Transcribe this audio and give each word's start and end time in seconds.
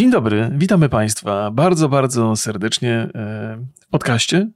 Dzień 0.00 0.10
dobry, 0.10 0.50
witamy 0.52 0.88
Państwa 0.88 1.50
bardzo, 1.50 1.88
bardzo 1.88 2.36
serdecznie 2.36 2.92
e, 2.92 3.08
w 3.80 3.86
podcaście 3.90 4.50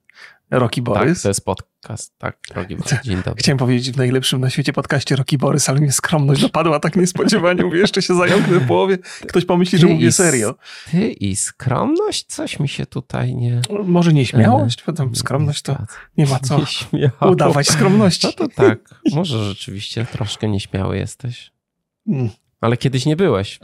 Roki 0.51 0.83
Borys. 0.83 1.19
Tak, 1.19 1.23
to 1.23 1.29
jest 1.29 1.45
podcast, 1.45 2.19
tak, 2.19 2.39
Roki 2.55 2.77
Borys. 2.77 3.03
Dzień 3.05 3.17
dobry. 3.17 3.35
Chciałem 3.37 3.59
powiedzieć 3.59 3.91
w 3.91 3.97
najlepszym 3.97 4.41
na 4.41 4.51
świecie 4.51 4.73
podcaście 4.73 5.17
Roki 5.17 5.39
Borys, 5.39 5.69
ale 5.69 5.81
mnie 5.81 5.93
skromność 5.93 6.41
dopadła 6.41 6.81
tak 6.81 6.97
niespodziewanie. 6.97 7.65
Mówię, 7.65 7.79
jeszcze 7.79 8.03
się 8.03 8.15
zająknę 8.15 8.61
w 8.61 8.67
połowie. 8.67 8.99
Ktoś 9.29 9.45
pomyśli, 9.45 9.79
że 9.79 9.87
mówię 9.87 10.13
serio. 10.13 10.55
Ty 10.91 11.13
i 11.13 11.37
skromność? 11.37 12.27
Coś 12.27 12.61
mi 12.61 12.69
się 12.69 12.87
tutaj 12.87 13.35
nie... 13.35 13.61
Może 13.85 14.13
nieśmiałość? 14.13 14.83
Potem 14.83 15.17
skromność 15.17 15.63
to 15.63 15.79
nie 16.17 16.27
ma 16.27 16.39
co 16.39 16.61
udawać 17.31 17.69
skromności. 17.69 18.27
No 18.27 18.33
to 18.33 18.49
tak, 18.49 18.79
może 19.13 19.45
rzeczywiście 19.45 20.07
troszkę 20.13 20.49
nieśmiały 20.49 20.97
jesteś. 20.97 21.53
Mm. 22.09 22.31
Ale 22.61 22.77
kiedyś 22.77 23.07
nie 23.07 23.17
byłeś. 23.17 23.61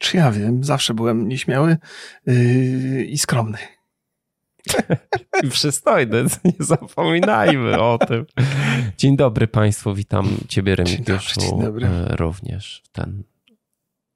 Czy 0.00 0.16
ja 0.16 0.32
wiem, 0.32 0.64
zawsze 0.64 0.94
byłem 0.94 1.28
nieśmiały 1.28 1.76
yy, 2.26 3.04
i 3.04 3.18
skromny. 3.18 3.58
I 5.44 5.48
przystojny, 5.48 6.24
nie 6.44 6.52
zapominajmy 6.58 7.80
o 7.80 7.98
tym. 8.08 8.26
Dzień 8.96 9.16
dobry 9.16 9.48
Państwu, 9.48 9.94
witam 9.94 10.28
Ciebie 10.48 10.76
Remigiuszu 10.76 11.40
dzień 11.40 11.50
dobry, 11.60 11.86
dzień 11.86 11.90
dobry. 11.98 12.16
również 12.16 12.82
w 12.84 12.88
ten... 12.88 13.22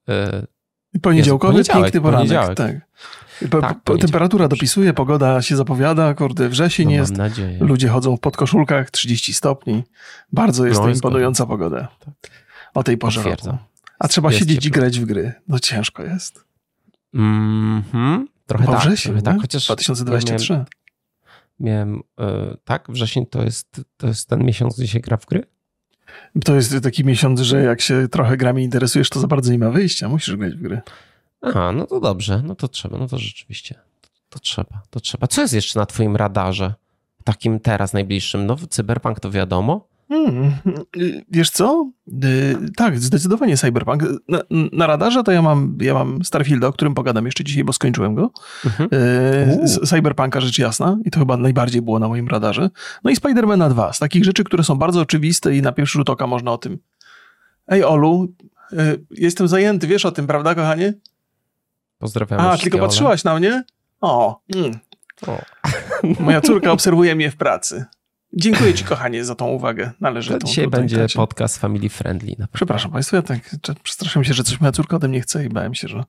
Yy, 0.09 1.01
Poniedziałkowy, 1.02 1.59
Jezu, 1.59 1.73
piękny 1.73 2.01
poranek. 2.01 2.55
Tak. 2.57 2.77
Po, 3.51 3.60
tak, 3.60 3.82
po, 3.82 3.98
temperatura 3.98 4.48
dopisuje, 4.48 4.93
pogoda 4.93 5.43
się 5.43 5.57
zapowiada, 5.57 6.15
kurde, 6.15 6.48
wrzesień 6.48 6.87
no, 6.87 6.93
jest, 6.93 7.16
nadzieję. 7.16 7.59
ludzie 7.60 7.88
chodzą 7.88 8.16
w 8.16 8.21
podkoszulkach, 8.21 8.91
30 8.91 9.35
stopni. 9.35 9.82
Bardzo 10.32 10.66
jest 10.66 10.80
no, 10.80 10.87
to 10.87 10.93
imponująca 10.93 11.46
pogoda. 11.46 11.88
Tak. 11.98 12.15
O 12.74 12.82
tej 12.82 12.98
porze 12.98 13.23
roku. 13.23 13.59
A 13.98 14.09
trzeba 14.09 14.29
jest 14.29 14.39
siedzieć 14.39 14.62
ciepło. 14.62 14.79
i 14.79 14.80
grać 14.80 15.01
w 15.01 15.05
gry. 15.05 15.33
No 15.48 15.59
ciężko 15.59 16.02
jest. 16.02 16.45
Mhm. 17.15 18.29
Trochę 18.47 18.66
tak, 18.66 18.80
wrzesień, 18.80 19.12
trochę 19.12 19.23
tak, 19.23 19.41
chociaż 19.41 19.65
2023. 19.65 20.52
Miałem, 20.52 20.66
miałem 21.60 22.02
yy, 22.18 22.57
tak, 22.65 22.87
wrzesień 22.88 23.27
to 23.27 23.43
jest, 23.43 23.80
to 23.96 24.07
jest 24.07 24.29
ten 24.29 24.45
miesiąc, 24.45 24.77
gdzie 24.77 24.88
się 24.88 25.01
gra 25.01 25.16
w 25.16 25.27
gry? 25.27 25.43
To 26.45 26.55
jest 26.55 26.74
taki 26.83 27.05
miesiąc, 27.05 27.41
że 27.41 27.63
jak 27.63 27.80
się 27.80 28.09
trochę 28.09 28.37
grami 28.37 28.65
interesujesz, 28.65 29.10
to 29.10 29.21
za 29.21 29.27
bardzo 29.27 29.52
nie 29.52 29.59
ma 29.59 29.71
wyjścia, 29.71 30.09
musisz 30.09 30.37
grać 30.37 30.55
w 30.55 30.63
gry. 30.63 30.80
Aha, 31.40 31.73
no 31.73 31.87
to 31.87 32.01
dobrze, 32.01 32.43
no 32.45 32.55
to 32.55 32.68
trzeba, 32.68 32.99
no 32.99 33.09
to 33.09 33.18
rzeczywiście, 33.18 33.74
to, 34.01 34.09
to 34.29 34.38
trzeba, 34.38 34.83
to 34.90 35.01
trzeba. 35.01 35.27
Co 35.27 35.40
jest 35.40 35.55
jeszcze 35.55 35.79
na 35.79 35.87
twoim 35.87 36.16
radarze, 36.16 36.74
takim 37.24 37.61
teraz 37.61 37.93
najbliższym? 37.93 38.46
No 38.46 38.57
Cyberpunk 38.71 39.21
to 39.21 39.30
wiadomo, 39.30 39.88
Hmm, 40.15 40.52
wiesz 41.30 41.51
co? 41.51 41.90
Y, 42.24 42.57
tak, 42.76 42.98
zdecydowanie 42.98 43.57
Cyberpunk. 43.57 44.02
Na, 44.29 44.38
na, 44.73 44.87
radarze 44.87 45.23
to 45.23 45.32
ja 45.32 45.43
mam, 45.43 45.79
ja 45.80 45.95
mam 45.95 46.24
Starfielda, 46.24 46.66
o 46.66 46.73
którym 46.73 46.95
pogadam 46.95 47.24
jeszcze 47.24 47.45
dzisiaj, 47.45 47.65
bo 47.65 47.73
skończyłem 47.73 48.15
go. 48.15 48.30
Mhm. 48.65 48.88
Y, 49.65 49.87
Cyberpunka 49.87 50.40
rzecz 50.40 50.59
jasna 50.59 50.98
i 51.04 51.10
to 51.10 51.18
chyba 51.18 51.37
najbardziej 51.37 51.82
było 51.82 51.98
na 51.98 52.09
moim 52.09 52.29
radarze. 52.29 52.71
No 53.04 53.10
i 53.10 53.16
Spidermana 53.16 53.68
2, 53.68 53.93
z 53.93 53.98
takich 53.98 54.24
rzeczy, 54.24 54.45
które 54.45 54.65
są 54.65 54.76
bardzo 54.76 55.01
oczywiste 55.01 55.56
i 55.56 55.62
na 55.62 55.73
pierwszy 55.73 55.98
rzut 55.98 56.10
oka 56.10 56.26
można 56.26 56.52
o 56.52 56.59
tym. 56.59 56.78
Ej 57.68 57.84
Olu, 57.84 58.34
y, 58.73 59.04
jestem 59.10 59.49
zajęty, 59.49 59.87
wiesz 59.87 60.04
o 60.04 60.12
tym, 60.12 60.26
prawda 60.26 60.54
kochanie? 60.54 60.95
Pozdrawiam. 61.99 62.40
A, 62.40 62.59
tylko 62.59 62.78
patrzyłaś 62.78 63.24
na 63.24 63.34
mnie? 63.34 63.65
O, 64.00 64.41
mm. 64.54 64.78
o. 65.26 65.38
Moja 66.21 66.41
córka 66.41 66.72
obserwuje 66.72 67.15
mnie 67.15 67.31
w 67.31 67.37
pracy. 67.37 67.84
Dziękuję 68.37 68.75
Ci, 68.75 68.84
kochanie, 68.84 69.25
za 69.25 69.34
tą 69.34 69.47
uwagę. 69.47 69.91
Należy 70.00 70.38
to 70.38 70.47
Dzisiaj 70.47 70.69
będzie 70.69 71.06
podcast 71.15 71.59
family 71.59 71.88
friendly. 71.88 72.37
Przepraszam 72.53 72.91
Państwa, 72.91 73.16
ja 73.16 73.22
tak 73.22 73.38
przestraszyłem 73.82 74.25
się, 74.25 74.34
że 74.34 74.44
coś 74.44 74.60
moja 74.60 74.72
córka 74.72 74.97
ode 74.97 75.09
mnie 75.09 75.21
chce 75.21 75.44
i 75.44 75.49
bałem 75.49 75.75
się, 75.75 75.88
że, 75.88 76.04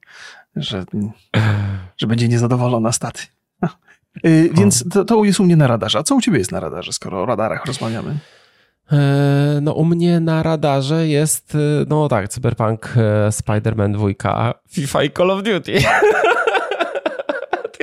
że, 0.55 0.85
że 1.97 2.07
będzie 2.07 2.27
niezadowolona 2.27 2.91
staty. 2.91 3.23
Yy, 4.23 4.49
więc 4.53 4.89
to, 4.89 5.05
to 5.05 5.23
jest 5.23 5.39
u 5.39 5.43
mnie 5.43 5.55
na 5.55 5.67
radarze. 5.67 5.99
A 5.99 6.03
co 6.03 6.15
u 6.15 6.21
Ciebie 6.21 6.37
jest 6.37 6.51
na 6.51 6.59
radarze, 6.59 6.93
skoro 6.93 7.21
o 7.21 7.25
radarach 7.25 7.65
rozmawiamy? 7.65 8.17
E, 8.91 9.59
no, 9.61 9.73
u 9.73 9.85
mnie 9.85 10.19
na 10.19 10.43
radarze 10.43 11.07
jest, 11.07 11.55
e, 11.55 11.85
no 11.87 12.07
tak, 12.07 12.29
Cyberpunk, 12.29 12.93
e, 12.97 13.29
Spider-Man 13.29 13.91
2, 13.91 14.53
FIFA 14.69 15.03
i 15.03 15.11
Call 15.11 15.31
of 15.31 15.43
Duty. 15.43 15.73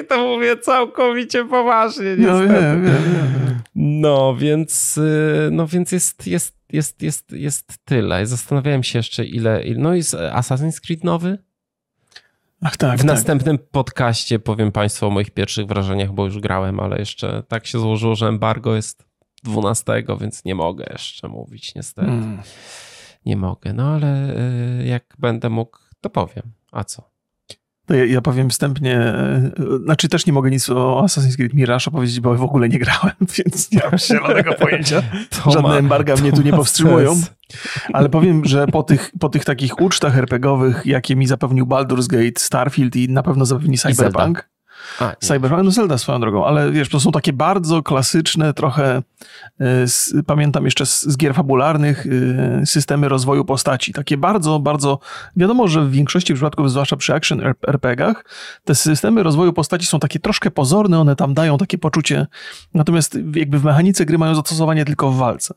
I 0.00 0.06
to 0.06 0.26
mówię 0.26 0.56
całkowicie 0.56 1.44
poważnie, 1.44 2.16
niestety. 2.19 2.47
No, 2.47 2.60
wiem, 2.60 2.84
wiem, 2.84 2.94
wiem. 3.04 3.60
no 3.75 4.36
więc, 4.36 4.98
y, 4.98 5.48
no 5.53 5.66
więc 5.66 5.92
jest, 5.92 6.26
jest, 6.26 6.56
jest, 6.72 7.03
jest, 7.03 7.32
jest 7.32 7.78
tyle. 7.84 8.26
Zastanawiałem 8.26 8.82
się 8.82 8.98
jeszcze 8.98 9.25
ile, 9.25 9.62
no 9.76 9.94
jest 9.94 10.14
Assassin's 10.14 10.80
Creed 10.80 11.04
nowy? 11.04 11.38
Ach 12.62 12.76
tak, 12.76 12.94
w 12.94 12.98
tak. 12.98 13.06
następnym 13.06 13.58
podcaście 13.58 14.38
powiem 14.38 14.72
Państwu 14.72 15.06
o 15.06 15.10
moich 15.10 15.30
pierwszych 15.30 15.66
wrażeniach, 15.66 16.12
bo 16.12 16.24
już 16.24 16.38
grałem, 16.38 16.80
ale 16.80 16.98
jeszcze 16.98 17.42
tak 17.48 17.66
się 17.66 17.78
złożyło, 17.78 18.14
że 18.14 18.26
embargo 18.26 18.74
jest 18.74 19.04
12, 19.42 20.04
więc 20.20 20.44
nie 20.44 20.54
mogę 20.54 20.86
jeszcze 20.92 21.28
mówić, 21.28 21.74
niestety. 21.74 22.09
Hmm. 22.09 22.42
Nie 23.26 23.36
mogę, 23.36 23.72
no 23.72 23.94
ale 23.94 24.36
y, 24.80 24.86
jak 24.86 25.14
będę 25.19 25.50
mógł, 25.50 25.78
to 26.00 26.10
powiem. 26.10 26.53
A 26.72 26.84
co? 26.84 27.11
To 27.92 27.97
ja, 27.97 28.04
ja, 28.04 28.20
powiem 28.20 28.50
wstępnie, 28.50 28.98
e, 28.98 29.50
znaczy 29.84 30.08
też 30.08 30.26
nie 30.26 30.32
mogę 30.32 30.50
nic 30.50 30.70
o 30.70 31.03
Assassin's 31.04 31.36
Creed 31.36 31.54
Mirage 31.54 31.84
opowiedzieć, 31.86 32.20
bo 32.20 32.34
w 32.34 32.42
ogóle 32.42 32.69
nie 32.69 32.78
grałem, 32.78 33.12
więc 33.38 33.72
nie 33.72 33.80
mam 33.91 33.98
zielonego 33.98 34.53
pojęcia. 34.54 35.03
Żadne 35.47 35.62
ma, 35.62 35.76
embarga 35.76 36.16
mnie 36.16 36.32
tu 36.32 36.42
nie 36.42 36.53
powstrzymują. 36.53 37.20
Ale 37.92 38.08
powiem, 38.08 38.44
że 38.44 38.66
po 38.66 38.82
tych, 38.82 39.10
po 39.20 39.28
tych 39.28 39.44
takich 39.44 39.80
ucztach 39.80 40.19
RPGowych, 40.19 40.82
jakie 40.86 41.16
mi 41.16 41.26
zapewnił 41.26 41.66
Baldur's 41.66 42.06
Gate, 42.06 42.41
Starfield 42.41 42.97
i 42.97 43.08
na 43.08 43.22
pewno 43.22 43.47
zapewni 43.47 43.78
Cyberpunk, 43.78 44.48
a, 45.00 45.12
Cyberpunk, 45.20 45.62
no 45.62 45.70
Zelda 45.70 45.98
swoją 45.98 46.20
drogą, 46.20 46.47
ale 46.47 46.72
wiesz, 46.72 46.88
to 46.88 47.00
są 47.00 47.12
takie 47.12 47.32
bardzo 47.32 47.82
klasyczne, 47.82 48.54
trochę 48.54 49.03
e, 49.60 49.88
z, 49.88 50.15
pamiętam 50.26 50.65
jeszcze 50.65 50.87
z, 50.87 51.03
z, 51.03 51.16
gier 51.16 51.34
fabularnych 51.34 52.06
y, 52.06 52.62
systemy 52.65 53.09
rozwoju 53.09 53.44
postaci. 53.44 53.92
Takie 53.92 54.16
bardzo, 54.16 54.59
bardzo, 54.59 54.98
wiadomo, 55.37 55.69
że 55.69 55.84
w 55.84 55.91
większości 55.91 56.34
przypadków, 56.34 56.71
zwłaszcza 56.71 56.97
przy 56.97 57.15
action 57.15 57.41
RPGach, 57.69 58.25
te 58.65 58.75
systemy 58.75 59.22
rozwoju 59.22 59.53
postaci 59.53 59.87
są 59.87 60.00
takie 60.00 60.19
troszkę 60.19 60.50
pozorne, 60.50 61.00
one 61.00 61.16
tam 61.16 61.34
dają 61.34 61.59
takie 61.59 61.78
poczucie, 61.78 62.26
natomiast 62.75 63.19
jakby 63.34 63.59
w 63.59 63.65
mechanice 63.65 64.04
gry 64.04 64.19
mają 64.19 64.34
zastosowanie 64.34 64.84
tylko 64.84 65.10
w 65.10 65.16
walce. 65.16 65.54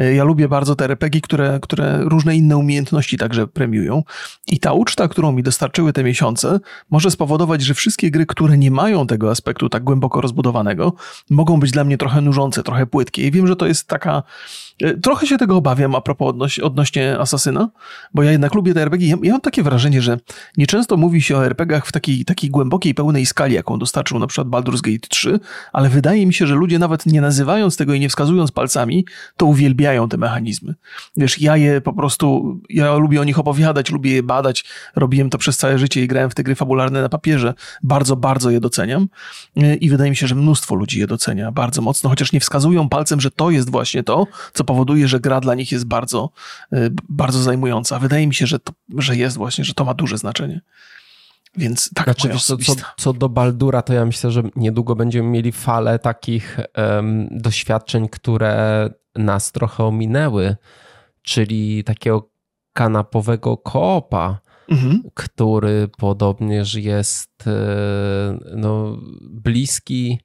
Y, 0.00 0.14
ja 0.14 0.24
lubię 0.24 0.48
bardzo 0.48 0.76
te 0.76 0.84
RPG, 0.84 1.20
które, 1.20 1.58
które 1.62 2.00
różne 2.04 2.36
inne 2.36 2.56
umiejętności 2.56 3.16
także 3.18 3.46
premiują 3.46 4.02
i 4.48 4.60
ta 4.60 4.72
uczta, 4.72 5.08
którą 5.08 5.32
mi 5.32 5.42
dostarczyły 5.42 5.92
te 5.92 6.04
miesiące, 6.04 6.60
może 6.90 7.10
spowodować, 7.10 7.62
że 7.62 7.74
wszystkie 7.74 8.10
gry, 8.10 8.26
które 8.26 8.58
nie 8.58 8.65
mają 8.70 9.06
tego 9.06 9.30
aspektu 9.30 9.68
tak 9.68 9.84
głęboko 9.84 10.20
rozbudowanego, 10.20 10.92
mogą 11.30 11.60
być 11.60 11.70
dla 11.70 11.84
mnie 11.84 11.98
trochę 11.98 12.20
nużące, 12.20 12.62
trochę 12.62 12.86
płytkie. 12.86 13.26
I 13.26 13.30
wiem, 13.30 13.46
że 13.46 13.56
to 13.56 13.66
jest 13.66 13.88
taka. 13.88 14.22
E, 14.80 14.94
trochę 14.94 15.26
się 15.26 15.38
tego 15.38 15.56
obawiam 15.56 15.94
a 15.94 16.00
propos 16.00 16.28
odnoś, 16.28 16.58
odnośnie 16.58 17.18
Asasyna, 17.18 17.68
bo 18.14 18.22
ja 18.22 18.32
jednak 18.32 18.54
lubię 18.54 18.74
te 18.74 18.82
RPG. 18.82 19.08
Ja, 19.08 19.16
ja, 19.22 19.32
mam 19.32 19.40
takie 19.40 19.62
wrażenie, 19.62 20.02
że 20.02 20.18
nieczęsto 20.56 20.96
mówi 20.96 21.22
się 21.22 21.36
o 21.36 21.46
RPGach 21.46 21.86
w 21.86 21.92
takiej, 21.92 22.24
takiej 22.24 22.50
głębokiej, 22.50 22.94
pełnej 22.94 23.26
skali, 23.26 23.54
jaką 23.54 23.78
dostarczył 23.78 24.18
na 24.18 24.26
przykład 24.26 24.48
Baldur's 24.48 24.80
Gate 24.80 25.08
3, 25.08 25.40
ale 25.72 25.88
wydaje 25.88 26.26
mi 26.26 26.34
się, 26.34 26.46
że 26.46 26.54
ludzie 26.54 26.78
nawet 26.78 27.06
nie 27.06 27.20
nazywając 27.20 27.76
tego 27.76 27.94
i 27.94 28.00
nie 28.00 28.08
wskazując 28.08 28.52
palcami, 28.52 29.06
to 29.36 29.46
uwielbiają 29.46 30.08
te 30.08 30.16
mechanizmy. 30.16 30.74
Wiesz, 31.16 31.40
ja 31.40 31.56
je 31.56 31.80
po 31.80 31.92
prostu, 31.92 32.60
ja 32.70 32.94
lubię 32.94 33.20
o 33.20 33.24
nich 33.24 33.38
opowiadać, 33.38 33.90
lubię 33.90 34.14
je 34.14 34.22
badać. 34.22 34.64
Robiłem 34.96 35.30
to 35.30 35.38
przez 35.38 35.56
całe 35.56 35.78
życie 35.78 36.02
i 36.02 36.06
grałem 36.06 36.30
w 36.30 36.34
te 36.34 36.42
gry 36.42 36.54
fabularne 36.54 37.02
na 37.02 37.08
papierze. 37.08 37.54
Bardzo, 37.82 38.16
bardzo 38.16 38.50
je 38.50 38.60
doceniam 38.60 39.08
e, 39.56 39.74
i 39.74 39.90
wydaje 39.90 40.10
mi 40.10 40.16
się, 40.16 40.26
że 40.26 40.34
mnóstwo 40.34 40.74
ludzi 40.74 41.00
je 41.00 41.06
docenia 41.06 41.52
bardzo 41.52 41.82
mocno, 41.82 42.10
chociaż 42.10 42.32
nie 42.32 42.40
wskazują 42.40 42.88
palcem, 42.88 43.20
że 43.20 43.30
to 43.30 43.50
jest 43.50 43.70
właśnie 43.70 44.02
to, 44.02 44.26
co 44.52 44.64
powoduje, 44.66 45.08
że 45.08 45.20
gra 45.20 45.40
dla 45.40 45.54
nich 45.54 45.72
jest 45.72 45.84
bardzo, 45.84 46.30
e, 46.72 46.90
bardzo 47.08 47.42
zajmująca. 47.42 47.98
Wydaje 47.98 48.26
mi 48.26 48.34
się, 48.34 48.46
że, 48.46 48.58
to, 48.58 48.72
że 48.98 49.16
jest 49.16 49.36
właśnie, 49.36 49.64
że 49.64 49.74
to 49.74 49.84
ma 49.84 49.94
duże 49.94 50.18
znaczenie. 50.18 50.60
Więc 51.56 51.90
tak 51.94 52.04
znaczy, 52.04 52.28
co, 52.38 52.56
co, 52.56 52.74
co, 52.96 53.12
do 53.12 53.28
Baldura, 53.28 53.82
to 53.82 53.92
ja 53.92 54.04
myślę, 54.04 54.30
że 54.30 54.42
niedługo 54.56 54.96
będziemy 54.96 55.28
mieli 55.28 55.52
falę 55.52 55.98
takich 55.98 56.58
um, 56.76 57.28
doświadczeń, 57.30 58.08
które 58.08 58.90
nas 59.14 59.52
trochę 59.52 59.84
ominęły, 59.84 60.56
czyli 61.22 61.84
takiego 61.84 62.28
kanapowego 62.72 63.56
koopa, 63.56 64.40
mhm. 64.68 65.02
który 65.14 65.88
podobnież 65.98 66.74
jest 66.74 67.44
e, 67.46 68.38
no, 68.56 68.96
bliski 69.20 70.20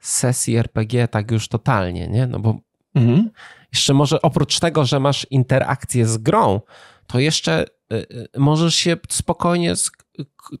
sesji 0.00 0.56
RPG 0.56 1.08
tak 1.08 1.30
już 1.30 1.48
totalnie, 1.48 2.08
nie? 2.08 2.26
No 2.26 2.38
bo 2.38 2.60
mhm. 2.94 3.30
Jeszcze 3.72 3.94
może 3.94 4.22
oprócz 4.22 4.60
tego, 4.60 4.84
że 4.84 5.00
masz 5.00 5.26
interakcję 5.30 6.06
z 6.06 6.18
grą, 6.18 6.60
to 7.06 7.18
jeszcze 7.18 7.64
e, 7.92 7.96
e, 7.96 8.04
możesz 8.38 8.74
się 8.74 8.96
spokojnie 9.08 9.76
z 9.76 9.90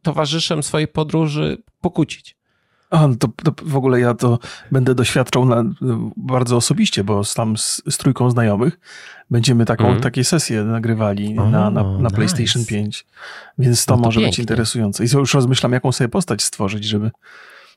towarzyszem 0.02 0.62
swojej 0.62 0.88
podróży 0.88 1.62
pokłócić. 1.80 2.38
A, 2.90 3.08
no 3.08 3.16
to, 3.16 3.28
to, 3.28 3.52
w 3.62 3.76
ogóle 3.76 4.00
ja 4.00 4.14
to 4.14 4.38
będę 4.72 4.94
doświadczał 4.94 5.44
na, 5.44 5.64
bardzo 6.16 6.56
osobiście, 6.56 7.04
bo 7.04 7.22
tam 7.34 7.56
z, 7.56 7.82
z 7.90 7.96
trójką 7.98 8.30
znajomych 8.30 8.80
będziemy 9.30 9.64
taką, 9.64 9.88
mm. 9.88 10.00
takie 10.00 10.24
sesje 10.24 10.64
nagrywali 10.64 11.34
na, 11.34 11.50
na, 11.50 11.70
na 11.70 11.82
nice. 11.82 12.14
PlayStation 12.14 12.64
5, 12.64 13.06
więc 13.58 13.84
to, 13.84 13.96
no 13.96 14.02
to 14.02 14.04
może 14.04 14.20
pięknie. 14.20 14.30
być 14.30 14.38
interesujące. 14.38 15.04
I 15.04 15.08
już 15.14 15.34
rozmyślam, 15.34 15.72
jaką 15.72 15.92
sobie 15.92 16.08
postać 16.08 16.42
stworzyć, 16.42 16.84
żeby, 16.84 17.10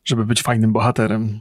żeby 0.04 0.25
być 0.25 0.42
fajnym 0.42 0.74
bohaterem. 0.74 1.39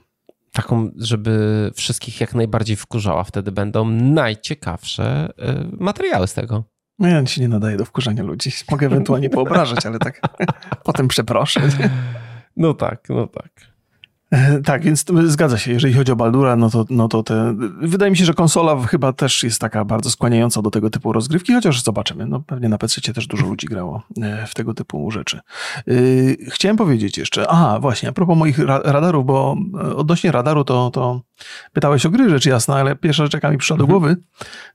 Taką, 0.53 0.91
żeby 0.97 1.71
wszystkich 1.75 2.21
jak 2.21 2.35
najbardziej 2.35 2.77
wkurzała. 2.77 3.25
Wtedy 3.25 3.53
będą 3.53 3.85
najciekawsze 3.91 5.29
y, 5.29 5.77
materiały 5.85 6.27
z 6.27 6.35
tego. 6.35 6.65
No 6.99 7.09
ja 7.09 7.27
się 7.27 7.41
nie 7.41 7.49
nadaję 7.49 7.77
do 7.77 7.85
wkurzania 7.85 8.23
ludzi. 8.23 8.51
Mogę 8.71 8.87
ewentualnie 8.87 9.31
poobrażać, 9.39 9.87
ale 9.87 9.99
tak 9.99 10.21
potem 10.85 11.09
przeproszę. 11.09 11.61
No 12.57 12.75
tak, 12.75 13.09
no 13.09 13.27
tak. 13.27 13.51
E, 14.31 14.61
tak, 14.65 14.83
więc 14.83 15.05
zgadza 15.25 15.59
się. 15.59 15.73
Jeżeli 15.73 15.95
chodzi 15.95 16.13
o 16.13 16.17
Baldura, 16.17 16.57
no 16.57 16.71
to, 16.71 16.85
no 16.91 17.09
to 17.09 17.23
te. 17.23 17.55
Wydaje 17.81 18.11
mi 18.11 18.17
się, 18.17 18.25
że 18.25 18.35
konsola 18.35 18.87
chyba 18.87 19.13
też 19.13 19.43
jest 19.43 19.61
taka 19.61 19.85
bardzo 19.85 20.11
skłaniająca 20.11 20.63
do 20.63 20.71
tego 20.71 20.91
typu 20.91 21.13
rozgrywki, 21.13 21.55
chociaż 21.55 21.83
zobaczymy. 21.83 22.27
No 22.27 22.41
pewnie 22.41 22.69
na 22.69 22.79
PC 22.79 23.13
też 23.13 23.27
dużo 23.27 23.47
ludzi 23.47 23.67
grało 23.67 24.03
e, 24.23 24.47
w 24.47 24.55
tego 24.55 24.75
typu 24.75 25.11
rzeczy. 25.11 25.41
E, 25.89 25.93
chciałem 26.49 26.77
powiedzieć 26.77 27.19
jeszcze, 27.19 27.49
a 27.49 27.81
właśnie, 27.81 28.09
a 28.09 28.13
propos 28.13 28.39
moich 28.39 28.59
radarów, 28.85 29.27
bo 29.27 29.57
odnośnie 29.97 30.33
radaru 30.33 30.65
to, 30.65 30.91
to 30.91 31.23
pytałeś 31.73 32.07
o 32.07 32.11
gry, 32.11 32.31
rzecz 32.31 32.47
jasna, 32.47 32.77
ale 32.77 32.97
pierwsza 32.97 33.25
rzecz, 33.25 33.35
jaka 33.35 33.51
mi 33.51 33.59
przyszła 33.59 33.77
do 33.77 33.85
mhm. 33.85 34.01
głowy, 34.01 34.17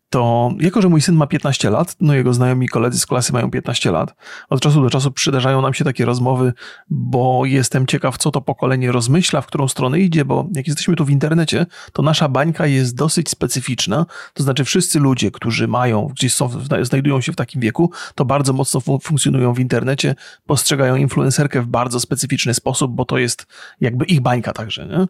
to 0.09 0.51
jako, 0.59 0.81
że 0.81 0.89
mój 0.89 1.01
syn 1.01 1.15
ma 1.15 1.27
15 1.27 1.69
lat, 1.69 1.95
no 2.01 2.13
jego 2.13 2.33
znajomi 2.33 2.67
koledzy 2.67 2.99
z 2.99 3.05
klasy 3.05 3.33
mają 3.33 3.51
15 3.51 3.91
lat, 3.91 4.15
od 4.49 4.61
czasu 4.61 4.81
do 4.81 4.89
czasu 4.89 5.11
przydarzają 5.11 5.61
nam 5.61 5.73
się 5.73 5.83
takie 5.83 6.05
rozmowy, 6.05 6.53
bo 6.89 7.45
jestem 7.45 7.87
ciekaw, 7.87 8.17
co 8.17 8.31
to 8.31 8.41
pokolenie 8.41 8.91
rozmyśla, 8.91 9.41
w 9.41 9.47
którą 9.47 9.67
stronę 9.67 9.99
idzie, 9.99 10.25
bo 10.25 10.47
jak 10.55 10.67
jesteśmy 10.67 10.95
tu 10.95 11.05
w 11.05 11.09
internecie, 11.09 11.65
to 11.93 12.01
nasza 12.01 12.29
bańka 12.29 12.67
jest 12.67 12.95
dosyć 12.95 13.29
specyficzna, 13.29 14.05
to 14.33 14.43
znaczy 14.43 14.63
wszyscy 14.63 14.99
ludzie, 14.99 15.31
którzy 15.31 15.67
mają, 15.67 16.07
gdzieś 16.07 16.33
są, 16.33 16.49
znajdują 16.81 17.21
się 17.21 17.31
w 17.31 17.35
takim 17.35 17.61
wieku, 17.61 17.91
to 18.15 18.25
bardzo 18.25 18.53
mocno 18.53 18.81
funkcjonują 19.01 19.53
w 19.53 19.59
internecie, 19.59 20.15
postrzegają 20.45 20.95
influencerkę 20.95 21.61
w 21.61 21.67
bardzo 21.67 21.99
specyficzny 21.99 22.53
sposób, 22.53 22.91
bo 22.91 23.05
to 23.05 23.17
jest 23.17 23.45
jakby 23.81 24.05
ich 24.05 24.21
bańka 24.21 24.53
także. 24.53 24.85
Nie? 24.85 24.93
Mhm. 24.93 25.09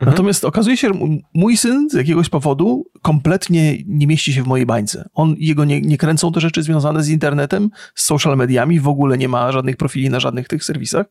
Natomiast 0.00 0.44
okazuje 0.44 0.76
się, 0.76 0.88
że 0.88 0.94
mój 1.34 1.56
syn 1.56 1.90
z 1.90 1.94
jakiegoś 1.94 2.28
powodu 2.28 2.86
kompletnie 3.02 3.78
nie 3.86 4.06
mieści 4.06 4.32
się 4.32 4.35
w 4.42 4.46
mojej 4.46 4.66
bańce. 4.66 5.08
On, 5.14 5.34
jego 5.38 5.64
nie, 5.64 5.80
nie 5.80 5.98
kręcą 5.98 6.32
te 6.32 6.40
rzeczy 6.40 6.62
związane 6.62 7.02
z 7.02 7.08
internetem, 7.08 7.70
z 7.94 8.04
social 8.04 8.36
mediami, 8.36 8.80
w 8.80 8.88
ogóle 8.88 9.18
nie 9.18 9.28
ma 9.28 9.52
żadnych 9.52 9.76
profili 9.76 10.10
na 10.10 10.20
żadnych 10.20 10.48
tych 10.48 10.64
serwisach. 10.64 11.06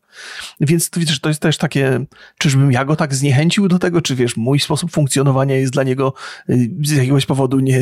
Więc 0.60 0.90
to, 0.90 1.00
wiesz, 1.00 1.20
to 1.20 1.28
jest 1.28 1.40
też 1.40 1.56
takie, 1.56 2.04
czyżbym 2.38 2.72
ja 2.72 2.84
go 2.84 2.96
tak 2.96 3.14
zniechęcił 3.14 3.68
do 3.68 3.78
tego, 3.78 4.02
czy 4.02 4.14
wiesz, 4.14 4.36
mój 4.36 4.60
sposób 4.60 4.90
funkcjonowania 4.90 5.56
jest 5.56 5.72
dla 5.72 5.82
niego 5.82 6.14
y, 6.50 6.70
z 6.82 6.90
jakiegoś 6.90 7.26
powodu 7.26 7.60
nie, 7.60 7.78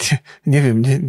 nie, 0.00 0.18
nie 0.46 0.62
wiem, 0.62 0.82
nie, 0.82 1.00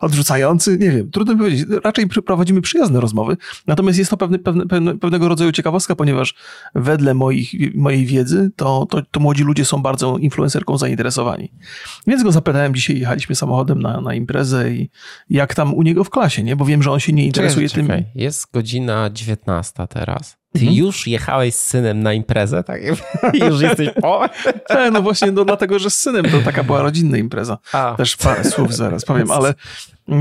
odrzucający, 0.00 0.78
nie 0.78 0.90
wiem, 0.90 1.10
trudno 1.10 1.36
powiedzieć. 1.36 1.66
Raczej 1.84 2.06
prowadzimy 2.06 2.60
przyjazne 2.60 3.00
rozmowy, 3.00 3.36
natomiast 3.66 3.98
jest 3.98 4.10
to 4.10 4.16
pewne, 4.16 4.38
pewne, 4.38 4.98
pewnego 4.98 5.28
rodzaju 5.28 5.52
ciekawostka, 5.52 5.96
ponieważ 5.96 6.34
wedle 6.74 7.14
moich, 7.14 7.74
mojej 7.74 8.06
wiedzy 8.06 8.50
to, 8.56 8.86
to, 8.90 9.02
to 9.10 9.20
młodzi 9.20 9.44
ludzie 9.44 9.64
są 9.64 9.82
bardzo 9.82 10.18
influencerką 10.18 10.78
zainteresowani. 10.78 11.52
Więc 12.06 12.22
go 12.22 12.32
zapytałem, 12.32 12.55
zapytałem 12.56 12.74
dzisiaj, 12.74 12.98
jechaliśmy 12.98 13.34
samochodem 13.34 13.82
na, 13.82 14.00
na 14.00 14.14
imprezę 14.14 14.70
i 14.70 14.90
jak 15.30 15.54
tam 15.54 15.74
u 15.74 15.82
niego 15.82 16.04
w 16.04 16.10
klasie, 16.10 16.42
nie? 16.42 16.56
Bo 16.56 16.64
wiem, 16.64 16.82
że 16.82 16.90
on 16.90 17.00
się 17.00 17.12
nie 17.12 17.26
interesuje 17.26 17.68
czekaj, 17.68 17.84
tym. 17.84 17.96
Czekaj. 17.96 18.12
Jest 18.14 18.52
godzina 18.52 19.10
19 19.12 19.86
teraz. 19.86 20.36
Ty 20.52 20.60
mhm. 20.60 20.76
już 20.76 21.06
jechałeś 21.06 21.54
z 21.54 21.66
synem 21.66 22.02
na 22.02 22.12
imprezę, 22.12 22.64
tak? 22.64 22.80
już 23.50 23.60
jesteś 23.60 23.88
po? 24.00 24.28
tak, 24.68 24.92
no 24.92 25.02
właśnie, 25.02 25.32
no 25.32 25.44
dlatego, 25.44 25.78
że 25.78 25.90
z 25.90 25.94
synem 25.98 26.24
to 26.24 26.40
taka 26.40 26.64
była 26.64 26.82
rodzinna 26.82 27.18
impreza. 27.18 27.58
A. 27.72 27.94
Też 27.96 28.16
parę 28.16 28.44
słów 28.44 28.74
zaraz 28.74 29.04
powiem, 29.04 29.30
ale... 29.36 29.54
Yy, 30.08 30.18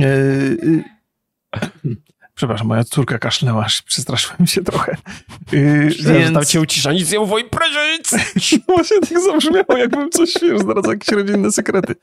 yy, 0.63 0.83
Przepraszam, 2.35 2.67
moja 2.67 2.83
córka 2.83 3.19
kaszlnęła, 3.19 3.65
aż 3.65 3.81
przestraszyłem 3.89 4.47
się 4.47 4.63
trochę. 4.63 4.97
Yy, 5.51 5.89
więc... 5.89 6.33
tam 6.33 6.45
cię 6.45 6.61
ucisza, 6.61 6.93
nic 6.93 7.11
nie 7.11 7.19
mów 7.19 7.39
imprezie, 7.39 7.79
Właśnie 8.67 8.99
tak 8.99 9.19
zabrzmiało, 9.21 9.77
jakbym 9.77 10.09
coś, 10.09 10.33
wiesz, 10.41 10.61
zaraz 10.61 10.87
jakieś 10.87 11.09
rodzinne 11.09 11.51
sekrety. 11.51 11.95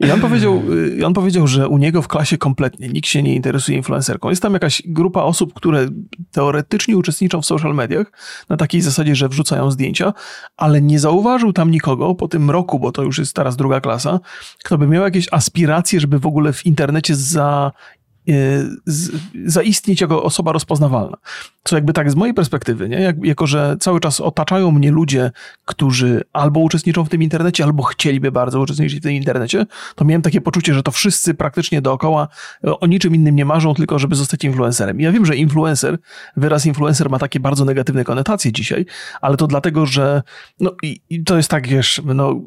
I 0.00 0.10
on 0.10 0.20
powiedział, 0.20 0.62
y, 0.98 1.06
on 1.06 1.14
powiedział, 1.14 1.46
że 1.46 1.68
u 1.68 1.78
niego 1.78 2.02
w 2.02 2.08
klasie 2.08 2.38
kompletnie 2.38 2.88
nikt 2.88 3.08
się 3.08 3.22
nie 3.22 3.34
interesuje 3.34 3.78
influencerką. 3.78 4.30
Jest 4.30 4.42
tam 4.42 4.52
jakaś 4.52 4.82
grupa 4.86 5.22
osób, 5.22 5.54
które 5.54 5.88
teoretycznie 6.32 6.96
uczestniczą 6.96 7.42
w 7.42 7.46
social 7.46 7.74
mediach 7.74 8.12
na 8.48 8.56
takiej 8.56 8.80
zasadzie, 8.80 9.14
że 9.14 9.28
wrzucają 9.28 9.70
zdjęcia, 9.70 10.12
ale 10.56 10.82
nie 10.82 10.98
zauważył 10.98 11.52
tam 11.52 11.70
nikogo 11.70 12.14
po 12.14 12.28
tym 12.28 12.50
roku, 12.50 12.78
bo 12.78 12.92
to 12.92 13.02
już 13.02 13.18
jest 13.18 13.34
teraz 13.34 13.56
druga 13.56 13.80
klasa, 13.80 14.20
kto 14.64 14.78
by 14.78 14.86
miał 14.86 15.04
jakieś 15.04 15.26
aspiracje, 15.32 16.00
żeby 16.00 16.18
w 16.18 16.26
ogóle 16.26 16.52
w 16.52 16.66
internecie 16.66 17.14
za 17.14 17.72
Y, 18.28 18.68
zaistnieć 19.44 20.00
jako 20.00 20.22
osoba 20.22 20.52
rozpoznawalna. 20.52 21.16
Co 21.64 21.76
jakby 21.76 21.92
tak 21.92 22.10
z 22.10 22.14
mojej 22.14 22.34
perspektywy, 22.34 22.88
nie? 22.88 23.00
Jak, 23.00 23.24
jako 23.24 23.46
że 23.46 23.76
cały 23.80 24.00
czas 24.00 24.20
otaczają 24.20 24.70
mnie 24.70 24.90
ludzie, 24.90 25.30
którzy 25.64 26.22
albo 26.32 26.60
uczestniczą 26.60 27.04
w 27.04 27.08
tym 27.08 27.22
internecie, 27.22 27.64
albo 27.64 27.82
chcieliby 27.82 28.32
bardzo 28.32 28.60
uczestniczyć 28.60 29.00
w 29.00 29.02
tym 29.02 29.12
internecie, 29.12 29.66
to 29.94 30.04
miałem 30.04 30.22
takie 30.22 30.40
poczucie, 30.40 30.74
że 30.74 30.82
to 30.82 30.90
wszyscy 30.90 31.34
praktycznie 31.34 31.82
dookoła 31.82 32.28
e, 32.64 32.80
o 32.80 32.86
niczym 32.86 33.14
innym 33.14 33.36
nie 33.36 33.44
marzą, 33.44 33.74
tylko 33.74 33.98
żeby 33.98 34.14
zostać 34.14 34.44
influencerem. 34.44 35.00
Ja 35.00 35.12
wiem, 35.12 35.26
że 35.26 35.36
influencer, 35.36 35.98
wyraz 36.36 36.66
influencer 36.66 37.10
ma 37.10 37.18
takie 37.18 37.40
bardzo 37.40 37.64
negatywne 37.64 38.04
konotacje 38.04 38.52
dzisiaj, 38.52 38.86
ale 39.20 39.36
to 39.36 39.46
dlatego, 39.46 39.86
że 39.86 40.22
no 40.60 40.72
i, 40.82 41.00
i 41.10 41.24
to 41.24 41.36
jest 41.36 41.50
tak, 41.50 41.68
wiesz, 41.68 42.02
no 42.04 42.40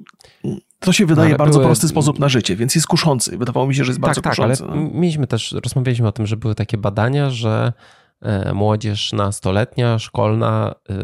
to 0.79 0.93
się 0.93 1.05
wydaje 1.05 1.31
no, 1.31 1.37
bardzo 1.37 1.59
były... 1.59 1.65
prosty 1.65 1.87
sposób 1.87 2.19
na 2.19 2.29
życie, 2.29 2.55
więc 2.55 2.75
jest 2.75 2.87
kuszący. 2.87 3.37
Wydawało 3.37 3.67
mi 3.67 3.75
się, 3.75 3.83
że 3.83 3.89
jest 3.89 4.01
tak, 4.01 4.07
bardzo 4.07 4.21
tak, 4.21 4.31
kuszący. 4.31 4.63
Ale 4.63 4.75
no. 4.75 4.89
mieliśmy 4.93 5.27
też, 5.27 5.51
rozmawialiśmy 5.51 6.07
o 6.07 6.11
tym, 6.11 6.25
że 6.25 6.37
były 6.37 6.55
takie 6.55 6.77
badania, 6.77 7.29
że 7.29 7.73
e, 8.21 8.53
młodzież 8.53 9.13
nastoletnia, 9.13 9.99
szkolna 9.99 10.75
e, 10.89 10.95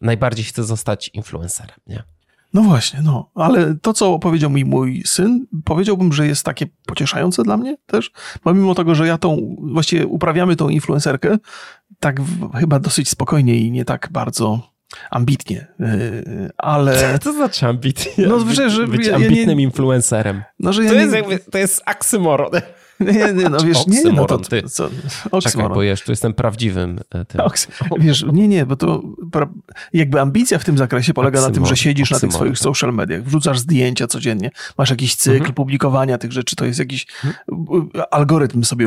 najbardziej 0.00 0.44
chce 0.44 0.64
zostać 0.64 1.10
influencerem, 1.14 1.76
nie? 1.86 2.02
No 2.54 2.62
właśnie, 2.62 3.00
no. 3.02 3.30
Ale 3.34 3.74
to, 3.74 3.92
co 3.92 4.18
powiedział 4.18 4.50
mi 4.50 4.64
mój 4.64 5.02
syn, 5.06 5.46
powiedziałbym, 5.64 6.12
że 6.12 6.26
jest 6.26 6.44
takie 6.44 6.66
pocieszające 6.86 7.42
dla 7.42 7.56
mnie 7.56 7.76
też, 7.86 8.10
pomimo 8.42 8.74
tego, 8.74 8.94
że 8.94 9.06
ja 9.06 9.18
tą, 9.18 9.56
właściwie 9.72 10.06
uprawiamy 10.06 10.56
tą 10.56 10.68
influencerkę 10.68 11.38
tak 12.00 12.20
w, 12.20 12.52
chyba 12.52 12.80
dosyć 12.80 13.08
spokojnie 13.08 13.56
i 13.56 13.70
nie 13.70 13.84
tak 13.84 14.08
bardzo 14.12 14.73
ambitnie, 15.10 15.66
y, 15.80 16.50
ale... 16.56 16.96
Co 17.12 17.18
to 17.18 17.32
znaczy 17.32 17.66
ambitnie? 17.66 18.26
No, 18.26 18.52
że, 18.52 18.70
że 18.70 18.86
być 18.86 19.06
ja, 19.06 19.14
ambitnym 19.14 19.60
ja 19.60 19.64
influencerem. 19.64 20.42
No, 20.60 20.72
że 20.72 20.84
ja 20.84 20.90
to, 20.90 20.96
nie... 20.96 21.02
jest 21.02 21.14
jakby, 21.14 21.38
to 21.38 21.58
jest 21.58 21.82
aksymoron. 21.84 22.50
Nie, 23.00 23.32
nie, 23.32 23.48
no 23.48 23.58
wiesz, 23.60 23.86
nie, 23.86 24.02
no 24.12 24.24
to, 24.24 24.38
ty. 24.38 24.62
Co, 24.62 24.90
Czekaj, 25.42 25.68
bo 25.68 25.82
jeszcze 25.82 26.06
tu 26.06 26.12
jestem 26.12 26.34
prawdziwym 26.34 27.00
e, 27.10 27.24
tym. 27.24 27.40
Oks, 27.40 27.68
wiesz, 27.98 28.24
nie, 28.32 28.48
nie, 28.48 28.66
bo 28.66 28.76
to 28.76 29.02
jakby 29.92 30.20
ambicja 30.20 30.58
w 30.58 30.64
tym 30.64 30.78
zakresie 30.78 31.14
polega 31.14 31.40
na 31.40 31.50
tym, 31.50 31.66
że 31.66 31.76
siedzisz 31.76 32.10
na 32.10 32.20
tych 32.20 32.32
swoich 32.32 32.52
tak. 32.52 32.58
social 32.58 32.94
mediach, 32.94 33.22
wrzucasz 33.22 33.58
zdjęcia 33.58 34.06
codziennie, 34.06 34.50
masz 34.78 34.90
jakiś 34.90 35.16
cykl 35.16 35.36
mhm. 35.36 35.54
publikowania 35.54 36.18
tych 36.18 36.32
rzeczy, 36.32 36.56
to 36.56 36.64
jest 36.64 36.78
jakiś 36.78 37.06
mhm. 37.24 37.90
algorytm 38.10 38.64
sobie 38.64 38.86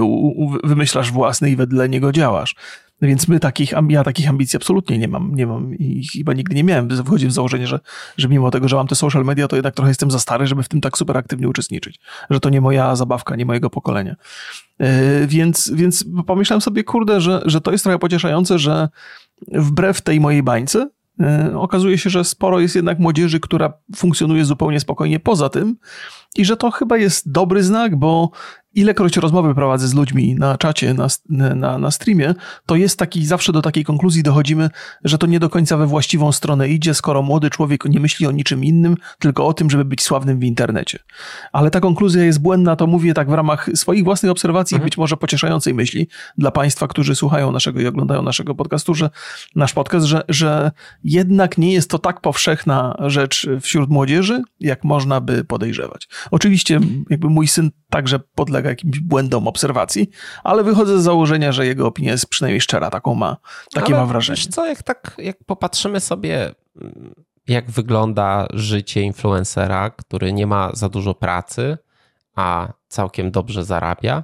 wymyślasz 0.64 1.12
własny 1.12 1.50
i 1.50 1.56
wedle 1.56 1.90
niego 1.90 2.12
działasz. 2.12 2.56
Więc 3.02 3.28
my 3.28 3.40
takich, 3.40 3.74
ja 3.90 4.04
takich 4.04 4.30
ambicji 4.30 4.58
absolutnie 4.58 4.98
nie 4.98 5.08
mam, 5.08 5.36
nie 5.36 5.48
mam 5.48 5.76
i 5.76 6.08
chyba 6.08 6.34
nigdy 6.34 6.56
nie 6.56 6.64
miałem. 6.64 6.90
Wchodzę 7.06 7.28
w 7.28 7.32
założenie, 7.32 7.68
że, 7.68 7.80
że 8.18 8.28
mimo 8.28 8.52
tego, 8.52 8.68
że 8.68 8.76
mam 8.76 8.88
te 8.88 8.96
social 8.96 9.26
media, 9.26 9.48
to 9.48 9.56
jednak 9.56 9.76
trochę 9.76 9.90
jestem 9.92 10.12
za 10.12 10.20
stary, 10.20 10.48
żeby 10.48 10.64
w 10.64 10.70
tym 10.70 10.82
tak 10.82 10.98
super 10.98 11.18
aktywnie 11.18 11.50
uczestniczyć. 11.50 12.00
Że 12.30 12.40
to 12.40 12.50
nie 12.50 12.62
moja 12.62 12.96
zabawka, 12.96 13.36
nie 13.36 13.46
mojego 13.46 13.70
pokolenia. 13.70 14.16
Yy, 14.80 14.88
więc, 15.28 15.72
więc 15.74 16.06
pomyślałem 16.28 16.62
sobie, 16.62 16.84
kurde, 16.84 17.22
że, 17.22 17.42
że 17.46 17.62
to 17.62 17.72
jest 17.72 17.84
trochę 17.84 18.00
pocieszające, 18.00 18.60
że 18.60 18.90
wbrew 19.48 20.02
tej 20.02 20.20
mojej 20.20 20.44
bańce, 20.44 20.90
yy, 21.20 21.60
okazuje 21.60 21.98
się, 21.98 22.10
że 22.10 22.24
sporo 22.24 22.60
jest 22.60 22.76
jednak 22.76 23.00
młodzieży, 23.00 23.40
która 23.40 23.74
funkcjonuje 23.96 24.46
zupełnie 24.46 24.80
spokojnie 24.80 25.20
poza 25.20 25.50
tym 25.50 25.78
i 26.36 26.46
że 26.46 26.58
to 26.58 26.72
chyba 26.72 26.98
jest 26.98 27.32
dobry 27.32 27.64
znak, 27.64 27.96
bo 27.96 28.32
ilekroć 28.78 29.18
rozmowy 29.18 29.56
prowadzę 29.56 29.88
z 29.88 29.94
ludźmi 29.94 30.36
na 30.36 30.58
czacie, 30.58 30.94
na, 30.94 31.08
na, 31.56 31.78
na 31.78 31.92
streamie, 31.92 32.34
to 32.66 32.76
jest 32.76 33.00
taki, 33.00 33.26
zawsze 33.26 33.52
do 33.52 33.62
takiej 33.62 33.84
konkluzji 33.84 34.24
dochodzimy, 34.24 34.70
że 35.04 35.18
to 35.18 35.28
nie 35.28 35.40
do 35.40 35.50
końca 35.50 35.78
we 35.78 35.88
właściwą 35.88 36.32
stronę 36.32 36.70
idzie, 36.70 36.94
skoro 36.94 37.22
młody 37.22 37.50
człowiek 37.50 37.86
nie 37.86 38.00
myśli 38.00 38.28
o 38.28 38.32
niczym 38.32 38.64
innym, 38.64 38.98
tylko 39.20 39.48
o 39.48 39.54
tym, 39.54 39.70
żeby 39.70 39.86
być 39.86 40.04
sławnym 40.04 40.40
w 40.40 40.44
internecie. 40.44 41.00
Ale 41.52 41.72
ta 41.72 41.80
konkluzja 41.80 42.24
jest 42.24 42.42
błędna, 42.42 42.76
to 42.76 42.88
mówię 42.88 43.14
tak 43.14 43.30
w 43.30 43.34
ramach 43.34 43.70
swoich 43.76 44.04
własnych 44.04 44.32
obserwacji, 44.32 44.76
mhm. 44.76 44.86
być 44.86 44.98
może 44.98 45.18
pocieszającej 45.18 45.74
myśli 45.74 46.08
dla 46.38 46.52
Państwa, 46.52 46.88
którzy 46.88 47.16
słuchają 47.16 47.52
naszego 47.52 47.82
i 47.82 47.88
oglądają 47.88 48.22
naszego 48.22 48.56
podcastu, 48.56 48.94
że 48.94 49.10
nasz 49.56 49.74
podcast, 49.74 50.06
że, 50.06 50.24
że 50.30 50.72
jednak 51.04 51.58
nie 51.58 51.74
jest 51.74 51.90
to 51.90 52.00
tak 52.00 52.22
powszechna 52.22 52.96
rzecz 53.00 53.50
wśród 53.62 53.90
młodzieży, 53.90 54.42
jak 54.60 54.84
można 54.84 55.22
by 55.22 55.44
podejrzewać. 55.44 56.08
Oczywiście 56.32 56.80
jakby 57.10 57.30
mój 57.30 57.48
syn 57.48 57.72
także 57.98 58.20
podlega 58.20 58.70
jakimś 58.70 59.00
błędom 59.00 59.48
obserwacji, 59.48 60.10
ale 60.44 60.64
wychodzę 60.64 61.00
z 61.00 61.04
założenia, 61.04 61.52
że 61.52 61.66
jego 61.66 61.88
opinia 61.88 62.12
jest 62.12 62.30
przynajmniej 62.30 62.62
szczera, 62.62 62.90
taką 62.90 63.16
ma, 63.16 63.38
takie 63.74 63.94
ale 63.94 63.98
ma 63.98 64.06
wrażenie. 64.06 64.36
Wiesz 64.36 64.48
co, 64.48 64.66
jak 64.66 64.84
tak, 64.84 65.16
jak 65.18 65.38
popatrzymy 65.46 66.00
sobie 66.00 66.52
jak 67.48 67.72
wygląda 67.72 68.48
życie 68.54 69.02
influencera, 69.02 69.90
który 69.90 70.34
nie 70.34 70.48
ma 70.48 70.72
za 70.74 70.90
dużo 70.90 71.14
pracy, 71.14 71.78
a 72.36 72.74
całkiem 72.88 73.32
dobrze 73.32 73.64
zarabia. 73.64 74.24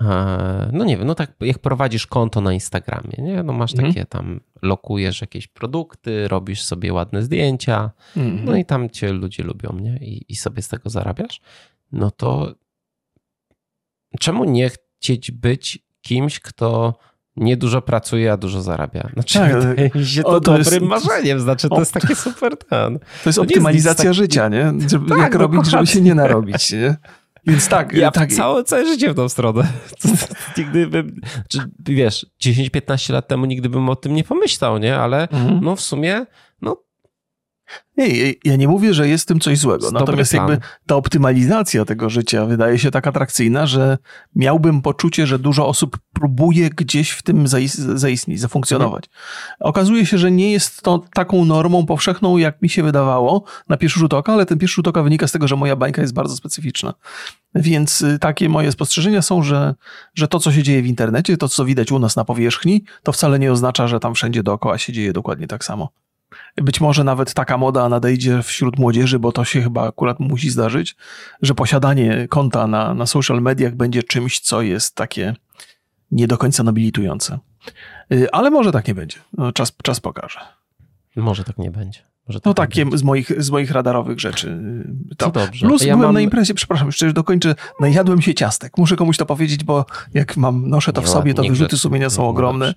E, 0.00 0.70
no 0.72 0.84
nie 0.84 0.96
wiem, 0.96 1.06
no 1.06 1.14
tak 1.14 1.32
jak 1.40 1.58
prowadzisz 1.58 2.06
konto 2.06 2.40
na 2.40 2.52
Instagramie, 2.52 3.14
nie? 3.18 3.42
No 3.42 3.52
masz 3.52 3.72
mhm. 3.72 3.88
takie 3.88 4.06
tam, 4.06 4.40
lokujesz 4.62 5.20
jakieś 5.20 5.46
produkty, 5.46 6.28
robisz 6.28 6.62
sobie 6.62 6.92
ładne 6.92 7.22
zdjęcia, 7.22 7.90
mhm. 8.16 8.44
no 8.44 8.56
i 8.56 8.64
tam 8.64 8.90
cię 8.90 9.12
ludzie 9.12 9.42
lubią, 9.42 9.78
nie? 9.80 9.96
I, 9.96 10.32
I 10.32 10.36
sobie 10.36 10.62
z 10.62 10.68
tego 10.68 10.90
zarabiasz. 10.90 11.40
No 11.92 12.10
to 12.10 12.54
czemu 14.20 14.44
nie 14.44 14.70
chcieć 14.70 15.30
być 15.30 15.78
kimś, 16.02 16.40
kto 16.40 16.94
niedużo 17.36 17.82
pracuje, 17.82 18.32
a 18.32 18.36
dużo 18.36 18.62
zarabia. 18.62 19.08
Znaczy, 19.12 19.38
tak, 19.38 19.60
wydaje 19.60 19.90
mi 19.94 20.06
się 20.06 20.22
to, 20.22 20.28
to 20.28 20.40
dobrym 20.40 20.64
jest, 20.64 21.06
marzeniem, 21.06 21.40
znaczy 21.40 21.68
to 21.68 21.78
jest 21.78 21.92
takie 21.92 22.14
super 22.16 22.56
ten. 22.56 22.98
To 22.98 23.28
jest 23.28 23.38
optymalizacja 23.38 24.04
tak... 24.04 24.14
życia, 24.14 24.48
nie? 24.48 24.72
Żeby, 24.90 25.08
tak, 25.08 25.18
jak 25.18 25.32
no 25.32 25.38
robić, 25.38 25.66
żeby 25.66 25.86
się 25.86 26.00
nie 26.00 26.14
narobić, 26.14 26.72
nie? 26.72 26.96
Więc 27.46 27.68
tak. 27.76 27.92
Ja 27.92 28.10
tak. 28.10 28.32
całe, 28.32 28.64
całe 28.64 28.84
życie 28.84 29.12
w 29.12 29.16
tą 29.16 29.28
stronę. 29.28 29.66
nigdy 30.58 30.86
bym, 30.86 31.20
czy, 31.48 31.58
wiesz, 31.84 32.26
10-15 32.42 33.12
lat 33.12 33.28
temu 33.28 33.46
nigdy 33.46 33.68
bym 33.68 33.88
o 33.88 33.96
tym 33.96 34.14
nie 34.14 34.24
pomyślał, 34.24 34.78
nie? 34.78 34.96
Ale 34.96 35.28
mhm. 35.28 35.60
no 35.62 35.76
w 35.76 35.80
sumie, 35.80 36.26
no 36.62 36.76
nie, 37.96 38.32
ja 38.44 38.56
nie 38.56 38.68
mówię, 38.68 38.94
że 38.94 39.08
jest 39.08 39.24
w 39.24 39.26
tym 39.26 39.40
coś 39.40 39.58
złego. 39.58 39.90
Natomiast 39.90 40.32
jakby 40.32 40.58
ta 40.86 40.96
optymalizacja 40.96 41.84
tego 41.84 42.10
życia 42.10 42.46
wydaje 42.46 42.78
się 42.78 42.90
tak 42.90 43.06
atrakcyjna, 43.06 43.66
że 43.66 43.98
miałbym 44.36 44.82
poczucie, 44.82 45.26
że 45.26 45.38
dużo 45.38 45.68
osób 45.68 45.98
próbuje 46.12 46.70
gdzieś 46.70 47.10
w 47.10 47.22
tym 47.22 47.44
zaistnieć, 47.94 48.40
zafunkcjonować. 48.40 49.04
Mhm. 49.04 49.56
Okazuje 49.60 50.06
się, 50.06 50.18
że 50.18 50.30
nie 50.30 50.52
jest 50.52 50.82
to 50.82 51.04
taką 51.14 51.44
normą 51.44 51.86
powszechną, 51.86 52.36
jak 52.36 52.62
mi 52.62 52.68
się 52.68 52.82
wydawało 52.82 53.44
na 53.68 53.76
pierwszy 53.76 54.00
rzut 54.00 54.14
oka, 54.14 54.32
ale 54.32 54.46
ten 54.46 54.58
pierwszy 54.58 54.74
rzut 54.74 54.88
oka 54.88 55.02
wynika 55.02 55.26
z 55.26 55.32
tego, 55.32 55.48
że 55.48 55.56
moja 55.56 55.76
bańka 55.76 56.02
jest 56.02 56.14
bardzo 56.14 56.36
specyficzna. 56.36 56.94
Więc 57.54 58.02
y, 58.02 58.18
takie 58.18 58.48
moje 58.48 58.72
spostrzeżenia 58.72 59.22
są, 59.22 59.42
że, 59.42 59.74
że 60.14 60.28
to, 60.28 60.40
co 60.40 60.52
się 60.52 60.62
dzieje 60.62 60.82
w 60.82 60.86
internecie, 60.86 61.36
to, 61.36 61.48
co 61.48 61.64
widać 61.64 61.92
u 61.92 61.98
nas 61.98 62.16
na 62.16 62.24
powierzchni, 62.24 62.84
to 63.02 63.12
wcale 63.12 63.38
nie 63.38 63.52
oznacza, 63.52 63.88
że 63.88 64.00
tam 64.00 64.14
wszędzie 64.14 64.42
dookoła 64.42 64.78
się 64.78 64.92
dzieje 64.92 65.12
dokładnie 65.12 65.46
tak 65.46 65.64
samo. 65.64 65.88
Być 66.56 66.80
może 66.80 67.04
nawet 67.04 67.34
taka 67.34 67.58
moda 67.58 67.88
nadejdzie 67.88 68.42
wśród 68.42 68.78
młodzieży, 68.78 69.18
bo 69.18 69.32
to 69.32 69.44
się 69.44 69.62
chyba 69.62 69.88
akurat 69.88 70.20
musi 70.20 70.50
zdarzyć, 70.50 70.96
że 71.42 71.54
posiadanie 71.54 72.28
konta 72.28 72.66
na, 72.66 72.94
na 72.94 73.06
social 73.06 73.42
mediach 73.42 73.74
będzie 73.74 74.02
czymś, 74.02 74.40
co 74.40 74.62
jest 74.62 74.94
takie 74.94 75.34
nie 76.10 76.26
do 76.26 76.38
końca 76.38 76.62
nobilitujące. 76.62 77.38
Y, 78.12 78.30
ale 78.32 78.50
może 78.50 78.72
tak 78.72 78.88
nie 78.88 78.94
będzie. 78.94 79.18
No, 79.38 79.52
czas, 79.52 79.72
czas 79.82 80.00
pokaże. 80.00 80.40
Może 81.16 81.44
tak 81.44 81.58
nie 81.58 81.70
będzie. 81.70 82.08
Tak 82.32 82.44
no 82.44 82.54
takie 82.54 82.86
z 82.94 83.02
moich, 83.02 83.42
z 83.42 83.50
moich 83.50 83.70
radarowych 83.70 84.20
rzeczy. 84.20 84.58
To. 85.16 85.30
dobrze. 85.30 85.66
Plus 85.66 85.82
ja 85.82 85.96
byłem 85.96 86.08
mam... 86.08 86.14
na 86.14 86.20
imprezie, 86.20 86.54
przepraszam, 86.54 86.86
jeszcze 86.88 87.12
dokończę, 87.12 87.54
najadłem 87.80 88.22
się 88.22 88.34
ciastek. 88.34 88.78
Muszę 88.78 88.96
komuś 88.96 89.16
to 89.16 89.26
powiedzieć, 89.26 89.64
bo 89.64 89.86
jak 90.14 90.36
mam, 90.36 90.68
noszę 90.68 90.92
to 90.92 91.02
w 91.02 91.08
sobie, 91.08 91.34
to 91.34 91.42
wyrzuty 91.42 91.78
sumienia 91.78 92.10
są 92.10 92.28
ogromne. 92.28 92.74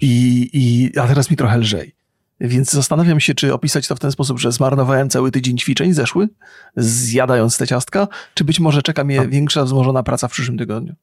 I, 0.00 0.50
i, 0.52 0.98
a 0.98 1.06
teraz 1.06 1.30
mi 1.30 1.36
trochę 1.36 1.58
lżej. 1.58 1.97
Więc 2.40 2.72
zastanawiam 2.72 3.20
się, 3.20 3.34
czy 3.34 3.54
opisać 3.54 3.88
to 3.88 3.96
w 3.96 4.00
ten 4.00 4.12
sposób, 4.12 4.38
że 4.38 4.52
zmarnowałem 4.52 5.10
cały 5.10 5.30
tydzień 5.30 5.58
ćwiczeń, 5.58 5.92
zeszły, 5.92 6.28
zjadając 6.76 7.58
te 7.58 7.66
ciastka, 7.66 8.08
czy 8.34 8.44
być 8.44 8.60
może 8.60 8.82
czeka 8.82 9.04
mnie 9.04 9.20
A. 9.20 9.26
większa 9.26 9.64
wzmożona 9.64 10.02
praca 10.02 10.28
w 10.28 10.32
przyszłym 10.32 10.58
tygodniu. 10.58 10.94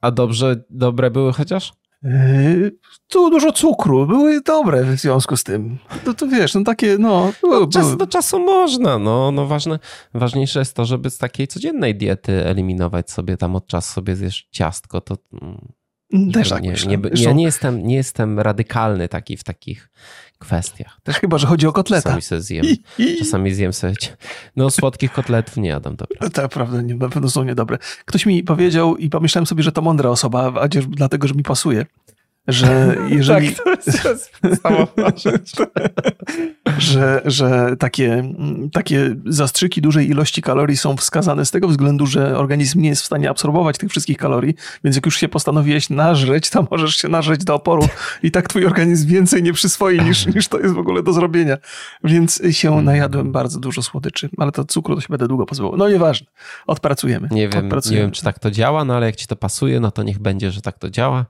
A 0.00 0.10
dobrze, 0.10 0.64
dobre 0.70 1.10
były 1.10 1.32
chociaż? 1.32 1.72
Yy, 2.02 2.72
tu 3.08 3.30
dużo 3.30 3.52
cukru, 3.52 4.06
były 4.06 4.40
dobre 4.40 4.84
w 4.84 5.00
związku 5.00 5.36
z 5.36 5.44
tym. 5.44 5.78
No 6.06 6.14
to 6.14 6.28
wiesz, 6.28 6.54
no 6.54 6.64
takie, 6.64 6.96
no... 6.98 7.32
No 7.42 7.66
czas 7.66 7.84
były. 7.84 7.96
do 7.96 8.06
czasu 8.06 8.38
można, 8.38 8.98
no, 8.98 9.32
no 9.32 9.46
ważne, 9.46 9.78
ważniejsze 10.14 10.58
jest 10.58 10.74
to, 10.74 10.84
żeby 10.84 11.10
z 11.10 11.18
takiej 11.18 11.48
codziennej 11.48 11.94
diety 11.94 12.46
eliminować 12.46 13.10
sobie 13.10 13.36
tam 13.36 13.56
od 13.56 13.66
czasu 13.66 13.92
sobie 13.92 14.16
zjesz 14.16 14.48
ciastko, 14.50 15.00
to... 15.00 15.16
Mm, 16.12 16.32
Też 16.32 16.48
tak 16.48 16.62
nie, 16.62 16.72
nie, 16.86 16.96
nie, 16.96 17.10
ja 17.14 17.32
nie 17.32 17.44
jestem, 17.44 17.86
nie 17.86 17.94
jestem 17.96 18.40
radykalny 18.40 19.08
taki 19.08 19.36
w 19.36 19.44
takich 19.44 19.88
kwestiach. 20.38 21.00
Też 21.02 21.16
chyba, 21.16 21.38
że 21.38 21.46
chodzi 21.46 21.66
o 21.66 21.72
kotleta. 21.72 22.02
Czasami 22.02 22.22
sobie 22.22 22.40
zjem, 22.40 22.64
czasami 23.18 23.54
zjem 23.54 23.72
sobie. 23.72 23.94
No 24.56 24.70
słodkich 24.70 25.12
kotletów 25.12 25.56
nie 25.56 25.68
jadam, 25.68 25.96
dobra. 25.96 26.30
Tak, 26.30 26.50
prawda, 26.50 26.82
nie, 26.82 26.94
na 26.94 27.08
pewno 27.08 27.30
są 27.30 27.44
niedobre. 27.44 27.78
Ktoś 28.04 28.26
mi 28.26 28.42
powiedział 28.42 28.96
i 28.96 29.10
pomyślałem 29.10 29.46
sobie, 29.46 29.62
że 29.62 29.72
to 29.72 29.82
mądra 29.82 30.10
osoba, 30.10 30.52
a 30.60 30.68
dlatego, 30.88 31.28
że 31.28 31.34
mi 31.34 31.42
pasuje 31.42 31.86
że 32.48 32.96
jeżeli... 33.08 33.54
tak, 33.54 33.64
to 33.64 33.70
jest 33.70 34.38
że, 36.78 37.22
że 37.24 37.76
takie, 37.78 38.34
takie 38.72 39.14
zastrzyki 39.26 39.82
dużej 39.82 40.10
ilości 40.10 40.42
kalorii 40.42 40.76
są 40.76 40.96
wskazane 40.96 41.46
z 41.46 41.50
tego 41.50 41.68
względu, 41.68 42.06
że 42.06 42.38
organizm 42.38 42.80
nie 42.80 42.88
jest 42.88 43.02
w 43.02 43.06
stanie 43.06 43.30
absorbować 43.30 43.78
tych 43.78 43.90
wszystkich 43.90 44.16
kalorii, 44.16 44.54
więc 44.84 44.96
jak 44.96 45.06
już 45.06 45.16
się 45.16 45.28
postanowiłeś 45.28 45.90
nażreć, 45.90 46.50
to 46.50 46.66
możesz 46.70 46.96
się 46.96 47.08
nażreć 47.08 47.44
do 47.44 47.54
oporu 47.54 47.88
i 48.22 48.30
tak 48.30 48.48
twój 48.48 48.66
organizm 48.66 49.08
więcej 49.08 49.42
nie 49.42 49.52
przyswoi 49.52 50.00
niż, 50.00 50.26
niż 50.26 50.48
to 50.48 50.58
jest 50.58 50.74
w 50.74 50.78
ogóle 50.78 51.02
do 51.02 51.12
zrobienia. 51.12 51.56
Więc 52.04 52.42
się 52.50 52.82
najadłem 52.82 53.32
bardzo 53.32 53.60
dużo 53.60 53.82
słodyczy, 53.82 54.28
ale 54.38 54.52
to 54.52 54.64
cukru 54.64 54.94
to 54.94 55.00
się 55.00 55.08
będę 55.10 55.28
długo 55.28 55.46
pozbywał. 55.46 55.76
No 55.76 55.88
nieważne, 55.88 56.26
odpracujemy. 56.66 57.28
Nie 57.30 57.48
wiem, 57.48 57.64
odpracujemy. 57.64 58.00
nie 58.00 58.02
wiem, 58.02 58.12
czy 58.12 58.22
tak 58.22 58.38
to 58.38 58.50
działa, 58.50 58.84
no 58.84 58.96
ale 58.96 59.06
jak 59.06 59.16
ci 59.16 59.26
to 59.26 59.36
pasuje, 59.36 59.80
no 59.80 59.90
to 59.90 60.02
niech 60.02 60.18
będzie, 60.18 60.50
że 60.50 60.62
tak 60.62 60.78
to 60.78 60.90
działa. 60.90 61.26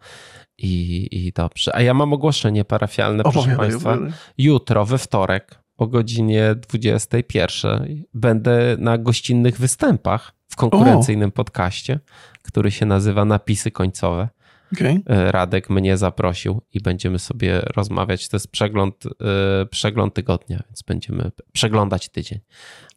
I, 0.59 1.09
I 1.11 1.33
dobrze. 1.33 1.77
A 1.77 1.83
ja 1.83 1.95
mam 1.95 2.13
ogłoszenie 2.13 2.65
parafialne, 2.65 3.23
proszę 3.23 3.57
Państwa. 3.57 3.93
Opowiadaj. 3.93 4.19
Jutro, 4.39 4.87
we 4.87 4.99
wtorek, 4.99 5.61
o 5.77 5.87
godzinie 5.87 6.55
21 6.55 8.05
będę 8.15 8.77
na 8.79 8.99
gościnnych 8.99 9.59
występach 9.59 10.33
w 10.49 10.57
konkurencyjnym 10.57 11.29
o. 11.29 11.33
podcaście, 11.33 12.01
który 12.43 12.71
się 12.71 12.87
nazywa 12.87 13.25
Napisy 13.25 13.71
Końcowe. 13.71 14.29
Okay. 14.73 15.03
E, 15.07 15.33
Radek 15.33 15.71
mnie 15.71 15.97
zaprosił 15.97 16.63
i 16.73 16.81
będziemy 16.81 17.19
sobie 17.19 17.61
rozmawiać. 17.61 18.29
To 18.29 18.37
jest 18.37 18.51
przegląd, 18.51 19.05
e, 19.07 19.67
przegląd 19.67 20.15
tygodnia, 20.15 20.63
więc 20.69 20.83
będziemy 20.83 21.31
przeglądać 21.53 22.09
tydzień 22.09 22.41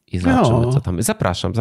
i 0.08 0.20
zobaczymy, 0.20 0.62
no. 0.62 0.74
co 0.74 0.82
tam. 0.82 1.02
Zapraszam. 1.02 1.54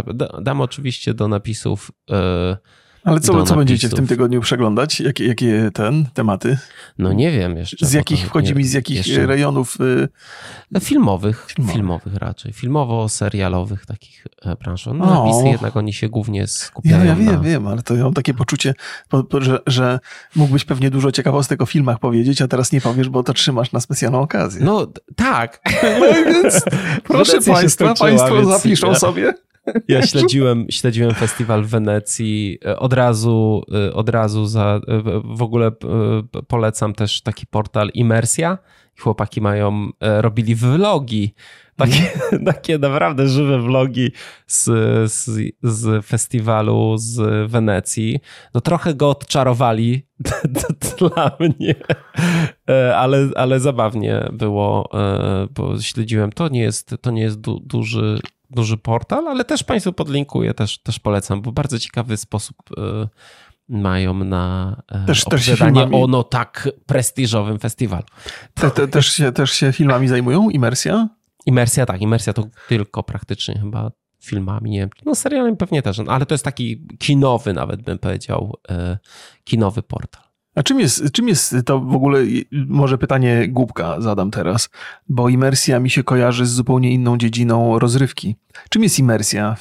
Dam 0.42 0.60
oczywiście 0.60 1.14
do 1.14 1.28
napisów 1.28 1.90
e, 2.10 2.56
ale 3.04 3.20
co, 3.20 3.42
co 3.42 3.56
będziecie 3.56 3.88
w 3.88 3.94
tym 3.94 4.06
tygodniu 4.06 4.40
przeglądać? 4.40 5.00
Jakie, 5.00 5.26
jakie 5.26 5.70
ten 5.74 6.06
tematy? 6.14 6.58
No 6.98 7.12
nie 7.12 7.30
wiem 7.30 7.56
jeszcze. 7.56 7.86
Z 7.86 7.92
jakich 7.92 8.26
wchodzi 8.26 8.54
mi, 8.54 8.64
z 8.64 8.72
jakich 8.72 8.96
jeszcze... 8.96 9.26
rejonów? 9.26 9.78
Y... 9.80 10.08
Filmowych, 10.80 11.46
filmowych, 11.46 11.74
filmowych 11.74 12.14
raczej. 12.14 12.52
Filmowo-serialowych 12.52 13.86
takich 13.86 14.26
e, 14.42 14.56
branż. 14.56 14.86
No 14.86 14.92
o. 14.92 15.24
napisy 15.24 15.48
jednak 15.48 15.76
oni 15.76 15.92
się 15.92 16.08
głównie 16.08 16.46
skupiają 16.46 16.98
Ja, 16.98 17.04
ja 17.04 17.14
wiem, 17.14 17.26
na... 17.26 17.38
wiem, 17.38 17.66
ale 17.66 17.82
to 17.82 17.96
ja 17.96 18.04
mam 18.04 18.14
takie 18.14 18.34
poczucie, 18.34 18.74
że, 19.40 19.58
że 19.66 20.00
mógłbyś 20.36 20.64
pewnie 20.64 20.90
dużo 20.90 21.12
ciekawostek 21.12 21.62
o 21.62 21.66
filmach 21.66 21.98
powiedzieć, 21.98 22.42
a 22.42 22.48
teraz 22.48 22.72
nie 22.72 22.80
powiesz, 22.80 23.08
bo 23.08 23.22
to 23.22 23.32
trzymasz 23.32 23.72
na 23.72 23.80
specjalną 23.80 24.20
okazję. 24.20 24.64
No 24.64 24.86
tak. 25.16 25.60
No 26.00 26.06
więc 26.24 26.64
proszę 27.04 27.40
Państwa, 27.40 27.94
Państwo 27.94 28.44
zapiszą 28.44 28.88
ja... 28.88 28.94
sobie. 28.94 29.34
Ja 29.88 30.06
śledziłem, 30.06 30.66
śledziłem 30.70 31.14
festiwal 31.14 31.64
w 31.64 31.68
Wenecji. 31.68 32.58
E, 32.64 32.78
od 32.78 32.92
razu, 32.92 33.62
e, 33.88 33.94
od 33.94 34.08
razu 34.08 34.46
za, 34.46 34.80
e, 34.88 35.02
w 35.24 35.42
ogóle 35.42 35.70
polecam 36.48 36.94
też 36.94 37.22
taki 37.22 37.46
portal 37.46 37.90
Immersja. 37.94 38.58
Chłopaki 39.00 39.40
mają, 39.40 39.88
robili 40.00 40.54
vlogi, 40.54 41.34
takie, 41.76 42.10
takie 42.52 42.78
naprawdę 42.78 43.28
żywe 43.28 43.58
vlogi 43.58 44.12
z, 44.46 44.64
z, 45.12 45.54
z 45.62 46.06
festiwalu 46.06 46.96
z 46.98 47.50
Wenecji. 47.50 48.20
No 48.54 48.60
trochę 48.60 48.94
go 48.94 49.10
odczarowali 49.10 50.06
dla 50.98 51.36
mnie, 51.40 51.74
ale, 52.96 53.28
ale 53.36 53.60
zabawnie 53.60 54.28
było, 54.32 54.90
bo 55.50 55.80
śledziłem. 55.80 56.32
To 56.32 56.48
nie 56.48 56.60
jest, 56.60 56.94
to 57.00 57.10
nie 57.10 57.22
jest 57.22 57.40
du, 57.40 57.60
duży 57.60 58.20
duży 58.50 58.76
portal, 58.76 59.28
ale 59.28 59.44
też 59.44 59.64
Państwu 59.64 59.92
podlinkuję, 59.92 60.54
też, 60.54 60.78
też 60.78 60.98
polecam, 60.98 61.42
bo 61.42 61.52
bardzo 61.52 61.78
ciekawy 61.78 62.16
sposób 62.16 62.56
e, 62.78 63.08
mają 63.68 64.14
na 64.24 64.76
e, 64.88 65.06
też, 65.06 65.24
filmami... 65.58 65.96
o 65.96 66.06
no 66.06 66.24
tak 66.24 66.68
prestiżowym 66.86 67.58
festiwalu. 67.58 68.04
Te, 68.54 68.70
te, 68.70 68.88
też, 68.88 69.12
się, 69.12 69.32
też 69.32 69.50
się 69.50 69.72
filmami 69.72 70.08
zajmują? 70.08 70.50
Imersja? 70.50 71.08
Imersja, 71.46 71.86
tak. 71.86 72.00
Imersja 72.00 72.32
to 72.32 72.44
tylko 72.68 73.02
praktycznie 73.02 73.58
chyba 73.58 73.90
filmami, 74.22 74.70
nie. 74.70 74.88
No 75.06 75.14
serialem 75.14 75.56
pewnie 75.56 75.82
też, 75.82 76.00
ale 76.08 76.26
to 76.26 76.34
jest 76.34 76.44
taki 76.44 76.86
kinowy 76.98 77.52
nawet 77.52 77.82
bym 77.82 77.98
powiedział, 77.98 78.56
e, 78.70 78.98
kinowy 79.44 79.82
portal. 79.82 80.29
A 80.54 80.62
czym 80.62 80.80
jest, 80.80 81.12
czym 81.12 81.28
jest 81.28 81.54
to 81.64 81.80
w 81.80 81.94
ogóle, 81.94 82.20
może 82.52 82.98
pytanie 82.98 83.48
głupka 83.48 84.00
zadam 84.00 84.30
teraz, 84.30 84.68
bo 85.08 85.28
imersja 85.28 85.80
mi 85.80 85.90
się 85.90 86.04
kojarzy 86.04 86.46
z 86.46 86.50
zupełnie 86.50 86.92
inną 86.92 87.18
dziedziną 87.18 87.78
rozrywki. 87.78 88.36
Czym 88.70 88.82
jest 88.82 88.98
imersja? 88.98 89.56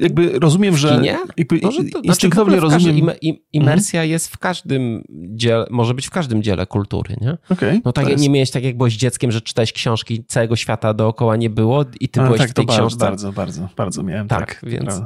Jakby 0.00 0.38
rozumiem, 0.38 0.76
że... 0.76 1.02
Jakby 1.36 1.60
może 1.62 1.84
to, 1.84 2.00
instynktownie 2.00 2.60
znaczy 2.60 2.74
rozumiem... 2.74 2.98
Im, 2.98 3.10
im, 3.20 3.36
imersja 3.52 4.00
mhm. 4.00 4.10
jest 4.10 4.28
w 4.28 4.38
każdym 4.38 5.04
dziele, 5.10 5.66
może 5.70 5.94
być 5.94 6.06
w 6.06 6.10
każdym 6.10 6.42
dziele 6.42 6.66
kultury, 6.66 7.16
nie? 7.20 7.38
Okay, 7.50 7.80
no 7.84 7.92
tak, 7.92 8.08
jest... 8.08 8.22
nie 8.22 8.30
miałeś 8.30 8.50
tak 8.50 8.64
jak 8.64 8.76
byłeś 8.76 8.96
dzieckiem, 8.96 9.32
że 9.32 9.40
czytałeś 9.40 9.72
książki, 9.72 10.24
całego 10.24 10.56
świata 10.56 10.94
dookoła 10.94 11.36
nie 11.36 11.50
było 11.50 11.84
i 12.00 12.08
ty 12.08 12.20
A, 12.20 12.24
byłeś 12.24 12.40
tak, 12.40 12.50
w 12.50 12.54
tej 12.54 12.66
to 12.66 12.72
książce. 12.72 13.04
Bardzo, 13.04 13.32
bardzo, 13.32 13.68
bardzo 13.76 14.02
miałem, 14.02 14.28
tak. 14.28 14.38
tak 14.38 14.70
więc, 14.70 15.02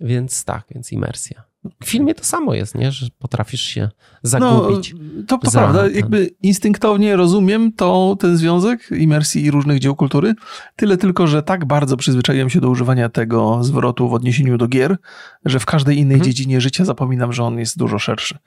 więc 0.00 0.44
tak, 0.44 0.64
więc 0.70 0.92
imersja. 0.92 1.51
W 1.64 1.86
filmie 1.86 2.14
to 2.14 2.24
samo 2.24 2.54
jest, 2.54 2.74
nie? 2.74 2.92
że 2.92 3.06
potrafisz 3.18 3.60
się 3.60 3.88
zagubić. 4.22 4.94
No, 4.94 5.22
to, 5.28 5.38
to 5.38 5.50
prawda, 5.50 5.82
ten... 5.82 5.94
jakby 5.94 6.30
instynktownie 6.42 7.16
rozumiem 7.16 7.72
to, 7.72 8.16
ten 8.20 8.36
związek 8.36 8.90
imersji 8.90 9.44
i 9.44 9.50
różnych 9.50 9.78
dzieł 9.78 9.96
kultury, 9.96 10.34
tyle 10.76 10.96
tylko, 10.96 11.26
że 11.26 11.42
tak 11.42 11.64
bardzo 11.64 11.96
przyzwyczaiłem 11.96 12.50
się 12.50 12.60
do 12.60 12.70
używania 12.70 13.08
tego 13.08 13.64
zwrotu 13.64 14.08
w 14.08 14.14
odniesieniu 14.14 14.58
do 14.58 14.68
gier, 14.68 14.96
że 15.44 15.60
w 15.60 15.66
każdej 15.66 15.98
innej 15.98 16.14
mhm. 16.14 16.24
dziedzinie 16.24 16.60
życia 16.60 16.84
zapominam, 16.84 17.32
że 17.32 17.44
on 17.44 17.58
jest 17.58 17.78
dużo 17.78 17.98
szerszy, 17.98 18.38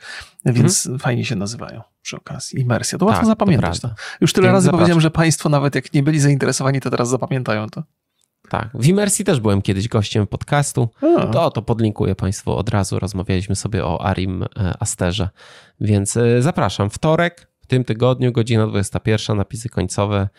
więc 0.45 0.85
mhm. 0.85 0.99
fajnie 0.99 1.25
się 1.25 1.35
nazywają 1.35 1.81
przy 2.01 2.17
okazji. 2.17 2.61
Imersja, 2.61 2.97
to 2.97 3.05
łatwo 3.05 3.21
tak, 3.21 3.27
zapamiętać. 3.27 3.79
To 3.79 3.89
Już 4.21 4.33
tyle 4.33 4.47
więc 4.47 4.53
razy 4.53 4.65
zapraszam. 4.65 4.79
powiedziałem, 4.79 5.01
że 5.01 5.11
państwo 5.11 5.49
nawet 5.49 5.75
jak 5.75 5.93
nie 5.93 6.03
byli 6.03 6.19
zainteresowani, 6.19 6.81
to 6.81 6.89
teraz 6.89 7.09
zapamiętają 7.09 7.69
to. 7.69 7.83
Tak, 8.49 8.69
w 8.73 8.87
Imersji 8.87 9.25
też 9.25 9.39
byłem 9.39 9.61
kiedyś 9.61 9.87
gościem 9.87 10.27
podcastu. 10.27 10.89
To, 11.31 11.51
to 11.51 11.61
podlinkuję 11.61 12.15
Państwu 12.15 12.51
od 12.51 12.69
razu. 12.69 12.99
Rozmawialiśmy 12.99 13.55
sobie 13.55 13.85
o 13.85 14.05
Arim 14.05 14.43
e, 14.43 14.47
Asterze. 14.79 15.29
Więc 15.79 16.17
e, 16.17 16.41
zapraszam. 16.41 16.89
Wtorek 16.89 17.47
w 17.59 17.67
tym 17.67 17.83
tygodniu, 17.83 18.31
godzina 18.31 18.67
21, 18.67 19.37
napisy 19.37 19.69
końcowe. 19.69 20.29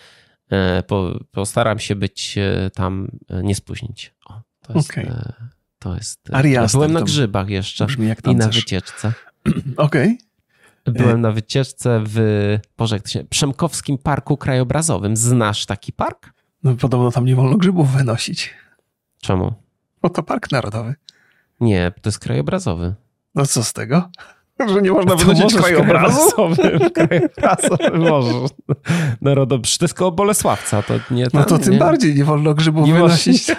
E, 0.53 0.83
postaram 1.33 1.79
się 1.79 1.97
być 1.97 2.39
tam, 2.75 3.09
nie 3.43 3.55
spóźnić. 3.55 4.15
O, 4.27 4.41
to 4.63 4.73
jest. 4.75 4.91
Okay. 4.91 5.33
To 5.79 5.95
jest 5.95 6.21
Ariaster, 6.33 6.79
byłem 6.79 6.93
na 6.93 7.03
grzybach 7.03 7.49
jeszcze 7.49 7.87
i 8.31 8.37
na 8.37 8.49
wycieczce. 8.49 9.13
Okej. 9.77 10.19
Okay. 10.85 10.95
Byłem 10.95 11.21
na 11.21 11.33
wycieczce 11.33 12.03
w 12.07 12.59
Boże, 12.79 13.01
się, 13.07 13.25
Przemkowskim 13.25 13.99
Parku 13.99 14.37
Krajobrazowym. 14.37 15.17
Znasz 15.17 15.67
taki 15.67 15.93
park? 15.93 16.36
No 16.63 16.75
podobno 16.75 17.11
tam 17.11 17.25
nie 17.25 17.37
wolno 17.37 17.57
grzybów 17.57 17.91
wynosić. 17.91 18.55
Czemu? 19.23 19.53
Bo 20.03 20.09
to 20.11 20.23
park 20.23 20.53
narodowy. 20.53 20.95
Nie, 21.61 21.93
to 22.03 22.09
jest 22.09 22.19
krajobrazowy. 22.19 22.95
No 23.35 23.47
co 23.47 23.65
z 23.65 23.73
tego? 23.73 24.11
Że 24.75 24.83
nie 24.83 24.93
można 24.93 25.17
wynosić 25.17 25.55
krajobrazu? 25.55 26.21
Krajobrazowy 26.95 27.99
możesz. 27.99 28.51
Narodowy. 29.21 29.63
To 29.79 29.85
jest 29.85 29.95
koło 29.95 30.13
Bolesławca. 30.13 30.83
To 30.83 30.95
nie 31.11 31.31
tam, 31.31 31.41
no 31.41 31.45
to 31.47 31.59
tym 31.59 31.73
nie? 31.73 31.79
bardziej 31.79 32.15
nie 32.15 32.25
wolno 32.25 32.55
grzybów 32.55 32.87
nie 32.87 32.93
wynosić. 32.95 33.47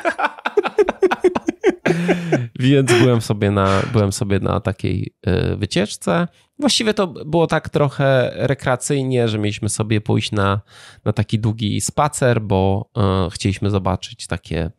Więc 2.59 2.93
byłem 2.93 3.21
sobie 3.21 3.51
na, 3.51 3.81
byłem 3.93 4.11
sobie 4.11 4.39
na 4.39 4.59
takiej 4.59 5.13
y, 5.27 5.55
wycieczce. 5.57 6.27
Właściwie 6.59 6.93
to 6.93 7.07
było 7.07 7.47
tak 7.47 7.69
trochę 7.69 8.31
rekreacyjnie, 8.35 9.27
że 9.27 9.39
mieliśmy 9.39 9.69
sobie 9.69 10.01
pójść 10.01 10.31
na, 10.31 10.61
na 11.05 11.13
taki 11.13 11.39
długi 11.39 11.81
spacer, 11.81 12.41
bo 12.41 12.89
y, 13.27 13.31
chcieliśmy 13.31 13.69
zobaczyć 13.69 14.27
takie 14.27 14.71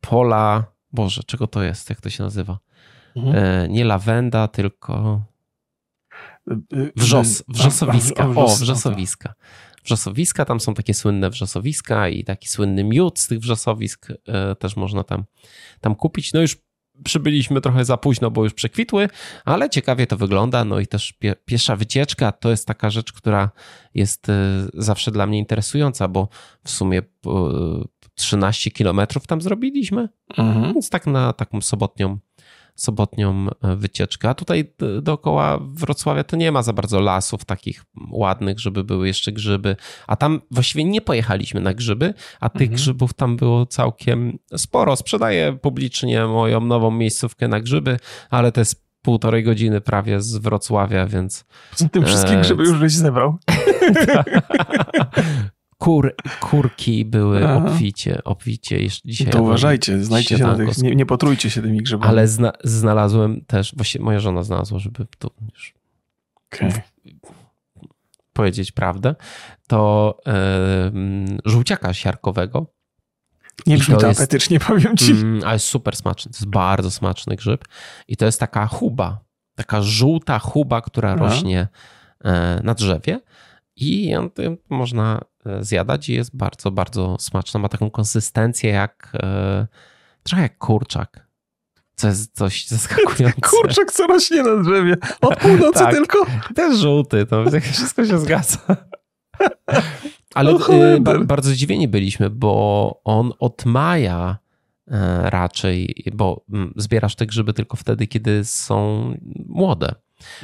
pola. 0.00 0.64
Boże, 0.92 1.22
czego 1.26 1.46
to 1.46 1.62
jest? 1.62 1.90
Jak 1.90 2.00
to 2.00 2.10
się 2.10 2.22
nazywa? 2.22 2.58
Mhm. 3.16 3.36
E, 3.36 3.68
nie 3.68 3.84
lawenda, 3.84 4.48
tylko 4.48 5.22
wrzos, 6.96 7.42
wrzosowiska. 7.48 8.28
O, 8.36 8.56
wrzosowiska. 8.56 9.34
Wrzosowiska, 9.84 10.44
tam 10.44 10.60
są 10.60 10.74
takie 10.74 10.94
słynne 10.94 11.30
wrzosowiska 11.30 12.08
i 12.08 12.24
taki 12.24 12.48
słynny 12.48 12.84
miód 12.84 13.18
z 13.18 13.26
tych 13.26 13.38
wrzosowisk 13.38 14.08
e, 14.26 14.54
też 14.54 14.76
można 14.76 15.04
tam, 15.04 15.24
tam 15.80 15.94
kupić. 15.94 16.32
No 16.32 16.40
już 16.40 16.56
przybyliśmy 17.04 17.60
trochę 17.60 17.84
za 17.84 17.96
późno, 17.96 18.30
bo 18.30 18.44
już 18.44 18.54
przekwitły, 18.54 19.08
ale 19.44 19.70
ciekawie 19.70 20.06
to 20.06 20.16
wygląda. 20.16 20.64
No 20.64 20.80
i 20.80 20.86
też 20.86 21.12
pie, 21.12 21.34
piesza 21.44 21.76
wycieczka 21.76 22.32
to 22.32 22.50
jest 22.50 22.66
taka 22.66 22.90
rzecz, 22.90 23.12
która 23.12 23.50
jest 23.94 24.28
e, 24.28 24.34
zawsze 24.74 25.10
dla 25.10 25.26
mnie 25.26 25.38
interesująca, 25.38 26.08
bo 26.08 26.28
w 26.64 26.70
sumie 26.70 27.02
13 28.14 28.70
kilometrów 28.70 29.26
tam 29.26 29.40
zrobiliśmy, 29.40 30.08
mhm. 30.38 30.74
więc 30.74 30.90
tak 30.90 31.06
na 31.06 31.32
taką 31.32 31.60
sobotnią 31.60 32.18
sobotnią 32.78 33.46
e, 33.62 33.76
wycieczkę. 33.76 34.28
A 34.28 34.34
tutaj 34.34 34.72
dookoła 35.02 35.58
Wrocławia 35.60 36.24
to 36.24 36.36
nie 36.36 36.52
ma 36.52 36.62
za 36.62 36.72
bardzo 36.72 37.00
lasów 37.00 37.44
takich 37.44 37.84
ładnych, 38.10 38.60
żeby 38.60 38.84
były 38.84 39.06
jeszcze 39.06 39.32
grzyby. 39.32 39.76
A 40.06 40.16
tam 40.16 40.40
właściwie 40.50 40.84
nie 40.84 41.00
pojechaliśmy 41.00 41.60
na 41.60 41.74
grzyby, 41.74 42.14
a 42.40 42.48
tych 42.48 42.62
mhm. 42.62 42.76
grzybów 42.76 43.14
tam 43.14 43.36
było 43.36 43.66
całkiem 43.66 44.38
sporo. 44.56 44.96
Sprzedaję 44.96 45.58
publicznie 45.62 46.26
moją 46.26 46.60
nową 46.60 46.90
miejscówkę 46.90 47.48
na 47.48 47.60
grzyby, 47.60 47.96
ale 48.30 48.52
to 48.52 48.60
jest 48.60 48.88
półtorej 49.02 49.44
godziny 49.44 49.80
prawie 49.80 50.20
z 50.20 50.36
Wrocławia, 50.36 51.06
więc... 51.06 51.44
Z 51.74 51.90
tym 51.90 52.04
wszystkim 52.04 52.40
grzyby 52.40 52.62
już 52.62 52.78
żeś 52.78 52.92
zebrał. 52.92 53.38
Kur, 55.78 56.14
kurki 56.40 57.04
były 57.04 57.44
Aha. 57.44 57.66
obficie, 57.66 58.24
obficie 58.24 58.88
dzisiaj. 59.04 59.32
To 59.32 59.42
uważajcie, 59.42 60.04
znajdźcie 60.04 60.38
się 60.38 60.44
na 60.44 60.56
tych, 60.56 60.78
nie, 60.78 60.96
nie 60.96 61.06
potrójcie 61.06 61.50
się 61.50 61.62
tymi 61.62 61.78
grzybami. 61.78 62.10
Ale 62.10 62.28
zna, 62.28 62.52
znalazłem 62.64 63.44
też, 63.46 63.74
właściwie 63.76 64.04
moja 64.04 64.20
żona 64.20 64.42
znalazła, 64.42 64.78
żeby 64.78 65.06
tu 65.18 65.30
już 65.52 65.74
okay. 66.34 66.72
powiedzieć 68.32 68.72
prawdę, 68.72 69.14
to 69.66 70.14
yy, 70.26 71.38
żółciaka 71.44 71.94
siarkowego. 71.94 72.66
Nie 73.66 73.78
brzmi 73.78 73.94
to, 73.94 74.00
to 74.00 74.10
apetycznie, 74.10 74.60
powiem 74.68 74.96
ci. 74.96 75.12
Mm, 75.12 75.40
ale 75.44 75.52
jest 75.52 75.66
super 75.66 75.96
smaczny, 75.96 76.32
to 76.32 76.36
jest 76.36 76.48
bardzo 76.48 76.90
smaczny 76.90 77.36
grzyb. 77.36 77.64
I 78.08 78.16
to 78.16 78.26
jest 78.26 78.40
taka 78.40 78.66
chuba, 78.66 79.20
taka 79.54 79.82
żółta 79.82 80.38
chuba, 80.38 80.80
która 80.80 81.12
Aha. 81.12 81.24
rośnie 81.24 81.68
e, 82.24 82.60
na 82.64 82.74
drzewie 82.74 83.20
i 83.76 84.08
ją 84.08 84.30
można 84.68 85.20
zjadać 85.60 86.08
i 86.08 86.12
jest 86.12 86.36
bardzo, 86.36 86.70
bardzo 86.70 87.16
smaczna. 87.20 87.60
Ma 87.60 87.68
taką 87.68 87.90
konsystencję 87.90 88.70
jak 88.70 89.12
e, 89.22 89.66
trochę 90.22 90.42
jak 90.42 90.58
kurczak. 90.58 91.28
Co 91.94 92.08
jest 92.08 92.36
coś 92.36 92.66
zaskakujące. 92.68 93.40
Kurczak 93.40 93.92
co 93.92 94.06
rośnie 94.06 94.42
na 94.42 94.62
drzewie. 94.62 94.96
Od 95.20 95.38
północy 95.38 95.78
tak, 95.78 95.94
tylko. 95.94 96.26
Też 96.54 96.78
żółty, 96.78 97.26
to 97.26 97.44
wszystko 97.72 98.06
się 98.06 98.18
zgadza. 98.18 98.58
Ale 100.34 100.52
no, 100.52 100.58
bardzo 101.24 101.50
zdziwieni 101.50 101.88
byliśmy, 101.88 102.30
bo 102.30 103.00
on 103.04 103.32
od 103.38 103.66
maja 103.66 104.38
raczej, 105.22 106.04
bo 106.14 106.44
mm, 106.52 106.72
zbierasz 106.76 107.14
te 107.14 107.26
grzyby 107.26 107.52
tylko 107.52 107.76
wtedy, 107.76 108.06
kiedy 108.06 108.44
są 108.44 109.12
młode. 109.46 109.94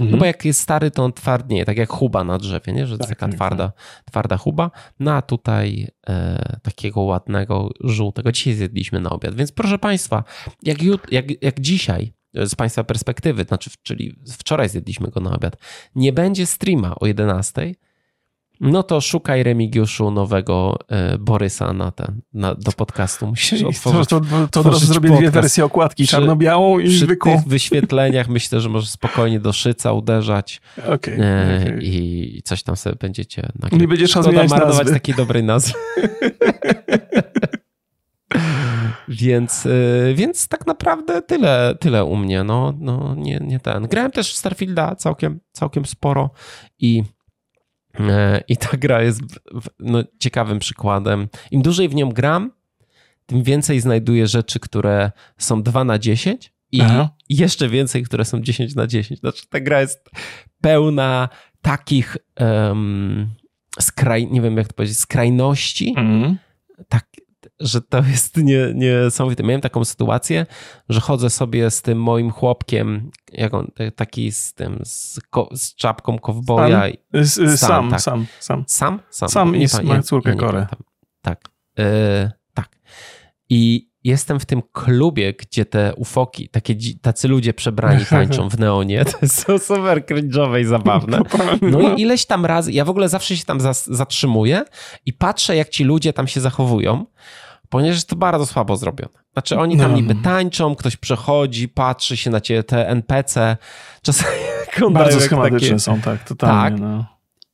Mhm. 0.01 0.11
No 0.11 0.17
bo 0.17 0.25
jak 0.25 0.45
jest 0.45 0.61
stary, 0.61 0.91
to 0.91 1.05
on 1.05 1.13
twardnieje, 1.13 1.65
tak 1.65 1.77
jak 1.77 1.91
huba 1.91 2.25
na 2.25 2.39
drzewie, 2.39 2.73
nie? 2.73 2.87
że 2.87 2.99
to 2.99 3.05
tak, 3.05 3.09
taka 3.09 3.27
tak, 3.27 3.35
twarda, 3.35 3.69
tak. 3.69 4.05
twarda 4.05 4.37
huba. 4.37 4.71
No 5.01 5.13
a 5.13 5.23
tutaj 5.23 5.89
e, 6.09 6.59
takiego 6.63 7.01
ładnego, 7.01 7.71
żółtego 7.81 8.33
dzisiaj 8.33 8.55
zjedliśmy 8.55 9.01
na 9.01 9.11
obiad. 9.11 9.35
Więc 9.35 9.53
proszę 9.53 9.79
Państwa, 9.79 10.25
jak, 10.63 10.79
jak, 11.11 11.43
jak 11.43 11.61
dzisiaj 11.61 12.13
z 12.35 12.55
Państwa 12.55 12.85
perspektywy, 12.85 13.45
znaczy, 13.45 13.71
czyli 13.83 14.17
wczoraj 14.39 14.69
zjedliśmy 14.69 15.09
go 15.09 15.21
na 15.21 15.33
obiad, 15.33 15.57
nie 15.95 16.13
będzie 16.13 16.47
streama 16.47 16.95
o 17.01 17.07
11, 17.07 17.75
no 18.61 18.83
to 18.83 19.01
szukaj 19.01 19.43
Remigiuszu 19.43 20.11
nowego 20.11 20.79
e, 20.89 21.19
Borysa 21.19 21.73
na 21.73 21.91
ten, 21.91 22.21
na, 22.35 22.55
do 22.55 22.73
podcastu. 22.73 23.27
Musisz 23.27 23.63
otworzyć, 23.63 24.09
to, 24.09 24.21
to, 24.21 24.49
to 24.51 24.61
od 24.61 24.67
razu 24.67 24.87
zrobię 24.87 25.11
dwie 25.11 25.31
wersje 25.31 25.65
okładki, 25.65 26.07
czarno-białą 26.07 26.79
i 26.79 26.89
przy 26.89 26.99
zwykłą. 26.99 27.37
tych 27.37 27.49
wyświetleniach 27.49 28.29
myślę, 28.29 28.61
że 28.61 28.69
możesz 28.69 28.91
spokojnie 28.91 29.41
do 29.41 29.53
szyca 29.53 29.93
uderzać 29.93 30.61
okay, 30.79 31.17
e, 31.21 31.65
okay. 31.65 31.79
i 31.83 32.43
coś 32.45 32.63
tam 32.63 32.77
sobie 32.77 32.97
będziecie 32.97 33.43
nagrywać. 33.43 33.81
Nie 33.81 33.89
będziesz 33.89 34.11
Szkoda 34.11 34.45
marnować 34.45 34.91
takiej 34.91 35.15
dobrej 35.15 35.45
nazwy. 35.45 35.75
Więc, 39.09 39.67
e, 39.67 40.15
więc 40.15 40.49
tak 40.49 40.67
naprawdę 40.67 41.23
tyle, 41.23 41.75
tyle 41.81 42.05
u 42.05 42.17
mnie. 42.17 42.45
No, 42.45 42.75
no 42.79 43.15
nie, 43.19 43.41
nie 43.43 43.61
ten. 43.61 43.89
Grałem 43.89 44.11
też 44.11 44.33
w 44.33 44.37
Starfielda 44.37 44.97
całkiem, 44.97 45.41
całkiem 45.53 45.87
sporo 45.87 46.31
i 46.79 47.03
I 48.49 48.57
ta 48.57 48.77
gra 48.77 49.03
jest 49.03 49.21
no, 49.79 50.05
ciekawym 50.19 50.59
przykładem. 50.59 51.29
Im 51.51 51.63
dłużej 51.63 51.89
w 51.89 51.95
nią 51.95 52.09
gram, 52.09 52.53
tym 53.27 53.43
więcej 53.43 53.81
znajduję 53.81 54.27
rzeczy, 54.27 54.61
które 54.61 55.13
są 55.39 55.63
2 55.63 55.85
na 55.85 55.99
10 55.99 56.53
i 56.73 56.81
Aha. 56.81 57.11
jeszcze 57.29 57.69
więcej, 57.69 58.03
które 58.03 58.25
są 58.25 58.41
10 58.41 58.75
na 58.75 58.87
10. 58.87 59.21
Znaczy, 59.21 59.47
ta 59.49 59.61
gra 59.61 59.81
jest 59.81 60.11
pełna 60.61 61.29
takich 61.63 62.17
um, 62.41 63.31
skraj, 63.81 64.27
nie 64.31 64.41
wiem 64.41 64.57
jak 64.57 64.69
to 64.69 64.75
powiedzieć, 64.75 64.99
skrajności. 64.99 65.95
Mm. 65.97 66.37
Tak, 66.89 67.07
że 67.61 67.81
to 67.81 67.99
jest 67.99 68.37
nie, 68.37 68.73
niesamowite. 68.75 69.43
Miałem 69.43 69.61
taką 69.61 69.85
sytuację, 69.85 70.47
że 70.89 71.01
chodzę 71.01 71.31
sobie 71.31 71.71
z 71.71 71.83
tym 71.83 72.03
moim 72.03 72.31
chłopkiem, 72.31 73.11
jak 73.33 73.55
on, 73.55 73.71
taki 73.97 74.33
z 74.33 74.55
tym, 74.55 74.81
z, 74.85 75.21
ko, 75.31 75.49
z 75.53 75.75
czapką 75.75 76.19
kowboja. 76.19 76.83
Sam, 77.25 77.57
sam, 77.57 77.91
tak. 77.91 78.01
sam, 78.01 78.27
sam. 78.41 78.65
Sam? 78.67 79.01
Sam, 79.11 79.29
sam 79.29 79.57
i 79.57 79.67
ma 79.85 80.03
córkę 80.03 80.31
ja 80.31 80.37
Korę. 80.37 80.67
Tak, 81.23 81.49
yy, 81.79 81.85
tak. 82.55 82.69
I 83.49 83.95
jestem 84.05 84.41
w 84.41 84.47
tym 84.47 84.63
klubie, 84.73 85.33
gdzie 85.33 85.65
te 85.65 85.95
ufoki, 85.97 86.49
takie, 86.49 86.75
tacy 87.03 87.29
ludzie 87.29 87.55
przebrani 87.55 88.07
tańczą 88.11 88.49
w 88.49 88.59
neonie. 88.59 89.05
To 89.05 89.19
jest 89.23 89.47
super 89.67 89.99
cringe'owe 89.99 90.61
i 90.61 90.65
zabawne. 90.65 91.21
No 91.63 91.81
i 91.81 92.01
ileś 92.01 92.27
tam 92.27 92.47
razy, 92.47 92.73
ja 92.73 92.85
w 92.85 92.91
ogóle 92.91 93.09
zawsze 93.09 93.37
się 93.37 93.45
tam 93.45 93.59
zatrzymuję 93.87 94.65
i 95.07 95.13
patrzę, 95.13 95.57
jak 95.57 95.69
ci 95.69 95.85
ludzie 95.85 96.13
tam 96.13 96.27
się 96.29 96.41
zachowują, 96.41 97.07
ponieważ 97.69 98.05
to 98.05 98.17
bardzo 98.17 98.47
słabo 98.47 98.77
zrobione. 98.77 99.25
Znaczy 99.33 99.59
oni 99.59 99.79
tam 99.79 99.91
no. 99.91 99.97
niby 99.97 100.15
tańczą, 100.15 100.75
ktoś 100.75 100.97
przechodzi, 100.97 101.69
patrzy 101.69 102.17
się 102.17 102.31
na 102.31 102.41
ciebie, 102.41 102.63
te 102.63 102.89
NPC, 102.89 103.57
czasami 104.03 104.37
Bardzo 104.91 105.21
schematyczne 105.21 105.69
takie... 105.69 105.79
są, 105.79 106.01
tak, 106.01 106.25
totalnie. 106.25 106.79
Tak. 106.79 106.81
No. 106.81 107.05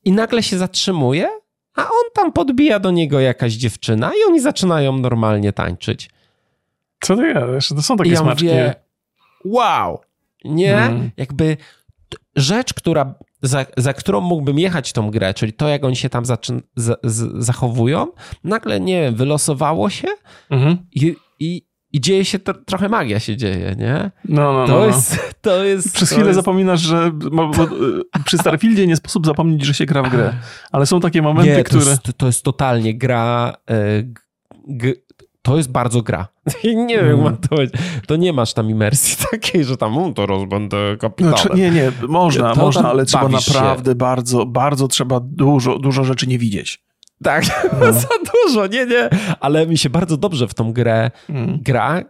I 0.04 0.12
nagle 0.12 0.42
się 0.42 0.58
zatrzymuje, 0.58 1.28
a 1.74 1.82
on 1.82 2.04
tam 2.14 2.32
podbija 2.32 2.78
do 2.78 2.90
niego 2.90 3.20
jakaś 3.20 3.52
dziewczyna 3.52 4.10
i 4.10 4.28
oni 4.28 4.40
zaczynają 4.40 4.98
normalnie 4.98 5.52
tańczyć. 5.52 6.10
Co 7.00 7.16
ty 7.16 7.34
gadasz? 7.34 7.68
To 7.68 7.82
są 7.82 7.96
takie 7.96 8.10
I 8.10 8.12
ja 8.12 8.18
smaczki. 8.18 8.44
Mówię, 8.44 8.74
wow! 9.44 9.98
Nie? 10.44 10.76
Mm. 10.76 11.10
Jakby 11.16 11.56
rzecz, 12.36 12.74
która, 12.74 13.14
za, 13.42 13.66
za, 13.76 13.94
którą 13.94 14.20
mógłbym 14.20 14.58
jechać 14.58 14.92
tą 14.92 15.10
grę, 15.10 15.34
czyli 15.34 15.52
to, 15.52 15.68
jak 15.68 15.84
oni 15.84 15.96
się 15.96 16.08
tam 16.08 16.24
zaczyn, 16.24 16.62
z, 16.76 17.00
z, 17.04 17.44
zachowują, 17.44 18.06
nagle, 18.44 18.80
nie 18.80 19.00
wiem, 19.02 19.14
wylosowało 19.14 19.90
się 19.90 20.08
-hmm. 20.50 20.76
i, 20.92 21.16
i, 21.38 21.66
i 21.92 22.00
dzieje 22.00 22.24
się, 22.24 22.38
to, 22.38 22.54
trochę 22.54 22.88
magia 22.88 23.20
się 23.20 23.36
dzieje, 23.36 23.74
nie? 23.78 24.10
No, 24.24 24.52
no, 24.52 24.66
to 24.66 24.72
no. 24.72 24.86
Jest, 24.86 25.34
to 25.42 25.64
jest... 25.64 25.94
Przez 25.94 26.08
to 26.08 26.14
chwilę 26.14 26.28
jest... 26.28 26.38
zapominasz, 26.38 26.80
że 26.80 27.10
bo, 27.12 27.48
bo, 27.48 27.66
przy 28.24 28.38
Starfieldzie 28.38 28.86
nie 28.86 28.96
sposób 28.96 29.26
zapomnieć, 29.26 29.64
że 29.64 29.74
się 29.74 29.86
gra 29.86 30.02
w 30.02 30.10
grę, 30.10 30.32
ale 30.72 30.86
są 30.86 31.00
takie 31.00 31.22
momenty, 31.22 31.56
nie, 31.56 31.64
które... 31.64 31.84
To 31.84 31.90
jest, 31.90 32.02
to 32.16 32.26
jest 32.26 32.42
totalnie 32.42 32.98
gra... 32.98 33.56
Y, 33.70 34.12
to 35.42 35.56
jest 35.56 35.70
bardzo 35.72 36.02
gra. 36.02 36.28
nie 36.64 36.98
wiem, 36.98 37.20
mm. 37.20 37.36
to, 37.36 37.56
to 38.06 38.16
nie 38.16 38.32
masz 38.32 38.54
tam 38.54 38.70
imersji 38.70 39.16
takiej, 39.30 39.64
że 39.64 39.76
tam 39.76 39.96
um, 39.96 40.14
teraz 40.14 40.48
będę 40.48 40.96
kapitanem. 41.00 41.38
Znaczy, 41.38 41.56
nie, 41.58 41.70
nie, 41.70 41.92
można, 42.08 42.54
to 42.54 42.60
można, 42.60 42.90
ale 42.90 43.04
trzeba 43.04 43.28
naprawdę 43.28 43.90
się. 43.90 43.94
bardzo, 43.94 44.46
bardzo 44.46 44.88
trzeba 44.88 45.20
dużo, 45.20 45.78
dużo 45.78 46.04
rzeczy 46.04 46.26
nie 46.26 46.38
widzieć. 46.38 46.84
Tak, 47.22 47.44
no. 47.80 47.92
za 47.92 48.08
dużo, 48.46 48.66
nie, 48.66 48.86
nie, 48.86 49.08
ale 49.40 49.66
mi 49.66 49.78
się 49.78 49.90
bardzo 49.90 50.16
dobrze 50.16 50.48
w 50.48 50.54
tą 50.54 50.72
grę 50.72 51.10
mm. 51.28 51.58
gra, 51.62 52.02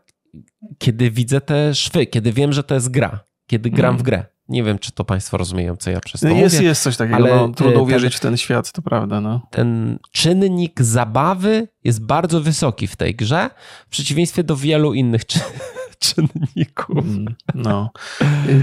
kiedy 0.79 1.11
widzę 1.11 1.41
te 1.41 1.75
szwy, 1.75 2.07
kiedy 2.07 2.33
wiem, 2.33 2.53
że 2.53 2.63
to 2.63 2.75
jest 2.75 2.91
gra, 2.91 3.21
kiedy 3.47 3.71
gram 3.71 3.91
mm. 3.91 3.99
w 3.99 4.03
grę. 4.03 4.25
Nie 4.51 4.63
wiem, 4.63 4.79
czy 4.79 4.93
to 4.93 5.05
Państwo 5.05 5.37
rozumieją, 5.37 5.77
co 5.77 5.91
ja 5.91 6.01
przez 6.01 6.21
to 6.21 6.29
jest, 6.29 6.55
mówię. 6.55 6.69
Jest 6.69 6.83
coś 6.83 6.97
takiego, 6.97 7.17
ale 7.17 7.37
no, 7.37 7.49
trudno 7.49 7.73
ten, 7.73 7.83
uwierzyć 7.83 8.17
w 8.17 8.21
ten 8.21 8.37
świat, 8.37 8.73
to 8.73 8.83
prawda. 8.83 9.21
No. 9.21 9.41
Ten 9.51 9.99
czynnik 10.13 10.83
zabawy 10.83 11.69
jest 11.85 12.05
bardzo 12.05 12.41
wysoki 12.41 12.87
w 12.87 12.97
tej 12.97 13.15
grze, 13.15 13.51
w 13.87 13.91
przeciwieństwie 13.91 14.45
do 14.45 14.57
wielu 14.57 14.95
innych 14.95 15.27
czy, 15.27 15.41
czynników. 16.05 17.05
Mm, 17.05 17.35
no. 17.55 17.91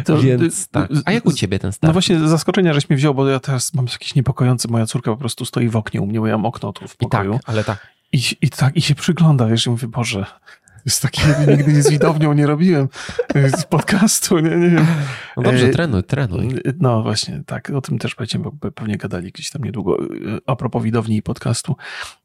To, 0.05 0.17
Więc 0.17 0.67
tak. 0.67 0.89
A 1.05 1.11
jak 1.11 1.25
u 1.25 1.33
ciebie 1.33 1.59
ten 1.59 1.71
start? 1.71 1.89
No 1.89 1.93
właśnie 1.93 2.27
zaskoczenia, 2.27 2.73
żeś 2.73 2.89
mnie 2.89 2.97
wziął, 2.97 3.13
bo 3.13 3.27
ja 3.27 3.39
teraz 3.39 3.73
mam 3.73 3.85
jakiś 3.85 4.15
niepokojący, 4.15 4.67
moja 4.67 4.85
córka 4.85 5.11
po 5.11 5.17
prostu 5.17 5.45
stoi 5.45 5.69
w 5.69 5.75
oknie 5.75 6.01
u 6.01 6.05
mnie, 6.05 6.19
bo 6.19 6.27
ja 6.27 6.37
mam 6.37 6.45
okno 6.45 6.73
tu 6.73 6.87
w 6.87 6.97
pokoju. 6.97 7.33
I 7.33 7.37
tak, 7.37 7.49
ale 7.49 7.63
tak. 7.63 7.87
I, 8.13 8.21
I 8.41 8.49
tak, 8.49 8.77
i 8.77 8.81
się 8.81 8.95
przygląda, 8.95 9.45
wiesz, 9.45 9.65
i 9.65 9.69
mówię, 9.69 9.87
Boże, 9.87 10.25
jest 10.87 11.01
takie, 11.01 11.21
nigdy 11.57 11.83
z 11.83 11.89
widownią 11.89 12.33
nie 12.33 12.47
robiłem 12.47 12.87
z 13.57 13.65
podcastu, 13.65 14.39
nie, 14.39 14.57
nie 14.57 14.69
wiem. 14.69 14.85
No 15.37 15.43
dobrze, 15.43 15.67
e, 15.67 15.69
trenuj, 15.69 16.03
trenuj. 16.03 16.49
No 16.79 17.03
właśnie, 17.03 17.43
tak, 17.45 17.69
o 17.69 17.81
tym 17.81 17.99
też 17.99 18.15
będziemy 18.15 18.45
pewnie 18.75 18.97
gadali 18.97 19.31
gdzieś 19.31 19.49
tam 19.49 19.63
niedługo, 19.63 19.97
e, 19.99 20.05
a 20.45 20.55
propos 20.55 20.83
widowni 20.83 21.17
i 21.17 21.21
podcastu. 21.21 21.75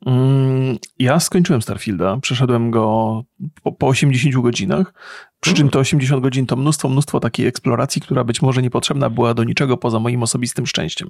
Mm, 0.06 0.76
ja 0.98 1.20
skończyłem 1.20 1.62
Starfielda, 1.62 2.16
przeszedłem 2.16 2.70
go 2.70 3.24
po, 3.62 3.72
po 3.72 3.88
80 3.88 4.42
godzinach, 4.42 4.94
przy 5.42 5.54
czym 5.54 5.70
te 5.70 5.78
80 5.78 6.22
godzin 6.22 6.46
to 6.46 6.56
mnóstwo, 6.56 6.88
mnóstwo 6.88 7.20
takiej 7.20 7.46
eksploracji, 7.46 8.02
która 8.02 8.24
być 8.24 8.42
może 8.42 8.62
niepotrzebna 8.62 9.10
była 9.10 9.34
do 9.34 9.44
niczego 9.44 9.76
poza 9.76 9.98
moim 9.98 10.22
osobistym 10.22 10.66
szczęściem. 10.66 11.08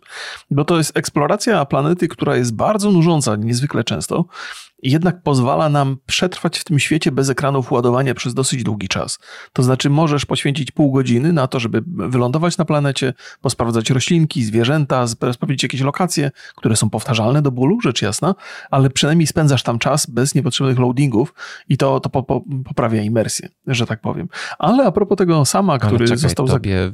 Bo 0.51 0.65
to 0.65 0.79
jest 0.79 0.97
eksploracja 0.97 1.65
planety, 1.65 2.09
która 2.09 2.37
jest 2.37 2.55
bardzo 2.55 2.91
nużąca 2.91 3.37
niezwykle 3.37 3.85
często 3.85 4.25
jednak 4.83 5.23
pozwala 5.23 5.69
nam 5.69 5.97
przetrwać 6.07 6.59
w 6.59 6.65
tym 6.65 6.79
świecie 6.79 7.13
bez 7.13 7.29
ekranów 7.29 7.73
ładowania 7.73 8.15
przez 8.15 8.35
dosyć 8.35 8.63
długi 8.63 8.89
czas. 8.89 9.19
To 9.53 9.63
znaczy, 9.63 9.91
możesz 9.91 10.27
poświęcić 10.27 10.71
pół 10.71 10.93
godziny 10.93 11.33
na 11.33 11.47
to, 11.47 11.61
żeby 11.61 11.83
wylądować 11.87 12.59
na 12.59 12.65
planecie, 12.65 13.15
posprawdzać 13.41 13.91
roślinki, 13.91 14.45
zwierzęta, 14.45 15.07
sprawdzić 15.07 15.63
jakieś 15.63 15.81
lokacje, 15.81 16.31
które 16.57 16.77
są 16.77 16.91
powtarzalne 16.91 17.43
do 17.43 17.51
bólu, 17.51 17.81
rzecz 17.81 18.03
jasna, 18.03 18.35
ale 18.71 18.91
przynajmniej 18.91 19.27
spędzasz 19.27 19.63
tam 19.63 19.79
czas 19.79 20.07
bez 20.07 20.35
niepotrzebnych 20.35 20.79
loadingów 20.79 21.35
i 21.69 21.77
to, 21.77 22.01
to 22.01 22.11
po, 22.11 22.23
po, 22.23 22.45
poprawia 22.65 23.03
imersję, 23.03 23.49
że 23.67 23.87
tak 23.87 24.01
powiem. 24.01 24.22
Ale 24.59 24.85
a 24.85 24.93
propos 24.93 25.19
tego 25.19 25.45
sama, 25.45 25.79
który 25.79 26.05
czekaj, 26.05 26.19
został... 26.19 26.47
Tobie 26.47 26.93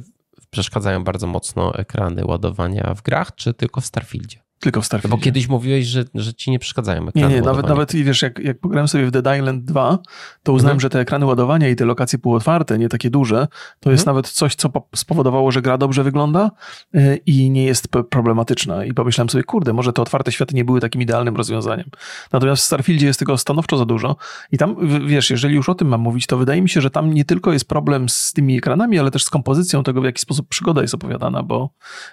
przeszkadzają 0.49 1.03
bardzo 1.03 1.27
mocno 1.27 1.75
ekrany 1.75 2.25
ładowania 2.25 2.93
w 2.95 3.01
grach, 3.01 3.35
czy 3.35 3.53
tylko 3.53 3.81
w 3.81 3.85
Starfieldzie? 3.85 4.39
Tylko 4.59 4.81
w 4.81 4.85
Starfieldzie. 4.85 5.17
Bo 5.17 5.23
kiedyś 5.23 5.47
mówiłeś, 5.47 5.85
że, 5.85 6.03
że 6.15 6.33
ci 6.33 6.51
nie 6.51 6.59
przeszkadzają 6.59 7.07
ekrany 7.07 7.27
Nie, 7.27 7.35
nie, 7.35 7.41
nawet, 7.41 7.67
nawet 7.67 7.95
wiesz, 7.95 8.21
jak, 8.21 8.39
jak 8.39 8.59
pograłem 8.59 8.87
sobie 8.87 9.05
w 9.05 9.11
Dead 9.11 9.37
Island 9.37 9.65
2, 9.65 9.99
to 10.43 10.53
uznałem, 10.53 10.75
mhm. 10.75 10.79
że 10.79 10.89
te 10.89 10.99
ekrany 10.99 11.25
ładowania 11.25 11.69
i 11.69 11.75
te 11.75 11.85
lokacje 11.85 12.19
półotwarte, 12.19 12.77
nie 12.77 12.89
takie 12.89 13.09
duże, 13.09 13.47
to 13.79 13.91
jest 13.91 14.01
mhm. 14.01 14.15
nawet 14.15 14.29
coś, 14.29 14.55
co 14.55 14.69
spowodowało, 14.95 15.51
że 15.51 15.61
gra 15.61 15.77
dobrze 15.77 16.03
wygląda 16.03 16.51
y, 16.95 17.19
i 17.25 17.49
nie 17.49 17.63
jest 17.63 17.87
problematyczna. 17.87 18.85
I 18.85 18.93
pomyślałem 18.93 19.29
sobie, 19.29 19.43
kurde, 19.43 19.73
może 19.73 19.93
te 19.93 20.01
otwarte 20.01 20.31
światy 20.31 20.55
nie 20.55 20.65
były 20.65 20.81
takim 20.81 21.01
idealnym 21.01 21.35
rozwiązaniem. 21.35 21.89
Natomiast 22.31 22.61
w 22.61 22.65
Starfieldzie 22.65 23.07
jest 23.07 23.19
tego 23.19 23.37
stanowczo 23.37 23.77
za 23.77 23.85
dużo. 23.85 24.15
I 24.51 24.57
tam, 24.57 24.75
wiesz, 25.07 25.29
jeżeli 25.29 25.55
już 25.55 25.69
o 25.69 25.75
tym 25.75 25.87
mam 25.87 26.01
mówić, 26.01 26.27
to 26.27 26.37
wydaje 26.37 26.61
mi 26.61 26.69
się, 26.69 26.81
że 26.81 26.89
tam 26.89 27.13
nie 27.13 27.25
tylko 27.25 27.53
jest 27.53 27.67
problem 27.67 28.09
z 28.09 28.33
tymi 28.33 28.57
ekranami, 28.57 28.99
ale 28.99 29.11
też 29.11 29.23
z 29.23 29.29
kompozycją 29.29 29.83
tego, 29.83 30.01
w 30.01 30.05
jaki 30.05 30.21
sposób 30.21 30.47
przygoda 30.47 30.81
jest 30.81 30.93
opowiadana, 30.93 31.43
bo 31.43 31.69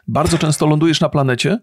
bardzo 0.09 0.39
często 0.39 0.67
lądujesz 0.67 1.01
na 1.01 1.09
planecie, 1.09 1.59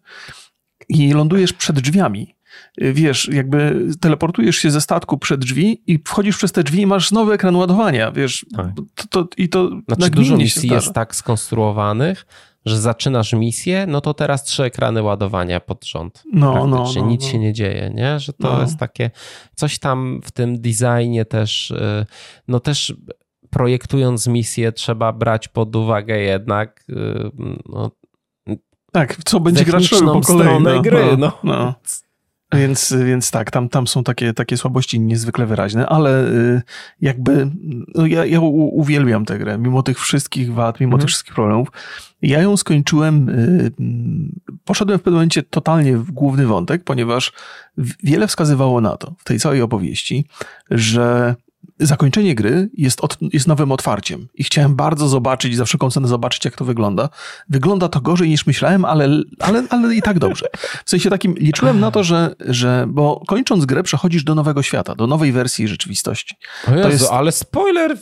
i 0.89 1.13
lądujesz 1.13 1.53
przed 1.53 1.79
drzwiami. 1.79 2.35
Wiesz, 2.77 3.29
jakby 3.33 3.87
teleportujesz 4.01 4.55
się 4.55 4.71
ze 4.71 4.81
statku 4.81 5.17
przed 5.17 5.39
drzwi 5.39 5.83
i 5.87 5.99
wchodzisz 6.05 6.37
przez 6.37 6.51
te 6.51 6.63
drzwi 6.63 6.81
i 6.81 6.87
masz 6.87 7.11
nowy 7.11 7.33
ekran 7.33 7.55
ładowania, 7.55 8.11
wiesz. 8.11 8.45
Tak. 8.55 8.71
To, 8.95 9.07
to, 9.09 9.27
I 9.37 9.49
to 9.49 9.69
znaczy 9.87 10.11
dużo 10.11 10.37
misji 10.37 10.69
jest 10.69 10.93
tak 10.93 11.15
skonstruowanych, 11.15 12.25
że 12.65 12.81
zaczynasz 12.81 13.33
misję, 13.33 13.85
no 13.87 14.01
to 14.01 14.13
teraz 14.13 14.43
trzy 14.43 14.63
ekrany 14.63 15.01
ładowania 15.01 15.59
pod 15.59 15.85
rząd. 15.85 16.23
No, 16.33 16.67
no, 16.67 16.91
no, 16.95 17.07
Nic 17.07 17.21
no. 17.21 17.29
się 17.29 17.39
nie 17.39 17.53
dzieje, 17.53 17.91
nie? 17.93 18.19
Że 18.19 18.33
to 18.33 18.53
no. 18.53 18.61
jest 18.61 18.77
takie, 18.77 19.11
coś 19.55 19.79
tam 19.79 20.21
w 20.23 20.31
tym 20.31 20.61
designie 20.61 21.25
też, 21.25 21.71
y, 21.71 22.05
no 22.47 22.59
też 22.59 22.93
projektując 23.49 24.27
misję 24.27 24.71
trzeba 24.71 25.13
brać 25.13 25.47
pod 25.47 25.75
uwagę 25.75 26.19
jednak 26.19 26.83
y, 26.89 26.95
no, 27.69 27.91
tak, 28.93 29.17
co 29.25 29.39
będzie 29.39 29.65
grać 29.65 29.89
po 29.89 30.21
kolei. 30.21 30.63
No, 30.63 30.81
gry, 30.81 31.17
no. 31.17 31.39
no. 31.43 31.53
no. 31.53 31.73
Więc, 32.53 32.95
więc 33.05 33.31
tak, 33.31 33.51
tam, 33.51 33.69
tam 33.69 33.87
są 33.87 34.03
takie, 34.03 34.33
takie 34.33 34.57
słabości 34.57 34.99
niezwykle 34.99 35.45
wyraźne, 35.45 35.87
ale 35.87 36.27
y, 36.27 36.61
jakby 37.01 37.49
no 37.95 38.05
ja, 38.05 38.25
ja 38.25 38.39
uwielbiam 38.41 39.25
tę 39.25 39.39
grę, 39.39 39.57
mimo 39.57 39.83
tych 39.83 39.99
wszystkich 39.99 40.53
wad, 40.53 40.79
mimo 40.79 40.89
mhm. 40.89 41.01
tych 41.01 41.09
wszystkich 41.09 41.33
problemów. 41.33 41.67
Ja 42.21 42.41
ją 42.41 42.57
skończyłem, 42.57 43.29
y, 43.29 43.71
poszedłem 44.65 44.99
w 44.99 45.01
pewnym 45.01 45.13
momencie 45.13 45.43
totalnie 45.43 45.97
w 45.97 46.11
główny 46.11 46.45
wątek, 46.45 46.83
ponieważ 46.83 47.31
wiele 48.03 48.27
wskazywało 48.27 48.81
na 48.81 48.97
to 48.97 49.15
w 49.17 49.23
tej 49.23 49.39
całej 49.39 49.61
opowieści, 49.61 50.25
że 50.71 51.35
zakończenie 51.79 52.35
gry 52.35 52.69
jest, 52.73 53.01
od, 53.01 53.17
jest 53.33 53.47
nowym 53.47 53.71
otwarciem 53.71 54.27
i 54.35 54.43
chciałem 54.43 54.75
bardzo 54.75 55.07
zobaczyć, 55.07 55.55
za 55.55 55.65
wszelką 55.65 55.91
cenę 55.91 56.07
zobaczyć, 56.07 56.45
jak 56.45 56.55
to 56.55 56.65
wygląda. 56.65 57.09
Wygląda 57.49 57.89
to 57.89 58.01
gorzej 58.01 58.29
niż 58.29 58.45
myślałem, 58.45 58.85
ale, 58.85 59.09
ale, 59.39 59.63
ale 59.69 59.95
i 59.95 60.01
tak 60.01 60.19
dobrze. 60.19 60.45
W 60.85 60.89
sensie 60.89 61.09
takim 61.09 61.35
liczyłem 61.35 61.79
na 61.79 61.91
to, 61.91 62.03
że, 62.03 62.35
że 62.39 62.85
bo 62.87 63.23
kończąc 63.27 63.65
grę 63.65 63.83
przechodzisz 63.83 64.23
do 64.23 64.35
nowego 64.35 64.63
świata, 64.63 64.95
do 64.95 65.07
nowej 65.07 65.31
wersji 65.31 65.67
rzeczywistości. 65.67 66.35
O 66.67 66.71
Jezu, 66.71 66.83
to 66.83 66.89
jest... 66.89 67.11
ale 67.11 67.31
spoiler... 67.31 67.97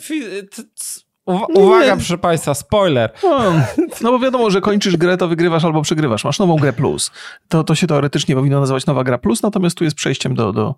Uwaga, 1.26 1.96
proszę 1.96 2.18
Państwa, 2.18 2.54
spoiler. 2.54 3.12
No, 3.22 3.52
no, 4.00 4.10
bo 4.10 4.18
wiadomo, 4.18 4.50
że 4.50 4.60
kończysz 4.60 4.96
grę, 4.96 5.16
to 5.16 5.28
wygrywasz 5.28 5.64
albo 5.64 5.82
przegrywasz. 5.82 6.24
Masz 6.24 6.38
nową 6.38 6.56
grę 6.56 6.72
plus. 6.72 7.10
To, 7.48 7.64
to 7.64 7.74
się 7.74 7.86
teoretycznie 7.86 8.34
powinno 8.34 8.60
nazywać 8.60 8.86
nowa 8.86 9.04
gra 9.04 9.18
plus, 9.18 9.42
natomiast 9.42 9.76
tu 9.76 9.84
jest 9.84 9.96
przejściem 9.96 10.34
do, 10.34 10.52
do, 10.52 10.74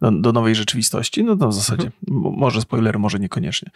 do, 0.00 0.10
do 0.10 0.32
nowej 0.32 0.54
rzeczywistości. 0.54 1.24
No 1.24 1.36
to 1.36 1.48
w 1.48 1.54
zasadzie 1.54 1.90
może 2.08 2.60
spoiler, 2.60 2.98
może 2.98 3.18
niekoniecznie. 3.18 3.70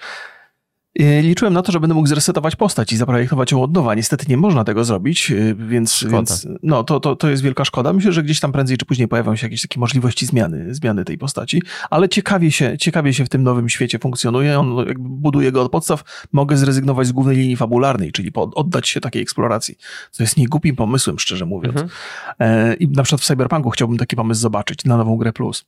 Y, 1.01 1.23
liczyłem 1.23 1.55
na 1.55 1.63
to, 1.63 1.73
że 1.73 1.81
będę 1.81 1.95
mógł 1.95 2.07
zresetować 2.07 2.57
postać 2.57 2.93
i 2.93 2.97
zaprojektować 2.97 3.53
ją 3.53 3.63
od 3.63 3.75
nowa. 3.75 3.95
Niestety 3.95 4.27
nie 4.29 4.37
można 4.37 4.65
tego 4.65 4.85
zrobić, 4.85 5.31
y, 5.31 5.55
więc, 5.59 6.05
więc 6.11 6.47
no, 6.63 6.85
to, 6.85 7.01
to, 7.01 7.17
to 7.17 7.31
jest 7.31 7.43
wielka 7.43 7.65
szkoda. 7.65 7.93
Myślę, 7.93 8.13
że 8.13 8.23
gdzieś 8.23 8.41
tam 8.41 8.53
prędzej 8.53 8.77
czy 8.77 8.87
później 8.87 9.09
pojawią 9.09 9.37
się 9.37 9.47
jakieś 9.47 9.63
takie 9.63 9.81
możliwości 9.81 10.27
zmiany, 10.27 10.75
zmiany 10.75 11.05
tej 11.05 11.19
postaci, 11.19 11.63
ale 11.91 12.09
ciekawie 12.09 12.53
się, 12.53 12.79
ciekawie 12.79 13.15
się 13.15 13.25
w 13.25 13.29
tym 13.29 13.43
nowym 13.43 13.69
świecie 13.69 13.99
funkcjonuje. 13.99 14.59
On 14.59 14.77
jakby 14.77 15.09
buduje 15.09 15.53
go 15.53 15.63
od 15.63 15.73
podstaw. 15.73 16.29
Mogę 16.33 16.57
zrezygnować 16.57 17.07
z 17.07 17.13
głównej 17.13 17.37
linii 17.37 17.57
fabularnej, 17.57 18.13
czyli 18.13 18.33
oddać 18.35 18.89
się 18.89 19.01
takiej 19.01 19.23
eksploracji, 19.23 19.77
co 20.11 20.23
jest 20.23 20.37
niegłupim 20.37 20.77
pomysłem, 20.77 21.19
szczerze 21.19 21.47
mówiąc. 21.47 21.77
Mhm. 21.77 21.91
E, 22.39 22.75
I 22.75 22.89
na 22.89 23.03
przykład 23.03 23.21
w 23.21 23.25
Cyberpunku 23.25 23.71
chciałbym 23.71 23.99
taki 23.99 24.17
pomysł 24.17 24.41
zobaczyć 24.41 24.85
na 24.85 24.97
nową 24.97 25.17
grę 25.17 25.33
plus. 25.33 25.65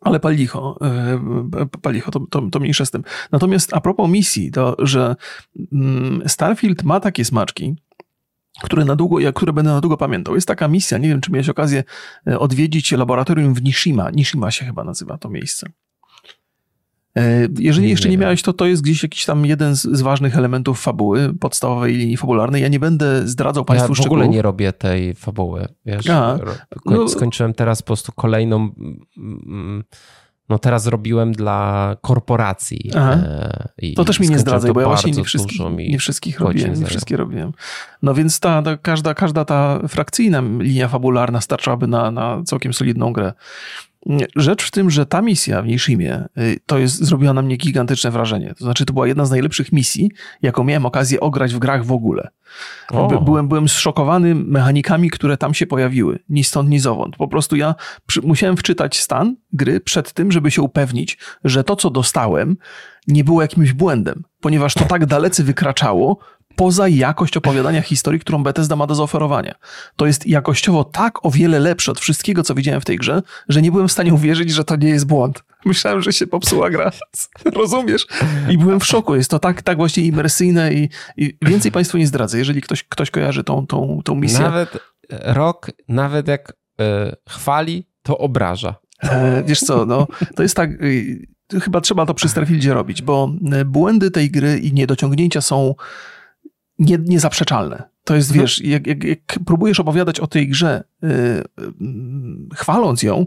Ale 0.00 0.20
palicho, 0.20 0.78
e, 0.80 1.66
palicho 1.82 2.10
to, 2.10 2.20
to, 2.20 2.42
to 2.50 2.60
mniejsze 2.60 2.86
z 2.86 2.90
tym. 2.90 3.04
Natomiast 3.32 3.74
a 3.74 3.80
propos 3.80 4.10
misji, 4.10 4.50
to 4.50 4.76
że 4.78 5.16
mm, 5.72 6.22
Starfield 6.26 6.82
ma 6.82 7.00
takie 7.00 7.24
smaczki, 7.24 7.76
które, 8.62 8.84
na 8.84 8.96
długo, 8.96 9.32
które 9.34 9.52
będę 9.52 9.70
na 9.70 9.80
długo 9.80 9.96
pamiętał. 9.96 10.34
Jest 10.34 10.48
taka 10.48 10.68
misja, 10.68 10.98
nie 10.98 11.08
wiem, 11.08 11.20
czy 11.20 11.32
miałeś 11.32 11.48
okazję 11.48 11.84
e, 12.26 12.38
odwiedzić 12.38 12.92
laboratorium 12.92 13.54
w 13.54 13.62
Nishima. 13.62 14.10
Nishima 14.10 14.50
się 14.50 14.64
chyba 14.64 14.84
nazywa 14.84 15.18
to 15.18 15.30
miejsce. 15.30 15.66
E, 17.16 17.48
jeżeli 17.58 17.90
jeszcze 17.90 18.08
nie, 18.08 18.16
nie 18.16 18.18
miałeś, 18.18 18.42
to 18.42 18.52
to 18.52 18.66
jest 18.66 18.82
gdzieś 18.82 19.02
jakiś 19.02 19.24
tam 19.24 19.46
jeden 19.46 19.76
z, 19.76 19.82
z, 19.82 20.02
ważnych 20.02 20.36
elementów 20.36 20.80
fabuły, 20.80 21.34
podstawowej 21.40 21.96
linii 21.96 22.16
fabularnej. 22.16 22.62
Ja 22.62 22.68
nie 22.68 22.80
będę 22.80 23.28
zdradzał 23.28 23.64
Państwu 23.64 23.94
szczegółów. 23.94 24.18
Ja 24.18 24.18
w 24.18 24.22
ogóle 24.22 24.36
nie 24.36 24.42
robię 24.42 24.72
tej 24.72 25.14
fabuły. 25.14 25.68
Wiesz, 25.86 26.10
A, 26.10 26.38
no, 26.86 27.08
skończyłem 27.08 27.54
teraz 27.54 27.82
po 27.82 27.86
prostu 27.86 28.12
kolejną... 28.12 28.56
Mm, 28.56 29.06
mm, 29.46 29.84
no 30.48 30.58
teraz 30.58 30.82
zrobiłem 30.82 31.32
dla 31.32 31.96
korporacji. 32.00 32.90
E, 32.94 33.68
to 33.96 34.04
też 34.04 34.20
mi 34.20 34.28
nie 34.28 34.38
zdradzaj, 34.38 34.72
bo 34.72 34.80
ja 34.80 34.86
właśnie 34.86 35.12
nie, 35.12 35.24
wszystkich, 35.24 35.60
nie 35.78 35.98
wszystkich 35.98 36.40
robiłem. 36.40 36.80
Nie 36.80 36.86
wszystkie 36.86 37.16
robiłem. 37.16 37.52
No 38.02 38.14
więc 38.14 38.40
ta, 38.40 38.62
ta, 38.62 38.76
każda, 38.76 39.14
każda 39.14 39.44
ta 39.44 39.80
frakcyjna 39.88 40.42
linia 40.58 40.88
fabularna 40.88 41.40
starczałaby 41.40 41.86
na, 41.86 42.10
na 42.10 42.42
całkiem 42.44 42.72
solidną 42.72 43.12
grę. 43.12 43.32
Rzecz 44.36 44.62
w 44.62 44.70
tym, 44.70 44.90
że 44.90 45.06
ta 45.06 45.22
misja 45.22 45.62
w 45.62 45.66
Nishimie 45.66 46.24
y, 46.38 46.56
to 46.66 46.78
jest, 46.78 47.04
zrobiła 47.04 47.32
na 47.32 47.42
mnie 47.42 47.56
gigantyczne 47.56 48.10
wrażenie. 48.10 48.54
To 48.58 48.64
znaczy, 48.64 48.84
to 48.84 48.92
była 48.92 49.06
jedna 49.06 49.24
z 49.24 49.30
najlepszych 49.30 49.72
misji, 49.72 50.10
jaką 50.42 50.64
miałem 50.64 50.86
okazję 50.86 51.20
ograć 51.20 51.54
w 51.54 51.58
grach 51.58 51.84
w 51.84 51.92
ogóle. 51.92 52.28
Byłem, 53.24 53.48
byłem 53.48 53.68
zszokowany 53.68 54.34
mechanikami, 54.34 55.10
które 55.10 55.36
tam 55.36 55.54
się 55.54 55.66
pojawiły. 55.66 56.18
Ni 56.28 56.44
stąd, 56.44 56.70
ni 56.70 56.78
zowąd. 56.78 57.16
Po 57.16 57.28
prostu 57.28 57.56
ja 57.56 57.74
przy, 58.06 58.20
musiałem 58.22 58.56
wczytać 58.56 59.00
stan 59.00 59.36
gry 59.52 59.80
przed 59.80 60.12
tym, 60.12 60.32
żeby 60.32 60.50
się 60.50 60.62
upewnić, 60.62 61.18
że 61.44 61.64
to, 61.64 61.76
co 61.76 61.90
dostałem, 61.90 62.56
nie 63.08 63.24
było 63.24 63.42
jakimś 63.42 63.72
błędem, 63.72 64.24
ponieważ 64.40 64.74
to 64.74 64.84
tak 64.84 65.06
dalece 65.06 65.42
wykraczało 65.42 66.18
poza 66.56 66.88
jakość 66.88 67.36
opowiadania 67.36 67.82
historii, 67.82 68.20
którą 68.20 68.42
Bethesda 68.42 68.76
ma 68.76 68.86
do 68.86 68.94
zaoferowania. 68.94 69.54
To 69.96 70.06
jest 70.06 70.26
jakościowo 70.26 70.84
tak 70.84 71.26
o 71.26 71.30
wiele 71.30 71.58
lepsze 71.58 71.92
od 71.92 72.00
wszystkiego, 72.00 72.42
co 72.42 72.54
widziałem 72.54 72.80
w 72.80 72.84
tej 72.84 72.96
grze, 72.96 73.22
że 73.48 73.62
nie 73.62 73.72
byłem 73.72 73.88
w 73.88 73.92
stanie 73.92 74.14
uwierzyć, 74.14 74.50
że 74.50 74.64
to 74.64 74.76
nie 74.76 74.88
jest 74.88 75.06
błąd. 75.06 75.44
Myślałem, 75.64 76.02
że 76.02 76.12
się 76.12 76.26
popsuła 76.26 76.70
gra. 76.70 76.90
Rozumiesz? 77.56 78.06
I 78.50 78.58
byłem 78.58 78.80
w 78.80 78.86
szoku. 78.86 79.16
Jest 79.16 79.30
to 79.30 79.38
tak, 79.38 79.62
tak 79.62 79.76
właśnie 79.76 80.02
imersyjne 80.02 80.74
i, 80.74 80.88
i 81.16 81.38
więcej 81.42 81.72
Państwu 81.72 81.98
nie 81.98 82.06
zdradzę, 82.06 82.38
jeżeli 82.38 82.62
ktoś, 82.62 82.84
ktoś 82.84 83.10
kojarzy 83.10 83.44
tą, 83.44 83.66
tą, 83.66 84.00
tą 84.04 84.14
misję. 84.14 84.40
Nawet 84.40 84.78
rok, 85.10 85.70
nawet 85.88 86.28
jak 86.28 86.52
e, 86.80 87.16
chwali, 87.28 87.86
to 88.02 88.18
obraża. 88.18 88.74
E, 89.02 89.42
wiesz 89.46 89.60
co, 89.60 89.86
no, 89.86 90.06
to 90.36 90.42
jest 90.42 90.56
tak, 90.56 90.70
y, 90.70 91.26
chyba 91.60 91.80
trzeba 91.80 92.06
to 92.06 92.14
przy 92.14 92.28
Starfieldzie 92.28 92.74
robić, 92.74 93.02
bo 93.02 93.32
e, 93.52 93.64
błędy 93.64 94.10
tej 94.10 94.30
gry 94.30 94.58
i 94.58 94.72
niedociągnięcia 94.72 95.40
są 95.40 95.74
nie, 96.80 96.98
niezaprzeczalne. 96.98 97.82
To 98.04 98.14
jest, 98.14 98.30
mhm. 98.30 98.42
wiesz, 98.42 98.60
jak, 98.64 98.86
jak, 98.86 99.04
jak, 99.04 99.18
próbujesz 99.46 99.80
opowiadać 99.80 100.20
o 100.20 100.26
tej 100.26 100.48
grze, 100.48 100.84
yy, 101.02 101.44
chwaląc 102.54 103.02
ją, 103.02 103.26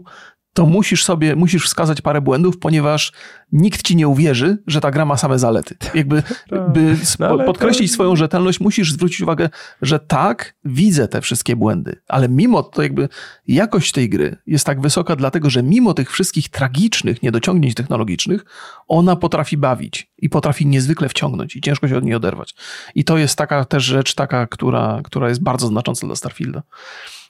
to 0.54 0.66
musisz 0.66 1.04
sobie, 1.04 1.36
musisz 1.36 1.66
wskazać 1.66 2.00
parę 2.00 2.20
błędów, 2.20 2.58
ponieważ 2.58 3.12
nikt 3.52 3.82
ci 3.82 3.96
nie 3.96 4.08
uwierzy, 4.08 4.58
że 4.66 4.80
ta 4.80 4.90
gra 4.90 5.04
ma 5.04 5.16
same 5.16 5.38
zalety. 5.38 5.76
Jakby 5.94 6.22
tak. 6.22 6.72
by 6.72 6.96
no, 7.18 7.38
podkreślić 7.38 7.90
to... 7.90 7.94
swoją 7.94 8.16
rzetelność, 8.16 8.60
musisz 8.60 8.92
zwrócić 8.92 9.20
uwagę, 9.20 9.48
że 9.82 9.98
tak, 9.98 10.54
widzę 10.64 11.08
te 11.08 11.20
wszystkie 11.20 11.56
błędy, 11.56 12.00
ale 12.08 12.28
mimo 12.28 12.62
to 12.62 12.82
jakby 12.82 13.08
jakość 13.46 13.92
tej 13.92 14.08
gry 14.08 14.36
jest 14.46 14.66
tak 14.66 14.80
wysoka, 14.80 15.16
dlatego 15.16 15.50
że 15.50 15.62
mimo 15.62 15.94
tych 15.94 16.12
wszystkich 16.12 16.48
tragicznych 16.48 17.22
niedociągnięć 17.22 17.74
technologicznych, 17.74 18.44
ona 18.88 19.16
potrafi 19.16 19.56
bawić 19.56 20.10
i 20.18 20.28
potrafi 20.28 20.66
niezwykle 20.66 21.08
wciągnąć 21.08 21.56
i 21.56 21.60
ciężko 21.60 21.88
się 21.88 21.96
od 21.96 22.04
niej 22.04 22.14
oderwać. 22.14 22.54
I 22.94 23.04
to 23.04 23.18
jest 23.18 23.38
taka 23.38 23.64
też 23.64 23.84
rzecz 23.84 24.14
taka, 24.14 24.46
która, 24.46 25.00
która 25.04 25.28
jest 25.28 25.42
bardzo 25.42 25.66
znacząca 25.66 26.06
dla 26.06 26.16
Starfielda. 26.16 26.62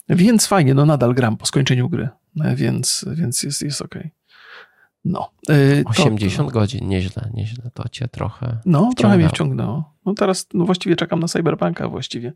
Więc 0.09 0.47
fajnie, 0.47 0.75
no 0.75 0.87
nadal 0.87 1.14
gram 1.14 1.37
po 1.37 1.47
skończeniu 1.47 1.88
gry, 1.88 2.09
e, 2.40 2.57
więc, 2.57 3.05
więc 3.12 3.43
jest, 3.43 3.62
jest 3.62 3.83
okej. 3.83 4.01
Okay. 4.03 4.11
No. 5.05 5.31
Yy, 5.49 5.85
80 5.87 6.49
to, 6.49 6.53
godzin, 6.53 6.88
nieźle, 6.88 7.31
nieźle. 7.35 7.71
To 7.75 7.88
cię 7.88 8.09
trochę. 8.09 8.47
No, 8.47 8.79
wciągnęło. 8.79 8.95
trochę 8.95 9.17
mnie 9.17 9.29
wciągnęło. 9.29 9.95
No 10.07 10.14
teraz 10.14 10.47
no 10.55 10.64
właściwie 10.64 10.97
czekam 10.97 11.21
na 11.21 11.29
Cyberpunka 11.29 11.88
właściwie. 11.88 12.33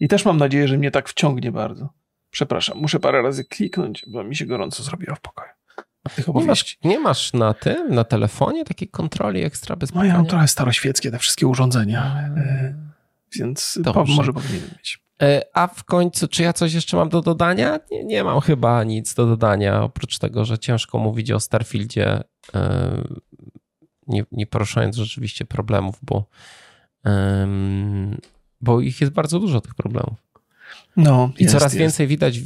I 0.00 0.08
też 0.08 0.24
mam 0.24 0.36
nadzieję, 0.36 0.68
że 0.68 0.78
mnie 0.78 0.90
tak 0.90 1.08
wciągnie 1.08 1.52
bardzo. 1.52 1.88
Przepraszam, 2.30 2.78
muszę 2.78 3.00
parę 3.00 3.22
razy 3.22 3.44
kliknąć, 3.44 4.04
bo 4.08 4.24
mi 4.24 4.36
się 4.36 4.46
gorąco 4.46 4.82
zrobiło 4.82 5.16
w 5.16 5.20
pokoju. 5.20 5.50
Nie 6.34 6.46
masz, 6.46 6.78
nie 6.84 7.00
masz 7.00 7.32
na 7.32 7.54
tym, 7.54 7.94
na 7.94 8.04
telefonie 8.04 8.64
takiej 8.64 8.88
kontroli 8.88 9.42
ekstra 9.42 9.76
bez 9.76 9.94
No 9.94 10.04
ja 10.04 10.14
mam 10.14 10.26
trochę 10.26 10.48
staroświeckie 10.48 11.10
te 11.10 11.18
wszystkie 11.18 11.46
urządzenia, 11.46 12.30
yy, 12.36 12.74
więc 13.36 13.78
po, 13.84 14.04
może 14.04 14.32
powinienem 14.32 14.70
mieć. 14.78 15.01
E, 15.22 15.42
a 15.54 15.66
w 15.66 15.84
końcu, 15.84 16.28
czy 16.28 16.42
ja 16.42 16.52
coś 16.52 16.74
jeszcze 16.74 16.96
mam 16.96 17.08
do 17.08 17.20
dodania? 17.20 17.80
Nie, 17.90 18.04
nie 18.04 18.24
mam 18.24 18.40
chyba 18.40 18.84
nic 18.84 19.14
do 19.14 19.26
dodania, 19.26 19.82
oprócz 19.82 20.18
tego, 20.18 20.44
że 20.44 20.58
ciężko 20.58 20.98
mówić 20.98 21.30
o 21.30 21.40
Starfieldzie, 21.40 22.22
e, 22.54 23.04
nie, 24.06 24.24
nie 24.32 24.46
poruszając 24.46 24.96
rzeczywiście 24.96 25.44
problemów, 25.44 25.98
bo, 26.02 26.26
bo 28.60 28.80
ich 28.80 29.00
jest 29.00 29.12
bardzo 29.12 29.40
dużo, 29.40 29.60
tych 29.60 29.74
problemów. 29.74 30.14
No, 30.96 31.32
I 31.38 31.42
jest, 31.42 31.54
coraz 31.54 31.72
jest. 31.72 31.80
więcej 31.80 32.06
widać, 32.06 32.38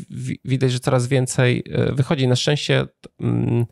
widać, 0.44 0.72
że 0.72 0.81
coraz 0.81 1.07
więcej 1.07 1.64
e, 1.70 1.92
wychodzi. 1.92 2.29
Na 2.29 2.37
szczęście 2.37 2.87
mm, 3.20 3.66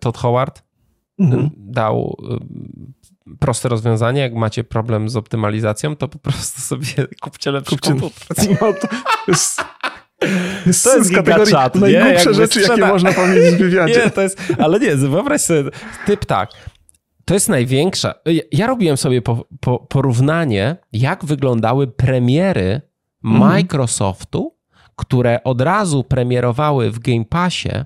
Todd 0.00 0.18
Howard 0.18 0.62
mhm. 1.18 1.50
dał 1.56 2.16
proste 3.38 3.68
rozwiązanie, 3.68 4.20
jak 4.20 4.34
macie 4.34 4.64
problem 4.64 5.08
z 5.08 5.16
optymalizacją, 5.16 5.96
to 5.96 6.08
po 6.08 6.18
prostu 6.18 6.60
sobie 6.60 6.86
kupcie 7.22 7.50
lepszy 7.50 7.70
kupcie, 7.70 7.90
komputer. 7.90 8.28
To 8.78 8.86
jest... 9.28 9.60
To 10.82 10.96
jest 10.96 11.08
z 11.08 11.14
kategorii 11.14 11.52
czat, 11.52 11.74
najgłupsze 11.74 12.34
rzeczy, 12.34 12.60
sprzeda... 12.60 12.80
jakie 12.80 12.92
można 12.92 13.12
powiedzieć 13.12 13.54
w 13.54 13.58
wywiadzie. 13.58 13.94
Nie, 14.04 14.10
to 14.10 14.22
jest, 14.22 14.42
ale 14.58 14.80
nie, 14.80 14.96
wyobraź 14.96 15.40
sobie, 15.40 15.70
typ 16.06 16.24
tak, 16.24 16.50
to 17.24 17.34
jest 17.34 17.48
największa. 17.48 18.14
Ja 18.52 18.66
robiłem 18.66 18.96
sobie 18.96 19.22
po, 19.22 19.46
po, 19.60 19.78
porównanie, 19.78 20.76
jak 20.92 21.24
wyglądały 21.24 21.86
premiery 21.86 22.80
mhm. 23.24 23.50
Microsoftu, 23.50 24.56
które 24.96 25.44
od 25.44 25.60
razu 25.60 26.04
premierowały 26.04 26.90
w 26.90 26.98
Game 26.98 27.24
Passie 27.24 27.84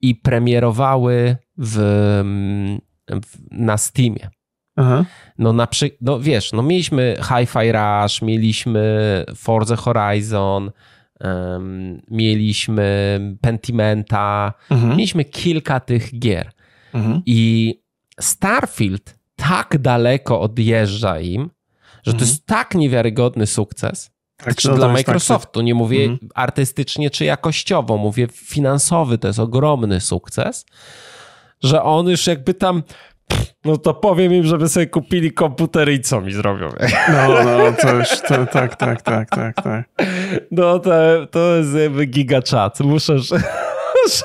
i 0.00 0.14
premierowały 0.14 1.36
w, 1.58 1.76
w 3.08 3.38
na 3.50 3.78
Steamie. 3.78 4.30
Aha. 4.76 5.04
No, 5.38 5.52
na 5.52 5.66
przy... 5.66 5.90
no 6.00 6.20
wiesz, 6.20 6.52
no 6.52 6.62
mieliśmy 6.62 7.16
Hi-Fi 7.18 7.72
Rush, 7.72 8.22
mieliśmy 8.22 9.24
Forza 9.36 9.76
Horizon, 9.76 10.70
um, 11.20 12.02
mieliśmy 12.10 13.20
Pentimenta, 13.40 14.52
mhm. 14.70 14.96
mieliśmy 14.96 15.24
kilka 15.24 15.80
tych 15.80 16.18
gier. 16.18 16.50
Mhm. 16.94 17.22
I 17.26 17.74
Starfield 18.20 19.18
tak 19.36 19.78
daleko 19.78 20.40
odjeżdża 20.40 21.20
im, 21.20 21.50
że 22.02 22.12
mhm. 22.12 22.18
to 22.18 22.24
jest 22.24 22.46
tak 22.46 22.74
niewiarygodny 22.74 23.46
sukces, 23.46 24.10
tak, 24.36 24.44
znaczy 24.44 24.68
no, 24.68 24.74
dla 24.74 24.86
tak, 24.86 24.96
Microsoftu, 24.96 25.60
nie 25.60 25.74
mówię 25.74 26.04
mhm. 26.04 26.30
artystycznie 26.34 27.10
czy 27.10 27.24
jakościowo, 27.24 27.96
mówię 27.96 28.28
finansowy, 28.32 29.18
to 29.18 29.28
jest 29.28 29.38
ogromny 29.38 30.00
sukces, 30.00 30.66
że 31.62 31.82
on 31.82 32.08
już 32.08 32.26
jakby 32.26 32.54
tam 32.54 32.82
no 33.64 33.76
to 33.76 33.94
powiem 33.94 34.32
im, 34.32 34.44
żeby 34.44 34.68
sobie 34.68 34.86
kupili 34.86 35.32
komputery 35.32 35.92
i 35.92 36.00
co 36.00 36.20
mi 36.20 36.32
zrobią. 36.32 36.68
No, 37.08 37.44
no, 37.44 37.72
coś, 37.72 38.20
to, 38.20 38.46
tak, 38.46 38.76
tak, 38.76 39.02
tak, 39.02 39.30
tak, 39.30 39.54
tak. 39.54 39.88
No 40.50 40.78
to, 40.78 40.90
to 41.30 41.56
jest 41.56 41.74
jakby 41.74 42.06
gigachat. 42.06 42.80
Muszę... 42.80 43.16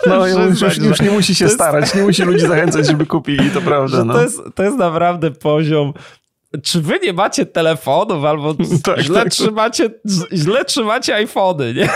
No 0.07 0.27
już, 0.27 0.61
już, 0.61 0.77
już 0.77 1.01
nie 1.01 1.11
musi 1.11 1.35
się 1.35 1.45
jest... 1.45 1.55
starać, 1.55 1.95
nie 1.95 2.01
musi 2.01 2.23
ludzi 2.23 2.47
zachęcać, 2.47 2.87
żeby 2.87 3.05
kupili, 3.05 3.49
to 3.49 3.61
prawda. 3.61 4.03
No. 4.03 4.13
To, 4.13 4.21
jest, 4.21 4.41
to 4.55 4.63
jest 4.63 4.77
naprawdę 4.77 5.31
poziom 5.31 5.93
czy 6.63 6.81
wy 6.81 6.99
nie 7.03 7.13
macie 7.13 7.45
telefonów 7.45 8.25
albo 8.25 8.55
tak, 8.83 8.99
źle, 8.99 9.23
tak. 9.23 9.29
Trzymacie, 9.29 9.89
źle 10.33 10.65
trzymacie 10.65 11.15
iPhony, 11.15 11.73
nie? 11.73 11.81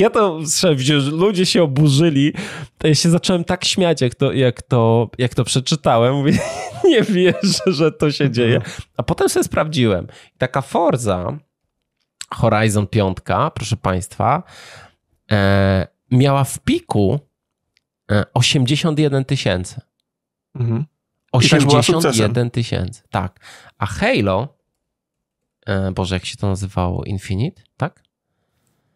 ja 0.00 0.10
to, 0.10 0.40
że 0.76 0.96
ludzie 0.96 1.46
się 1.46 1.62
oburzyli, 1.62 2.32
to 2.78 2.88
ja 2.88 2.94
się 2.94 3.10
zacząłem 3.10 3.44
tak 3.44 3.64
śmiać, 3.64 4.00
jak 4.00 4.14
to, 4.14 4.32
jak 4.32 4.62
to, 4.62 5.10
jak 5.18 5.34
to 5.34 5.44
przeczytałem. 5.44 6.14
Mówię, 6.14 6.38
nie 6.84 7.02
wierzę, 7.02 7.64
że 7.66 7.92
to 7.92 8.10
się 8.10 8.30
dzieje. 8.30 8.60
A 8.96 9.02
potem 9.02 9.28
sobie 9.28 9.44
sprawdziłem. 9.44 10.06
Taka 10.38 10.62
Forza 10.62 11.38
Horizon 12.30 12.86
5, 12.86 13.18
proszę 13.54 13.76
państwa, 13.76 14.42
e, 15.32 15.86
miała 16.10 16.44
w 16.44 16.58
piku 16.58 17.20
81 18.34 19.22
e, 19.22 19.24
tysięcy. 19.24 19.80
Mhm. 20.54 20.84
81 21.36 22.50
tysięcy, 22.50 23.02
tak. 23.10 23.40
A 23.78 23.86
Halo, 23.86 24.58
e, 25.66 25.92
Boże, 25.92 26.14
jak 26.14 26.24
się 26.24 26.36
to 26.36 26.48
nazywało? 26.48 27.04
Infinite, 27.04 27.62
tak? 27.76 28.02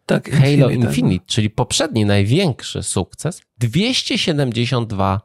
Tak, 0.05 0.31
Halo 0.31 0.69
Infinite, 0.69 0.87
Infinite 0.87 1.25
czyli 1.25 1.49
poprzedni 1.49 2.05
największy 2.05 2.83
sukces, 2.83 3.41
272 3.57 5.21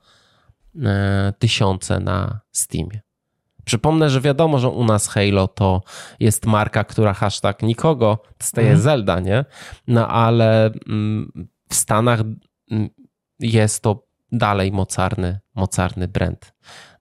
e, 0.85 1.33
tysiące 1.39 2.01
na 2.01 2.41
Steamie. 2.53 3.01
Przypomnę, 3.65 4.11
że 4.11 4.21
wiadomo, 4.21 4.59
że 4.59 4.69
u 4.69 4.85
nas 4.85 5.09
Halo 5.09 5.49
to 5.49 5.83
jest 6.21 6.47
marka, 6.47 6.85
która 6.85 7.15
hashtag 7.15 7.63
nikogo 7.63 8.19
staje 8.43 8.67
mhm. 8.67 8.83
Zelda, 8.83 9.21
nie? 9.21 9.45
No 9.87 10.09
ale 10.09 10.71
mm, 10.89 11.49
w 11.69 11.75
Stanach 11.75 12.21
mm, 12.71 12.89
jest 13.39 13.83
to 13.83 14.07
dalej 14.33 14.73
mocarny, 14.73 15.41
mocarny 15.55 16.09
brand. 16.09 16.55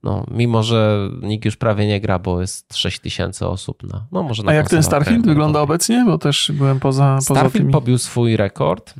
No, 0.05 0.25
mimo, 0.31 0.63
że 0.63 1.09
nikt 1.21 1.45
już 1.45 1.55
prawie 1.55 1.87
nie 1.87 2.01
gra, 2.01 2.19
bo 2.19 2.41
jest 2.41 2.75
6 2.77 2.99
tysięcy 2.99 3.47
osób. 3.47 3.83
Na, 3.83 4.07
no, 4.11 4.23
może 4.23 4.43
na 4.43 4.51
A 4.51 4.55
jak 4.55 4.69
ten 4.69 4.83
Starfield 4.83 5.25
wygląda 5.25 5.61
obecnie? 5.61 6.03
Bo 6.05 6.17
też 6.17 6.51
byłem 6.53 6.79
poza, 6.79 7.15
poza 7.15 7.33
Starfield 7.33 7.53
tymi... 7.53 7.71
pobił 7.73 7.97
swój 7.97 8.37
rekord 8.37 8.93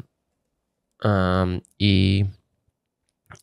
um, 1.04 1.62
i, 1.80 2.26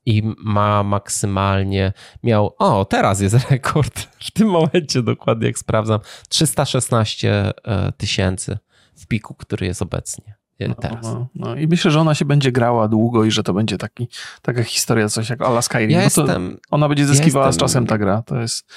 i 0.07 0.23
ma 0.39 0.83
maksymalnie, 0.83 1.93
miał, 2.23 2.55
o 2.59 2.85
teraz 2.85 3.21
jest 3.21 3.37
rekord, 3.51 4.01
w 4.01 4.31
tym 4.31 4.49
momencie 4.49 5.03
dokładnie 5.03 5.47
jak 5.47 5.59
sprawdzam, 5.59 6.01
316 6.29 7.53
e, 7.65 7.93
tysięcy 7.93 8.59
w 8.97 9.07
piku, 9.07 9.35
który 9.35 9.67
jest 9.67 9.83
obecnie. 9.83 10.42
No, 10.69 10.75
teraz. 10.75 11.03
No, 11.03 11.27
no, 11.35 11.57
I 11.57 11.67
myślę, 11.67 11.91
że 11.91 12.01
ona 12.01 12.15
się 12.15 12.25
będzie 12.25 12.53
grała 12.53 12.89
długo 12.89 13.25
i 13.25 13.31
że 13.31 13.43
to 13.43 13.55
będzie 13.55 13.79
taki, 13.79 14.09
taka 14.43 14.63
historia, 14.63 15.09
coś 15.09 15.31
jak 15.31 15.43
Ala 15.43 15.63
Skyrim. 15.63 15.91
Ja 15.91 16.03
jestem, 16.03 16.59
ona 16.71 16.89
będzie 16.89 17.07
zyskiwała 17.07 17.47
jestem, 17.47 17.61
z 17.61 17.71
czasem 17.71 17.87
ta 17.87 17.99
gra. 17.99 18.23
To 18.23 18.41
jest 18.41 18.73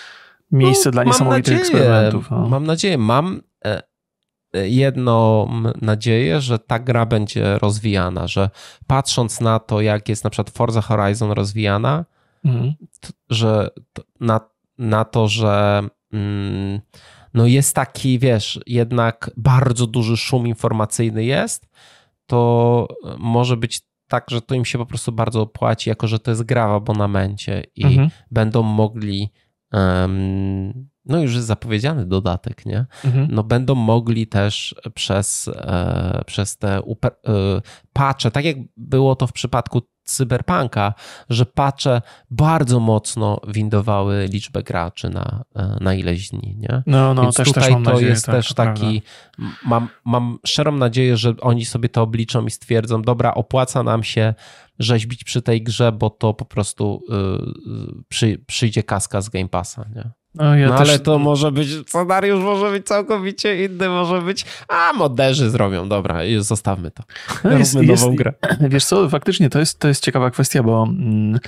miejsce 0.51 0.89
no, 0.89 0.91
dla 0.91 1.03
niesamowitych 1.03 1.57
nadzieję, 1.57 1.77
eksperymentów. 1.79 2.31
No. 2.31 2.49
Mam 2.49 2.65
nadzieję, 2.65 2.97
mam 2.97 3.41
e, 3.65 3.81
e, 4.53 4.69
jedną 4.69 5.47
nadzieję, 5.81 6.41
że 6.41 6.59
ta 6.59 6.79
gra 6.79 7.05
będzie 7.05 7.57
rozwijana, 7.59 8.27
że 8.27 8.49
patrząc 8.87 9.41
na 9.41 9.59
to, 9.59 9.81
jak 9.81 10.09
jest 10.09 10.23
na 10.23 10.29
przykład 10.29 10.49
Forza 10.49 10.81
Horizon 10.81 11.31
rozwijana, 11.31 12.05
mhm. 12.45 12.73
że 13.29 13.69
na, 14.19 14.39
na 14.77 15.05
to, 15.05 15.27
że 15.27 15.83
mm, 16.13 16.79
no 17.35 17.45
jest 17.45 17.75
taki, 17.75 18.19
wiesz, 18.19 18.59
jednak 18.67 19.31
bardzo 19.37 19.87
duży 19.87 20.17
szum 20.17 20.47
informacyjny 20.47 21.23
jest, 21.23 21.67
to 22.25 22.87
może 23.17 23.57
być 23.57 23.81
tak, 24.07 24.25
że 24.29 24.41
to 24.41 24.55
im 24.55 24.65
się 24.65 24.77
po 24.77 24.85
prostu 24.85 25.11
bardzo 25.11 25.41
opłaci, 25.41 25.89
jako 25.89 26.07
że 26.07 26.19
to 26.19 26.31
jest 26.31 26.43
gra 26.43 26.67
w 26.67 26.71
abonamencie 26.71 27.63
i 27.75 27.85
mhm. 27.85 28.09
będą 28.31 28.63
mogli 28.63 29.29
um, 29.73 30.87
no 31.05 31.21
już 31.21 31.35
jest 31.35 31.47
zapowiedziany 31.47 32.05
dodatek, 32.05 32.65
nie? 32.65 32.85
Mhm. 33.05 33.27
No 33.31 33.43
będą 33.43 33.75
mogli 33.75 34.27
też 34.27 34.75
przez, 34.93 35.47
e, 35.55 36.21
przez 36.25 36.57
te 36.57 36.81
upe, 36.81 37.07
e, 37.07 37.61
patche, 37.93 38.31
tak 38.31 38.45
jak 38.45 38.57
było 38.77 39.15
to 39.15 39.27
w 39.27 39.33
przypadku 39.33 39.81
cyberpunka, 40.05 40.93
że 41.29 41.45
patche 41.45 42.01
bardzo 42.31 42.79
mocno 42.79 43.39
windowały 43.47 44.27
liczbę 44.31 44.63
graczy 44.63 45.09
na, 45.09 45.43
e, 45.55 45.77
na 45.81 45.93
ileś 45.93 46.29
dni, 46.29 46.55
nie? 46.59 46.83
No, 46.87 47.13
no, 47.13 47.21
Więc 47.21 47.35
też, 47.35 47.47
tutaj 47.47 47.63
też 47.63 47.73
to 47.73 47.79
nadzieję, 47.79 48.09
jest 48.09 48.25
tak, 48.25 48.35
też 48.35 48.53
taki, 48.53 49.01
mam, 49.65 49.87
mam 50.05 50.37
szczerą 50.45 50.71
nadzieję, 50.71 51.17
że 51.17 51.33
oni 51.41 51.65
sobie 51.65 51.89
to 51.89 52.01
obliczą 52.01 52.45
i 52.45 52.51
stwierdzą, 52.51 53.01
dobra, 53.01 53.33
opłaca 53.33 53.83
nam 53.83 54.03
się 54.03 54.33
rzeźbić 54.79 55.23
przy 55.23 55.41
tej 55.41 55.63
grze, 55.63 55.91
bo 55.91 56.09
to 56.09 56.33
po 56.33 56.45
prostu 56.45 57.03
yy, 57.09 58.03
przy, 58.09 58.37
przyjdzie 58.47 58.83
kaska 58.83 59.21
z 59.21 59.29
Game 59.29 59.49
Passa, 59.49 59.85
nie? 59.95 60.11
No, 60.35 60.55
ja 60.55 60.67
no 60.67 60.77
też... 60.77 60.89
ale 60.89 60.99
to 60.99 61.19
może 61.19 61.51
być, 61.51 61.69
scenariusz 61.87 62.43
może 62.43 62.71
być 62.71 62.87
całkowicie 62.87 63.65
inny, 63.65 63.89
może 63.89 64.21
być, 64.21 64.45
a 64.67 64.93
moderzy 64.93 65.49
zrobią, 65.49 65.89
dobra, 65.89 66.19
zostawmy 66.39 66.91
to. 66.91 67.03
No 67.43 67.57
jest, 67.57 67.75
nową 67.75 67.87
jest, 67.87 68.15
grę. 68.15 68.33
Wiesz 68.61 68.85
co, 68.85 69.09
faktycznie 69.09 69.49
to 69.49 69.59
jest, 69.59 69.79
to 69.79 69.87
jest 69.87 70.03
ciekawa 70.03 70.31
kwestia, 70.31 70.63
bo 70.63 70.83
mm, 70.83 71.39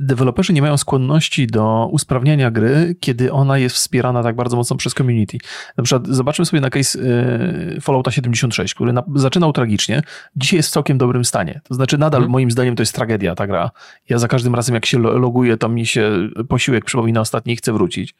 deweloperzy 0.00 0.52
nie 0.52 0.62
mają 0.62 0.76
skłonności 0.76 1.46
do 1.46 1.88
usprawniania 1.92 2.50
gry, 2.50 2.96
kiedy 3.00 3.32
ona 3.32 3.58
jest 3.58 3.76
wspierana 3.76 4.22
tak 4.22 4.36
bardzo 4.36 4.56
mocno 4.56 4.76
przez 4.76 4.94
community. 4.94 5.38
Na 5.76 5.84
przykład 5.84 6.06
zobaczmy 6.08 6.44
sobie 6.44 6.60
na 6.60 6.70
case 6.70 6.98
y, 6.98 7.80
Fallouta 7.80 8.10
76, 8.10 8.74
który 8.74 8.92
na, 8.92 9.02
zaczynał 9.14 9.52
tragicznie, 9.52 10.02
dzisiaj 10.36 10.56
jest 10.56 10.68
w 10.68 10.72
całkiem 10.72 10.98
dobrym 10.98 11.24
stanie. 11.24 11.60
To 11.64 11.74
znaczy 11.74 11.98
nadal 11.98 12.20
hmm. 12.20 12.32
moim 12.32 12.50
zdaniem 12.50 12.76
to 12.76 12.82
jest 12.82 12.94
tragedia 12.94 13.34
ta 13.34 13.46
gra. 13.46 13.70
Ja 14.08 14.18
za 14.18 14.28
każdym 14.28 14.54
razem 14.54 14.74
jak 14.74 14.86
się 14.86 14.98
loguję, 14.98 15.56
to 15.56 15.68
mi 15.68 15.86
się 15.86 16.28
posiłek 16.48 16.84
przypomina 16.84 17.20
ostatni 17.20 17.52
i 17.52 17.56
chcę 17.56 17.72
wrócić. 17.72 18.14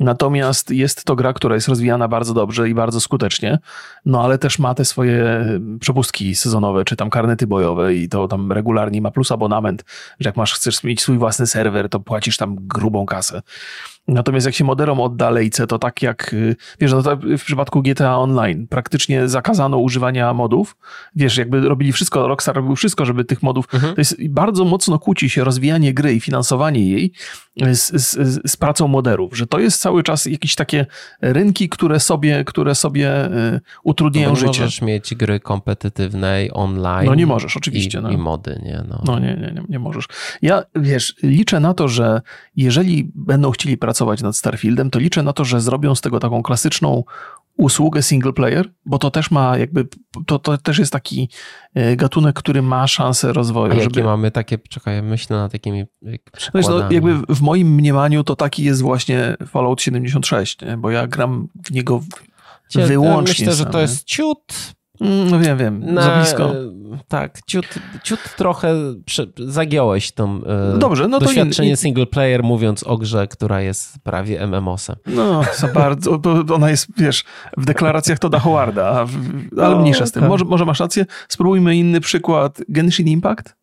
Natomiast 0.00 0.70
jest 0.70 1.04
to 1.04 1.16
gra, 1.16 1.32
która 1.32 1.54
jest 1.54 1.68
rozwijana 1.68 2.08
bardzo 2.08 2.34
dobrze 2.34 2.68
i 2.68 2.74
bardzo 2.74 3.00
skutecznie, 3.00 3.58
no 4.06 4.24
ale 4.24 4.38
też 4.38 4.58
ma 4.58 4.74
te 4.74 4.84
swoje 4.84 5.44
przepustki 5.80 6.34
sezonowe, 6.34 6.84
czy 6.84 6.96
tam 6.96 7.10
karnety 7.10 7.46
bojowe 7.46 7.94
i 7.94 8.08
to 8.08 8.28
tam 8.28 8.52
regularnie 8.52 9.02
ma 9.02 9.10
plus 9.10 9.32
abonament, 9.32 9.84
że 10.20 10.28
jak 10.28 10.36
masz, 10.36 10.54
chcesz 10.54 10.76
mieć 10.88 11.00
swój 11.00 11.18
własny 11.18 11.46
serwer, 11.46 11.88
to 11.88 12.00
płacisz 12.00 12.36
tam 12.36 12.56
grubą 12.60 13.06
kasę. 13.06 13.42
Natomiast 14.08 14.46
jak 14.46 14.54
się 14.54 14.64
moderom 14.64 15.00
odda 15.00 15.30
lejce, 15.30 15.66
to 15.66 15.78
tak 15.78 16.02
jak, 16.02 16.32
y, 16.32 16.56
wiesz, 16.80 16.92
no 16.92 17.02
w 17.38 17.44
przypadku 17.44 17.82
GTA 17.82 18.18
Online 18.18 18.66
praktycznie 18.66 19.28
zakazano 19.28 19.78
używania 19.78 20.34
modów. 20.34 20.76
Wiesz, 21.16 21.36
jakby 21.36 21.60
robili 21.60 21.92
wszystko, 21.92 22.28
Rockstar 22.28 22.56
robił 22.56 22.76
wszystko, 22.76 23.04
żeby 23.04 23.24
tych 23.24 23.42
modów, 23.42 23.74
mhm. 23.74 23.94
to 23.94 24.00
jest 24.00 24.28
bardzo 24.28 24.64
mocno 24.64 24.98
kłóci 24.98 25.30
się 25.30 25.44
rozwijanie 25.44 25.94
gry 25.94 26.14
i 26.14 26.20
finansowanie 26.20 26.90
jej 26.90 27.12
z, 27.72 28.02
z, 28.02 28.50
z, 28.50 28.56
pracą 28.56 28.88
moderów, 28.88 29.36
że 29.36 29.46
to 29.46 29.58
jest 29.58 29.80
cały 29.80 30.02
czas 30.02 30.24
jakieś 30.24 30.54
takie 30.54 30.86
rynki, 31.20 31.68
które 31.68 32.00
sobie, 32.00 32.44
które 32.44 32.74
sobie 32.74 33.26
y, 33.26 33.60
utrudniają 33.82 34.28
no 34.28 34.36
życie. 34.36 34.46
Nie 34.46 34.60
możesz 34.60 34.82
mieć 34.82 35.14
gry 35.14 35.40
kompetytywnej 35.40 36.50
online. 36.52 37.06
No 37.06 37.14
nie 37.14 37.26
możesz, 37.26 37.56
oczywiście. 37.56 37.98
I, 37.98 38.02
no. 38.02 38.10
i 38.10 38.16
mody, 38.16 38.60
nie? 38.64 38.84
No. 38.88 39.02
no 39.04 39.18
nie, 39.18 39.36
nie, 39.36 39.52
nie, 39.54 39.62
nie 39.68 39.78
możesz. 39.78 40.04
Ja, 40.42 40.62
wiesz, 40.74 41.14
liczę 41.22 41.60
na 41.60 41.74
to, 41.74 41.88
że 41.88 42.20
jeżeli 42.56 43.10
będą 43.14 43.50
chcieli 43.50 43.76
pracować 43.76 43.97
pracować 43.98 44.22
nad 44.22 44.36
Starfieldem, 44.36 44.90
to 44.90 44.98
liczę 44.98 45.22
na 45.22 45.32
to, 45.32 45.44
że 45.44 45.60
zrobią 45.60 45.94
z 45.94 46.00
tego 46.00 46.20
taką 46.20 46.42
klasyczną 46.42 47.04
usługę 47.56 48.02
single 48.02 48.32
player, 48.32 48.70
bo 48.86 48.98
to 48.98 49.10
też 49.10 49.30
ma 49.30 49.58
jakby, 49.58 49.88
to, 50.26 50.38
to 50.38 50.58
też 50.58 50.78
jest 50.78 50.92
taki 50.92 51.28
e, 51.74 51.96
gatunek, 51.96 52.36
który 52.36 52.62
ma 52.62 52.86
szansę 52.86 53.32
rozwoju. 53.32 53.72
A 53.72 53.74
jakie 53.74 53.84
żeby... 53.84 54.04
mamy 54.04 54.30
takie, 54.30 54.58
czekaj, 54.58 55.02
myślę 55.02 55.36
nad 55.36 55.52
takimi 55.52 55.84
przykładami. 56.36 56.82
No, 56.82 56.90
jakby 56.90 57.34
w 57.34 57.40
moim 57.40 57.74
mniemaniu 57.74 58.24
to 58.24 58.36
taki 58.36 58.64
jest 58.64 58.82
właśnie 58.82 59.36
Fallout 59.46 59.82
76, 59.82 60.62
nie? 60.62 60.76
bo 60.76 60.90
ja 60.90 61.06
gram 61.06 61.48
w 61.64 61.70
niego 61.70 62.00
wyłącznie 62.74 63.46
Myślę, 63.46 63.56
sam, 63.56 63.66
że 63.66 63.72
to 63.72 63.80
jest 63.80 64.04
ciut 64.04 64.74
no 65.00 65.38
wiem, 65.38 65.58
wiem, 65.58 65.94
na, 65.94 66.02
za 66.02 66.16
blisko. 66.16 66.54
Tak, 67.08 67.38
ciut, 67.46 67.66
ciut 68.04 68.20
trochę 68.36 68.74
prze, 69.04 69.26
zagiąłeś 69.38 70.12
tą 70.12 70.40
no 70.72 70.78
Dobrze, 70.78 71.08
no 71.08 71.18
doświadczenie 71.18 71.68
to 71.68 71.72
in, 71.72 71.76
single 71.76 72.06
player 72.06 72.42
mówiąc 72.42 72.82
o 72.82 72.98
grze, 72.98 73.26
która 73.26 73.60
jest 73.60 73.98
prawie 74.02 74.46
MMOsem. 74.46 74.96
No, 75.06 75.42
za 75.56 75.68
bardzo, 75.68 76.20
ona 76.54 76.70
jest, 76.70 76.86
wiesz, 76.96 77.24
w 77.56 77.64
deklaracjach 77.64 78.18
to 78.18 78.28
da 78.28 78.38
Howarda, 78.38 79.06
ale 79.58 79.74
no, 79.74 79.80
mniejsza 79.80 80.06
z 80.06 80.12
tym. 80.12 80.22
Tak. 80.22 80.30
Może, 80.30 80.44
może 80.44 80.64
masz 80.64 80.80
rację. 80.80 81.06
Spróbujmy 81.28 81.76
inny 81.76 82.00
przykład. 82.00 82.62
Genshin 82.68 83.08
Impact? 83.08 83.56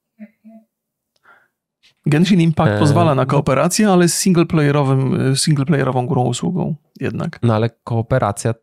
Genshin 2.06 2.42
Impact 2.42 2.72
e... 2.72 2.80
pozwala 2.80 3.16
na 3.16 3.26
kooperację, 3.26 3.90
ale 3.90 4.08
z 4.08 4.14
singleplayerowym, 4.18 5.36
singleplayerową 5.36 6.08
grą 6.08 6.24
usługą 6.24 6.76
jednak. 7.00 7.40
No 7.44 7.56
ale 7.56 7.70
kooperacja 7.84 8.54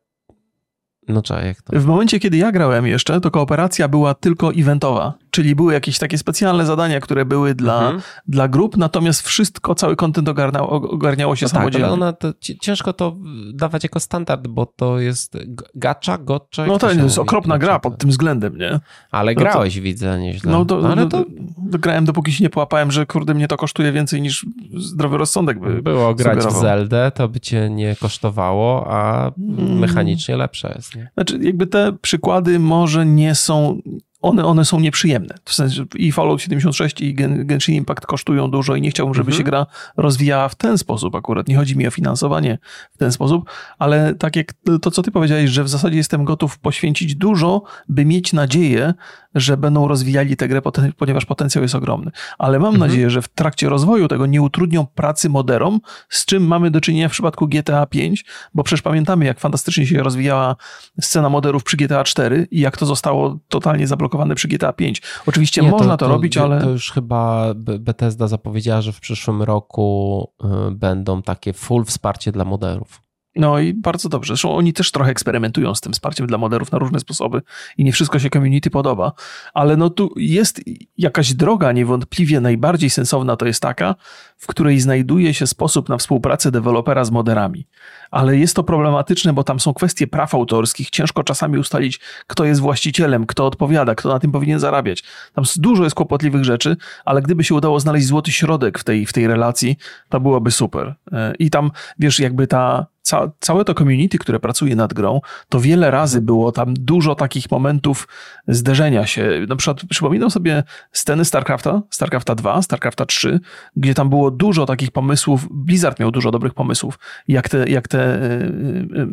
no 1.09 1.23
czaj, 1.23 1.47
jak 1.47 1.63
to? 1.63 1.81
W 1.81 1.87
momencie, 1.87 2.21
kiedy 2.21 2.37
ja 2.37 2.53
grałem 2.53 2.87
jeszcze, 2.87 3.21
to 3.21 3.31
kooperacja 3.31 3.89
była 3.89 4.15
tylko 4.15 4.53
eventowa. 4.53 5.15
Czyli 5.33 5.55
były 5.55 5.73
jakieś 5.73 5.99
takie 5.99 6.19
specjalne 6.19 6.67
zadania, 6.67 7.01
które 7.01 7.25
były 7.25 7.55
dla, 7.55 7.81
mhm. 7.81 8.03
dla 8.29 8.49
grup, 8.49 8.77
natomiast 8.77 9.23
wszystko, 9.23 9.75
cały 9.75 9.97
kontent 9.97 10.29
ogarniało, 10.29 10.71
ogarniało 10.71 11.37
się 11.37 11.45
no 11.45 11.49
samodzielnie. 11.49 11.87
Tak, 11.87 11.95
ona 11.95 12.13
to, 12.13 12.33
ciężko 12.61 12.93
to 12.93 13.17
dawać 13.55 13.83
jako 13.83 14.01
standard, 14.01 14.47
bo 14.49 14.67
to 14.67 14.99
jest 14.99 15.39
gacza, 15.75 16.19
gotcha. 16.19 16.67
No 16.67 16.79
to 16.79 16.93
jest 16.93 17.19
okropna 17.19 17.59
gra 17.59 17.79
pod 17.79 17.99
tym 17.99 18.11
względem, 18.11 18.59
nie? 18.59 18.81
Ale 19.11 19.35
no 19.35 19.41
grałeś, 19.41 19.75
to, 19.77 19.83
widzę, 19.83 20.19
nieźle. 20.19 20.53
No, 20.53 20.65
to, 20.65 20.81
no, 20.81 20.89
ale 20.89 21.09
to... 21.09 21.25
grałem, 21.59 22.05
dopóki 22.05 22.33
się 22.33 22.45
nie 22.45 22.51
połapałem, 22.51 22.91
że 22.91 23.07
kurde, 23.07 23.35
mnie 23.35 23.49
to 23.49 23.57
kosztuje 23.57 23.93
więcej 23.93 24.23
niż 24.23 24.47
zdrowy 24.77 25.19
rozsądek 25.19 25.61
by 25.61 25.83
Było 25.83 26.15
grać 26.15 26.35
sugerował. 26.35 26.61
w 26.61 26.63
Zeldę, 26.63 27.13
to 27.15 27.29
by 27.29 27.41
cię 27.41 27.71
nie 27.71 27.97
kosztowało, 27.97 28.87
a 28.91 29.33
mm. 29.39 29.79
mechanicznie 29.79 30.37
lepsze 30.37 30.73
jest, 30.77 30.97
nie? 30.97 31.11
Znaczy, 31.15 31.39
jakby 31.43 31.67
te 31.67 31.93
przykłady 32.03 32.59
może 32.59 33.07
nie 33.07 33.35
są 33.35 33.81
one, 34.23 34.45
one 34.45 34.65
są 34.65 34.81
nieprzyjemne. 34.81 35.35
W 35.45 35.55
sensie 35.55 35.85
i 35.95 36.13
Fallout 36.13 36.43
76 36.43 37.01
i 37.01 37.15
Genshin 37.15 37.75
Impact 37.75 38.07
kosztują 38.07 38.51
dużo 38.51 38.77
i 38.77 38.81
nie 38.81 38.91
chciałbym, 38.91 39.15
żeby 39.15 39.31
mhm. 39.31 39.39
się 39.39 39.45
gra 39.45 39.67
rozwijała 39.97 40.49
w 40.49 40.55
ten 40.55 40.79
sposób 40.79 41.15
akurat. 41.15 41.49
Nie 41.49 41.57
chodzi 41.57 41.77
mi 41.77 41.87
o 41.87 41.91
finansowanie 41.91 42.59
w 42.93 42.99
ten 42.99 43.13
sposób, 43.13 43.51
ale 43.79 44.15
tak 44.15 44.37
jak 44.37 44.53
to, 44.83 44.91
co 44.91 45.03
ty 45.03 45.11
powiedziałeś, 45.11 45.51
że 45.51 45.65
w 45.65 45.69
zasadzie 45.69 45.97
jestem 45.97 46.25
gotów 46.25 46.59
poświęcić 46.59 47.15
dużo, 47.15 47.63
by 47.89 48.05
mieć 48.05 48.33
nadzieję, 48.33 48.95
że 49.35 49.57
będą 49.57 49.89
rozwijali 49.89 50.37
tę 50.37 50.49
grę, 50.49 50.63
ponieważ 50.97 51.25
potencjał 51.25 51.63
jest 51.63 51.75
ogromny. 51.75 52.11
Ale 52.39 52.59
mam 52.59 52.75
mhm. 52.75 52.91
nadzieję, 52.91 53.11
że 53.11 53.23
w 53.23 53.29
trakcie 53.29 53.69
rozwoju 53.69 54.09
tego 54.09 54.27
nie 54.27 54.43
utrudnią 54.43 54.87
pracy 54.87 55.29
moderom, 55.29 55.81
z 56.09 56.25
czym 56.25 56.47
mamy 56.47 56.71
do 56.71 56.81
czynienia 56.81 57.09
w 57.09 57.13
przypadku 57.13 57.49
GTA 57.49 57.87
5, 57.87 58.25
bo 58.55 58.63
przecież 58.63 58.83
pamiętamy, 58.83 59.25
jak 59.25 59.41
fantastycznie 59.41 59.87
się 59.87 60.03
rozwijała 60.03 60.57
scena 61.01 61.29
moderów 61.29 61.65
przy 61.65 61.77
GTA 61.77 62.05
4 62.05 62.49
i 62.51 62.61
jak 62.61 62.77
to 62.77 62.87
zostało 62.87 63.39
totalnie 63.49 63.87
zablokowane 63.87 64.12
przy 64.35 64.49
GTA 64.49 64.73
5. 64.73 65.03
Oczywiście 65.27 65.63
nie, 65.63 65.71
można 65.71 65.97
to, 65.97 66.07
to, 66.07 66.13
robić, 66.13 66.37
ale... 66.37 66.61
To 66.61 66.71
już 66.71 66.91
chyba 66.93 67.55
Bethesda 67.55 68.29
zapowiedziała, 68.29 68.81
że 68.81 68.93
w 68.93 69.01
przyszłym 69.01 69.43
roku 69.43 70.29
y, 70.45 70.71
będą 70.71 71.23
takie 71.23 71.53
full 71.53 71.85
wsparcie 71.85 72.33
dla 72.33 72.45
moderów. 72.45 73.02
No 73.37 73.59
i 73.59 73.75
bardzo 73.75 74.09
dobrze. 74.09 74.33
Zresztą 74.33 74.57
oni 74.57 74.73
też 74.73 74.91
trochę 74.91 75.11
eksperymentują 75.11 75.75
z 75.75 75.81
tym 75.81 75.93
wsparciem 75.93 76.27
dla 76.27 76.39
moderów 76.39 76.73
na 76.73 76.79
różne 76.79 77.01
sposoby 77.01 77.43
i 77.79 77.85
nie 77.85 77.93
wszystko 77.93 78.19
się 78.19 78.31
community 78.31 78.71
podoba, 78.71 79.13
ale 79.55 79.77
no 79.77 79.91
tu 79.91 80.15
jest 80.17 80.61
jakaś 80.99 81.35
droga 81.35 81.73
niewątpliwie 81.73 82.41
najbardziej 82.41 82.91
sensowna 82.91 83.37
to 83.37 83.47
jest 83.47 83.63
taka, 83.63 83.95
w 84.37 84.47
której 84.47 84.81
znajduje 84.81 85.35
się 85.35 85.47
sposób 85.47 85.89
na 85.89 85.97
współpracę 85.97 86.51
dewelopera 86.51 87.05
z 87.05 87.11
moderami. 87.11 87.67
Ale 88.11 88.37
jest 88.37 88.57
to 88.57 88.65
problematyczne, 88.65 89.33
bo 89.33 89.45
tam 89.45 89.61
są 89.61 89.75
kwestie 89.75 90.07
praw 90.07 90.35
autorskich. 90.35 90.91
Ciężko 90.91 91.25
czasami 91.25 91.59
ustalić, 91.59 92.01
kto 92.27 92.45
jest 92.45 92.61
właścicielem, 92.61 93.27
kto 93.27 93.47
odpowiada, 93.47 93.95
kto 93.95 94.09
na 94.09 94.19
tym 94.19 94.33
powinien 94.33 94.61
zarabiać. 94.61 95.05
Tam 95.35 95.45
dużo 95.57 95.85
jest 95.85 95.97
kłopotliwych 95.97 96.45
rzeczy, 96.45 96.77
ale 97.05 97.23
gdyby 97.23 97.45
się 97.45 97.55
udało 97.55 97.81
znaleźć 97.81 98.07
złoty 98.07 98.33
środek 98.33 98.79
w 98.79 98.85
tej, 98.85 99.07
w 99.07 99.13
tej 99.13 99.27
relacji, 99.27 99.77
to 100.09 100.21
byłoby 100.21 100.51
super. 100.51 100.95
E, 101.13 101.35
I 101.39 101.51
tam, 101.51 101.71
wiesz, 101.99 102.21
jakby 102.21 102.47
ta, 102.47 102.87
ca, 103.03 103.31
całe 103.41 103.65
to 103.65 103.75
community, 103.75 104.19
które 104.19 104.41
pracuje 104.41 104.77
nad 104.77 104.95
grą, 104.95 105.21
to 105.49 105.61
wiele 105.61 105.91
razy 105.91 106.21
było 106.21 106.53
tam 106.53 106.75
dużo 106.75 107.15
takich 107.15 107.51
momentów 107.51 108.09
zderzenia 108.49 109.07
się. 109.07 109.47
Na 109.49 109.57
przykład 109.57 109.81
przypominam 109.91 110.31
sobie 110.31 110.63
sceny 110.93 111.25
StarCrafta, 111.25 111.83
StarCrafta 111.91 112.35
2, 112.35 112.63
StarCrafta 112.63 113.07
3, 113.07 113.41
gdzie 113.77 113.95
tam 113.95 114.09
było 114.09 114.31
dużo 114.31 114.67
takich 114.67 114.91
pomysłów. 114.91 115.49
Blizzard 115.51 116.01
miał 116.01 116.11
dużo 116.11 116.31
dobrych 116.31 116.55
pomysłów, 116.55 116.99
jak 117.29 117.49
te, 117.49 117.69
jak 117.69 117.89
te 117.89 118.01
e, 118.01 118.21
e, 118.21 119.07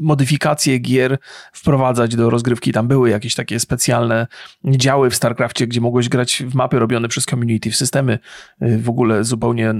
modyfikacje 0.00 0.78
gier 0.78 1.18
wprowadzać 1.52 2.16
do 2.16 2.30
rozgrywki. 2.30 2.72
Tam 2.72 2.88
były 2.88 3.10
jakieś 3.10 3.34
takie 3.34 3.60
specjalne 3.60 4.26
działy 4.64 5.10
w 5.10 5.14
StarCraftie, 5.14 5.66
gdzie 5.66 5.80
mogłeś 5.80 6.08
grać 6.08 6.42
w 6.46 6.54
mapy 6.54 6.78
robione 6.78 7.08
przez 7.08 7.24
community, 7.24 7.70
w 7.70 7.76
systemy 7.76 8.18
e, 8.60 8.78
w 8.78 8.88
ogóle 8.88 9.24
zupełnie 9.24 9.74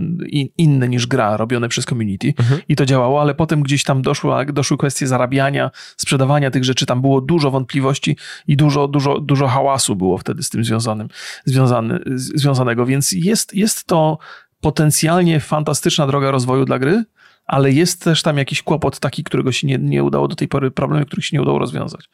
inne 0.59 0.89
niż 0.89 1.07
gra 1.07 1.37
robione 1.37 1.69
przez 1.69 1.85
community. 1.85 2.33
Mhm. 2.39 2.61
I 2.69 2.77
to 2.77 2.87
działało, 2.87 3.21
ale 3.21 3.35
potem 3.35 3.63
gdzieś 3.63 3.85
tam 3.85 4.03
doszło, 4.03 4.45
doszły 4.45 4.79
kwestie 4.79 5.07
zarabiania, 5.07 5.71
sprzedawania 5.97 6.51
tych 6.51 6.65
rzeczy. 6.65 6.87
Tam 6.87 7.01
było 7.01 7.21
dużo 7.21 7.51
wątpliwości 7.51 8.17
i 8.47 8.57
dużo, 8.57 8.89
dużo, 8.95 9.21
dużo 9.21 9.49
hałasu 9.49 9.97
było 9.97 10.19
wtedy 10.19 10.43
z 10.43 10.51
tym 10.51 10.65
związanym, 10.65 11.09
związany, 11.45 11.99
związanego, 12.17 12.87
więc 12.87 13.13
jest, 13.13 13.55
jest 13.55 13.85
to 13.85 14.19
potencjalnie 14.61 15.41
fantastyczna 15.41 16.07
droga 16.07 16.31
rozwoju 16.31 16.65
dla 16.65 16.79
gry, 16.79 17.05
ale 17.47 17.73
jest 17.73 18.05
też 18.05 18.23
tam 18.23 18.39
jakiś 18.39 18.63
kłopot 18.63 19.01
taki, 19.01 19.25
którego 19.25 19.53
się 19.53 19.67
nie, 19.67 19.79
nie 19.79 20.05
udało 20.05 20.29
do 20.29 20.37
tej 20.37 20.49
pory, 20.49 20.71
problemy, 20.71 21.07
których 21.07 21.27
się 21.27 21.37
nie 21.37 21.43
udało 21.43 21.59
rozwiązać. 21.59 22.09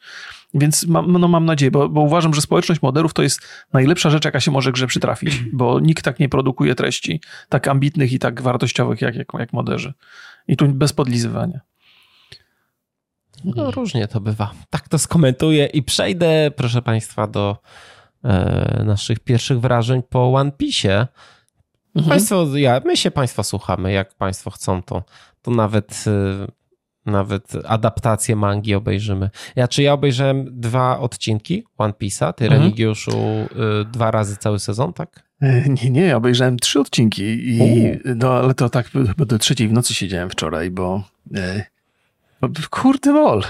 Więc 0.53 0.87
mam, 0.87 1.11
no 1.11 1.27
mam 1.27 1.45
nadzieję, 1.45 1.71
bo, 1.71 1.89
bo 1.89 2.01
uważam, 2.01 2.33
że 2.33 2.41
społeczność 2.41 2.81
moderów 2.81 3.13
to 3.13 3.23
jest 3.23 3.41
najlepsza 3.73 4.09
rzecz, 4.09 4.25
jaka 4.25 4.39
się 4.39 4.51
może 4.51 4.71
grze 4.71 4.87
przytrafić, 4.87 5.33
bo 5.53 5.79
nikt 5.79 6.05
tak 6.05 6.19
nie 6.19 6.29
produkuje 6.29 6.75
treści 6.75 7.21
tak 7.49 7.67
ambitnych 7.67 8.13
i 8.13 8.19
tak 8.19 8.41
wartościowych 8.41 9.01
jak, 9.01 9.15
jak, 9.15 9.27
jak 9.39 9.53
moderzy. 9.53 9.93
I 10.47 10.57
tu 10.57 10.67
bez 10.67 10.93
podlizywania. 10.93 11.59
No, 13.45 13.71
różnie 13.71 14.07
to 14.07 14.21
bywa. 14.21 14.51
Tak 14.69 14.89
to 14.89 14.97
skomentuję 14.97 15.65
i 15.65 15.83
przejdę, 15.83 16.51
proszę 16.55 16.81
Państwa, 16.81 17.27
do 17.27 17.57
e, 18.23 18.83
naszych 18.85 19.19
pierwszych 19.19 19.59
wrażeń 19.59 20.01
po 20.09 20.33
One 20.33 20.51
Piece. 20.51 21.07
Mhm. 21.95 22.09
Państwo, 22.09 22.57
ja, 22.57 22.81
my 22.85 22.97
się 22.97 23.11
Państwa 23.11 23.43
słuchamy, 23.43 23.91
jak 23.91 24.13
Państwo 24.13 24.51
chcą, 24.51 24.83
to, 24.83 25.03
to 25.41 25.51
nawet, 25.51 26.03
y, 26.07 27.11
nawet 27.11 27.53
adaptację 27.65 28.35
mangi 28.35 28.75
obejrzymy. 28.75 29.29
Ja, 29.55 29.67
czy 29.67 29.83
ja 29.83 29.93
obejrzałem 29.93 30.59
dwa 30.59 30.99
odcinki 30.99 31.63
One 31.77 31.93
Piece'a, 31.93 32.33
ty 32.33 32.45
mhm. 32.45 32.61
Remigiuszu 32.61 33.11
y, 33.11 33.85
dwa 33.85 34.11
razy 34.11 34.37
cały 34.37 34.59
sezon, 34.59 34.93
tak? 34.93 35.31
E, 35.41 35.69
nie, 35.69 35.89
nie, 35.89 36.17
obejrzałem 36.17 36.59
trzy 36.59 36.79
odcinki 36.79 37.23
i 37.23 37.59
no, 38.15 38.33
ale 38.33 38.53
to 38.53 38.69
tak 38.69 38.89
chyba 38.91 39.25
do 39.25 39.39
trzeciej 39.39 39.67
w 39.67 39.73
nocy 39.73 39.93
siedziałem 39.93 40.29
wczoraj, 40.29 40.71
bo, 40.71 41.03
e, 41.35 41.57
bo 41.57 41.70
kurde 42.69 43.11
mol. 43.11 43.43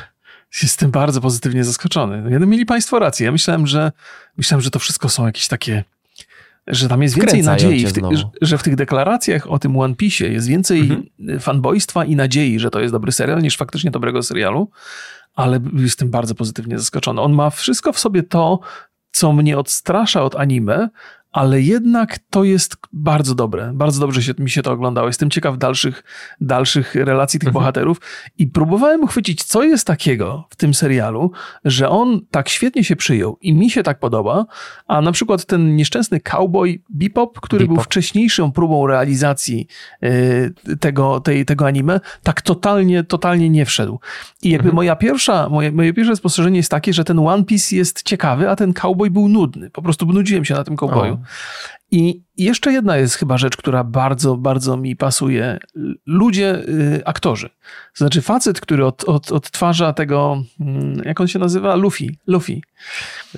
Jestem 0.63 0.91
bardzo 0.91 1.21
pozytywnie 1.21 1.63
zaskoczony. 1.63 2.39
No, 2.39 2.45
mieli 2.45 2.65
Państwo 2.65 2.99
rację. 2.99 3.25
Ja 3.25 3.31
myślałem, 3.31 3.67
że 3.67 3.91
myślałem, 4.37 4.61
że 4.61 4.71
to 4.71 4.79
wszystko 4.79 5.09
są 5.09 5.25
jakieś 5.25 5.47
takie 5.47 5.83
że 6.67 6.89
tam 6.89 7.03
jest 7.03 7.15
więcej 7.15 7.43
nadziei, 7.43 7.85
w 7.85 7.93
ty, 7.93 8.01
że 8.41 8.57
w 8.57 8.63
tych 8.63 8.75
deklaracjach 8.75 9.49
o 9.49 9.59
tym 9.59 9.79
One 9.79 9.95
Piece 9.95 10.27
jest 10.27 10.47
więcej 10.47 10.79
mhm. 10.79 11.39
fanboystwa 11.39 12.05
i 12.05 12.15
nadziei, 12.15 12.59
że 12.59 12.69
to 12.69 12.79
jest 12.79 12.93
dobry 12.93 13.11
serial, 13.11 13.41
niż 13.41 13.57
faktycznie 13.57 13.91
dobrego 13.91 14.23
serialu, 14.23 14.69
ale 15.35 15.59
jestem 15.73 16.09
bardzo 16.09 16.35
pozytywnie 16.35 16.79
zaskoczony. 16.79 17.21
On 17.21 17.33
ma 17.33 17.49
wszystko 17.49 17.93
w 17.93 17.99
sobie 17.99 18.23
to, 18.23 18.59
co 19.11 19.33
mnie 19.33 19.57
odstrasza 19.57 20.23
od 20.23 20.35
anime, 20.35 20.89
ale 21.31 21.61
jednak 21.61 22.19
to 22.29 22.43
jest 22.43 22.77
bardzo 22.93 23.35
dobre. 23.35 23.71
Bardzo 23.73 23.99
dobrze 23.99 24.23
się, 24.23 24.33
mi 24.39 24.49
się 24.49 24.61
to 24.61 24.71
oglądało. 24.71 25.07
Jestem 25.07 25.29
ciekaw 25.29 25.57
dalszych, 25.57 26.03
dalszych 26.41 26.95
relacji 26.95 27.39
tych 27.39 27.47
mhm. 27.47 27.63
bohaterów 27.63 28.01
i 28.37 28.47
próbowałem 28.47 29.03
uchwycić, 29.03 29.43
co 29.43 29.63
jest 29.63 29.87
takiego 29.87 30.47
w 30.49 30.55
tym 30.55 30.73
serialu, 30.73 31.31
że 31.65 31.89
on 31.89 32.21
tak 32.31 32.49
świetnie 32.49 32.83
się 32.83 32.95
przyjął 32.95 33.37
i 33.41 33.53
mi 33.53 33.69
się 33.69 33.83
tak 33.83 33.99
podoba, 33.99 34.45
a 34.87 35.01
na 35.01 35.11
przykład 35.11 35.45
ten 35.45 35.75
nieszczęsny 35.75 36.19
cowboy 36.19 36.79
Bebop, 36.89 37.39
który 37.39 37.63
Bebop. 37.63 37.75
był 37.75 37.83
wcześniejszą 37.83 38.51
próbą 38.51 38.87
realizacji 38.87 39.67
y, 40.03 40.53
tego, 40.79 41.19
tej, 41.19 41.45
tego 41.45 41.67
anime, 41.67 41.99
tak 42.23 42.41
totalnie, 42.41 43.03
totalnie 43.03 43.49
nie 43.49 43.65
wszedł. 43.65 43.99
I 44.43 44.49
jakby 44.49 44.69
mhm. 44.69 44.75
moja 44.75 44.95
pierwsza, 44.95 45.49
moje, 45.49 45.71
moje 45.71 45.93
pierwsze 45.93 46.15
spostrzeżenie 46.15 46.57
jest 46.57 46.71
takie, 46.71 46.93
że 46.93 47.03
ten 47.03 47.19
One 47.19 47.43
Piece 47.43 47.75
jest 47.75 48.03
ciekawy, 48.03 48.49
a 48.49 48.55
ten 48.55 48.73
cowboy 48.73 49.09
był 49.09 49.27
nudny. 49.27 49.69
Po 49.69 49.81
prostu 49.81 50.05
nudziłem 50.05 50.45
się 50.45 50.53
na 50.53 50.63
tym 50.63 50.75
cowboyu. 50.75 51.20
I 51.91 52.21
jeszcze 52.37 52.71
jedna 52.71 52.97
jest 52.97 53.15
chyba 53.15 53.37
rzecz, 53.37 53.57
która 53.57 53.83
bardzo, 53.83 54.37
bardzo 54.37 54.77
mi 54.77 54.95
pasuje. 54.95 55.59
Ludzie, 56.05 56.55
y, 56.69 57.01
aktorzy. 57.05 57.49
To 57.49 57.97
znaczy 57.97 58.21
facet, 58.21 58.61
który 58.61 58.85
od, 58.85 59.03
od, 59.03 59.31
odtwarza 59.31 59.93
tego, 59.93 60.43
mm, 60.59 61.01
jak 61.05 61.21
on 61.21 61.27
się 61.27 61.39
nazywa? 61.39 61.75
Luffy. 61.75 62.07
Luffy. 62.27 62.61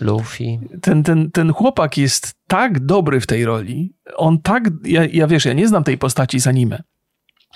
Luffy. 0.02 0.44
Ten, 0.82 1.04
ten, 1.04 1.32
ten 1.32 1.54
chłopak 1.54 1.98
jest 1.98 2.34
tak 2.48 2.86
dobry 2.86 3.20
w 3.20 3.28
tej 3.28 3.46
roli. 3.46 3.94
On 4.16 4.42
tak, 4.42 4.70
ja, 4.84 5.06
ja 5.06 5.28
wiesz, 5.28 5.46
ja 5.46 5.54
nie 5.54 5.68
znam 5.68 5.84
tej 5.84 5.98
postaci 5.98 6.40
z 6.40 6.48
anime. 6.48 6.84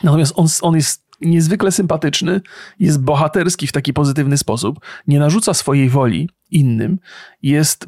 Natomiast 0.03 0.34
on, 0.36 0.47
on 0.61 0.75
jest 0.75 1.06
niezwykle 1.22 1.72
sympatyczny, 1.72 2.41
jest 2.80 3.01
bohaterski 3.01 3.68
w 3.68 3.72
taki 3.72 3.93
pozytywny 3.93 4.38
sposób, 4.38 4.80
nie 5.07 5.20
narzuca 5.20 5.53
swojej 5.53 5.89
woli 5.89 6.30
innym, 6.51 6.99
jest 7.41 7.88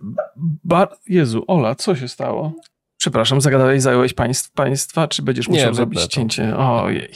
bar... 0.64 0.98
Jezu, 1.08 1.44
Ola, 1.48 1.76
co 1.76 1.96
się 1.96 2.08
stało? 2.08 2.54
Przepraszam, 2.98 3.42
zagadałeś, 3.42 3.82
zająłeś 3.82 4.14
państw, 4.14 4.52
państwa, 4.52 5.08
czy 5.08 5.22
będziesz 5.22 5.48
musiał 5.48 5.70
nie, 5.70 5.76
zrobić 5.76 6.06
cięcie? 6.06 6.58
Ojej. 6.58 7.12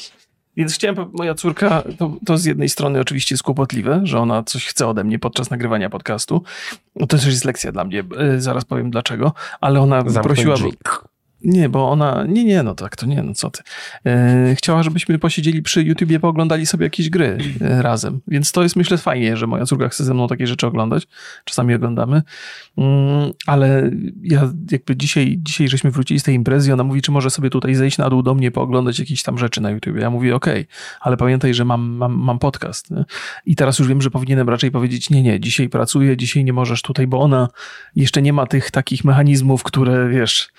Więc 0.57 0.73
chciałem, 0.73 1.11
moja 1.13 1.35
córka, 1.35 1.83
to, 1.97 2.17
to, 2.25 2.37
z 2.37 2.45
jednej 2.45 2.69
strony 2.69 2.99
oczywiście 2.99 3.35
jest 3.35 3.43
kłopotliwe, 3.43 4.01
że 4.03 4.19
ona 4.19 4.43
coś 4.43 4.65
chce 4.65 4.87
ode 4.87 5.03
mnie 5.03 5.19
podczas 5.19 5.49
nagrywania 5.49 5.89
podcastu. 5.89 6.43
No 6.95 7.07
to 7.07 7.17
też 7.17 7.25
jest 7.25 7.45
lekcja 7.45 7.71
dla 7.71 7.83
mnie, 7.83 8.03
zaraz 8.37 8.65
powiem 8.65 8.91
dlaczego, 8.91 9.33
ale 9.61 9.79
ona 9.81 10.01
Zamknąć 10.01 10.25
prosiła, 10.25 10.55
Nie, 11.43 11.69
bo 11.69 11.89
ona, 11.91 12.25
nie, 12.29 12.43
nie, 12.43 12.63
no 12.63 12.75
tak, 12.75 12.95
to 12.95 13.05
nie, 13.05 13.23
no 13.23 13.33
co 13.33 13.49
ty. 13.49 13.61
E, 14.05 14.55
chciała, 14.55 14.83
żebyśmy 14.83 15.19
posiedzieli 15.19 15.61
przy 15.61 15.83
YouTubie, 15.83 16.19
pooglądali 16.19 16.65
sobie 16.65 16.85
jakieś 16.85 17.09
gry 17.09 17.37
e, 17.61 17.81
razem, 17.81 18.21
więc 18.27 18.51
to 18.51 18.63
jest 18.63 18.75
myślę 18.75 18.97
fajnie, 18.97 19.37
że 19.37 19.47
moja 19.47 19.65
córka 19.65 19.89
chce 19.89 20.03
ze 20.03 20.13
mną 20.13 20.27
takie 20.27 20.47
rzeczy 20.47 20.67
oglądać, 20.67 21.07
czasami 21.45 21.75
oglądamy, 21.75 22.21
mm, 22.77 23.31
ale 23.47 23.91
ja 24.23 24.51
jakby 24.71 24.95
dzisiaj, 24.95 25.39
dzisiaj 25.39 25.67
żeśmy 25.67 25.91
wrócili 25.91 26.19
z 26.19 26.23
tej 26.23 26.35
imprezy 26.35 26.73
ona 26.73 26.83
mówi, 26.83 27.01
czy 27.01 27.11
może 27.11 27.29
sobie 27.29 27.49
tutaj 27.49 27.75
zejść 27.75 27.97
na 27.97 28.09
dół 28.09 28.23
do 28.23 28.33
mnie, 28.33 28.51
pooglądać 28.51 28.99
jakieś 28.99 29.23
tam 29.23 29.37
rzeczy 29.37 29.61
na 29.61 29.71
YouTubie. 29.71 30.01
Ja 30.01 30.09
mówię, 30.09 30.35
okej, 30.35 30.61
okay, 30.61 30.75
ale 31.01 31.17
pamiętaj, 31.17 31.53
że 31.53 31.65
mam, 31.65 31.81
mam, 31.81 32.13
mam 32.13 32.39
podcast. 32.39 32.91
Nie? 32.91 33.05
I 33.45 33.55
teraz 33.55 33.79
już 33.79 33.87
wiem, 33.87 34.01
że 34.01 34.11
powinienem 34.11 34.49
raczej 34.49 34.71
powiedzieć, 34.71 35.09
nie, 35.09 35.23
nie, 35.23 35.39
dzisiaj 35.39 35.69
pracuję, 35.69 36.17
dzisiaj 36.17 36.43
nie 36.43 36.53
możesz 36.53 36.81
tutaj, 36.81 37.07
bo 37.07 37.19
ona 37.19 37.47
jeszcze 37.95 38.21
nie 38.21 38.33
ma 38.33 38.45
tych 38.45 38.71
takich 38.71 39.05
mechanizmów, 39.05 39.63
które, 39.63 40.09
wiesz, 40.09 40.49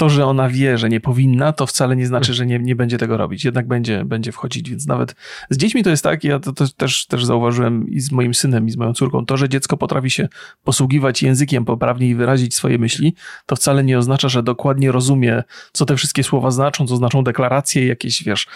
to, 0.00 0.08
że 0.08 0.26
ona 0.26 0.48
wie, 0.48 0.78
że 0.78 0.88
nie 0.88 1.00
powinna, 1.00 1.52
to 1.52 1.66
wcale 1.66 1.96
nie 1.96 2.06
znaczy, 2.06 2.34
że 2.34 2.46
nie, 2.46 2.58
nie 2.58 2.76
będzie 2.76 2.98
tego 2.98 3.16
robić. 3.16 3.44
Jednak 3.44 3.68
będzie, 3.68 4.04
będzie 4.04 4.32
wchodzić, 4.32 4.70
więc 4.70 4.86
nawet 4.86 5.14
z 5.50 5.56
dziećmi 5.56 5.82
to 5.82 5.90
jest 5.90 6.02
tak, 6.02 6.24
ja 6.24 6.38
to, 6.38 6.52
to, 6.52 6.68
też, 6.68 7.06
też 7.06 7.24
zauważyłem 7.24 7.88
i 7.88 8.00
z 8.00 8.12
moim 8.12 8.34
synem, 8.34 8.66
i 8.66 8.70
z 8.70 8.76
moją 8.76 8.92
córką, 8.94 9.26
to, 9.26 9.36
że 9.36 9.48
dziecko 9.48 9.76
potrafi 9.76 10.10
się 10.10 10.28
posługiwać 10.64 11.22
językiem 11.22 11.64
poprawnie 11.64 12.08
i 12.08 12.14
wyrazić 12.14 12.54
swoje 12.54 12.78
myśli, 12.78 13.14
to 13.46 13.56
wcale 13.56 13.84
nie 13.84 13.98
oznacza, 13.98 14.28
że 14.28 14.42
dokładnie 14.42 14.92
rozumie, 14.92 15.42
co 15.72 15.86
te 15.86 15.96
wszystkie 15.96 16.24
słowa 16.24 16.50
znaczą, 16.50 16.86
co 16.86 16.96
znaczą 16.96 17.24
deklaracje 17.24 17.86
jakieś, 17.86 18.24
wiesz, 18.24 18.46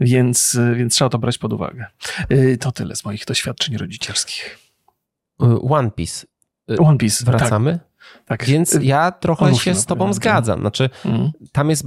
więc, 0.00 0.58
więc 0.76 0.94
trzeba 0.94 1.08
to 1.08 1.18
brać 1.18 1.38
pod 1.38 1.52
uwagę. 1.52 1.86
Y, 2.32 2.58
to 2.60 2.72
tyle 2.72 2.96
z 2.96 3.04
moich 3.04 3.24
doświadczeń 3.24 3.76
rodzicielskich. 3.76 4.58
One 5.68 5.90
Piece. 5.90 6.26
One 6.78 6.98
Piece. 6.98 7.24
Wracamy? 7.24 7.72
Tak. 7.72 7.93
Tak. 8.24 8.44
Więc 8.44 8.78
ja 8.82 9.12
trochę 9.12 9.54
się 9.54 9.74
z 9.74 9.86
tobą 9.86 10.12
zgadzam. 10.12 10.60
Znaczy, 10.60 10.90
mhm. 11.04 11.32
tam 11.52 11.70
jest 11.70 11.86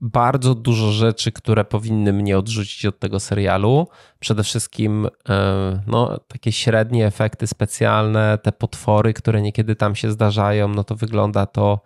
bardzo 0.00 0.54
dużo 0.54 0.92
rzeczy, 0.92 1.32
które 1.32 1.64
powinny 1.64 2.12
mnie 2.12 2.38
odrzucić 2.38 2.86
od 2.86 2.98
tego 2.98 3.20
serialu. 3.20 3.88
Przede 4.18 4.42
wszystkim 4.42 5.08
e, 5.28 5.82
no, 5.86 6.18
takie 6.18 6.52
średnie 6.52 7.06
efekty 7.06 7.46
specjalne, 7.46 8.38
te 8.42 8.52
potwory, 8.52 9.14
które 9.14 9.42
niekiedy 9.42 9.76
tam 9.76 9.94
się 9.94 10.10
zdarzają, 10.10 10.68
no 10.68 10.84
to 10.84 10.94
wygląda 10.94 11.46
to 11.46 11.80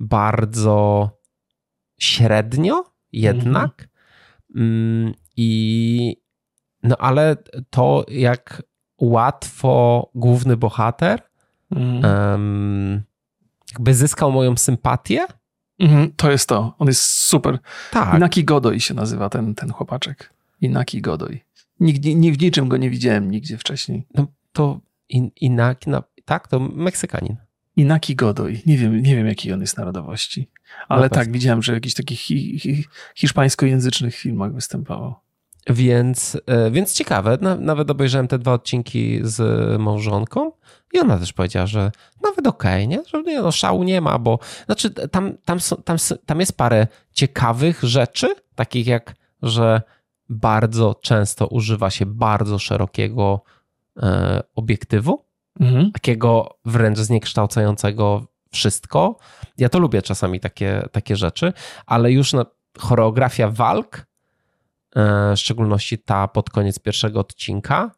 bardzo 0.00 1.10
średnio 2.00 2.84
jednak. 3.12 3.88
Mhm. 4.54 5.14
I 5.36 6.16
no 6.82 6.96
ale 6.96 7.36
to 7.70 8.04
jak 8.08 8.62
łatwo 9.00 10.10
główny 10.14 10.56
bohater 10.56 11.22
um, 11.76 13.02
jakby 13.72 13.94
zyskał 13.94 14.32
moją 14.32 14.56
sympatię. 14.56 15.26
Mhm, 15.78 16.12
to 16.16 16.30
jest 16.30 16.48
to. 16.48 16.74
On 16.78 16.88
jest 16.88 17.02
super. 17.02 17.58
Tak. 17.90 18.16
Inaki 18.16 18.44
Godoy 18.44 18.80
się 18.80 18.94
nazywa 18.94 19.28
ten, 19.30 19.54
ten 19.54 19.70
chłopaczek. 19.70 20.32
Inaki 20.60 21.00
Godoy. 21.00 21.40
Nigdy, 21.80 22.14
nie 22.14 22.32
w 22.32 22.40
niczym 22.40 22.68
go 22.68 22.76
nie 22.76 22.90
widziałem 22.90 23.30
nigdzie 23.30 23.58
wcześniej. 23.58 24.06
No 24.14 24.26
to 24.52 24.80
in, 25.08 25.30
Inaki, 25.40 25.90
no, 25.90 26.02
tak, 26.24 26.48
to 26.48 26.60
Meksykanin. 26.60 27.36
Inaki 27.76 28.16
Godoy. 28.16 28.60
Nie 28.66 28.78
wiem, 28.78 29.02
nie 29.02 29.16
wiem 29.16 29.26
jakiej 29.26 29.52
on 29.52 29.60
jest 29.60 29.78
narodowości. 29.78 30.50
Ale 30.88 31.02
no 31.02 31.08
tak, 31.08 31.32
widziałem, 31.32 31.62
że 31.62 31.72
w 31.72 31.74
jakichś 31.74 31.94
takich 31.94 32.20
hi, 32.20 32.58
hi, 32.58 32.84
hiszpańskojęzycznych 33.14 34.14
filmach 34.14 34.54
występował. 34.54 35.14
Więc, 35.70 36.38
e, 36.46 36.70
więc 36.70 36.92
ciekawe. 36.92 37.38
Nawet 37.60 37.90
obejrzałem 37.90 38.28
te 38.28 38.38
dwa 38.38 38.52
odcinki 38.52 39.20
z 39.22 39.40
małżonką 39.80 40.52
i 40.94 40.98
ona 40.98 41.18
też 41.18 41.32
powiedziała, 41.32 41.66
że 41.66 41.92
nawet 42.22 42.46
okej, 42.46 42.84
okay, 42.84 42.86
nie? 42.86 43.02
Że 43.06 43.22
nie, 43.22 43.42
no, 43.42 43.52
szału 43.52 43.82
nie 43.82 44.00
ma, 44.00 44.18
bo 44.18 44.38
znaczy 44.66 44.90
tam, 44.90 45.36
tam, 45.44 45.58
tam, 45.84 45.96
tam 46.26 46.40
jest 46.40 46.56
parę 46.56 46.86
ciekawych 47.12 47.82
rzeczy, 47.82 48.34
takich 48.54 48.86
jak, 48.86 49.14
że 49.42 49.82
bardzo 50.28 50.94
często 50.94 51.46
używa 51.46 51.90
się 51.90 52.06
bardzo 52.06 52.58
szerokiego 52.58 53.42
e, 53.96 54.42
obiektywu, 54.54 55.24
mhm. 55.60 55.92
takiego 55.92 56.58
wręcz 56.64 56.98
zniekształcającego 56.98 58.26
wszystko. 58.52 59.16
Ja 59.58 59.68
to 59.68 59.78
lubię 59.78 60.02
czasami 60.02 60.40
takie, 60.40 60.88
takie 60.92 61.16
rzeczy, 61.16 61.52
ale 61.86 62.12
już 62.12 62.32
na 62.32 62.46
choreografia 62.78 63.50
walk 63.50 64.06
E, 64.94 65.36
w 65.36 65.38
szczególności 65.38 65.98
ta 65.98 66.28
pod 66.28 66.50
koniec 66.50 66.78
pierwszego 66.78 67.20
odcinka, 67.20 67.90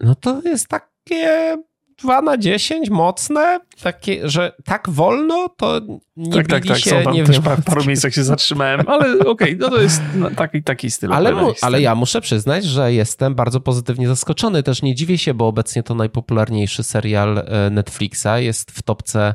no 0.00 0.14
to 0.14 0.42
jest 0.42 0.68
takie 0.68 1.56
2 2.02 2.22
na 2.22 2.38
10 2.38 2.90
mocne, 2.90 3.60
takie, 3.82 4.28
że 4.28 4.52
tak 4.64 4.90
wolno, 4.90 5.48
to 5.56 5.80
nie 6.16 6.32
Tak, 6.32 6.46
tak, 6.46 6.66
tak. 6.66 6.78
Się, 6.78 6.90
Są 6.90 7.02
tam 7.02 7.14
nie 7.14 7.24
też 7.24 7.40
wiem, 7.40 7.56
w 7.56 7.64
paru 7.64 7.84
miejscach 7.84 8.14
się 8.14 8.24
zatrzymałem, 8.24 8.80
ale 8.88 9.12
okej, 9.12 9.28
okay, 9.28 9.56
no 9.58 9.68
to 9.70 9.80
jest 9.80 10.02
taki, 10.36 10.62
taki 10.62 10.90
styl. 10.90 11.12
Ale, 11.12 11.34
mu, 11.34 11.52
ale 11.62 11.80
ja 11.80 11.94
muszę 11.94 12.20
przyznać, 12.20 12.64
że 12.64 12.92
jestem 12.92 13.34
bardzo 13.34 13.60
pozytywnie 13.60 14.08
zaskoczony. 14.08 14.62
Też 14.62 14.82
nie 14.82 14.94
dziwię 14.94 15.18
się, 15.18 15.34
bo 15.34 15.46
obecnie 15.46 15.82
to 15.82 15.94
najpopularniejszy 15.94 16.82
serial 16.82 17.38
e, 17.38 17.70
Netflixa 17.70 18.38
jest 18.38 18.70
w 18.70 18.82
topce 18.82 19.34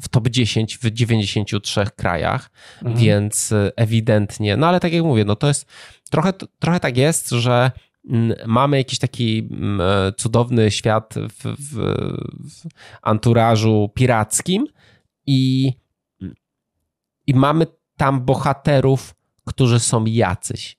w 0.00 0.08
top 0.08 0.28
10 0.28 0.78
w 0.78 0.90
93 0.90 1.84
krajach, 1.96 2.50
mhm. 2.78 2.96
więc 2.96 3.52
y, 3.52 3.72
ewidentnie, 3.76 4.56
no 4.56 4.66
ale 4.66 4.80
tak 4.80 4.92
jak 4.92 5.02
mówię, 5.02 5.24
no 5.24 5.36
to 5.36 5.48
jest 5.48 5.66
trochę, 6.10 6.32
trochę 6.58 6.80
tak 6.80 6.96
jest, 6.96 7.30
że 7.30 7.70
mamy 8.46 8.76
jakiś 8.76 8.98
taki 8.98 9.48
e, 9.80 10.12
cudowny 10.12 10.70
świat 10.70 11.14
w, 11.14 11.44
w, 11.44 11.74
w 12.50 12.68
anturażu 13.02 13.90
pirackim 13.94 14.66
i, 15.26 15.72
i 17.26 17.34
mamy 17.34 17.66
tam 17.96 18.24
bohaterów, 18.24 19.14
którzy 19.44 19.80
są 19.80 20.04
jacyś. 20.04 20.76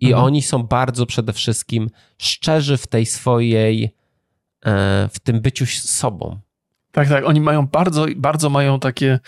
I 0.00 0.06
mhm. 0.06 0.24
oni 0.24 0.42
są 0.42 0.62
bardzo 0.62 1.06
przede 1.06 1.32
wszystkim 1.32 1.90
szczerzy 2.18 2.76
w 2.76 2.86
tej 2.86 3.06
swojej, 3.06 3.94
e, 4.64 5.08
w 5.12 5.18
tym 5.18 5.40
byciu 5.40 5.66
sobą. 5.66 6.40
Tak, 6.94 7.08
tak. 7.08 7.24
Oni 7.26 7.40
mają 7.40 7.66
bardzo, 7.66 8.06
bardzo 8.16 8.50
mają 8.50 8.80
takie, 8.80 9.20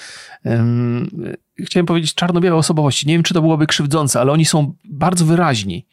um, 0.45 1.11
chciałem 1.59 1.87
powiedzieć, 1.87 2.15
czarno-białe 2.15 2.57
osobowości. 2.57 3.07
Nie 3.07 3.15
wiem, 3.15 3.23
czy 3.23 3.35
to 3.35 3.41
byłoby 3.41 3.67
krzywdzące, 3.67 4.21
ale 4.21 4.33
oni 4.33 4.45
są 4.45 4.75
bardzo 4.85 5.25
wyraźni. 5.25 5.87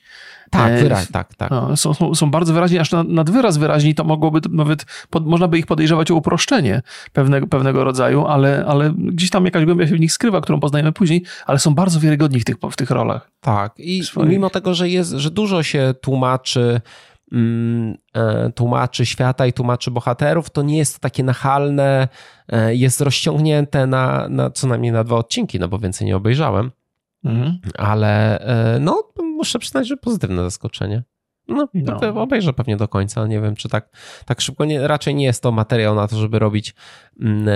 Tak, 0.52 0.72
e, 0.72 0.78
wyraź, 0.78 1.08
tak, 1.08 1.36
tak. 1.36 1.52
No, 1.52 1.78
są, 1.78 1.94
są, 1.94 2.16
są, 2.16 2.32
bardzo 2.32 2.54
wyraźni, 2.54 2.80
aż 2.80 2.92
nad, 2.92 3.08
nad 3.08 3.30
wyraz 3.30 3.58
wyraźni 3.58 3.96
to 3.96 4.04
mogłoby 4.04 4.40
nawet, 4.50 4.86
pod, 5.10 5.26
można 5.26 5.48
by 5.48 5.60
ich 5.60 5.66
podejrzewać 5.66 6.12
o 6.12 6.16
uproszczenie 6.16 6.82
pewnego, 7.14 7.48
pewnego 7.48 7.84
rodzaju, 7.84 8.26
ale, 8.26 8.66
ale 8.68 8.94
gdzieś 8.98 9.30
tam 9.30 9.46
jakaś 9.46 9.66
głębia 9.66 9.88
się 9.88 9.96
w 9.96 10.00
nich 10.00 10.14
skrywa, 10.14 10.42
którą 10.42 10.60
poznajemy 10.60 10.92
później, 10.92 11.24
ale 11.46 11.60
są 11.60 11.76
bardzo 11.76 12.00
wiarygodni 12.00 12.40
w 12.40 12.46
tych, 12.46 12.56
w 12.72 12.76
tych 12.76 12.90
rolach. 12.92 13.32
Tak, 13.42 13.74
i 13.78 14.04
swoich. 14.04 14.30
mimo 14.30 14.50
tego, 14.50 14.74
że, 14.74 14.90
jest, 14.90 15.12
że 15.12 15.32
dużo 15.32 15.64
się 15.64 15.94
tłumaczy 16.02 16.82
tłumaczy 18.56 19.06
świata 19.06 19.46
i 19.46 19.54
tłumaczy 19.54 19.92
bohaterów, 19.92 20.50
to 20.50 20.62
nie 20.62 20.78
jest 20.78 21.00
takie 21.00 21.24
nachalne, 21.24 22.08
e, 22.50 22.76
jest 22.76 23.02
rozciągnięte 23.02 23.88
na, 23.88 24.30
na 24.30 24.50
co 24.50 24.68
najmniej 24.68 24.92
na 24.92 25.04
dwa 25.04 25.16
odcinki, 25.16 25.60
no 25.60 25.68
bo 25.68 25.80
więcej 25.80 26.08
nie 26.08 26.16
obejrzałem. 26.16 26.72
Mhm. 27.24 27.60
Ale 27.78 28.40
e, 28.40 28.80
no, 28.80 29.04
muszę 29.38 29.60
przyznać, 29.60 29.88
że 29.88 29.98
pozytywne 29.98 30.44
zaskoczenie. 30.44 31.04
No, 31.48 31.68
no. 31.74 32.22
obejrzę 32.22 32.54
pewnie 32.54 32.78
do 32.78 32.88
końca. 32.88 33.28
Nie 33.28 33.42
wiem, 33.42 33.56
czy 33.56 33.70
tak, 33.70 33.90
tak 34.26 34.42
szybko. 34.42 34.66
Nie, 34.66 34.88
raczej 34.88 35.16
nie 35.16 35.26
jest 35.26 35.44
to 35.44 35.52
materiał 35.52 35.96
na 35.96 36.08
to, 36.08 36.16
żeby 36.16 36.40
robić, 36.40 36.76
mm, 37.20 37.48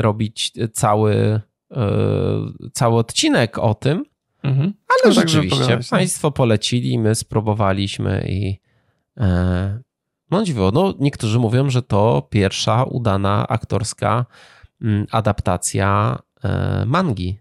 robić 0.00 0.52
cały, 0.72 1.40
cały 2.72 2.96
odcinek 2.96 3.58
o 3.58 3.74
tym. 3.74 4.04
Mhm. 4.42 4.74
Ale 4.88 5.14
no, 5.14 5.20
rzeczywiście, 5.20 5.66
tak, 5.66 5.80
Państwo 5.90 6.30
polecili, 6.30 6.98
my 6.98 7.14
spróbowaliśmy 7.14 8.24
i, 8.28 8.58
E, 9.18 9.80
no 10.30 10.42
no 10.72 10.94
niektórzy 10.98 11.38
mówią, 11.38 11.70
że 11.70 11.82
to 11.82 12.26
pierwsza 12.30 12.84
udana 12.84 13.48
aktorska 13.48 14.26
mm, 14.82 15.06
adaptacja 15.10 16.18
e, 16.44 16.84
mangi. 16.86 17.38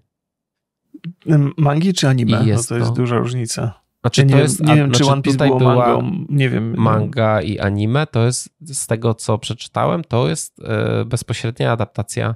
Mangi 1.57 1.93
czy 1.93 2.07
anime? 2.07 2.45
Jest 2.45 2.71
no 2.71 2.75
to 2.75 2.79
jest 2.79 2.89
to... 2.89 2.95
duża 2.95 3.17
różnica. 3.17 3.73
Znaczy, 4.01 4.25
nie, 4.25 4.35
jest, 4.35 4.63
nie 4.63 4.75
wiem, 4.75 4.91
czy 4.91 4.97
znaczy 4.97 5.11
One 5.11 5.21
Piece 5.21 5.37
było 5.37 5.59
mangą, 5.59 6.25
nie 6.29 6.49
wiem. 6.49 6.75
Manga 6.77 7.41
i 7.41 7.59
anime, 7.59 8.07
to 8.07 8.25
jest 8.25 8.49
z 8.61 8.87
tego, 8.87 9.13
co 9.13 9.37
przeczytałem, 9.37 10.03
to 10.03 10.29
jest 10.29 10.59
e, 10.63 11.05
bezpośrednia 11.05 11.71
adaptacja 11.71 12.35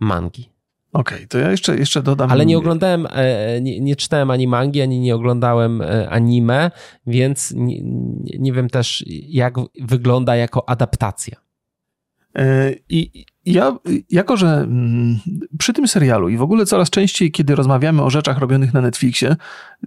mangi. 0.00 0.55
Okej, 0.92 1.16
okay, 1.16 1.26
to 1.26 1.38
ja 1.38 1.50
jeszcze, 1.50 1.76
jeszcze 1.76 2.02
dodam. 2.02 2.30
Ale 2.30 2.46
nie 2.46 2.58
oglądałem, 2.58 3.06
e, 3.10 3.60
nie, 3.60 3.80
nie, 3.80 3.96
czytałem 3.96 4.30
ani 4.30 4.48
mangi, 4.48 4.82
ani 4.82 5.00
nie 5.00 5.14
oglądałem 5.14 5.82
e, 5.82 6.10
anime, 6.10 6.70
więc 7.06 7.52
nie, 7.56 7.80
nie 8.38 8.52
wiem 8.52 8.70
też, 8.70 9.04
jak 9.28 9.54
wygląda 9.80 10.36
jako 10.36 10.68
adaptacja. 10.68 11.36
E, 12.38 12.72
I 12.88 13.24
ja, 13.46 13.78
jako 14.10 14.36
że 14.36 14.46
mm, 14.46 15.18
przy 15.58 15.72
tym 15.72 15.88
serialu 15.88 16.28
i 16.28 16.36
w 16.36 16.42
ogóle 16.42 16.66
coraz 16.66 16.90
częściej, 16.90 17.32
kiedy 17.32 17.54
rozmawiamy 17.54 18.02
o 18.02 18.10
rzeczach 18.10 18.38
robionych 18.38 18.74
na 18.74 18.80
Netflixie, 18.80 19.36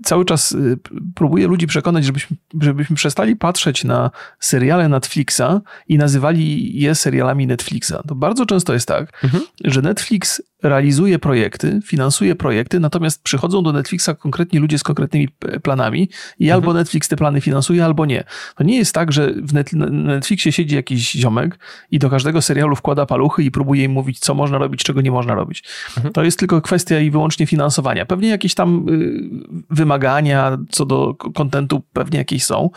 cały 0.03 0.25
czas 0.25 0.51
y, 0.51 0.77
próbuję 1.15 1.47
ludzi 1.47 1.67
przekonać, 1.67 2.05
żebyśmy, 2.05 2.37
żebyśmy 2.61 2.95
przestali 2.95 3.35
patrzeć 3.35 3.83
na 3.83 4.11
seriale 4.39 4.89
Netflixa 4.89 5.61
i 5.87 5.97
nazywali 5.97 6.73
je 6.79 6.95
serialami 6.95 7.47
Netflixa. 7.47 7.93
To 8.07 8.15
bardzo 8.15 8.45
często 8.45 8.73
jest 8.73 8.87
tak, 8.87 9.23
mhm. 9.23 9.43
że 9.63 9.81
Netflix 9.81 10.41
realizuje 10.63 11.19
projekty, 11.19 11.79
finansuje 11.85 12.35
projekty, 12.35 12.79
natomiast 12.79 13.23
przychodzą 13.23 13.63
do 13.63 13.71
Netflixa 13.71 14.09
konkretnie 14.19 14.59
ludzie 14.59 14.79
z 14.79 14.83
konkretnymi 14.83 15.27
planami 15.63 16.09
i 16.39 16.43
mhm. 16.43 16.55
albo 16.61 16.73
Netflix 16.73 17.07
te 17.07 17.15
plany 17.15 17.41
finansuje, 17.41 17.85
albo 17.85 18.05
nie. 18.05 18.23
To 18.55 18.63
nie 18.63 18.77
jest 18.77 18.93
tak, 18.93 19.11
że 19.11 19.33
w 19.33 19.53
Netflixie 19.91 20.51
siedzi 20.51 20.75
jakiś 20.75 21.11
ziomek 21.11 21.59
i 21.91 21.99
do 21.99 22.09
każdego 22.09 22.41
serialu 22.41 22.75
wkłada 22.75 23.05
paluchy 23.05 23.43
i 23.43 23.51
próbuje 23.51 23.83
im 23.83 23.91
mówić, 23.91 24.19
co 24.19 24.33
można 24.33 24.57
robić, 24.57 24.83
czego 24.83 25.01
nie 25.01 25.11
można 25.11 25.35
robić. 25.35 25.63
Mhm. 25.97 26.13
To 26.13 26.23
jest 26.23 26.39
tylko 26.39 26.61
kwestia 26.61 26.99
i 26.99 27.11
wyłącznie 27.11 27.45
finansowania. 27.45 28.05
Pewnie 28.05 28.29
jakieś 28.29 28.55
tam 28.55 28.85
y, 28.89 29.65
wymagania 29.69 30.57
co 30.69 30.85
do 30.85 31.15
kontentu 31.15 31.81
pewnie 31.93 32.19
jakieś 32.19 32.43
są, 32.43 32.69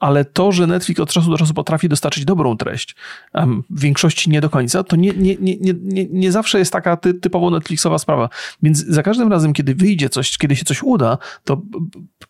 ale 0.00 0.24
to, 0.24 0.52
że 0.52 0.66
Netflix 0.66 1.00
od 1.00 1.12
czasu 1.12 1.30
do 1.30 1.38
czasu 1.38 1.54
potrafi 1.54 1.88
dostarczyć 1.88 2.24
dobrą 2.24 2.56
treść, 2.56 2.96
w 3.70 3.80
większości 3.80 4.30
nie 4.30 4.40
do 4.40 4.50
końca, 4.50 4.84
to 4.84 4.96
nie, 4.96 5.10
nie, 5.10 5.36
nie, 5.40 5.56
nie, 5.82 6.06
nie 6.10 6.32
zawsze 6.32 6.58
jest 6.58 6.72
taka 6.72 6.96
ty, 6.96 7.14
typowo 7.14 7.50
Netflixowa 7.50 7.98
sprawa. 7.98 8.28
Więc 8.62 8.86
za 8.86 9.02
każdym 9.02 9.32
razem, 9.32 9.52
kiedy 9.52 9.74
wyjdzie 9.74 10.08
coś, 10.08 10.38
kiedy 10.38 10.56
się 10.56 10.64
coś 10.64 10.82
uda, 10.82 11.18
to 11.44 11.62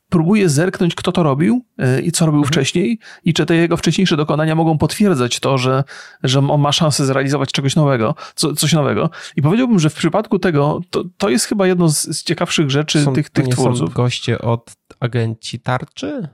próbuję 0.09 0.49
zerknąć, 0.49 0.95
kto 0.95 1.12
to 1.12 1.23
robił 1.23 1.64
e, 1.79 2.01
i 2.01 2.12
co 2.12 2.27
robił 2.27 2.41
mhm. 2.41 2.53
wcześniej 2.53 2.99
i 3.25 3.35
czy 3.35 3.47
te 3.47 3.57
jego 3.57 3.77
wcześniejsze 3.77 4.17
dokonania 4.17 4.55
mogą 4.55 4.79
potwierdzać 4.79 5.41
to, 5.41 5.59
że, 5.59 5.85
że 6.23 6.39
on 6.49 6.61
ma 6.61 6.73
szansę 6.73 7.07
zrealizować 7.07 7.53
czegoś 7.53 7.77
nowego, 7.77 8.14
co, 8.35 8.55
coś 8.55 8.73
nowego. 8.73 9.11
I 9.37 9.43
powiedziałbym, 9.43 9.79
że 9.79 9.91
w 9.91 9.95
przypadku 9.95 10.39
tego, 10.39 10.81
to, 10.91 11.05
to 11.19 11.29
jest 11.29 11.45
chyba 11.45 11.67
jedno 11.67 11.89
z, 11.89 12.03
z 12.03 12.23
ciekawszych 12.23 12.71
rzeczy 12.71 13.03
są, 13.03 13.12
tych, 13.12 13.31
tych 13.31 13.49
twórców. 13.49 13.89
Są 13.89 13.95
goście 13.95 14.39
od 14.39 14.77
agenci 15.01 15.61
tarczy? 15.61 16.29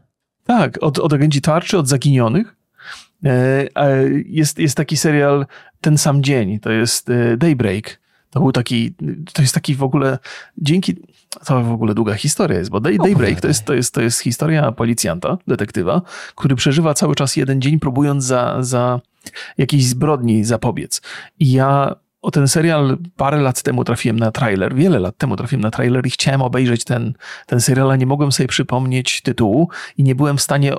Tak, 0.59 0.79
od, 0.81 0.99
od 0.99 1.13
agenci 1.13 1.41
tarczy, 1.41 1.79
od 1.79 1.89
zaginionych. 1.89 2.57
E, 3.25 3.69
jest, 4.27 4.59
jest 4.59 4.77
taki 4.77 4.97
serial 4.97 5.47
Ten 5.81 5.99
sam 5.99 6.23
dzień, 6.23 6.61
to 6.61 6.71
jest 6.71 7.11
e, 7.11 7.37
Daybreak. 7.37 8.01
To 8.31 8.41
był 8.41 8.53
taki, 8.53 8.95
to 9.33 9.43
jest 9.43 9.55
taki 9.55 9.75
w 9.75 9.83
ogóle, 9.83 10.19
dzięki, 10.59 10.97
to 11.47 11.63
w 11.63 11.73
ogóle 11.73 11.95
długa 11.95 12.15
historia 12.15 12.59
jest, 12.59 12.71
bo 12.71 12.81
Day, 12.81 12.99
Daybreak 12.99 13.41
to 13.41 13.49
jest, 13.49 13.65
to, 13.65 13.75
jest, 13.75 13.95
to 13.95 14.03
jest 14.03 14.21
historia 14.21 14.73
policjanta, 14.73 15.39
detektywa, 15.49 16.03
który 16.35 16.57
przeżywa 16.57 16.95
cały 16.95 17.15
czas 17.15 17.37
jeden 17.37 17.63
dzień, 17.63 17.79
próbując 17.79 18.25
za, 18.25 18.57
za 18.61 19.01
jakiejś 19.59 19.87
zbrodni 19.87 20.45
zapobiec. 20.45 21.03
I 21.39 21.53
ja 21.53 21.95
o 22.23 22.31
ten 22.31 22.49
serial 22.49 22.99
parę 23.17 23.41
lat 23.41 23.63
temu 23.63 23.85
trafiłem 23.85 24.19
na 24.19 24.31
trailer, 24.31 24.75
wiele 24.75 24.99
lat 24.99 25.17
temu 25.17 25.37
trafiłem 25.37 25.61
na 25.61 25.71
trailer 25.71 26.07
i 26.07 26.11
chciałem 26.11 26.43
obejrzeć 26.43 26.85
ten, 26.85 27.13
ten 27.47 27.61
serial, 27.61 27.91
a 27.91 27.97
nie 27.97 28.07
mogłem 28.07 28.33
sobie 28.33 28.47
przypomnieć 28.47 29.23
tytułu 29.23 29.69
i 29.99 30.03
nie 30.03 30.15
byłem 30.15 30.37
w 30.37 30.43
stanie, 30.43 30.73
e, 30.73 30.79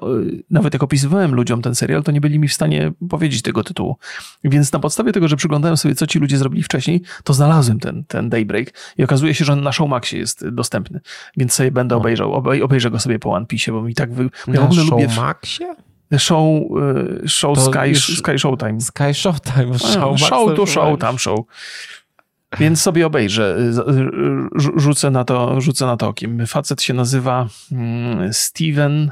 nawet 0.49 0.73
jak 0.73 0.83
opisywałem 0.83 1.35
ludziom 1.35 1.61
ten 1.61 1.75
serial, 1.75 2.03
to 2.03 2.11
nie 2.11 2.21
byli 2.21 2.39
mi 2.39 2.47
w 2.47 2.53
stanie 2.53 2.91
powiedzieć 3.09 3.41
tego 3.41 3.63
tytułu. 3.63 3.97
Więc 4.43 4.71
na 4.71 4.79
podstawie 4.79 5.11
tego, 5.11 5.27
że 5.27 5.35
przyglądałem 5.35 5.77
sobie, 5.77 5.95
co 5.95 6.07
ci 6.07 6.19
ludzie 6.19 6.37
zrobili 6.37 6.63
wcześniej, 6.63 7.01
to 7.23 7.33
znalazłem 7.33 7.79
ten, 7.79 8.03
ten 8.03 8.29
Daybreak 8.29 8.73
i 8.97 9.03
okazuje 9.03 9.33
się, 9.33 9.45
że 9.45 9.55
na 9.55 9.71
Showmaxie 9.71 10.19
jest 10.19 10.49
dostępny, 10.49 10.99
więc 11.37 11.53
sobie 11.53 11.71
będę 11.71 11.95
obejrzał, 11.95 12.33
obejrzę 12.33 12.91
go 12.91 12.99
sobie 12.99 13.19
po 13.19 13.31
One 13.31 13.45
Piece, 13.45 13.71
bo 13.71 13.81
mi 13.81 13.95
tak... 13.95 14.13
Wy... 14.13 14.29
Ja 14.47 14.53
na 14.53 14.71
Showmaxie? 14.71 15.75
Show, 16.19 16.69
y, 17.23 17.29
show 17.29 17.55
Sky, 17.59 17.95
Sky 17.95 18.39
Showtime. 18.39 18.81
Sky 18.81 19.13
Showtime. 19.13 19.79
Show, 19.79 20.17
show 20.17 20.55
to 20.55 20.65
show, 20.65 20.99
tam 20.99 21.19
show. 21.19 21.39
Więc 22.59 22.81
sobie 22.81 23.05
obejrzę, 23.05 23.57
rzucę 24.75 25.11
na 25.11 25.23
to, 25.23 25.61
rzucę 25.61 25.85
na 25.85 25.97
to 25.97 26.07
okiem. 26.07 26.47
Facet 26.47 26.81
się 26.81 26.93
nazywa 26.93 27.47
mm, 27.71 28.33
Steven 28.33 29.11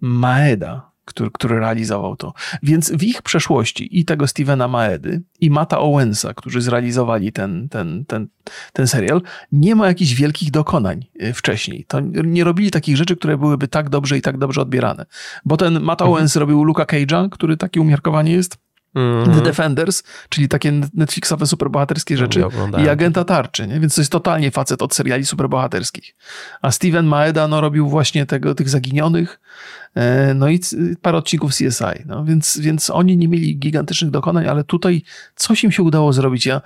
Maeda 0.00 0.91
który, 1.12 1.30
który 1.30 1.60
realizował 1.60 2.16
to. 2.16 2.32
Więc 2.62 2.92
w 2.92 3.02
ich 3.02 3.22
przeszłości 3.22 3.98
i 4.00 4.04
tego 4.04 4.26
Stevena 4.26 4.68
Maedy, 4.68 5.22
i 5.40 5.50
Mata 5.50 5.78
Owensa, 5.78 6.34
którzy 6.34 6.60
zrealizowali 6.60 7.32
ten, 7.32 7.68
ten, 7.68 8.04
ten, 8.04 8.28
ten 8.72 8.86
serial, 8.86 9.22
nie 9.52 9.74
ma 9.74 9.86
jakichś 9.86 10.12
wielkich 10.14 10.50
dokonań 10.50 11.04
y, 11.22 11.32
wcześniej. 11.32 11.84
To 11.88 12.00
nie 12.24 12.44
robili 12.44 12.70
takich 12.70 12.96
rzeczy, 12.96 13.16
które 13.16 13.38
byłyby 13.38 13.68
tak 13.68 13.88
dobrze 13.88 14.18
i 14.18 14.22
tak 14.22 14.38
dobrze 14.38 14.60
odbierane. 14.60 15.06
Bo 15.44 15.56
ten 15.56 15.80
Matt 15.80 16.00
mhm. 16.00 16.10
Owens 16.10 16.36
robił 16.36 16.64
Luka 16.64 16.84
Cage'a, 16.84 17.28
który 17.28 17.56
taki 17.56 17.80
umiarkowanie 17.80 18.32
jest. 18.32 18.61
Mm. 18.94 19.34
The 19.34 19.40
Defenders, 19.40 20.02
czyli 20.28 20.48
takie 20.48 20.72
Netflixowe 20.94 21.46
superbohaterskie 21.46 22.16
rzeczy 22.16 22.44
i 22.84 22.88
Agenta 22.88 23.24
Tarczy, 23.24 23.66
nie? 23.66 23.80
więc 23.80 23.94
to 23.94 24.00
jest 24.00 24.12
totalnie 24.12 24.50
facet 24.50 24.82
od 24.82 24.94
seriali 24.94 25.26
superbohaterskich. 25.26 26.16
A 26.62 26.70
Steven 26.70 27.06
Maeda 27.06 27.48
no, 27.48 27.60
robił 27.60 27.88
właśnie 27.88 28.26
tego, 28.26 28.54
tych 28.54 28.68
zaginionych, 28.68 29.40
E, 29.94 30.34
no 30.34 30.48
i 30.48 30.60
parę 31.02 31.18
odcinków 31.18 31.50
CSI. 31.50 32.04
No 32.06 32.24
więc, 32.24 32.58
więc 32.58 32.90
oni 32.90 33.16
nie 33.16 33.28
mieli 33.28 33.58
gigantycznych 33.58 34.10
dokonań, 34.10 34.46
ale 34.46 34.64
tutaj 34.64 35.02
coś 35.36 35.64
im 35.64 35.72
się 35.72 35.82
udało 35.82 36.12
zrobić. 36.12 36.46
Ja, 36.46 36.60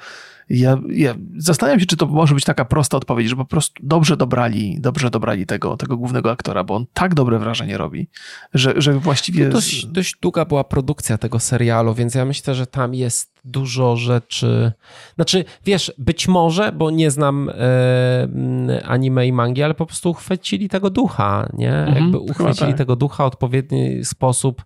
ja, 0.48 0.78
ja 0.88 1.14
zastanawiam 1.36 1.80
się, 1.80 1.86
czy 1.86 1.96
to 1.96 2.06
może 2.06 2.34
być 2.34 2.44
taka 2.44 2.64
prosta 2.64 2.96
odpowiedź, 2.96 3.28
że 3.28 3.36
po 3.36 3.44
prostu 3.44 3.82
dobrze 3.82 4.16
dobrali, 4.16 4.80
dobrze 4.80 5.10
dobrali 5.10 5.46
tego, 5.46 5.76
tego 5.76 5.96
głównego 5.96 6.30
aktora, 6.30 6.64
bo 6.64 6.74
on 6.74 6.86
tak 6.92 7.14
dobre 7.14 7.38
wrażenie 7.38 7.78
robi, 7.78 8.08
że, 8.54 8.74
że 8.76 8.92
właściwie... 8.92 9.44
No 9.44 9.50
dość, 9.50 9.86
dość 9.86 10.16
długa 10.20 10.44
była 10.44 10.64
produkcja 10.64 11.18
tego 11.18 11.38
serialu, 11.40 11.94
więc 11.94 12.14
ja 12.14 12.24
myślę, 12.24 12.54
że 12.54 12.66
tam 12.66 12.94
jest 12.94 13.36
dużo 13.44 13.96
rzeczy. 13.96 14.72
Znaczy, 15.14 15.44
wiesz, 15.64 15.92
być 15.98 16.28
może, 16.28 16.72
bo 16.72 16.90
nie 16.90 17.10
znam 17.10 17.48
e, 17.48 18.82
anime 18.84 19.26
i 19.26 19.32
mangi, 19.32 19.62
ale 19.62 19.74
po 19.74 19.86
prostu 19.86 20.10
uchwycili 20.10 20.68
tego 20.68 20.90
ducha, 20.90 21.48
nie? 21.52 21.74
Mhm, 21.74 21.96
Jakby 21.96 22.18
uchwycili 22.18 22.70
tak. 22.70 22.78
tego 22.78 22.96
ducha 22.96 23.24
w 23.24 23.26
odpowiedni 23.26 24.04
sposób, 24.04 24.64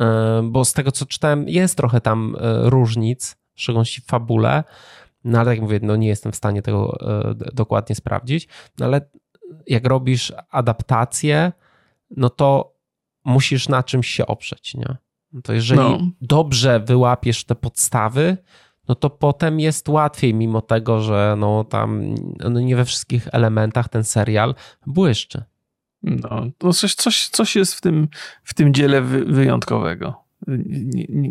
e, 0.00 0.42
bo 0.44 0.64
z 0.64 0.72
tego 0.72 0.92
co 0.92 1.06
czytałem, 1.06 1.48
jest 1.48 1.76
trochę 1.76 2.00
tam 2.00 2.36
e, 2.40 2.70
różnic, 2.70 3.36
w 3.54 3.60
szczególności 3.60 4.00
w 4.00 4.04
fabule, 4.04 4.64
no 5.28 5.40
ale 5.40 5.50
jak 5.50 5.60
mówię, 5.60 5.80
no 5.82 5.96
nie 5.96 6.08
jestem 6.08 6.32
w 6.32 6.36
stanie 6.36 6.62
tego 6.62 6.98
e, 7.00 7.34
dokładnie 7.54 7.94
sprawdzić, 7.94 8.48
no 8.78 8.86
ale 8.86 9.00
jak 9.66 9.86
robisz 9.86 10.32
adaptację, 10.50 11.52
no 12.16 12.30
to 12.30 12.74
musisz 13.24 13.68
na 13.68 13.82
czymś 13.82 14.08
się 14.08 14.26
oprzeć, 14.26 14.74
nie? 14.74 14.96
No 15.32 15.42
to 15.42 15.52
jeżeli 15.52 15.80
no. 15.80 15.98
dobrze 16.20 16.80
wyłapiesz 16.80 17.44
te 17.44 17.54
podstawy, 17.54 18.36
no 18.88 18.94
to 18.94 19.10
potem 19.10 19.60
jest 19.60 19.88
łatwiej, 19.88 20.34
mimo 20.34 20.60
tego, 20.60 21.00
że 21.00 21.34
no 21.38 21.64
tam 21.64 22.14
no 22.50 22.60
nie 22.60 22.76
we 22.76 22.84
wszystkich 22.84 23.28
elementach 23.32 23.88
ten 23.88 24.04
serial 24.04 24.54
błyszczy. 24.86 25.42
No, 26.02 26.46
to 26.58 26.72
coś, 26.72 26.94
coś, 26.94 27.28
coś 27.28 27.56
jest 27.56 27.74
w 27.74 27.80
tym, 27.80 28.08
w 28.44 28.54
tym 28.54 28.74
dziele 28.74 29.02
wyjątkowego 29.02 30.27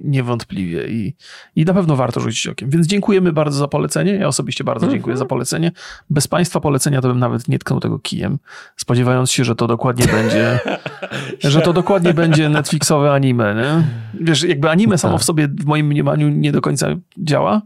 niewątpliwie 0.03 0.87
i, 0.87 1.15
i 1.55 1.65
na 1.65 1.73
pewno 1.73 1.95
warto 1.95 2.19
rzucić 2.19 2.47
okiem. 2.47 2.69
Więc 2.69 2.87
dziękujemy 2.87 3.33
bardzo 3.33 3.59
za 3.59 3.67
polecenie. 3.67 4.13
Ja 4.13 4.27
osobiście 4.27 4.63
bardzo 4.63 4.85
mhm. 4.85 4.97
dziękuję 4.97 5.17
za 5.17 5.25
polecenie. 5.25 5.71
Bez 6.09 6.27
Państwa 6.27 6.59
polecenia 6.59 7.01
to 7.01 7.07
bym 7.07 7.19
nawet 7.19 7.47
nie 7.47 7.59
tknął 7.59 7.79
tego 7.79 7.99
kijem, 7.99 8.39
spodziewając 8.75 9.31
się, 9.31 9.43
że 9.43 9.55
to 9.55 9.67
dokładnie 9.67 10.05
będzie, 10.05 10.59
że 11.51 11.61
to 11.61 11.73
dokładnie 11.73 12.13
będzie 12.13 12.49
Netflixowe 12.49 13.13
anime. 13.13 13.55
Nie? 13.55 13.83
Wiesz, 14.25 14.43
jakby 14.43 14.69
anime 14.69 14.97
samo 14.97 15.17
w 15.17 15.21
tak. 15.21 15.25
sobie 15.25 15.47
w 15.47 15.65
moim 15.65 15.87
mniemaniu 15.87 16.29
nie 16.29 16.51
do 16.51 16.61
końca 16.61 16.87
działa, 17.17 17.61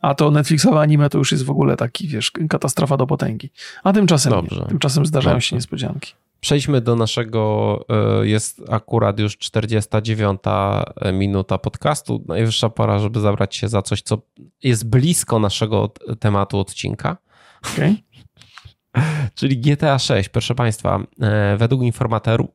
a 0.00 0.14
to 0.14 0.30
Netflixowe 0.30 0.80
anime 0.80 1.10
to 1.10 1.18
już 1.18 1.32
jest 1.32 1.44
w 1.44 1.50
ogóle 1.50 1.76
taki, 1.76 2.08
wiesz, 2.08 2.32
katastrofa 2.48 2.96
do 2.96 3.06
potęgi. 3.06 3.50
A 3.84 3.92
tymczasem, 3.92 4.32
Dobrze. 4.32 4.66
tymczasem 4.68 5.06
zdarzają 5.06 5.34
Dobrze. 5.34 5.48
się 5.48 5.56
niespodzianki. 5.56 6.14
Przejdźmy 6.44 6.80
do 6.80 6.96
naszego, 6.96 7.80
e, 8.20 8.26
jest 8.26 8.62
akurat 8.70 9.18
już 9.20 9.38
49 9.38 10.40
minuta 11.12 11.58
podcastu. 11.58 12.24
Najwyższa 12.28 12.68
pora, 12.68 12.98
żeby 12.98 13.20
zabrać 13.20 13.56
się 13.56 13.68
za 13.68 13.82
coś, 13.82 14.02
co 14.02 14.18
jest 14.62 14.88
blisko 14.88 15.38
naszego 15.38 15.92
tematu 16.20 16.58
odcinka. 16.58 17.16
Okay. 17.72 17.96
Czyli 19.38 19.58
GTA 19.58 19.98
6, 19.98 20.28
proszę 20.28 20.54
Państwa. 20.54 21.00
E, 21.20 21.56
według 21.56 21.82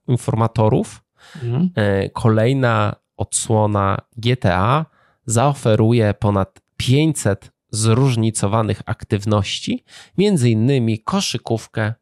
informatorów 0.08 1.04
mhm. 1.44 1.70
E, 1.76 2.10
kolejna 2.10 2.96
odsłona 3.18 3.98
GTA 4.18 4.86
zaoferuje 5.26 6.14
ponad 6.14 6.62
500 6.78 7.52
zróżnicowanych 7.72 8.82
aktywności, 8.86 9.84
między 10.18 10.50
innymi 10.50 11.00
koszykówkę. 11.00 11.94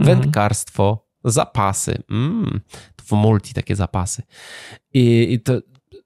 Wędkarstwo, 0.00 1.06
zapasy. 1.24 2.02
Mm, 2.10 2.60
w 3.02 3.12
multi 3.12 3.54
takie 3.54 3.76
zapasy. 3.76 4.22
I, 4.94 5.32
I 5.32 5.40
to 5.40 5.60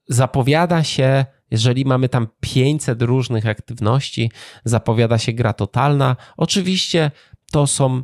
zapowiada 0.09 0.85
się, 0.85 1.25
jeżeli 1.51 1.85
mamy 1.85 2.09
tam 2.09 2.29
500 2.41 3.03
różnych 3.03 3.47
aktywności, 3.47 4.31
zapowiada 4.65 5.19
się 5.19 5.33
gra 5.33 5.53
totalna. 5.53 6.17
Oczywiście 6.37 7.11
to 7.53 7.67
są 7.67 8.03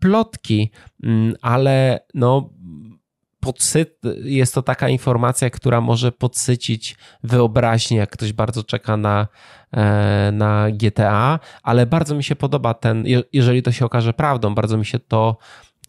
plotki, 0.00 0.70
mm, 1.02 1.34
ale 1.42 2.00
no 2.14 2.50
podsyt, 3.40 4.00
jest 4.24 4.54
to 4.54 4.62
taka 4.62 4.88
informacja, 4.88 5.50
która 5.50 5.80
może 5.80 6.12
podsycić 6.12 6.96
wyobraźnię, 7.22 7.96
jak 7.96 8.10
ktoś 8.10 8.32
bardzo 8.32 8.64
czeka 8.64 8.96
na, 8.96 9.26
e, 9.72 10.30
na 10.32 10.66
GTA, 10.70 11.38
ale 11.62 11.86
bardzo 11.86 12.14
mi 12.14 12.24
się 12.24 12.36
podoba 12.36 12.74
ten, 12.74 13.04
jeżeli 13.32 13.62
to 13.62 13.72
się 13.72 13.84
okaże 13.84 14.12
prawdą, 14.12 14.54
bardzo 14.54 14.76
mi 14.76 14.86
się 14.86 14.98
to, 14.98 15.36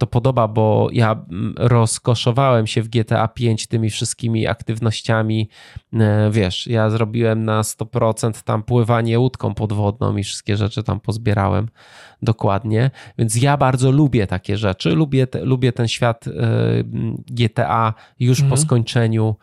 to 0.01 0.07
podoba, 0.07 0.47
bo 0.47 0.87
ja 0.91 1.25
rozkoszowałem 1.57 2.67
się 2.67 2.81
w 2.81 2.89
GTA 2.89 3.27
5 3.27 3.67
tymi 3.67 3.89
wszystkimi 3.89 4.47
aktywnościami. 4.47 5.49
E, 5.93 6.29
wiesz, 6.31 6.67
ja 6.67 6.89
zrobiłem 6.89 7.45
na 7.45 7.61
100% 7.61 8.43
tam 8.43 8.63
pływanie 8.63 9.19
łódką 9.19 9.53
podwodną 9.53 10.17
i 10.17 10.23
wszystkie 10.23 10.57
rzeczy 10.57 10.83
tam 10.83 10.99
pozbierałem 10.99 11.67
dokładnie. 12.21 12.91
Więc 13.17 13.41
ja 13.41 13.57
bardzo 13.57 13.91
lubię 13.91 14.27
takie 14.27 14.57
rzeczy. 14.57 14.89
Lubię, 14.89 15.27
te, 15.27 15.45
lubię 15.45 15.71
ten 15.71 15.87
świat 15.87 16.27
e, 16.27 16.31
GTA 17.27 17.93
już 18.19 18.39
mhm. 18.39 18.49
po 18.49 18.57
skończeniu 18.57 19.35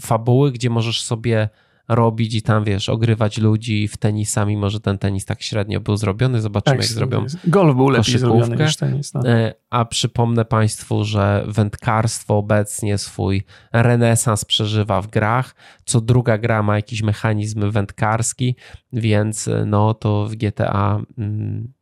fabuły, 0.00 0.52
gdzie 0.52 0.70
możesz 0.70 1.02
sobie 1.02 1.48
robić 1.88 2.34
i 2.34 2.42
tam, 2.42 2.64
wiesz, 2.64 2.88
ogrywać 2.88 3.38
ludzi 3.38 3.88
w 3.88 3.96
tenisa, 3.96 4.44
mimo 4.44 4.70
że 4.70 4.80
ten 4.80 4.98
tenis 4.98 5.24
tak 5.24 5.42
średnio 5.42 5.80
był 5.80 5.96
zrobiony. 5.96 6.40
Zobaczymy, 6.40 6.76
tak, 6.76 6.84
jak 6.84 6.92
zrobią 6.92 7.26
Golf 7.44 7.76
był 7.76 7.88
lepiej 7.88 8.18
zrobiony 8.18 8.64
niż 8.64 8.76
tenis. 8.76 9.14
No. 9.14 9.28
E, 9.28 9.54
a 9.70 9.84
przypomnę 9.84 10.44
Państwu, 10.44 11.04
że 11.04 11.44
wędkarstwo 11.48 12.38
obecnie 12.38 12.98
swój 12.98 13.42
renesans 13.72 14.44
przeżywa 14.44 15.02
w 15.02 15.06
grach. 15.06 15.54
Co 15.84 16.00
druga 16.00 16.38
gra 16.38 16.62
ma 16.62 16.76
jakiś 16.76 17.02
mechanizm 17.02 17.70
wędkarski, 17.70 18.56
więc 18.92 19.48
e, 19.48 19.64
no 19.66 19.94
to 19.94 20.26
w 20.26 20.34
GTA... 20.34 21.00
Mm, 21.18 21.72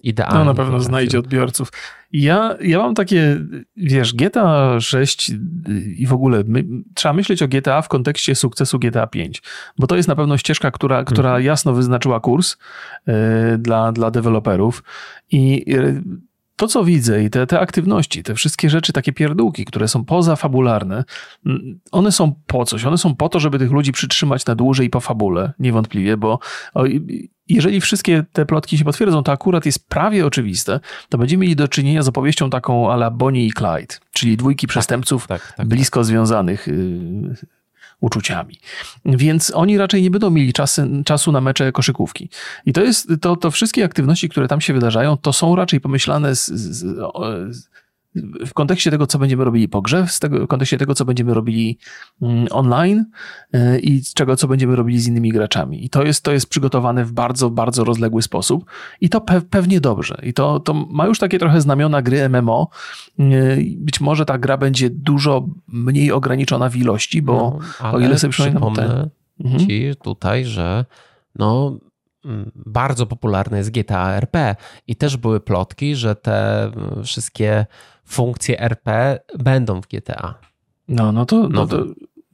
idealnie. 0.00 0.38
No 0.38 0.44
na 0.44 0.54
pewno 0.54 0.80
znajdzie 0.80 1.18
odbiorców. 1.18 1.72
Ja, 2.12 2.56
ja 2.60 2.78
mam 2.78 2.94
takie, 2.94 3.40
wiesz, 3.76 4.14
GTA 4.14 4.80
6 4.80 5.32
i 5.96 6.06
w 6.06 6.12
ogóle 6.12 6.44
my, 6.46 6.64
trzeba 6.94 7.12
myśleć 7.12 7.42
o 7.42 7.48
GTA 7.48 7.82
w 7.82 7.88
kontekście 7.88 8.34
sukcesu 8.34 8.78
GTA 8.78 9.06
5, 9.06 9.42
bo 9.78 9.86
to 9.86 9.96
jest 9.96 10.08
na 10.08 10.16
pewno 10.16 10.38
ścieżka, 10.38 10.70
która, 10.70 11.04
która 11.04 11.30
mhm. 11.30 11.44
jasno 11.44 11.72
wyznaczyła 11.72 12.20
kurs 12.20 12.56
y, 13.08 13.12
dla, 13.58 13.92
dla 13.92 14.10
deweloperów 14.10 14.82
i 15.30 15.74
y, 15.74 16.02
to, 16.56 16.68
co 16.68 16.84
widzę 16.84 17.24
i 17.24 17.30
te, 17.30 17.46
te 17.46 17.60
aktywności, 17.60 18.22
te 18.22 18.34
wszystkie 18.34 18.70
rzeczy, 18.70 18.92
takie 18.92 19.12
pierdółki, 19.12 19.64
które 19.64 19.88
są 19.88 20.04
pozafabularne, 20.04 21.04
one 21.92 22.12
są 22.12 22.34
po 22.46 22.64
coś. 22.64 22.84
One 22.84 22.98
są 22.98 23.14
po 23.14 23.28
to, 23.28 23.40
żeby 23.40 23.58
tych 23.58 23.70
ludzi 23.70 23.92
przytrzymać 23.92 24.46
na 24.46 24.54
dłużej 24.54 24.90
po 24.90 25.00
fabule, 25.00 25.52
niewątpliwie, 25.58 26.16
bo 26.16 26.38
jeżeli 27.48 27.80
wszystkie 27.80 28.24
te 28.32 28.46
plotki 28.46 28.78
się 28.78 28.84
potwierdzą, 28.84 29.22
to 29.22 29.32
akurat 29.32 29.66
jest 29.66 29.88
prawie 29.88 30.26
oczywiste, 30.26 30.80
to 31.08 31.18
będziemy 31.18 31.42
mieli 31.42 31.56
do 31.56 31.68
czynienia 31.68 32.02
z 32.02 32.08
opowieścią 32.08 32.50
taką 32.50 32.92
ala 32.92 33.10
Bonnie 33.10 33.46
i 33.46 33.52
Clyde, 33.52 33.94
czyli 34.12 34.36
dwójki 34.36 34.66
tak, 34.66 34.70
przestępców 34.70 35.26
tak, 35.26 35.46
tak, 35.46 35.56
tak, 35.56 35.66
blisko 35.66 36.04
związanych 36.04 36.68
y, 36.68 37.36
uczuciami. 38.00 38.58
Więc 39.04 39.52
oni 39.54 39.78
raczej 39.78 40.02
nie 40.02 40.10
będą 40.10 40.30
mieli 40.30 40.52
czasy, 40.52 40.88
czasu 41.04 41.32
na 41.32 41.40
mecze 41.40 41.72
koszykówki. 41.72 42.28
I 42.66 42.72
to 42.72 42.82
jest, 42.82 43.08
to, 43.20 43.36
to 43.36 43.50
wszystkie 43.50 43.84
aktywności, 43.84 44.28
które 44.28 44.48
tam 44.48 44.60
się 44.60 44.74
wydarzają, 44.74 45.16
to 45.16 45.32
są 45.32 45.56
raczej 45.56 45.80
pomyślane 45.80 46.36
z, 46.36 46.46
z, 46.46 46.78
z 47.56 47.68
w 48.46 48.54
kontekście 48.54 48.90
tego, 48.90 49.06
co 49.06 49.18
będziemy 49.18 49.44
robili 49.44 49.68
po 49.68 49.82
grze, 49.82 50.06
w, 50.06 50.46
kontekście 50.48 50.78
tego, 50.78 50.94
co 50.94 51.04
będziemy 51.04 51.34
robili 51.34 51.78
mm, 52.22 52.46
online 52.50 53.04
y, 53.54 53.80
i 53.80 54.02
czego, 54.14 54.36
co 54.36 54.48
będziemy 54.48 54.76
robili 54.76 55.00
z 55.00 55.06
innymi 55.06 55.32
graczami. 55.32 55.84
I 55.84 55.90
to 55.90 56.04
jest, 56.04 56.24
to 56.24 56.32
jest 56.32 56.48
przygotowane 56.48 57.04
w 57.04 57.12
bardzo, 57.12 57.50
bardzo 57.50 57.84
rozległy 57.84 58.22
sposób 58.22 58.64
i 59.00 59.08
to 59.08 59.20
pe 59.20 59.40
pewnie 59.40 59.80
dobrze. 59.80 60.18
I 60.22 60.32
to, 60.32 60.60
to 60.60 60.74
ma 60.74 61.06
już 61.06 61.18
takie 61.18 61.38
trochę 61.38 61.60
znamiona 61.60 62.02
gry 62.02 62.28
MMO. 62.28 62.68
Y, 63.20 63.76
być 63.78 64.00
może 64.00 64.24
ta 64.24 64.38
gra 64.38 64.56
będzie 64.56 64.90
dużo 64.90 65.46
mniej 65.68 66.12
ograniczona 66.12 66.68
w 66.68 66.76
ilości, 66.76 67.22
bo 67.22 67.58
no, 67.82 67.92
o 67.92 68.00
ile 68.00 68.18
sobie 68.18 68.32
przypominam... 68.32 68.74
Ten... 68.74 69.10
Mhm. 69.40 69.66
ci 69.66 69.90
tutaj, 70.02 70.44
że 70.44 70.84
no, 71.34 71.78
bardzo 72.54 73.06
popularne 73.06 73.58
jest 73.58 73.70
GTA 73.70 74.12
RP 74.12 74.56
i 74.86 74.96
też 74.96 75.16
były 75.16 75.40
plotki, 75.40 75.96
że 75.96 76.16
te 76.16 76.70
wszystkie 77.04 77.66
funkcje 78.06 78.60
RP 78.60 79.18
będą 79.38 79.80
w 79.80 79.86
GTA. 79.86 80.34
No, 80.88 81.12
no 81.12 81.26
to, 81.26 81.48
no 81.48 81.66
to 81.66 81.84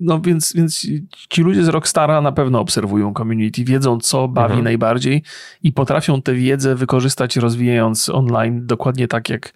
no 0.03 0.20
więc, 0.20 0.53
więc 0.53 0.87
ci 1.29 1.43
ludzie 1.43 1.64
z 1.64 1.68
Rockstara 1.68 2.20
na 2.20 2.33
pewno 2.33 2.61
obserwują 2.61 3.14
community, 3.14 3.64
wiedzą 3.64 3.99
co 4.01 4.29
bawi 4.29 4.53
mhm. 4.53 4.64
najbardziej 4.64 5.23
i 5.62 5.73
potrafią 5.73 6.23
tę 6.23 6.35
wiedzę 6.35 6.75
wykorzystać 6.75 7.37
rozwijając 7.37 8.09
online 8.09 8.66
dokładnie 8.66 9.09
tak 9.09 9.29
jak 9.29 9.53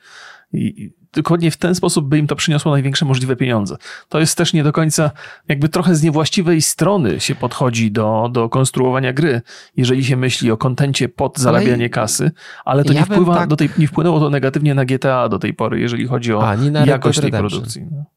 dokładnie 1.12 1.50
w 1.50 1.56
ten 1.56 1.74
sposób 1.74 2.08
by 2.08 2.18
im 2.18 2.26
to 2.26 2.36
przyniosło 2.36 2.72
największe 2.72 3.04
możliwe 3.04 3.36
pieniądze. 3.36 3.76
To 4.08 4.20
jest 4.20 4.38
też 4.38 4.52
nie 4.52 4.64
do 4.64 4.72
końca, 4.72 5.10
jakby 5.48 5.68
trochę 5.68 5.94
z 5.94 6.02
niewłaściwej 6.02 6.62
strony 6.62 7.20
się 7.20 7.34
podchodzi 7.34 7.92
do, 7.92 8.28
do 8.32 8.48
konstruowania 8.48 9.12
gry, 9.12 9.42
jeżeli 9.76 10.04
się 10.04 10.16
myśli 10.16 10.50
o 10.50 10.56
kontencie 10.56 11.08
pod 11.08 11.38
zarabianie 11.38 11.74
ale 11.74 11.88
kasy, 11.88 12.30
ale 12.64 12.84
to 12.84 12.92
ja 12.92 13.00
nie, 13.00 13.06
wpływa 13.06 13.34
tak... 13.34 13.48
do 13.48 13.56
tej, 13.56 13.70
nie 13.78 13.88
wpłynęło 13.88 14.20
to 14.20 14.30
negatywnie 14.30 14.74
na 14.74 14.84
GTA 14.84 15.28
do 15.28 15.38
tej 15.38 15.54
pory, 15.54 15.80
jeżeli 15.80 16.06
chodzi 16.06 16.34
o 16.34 16.48
A, 16.48 16.56
jakość 16.86 17.20
tej 17.20 17.30
produkcji. 17.30 17.86
No. 17.90 18.15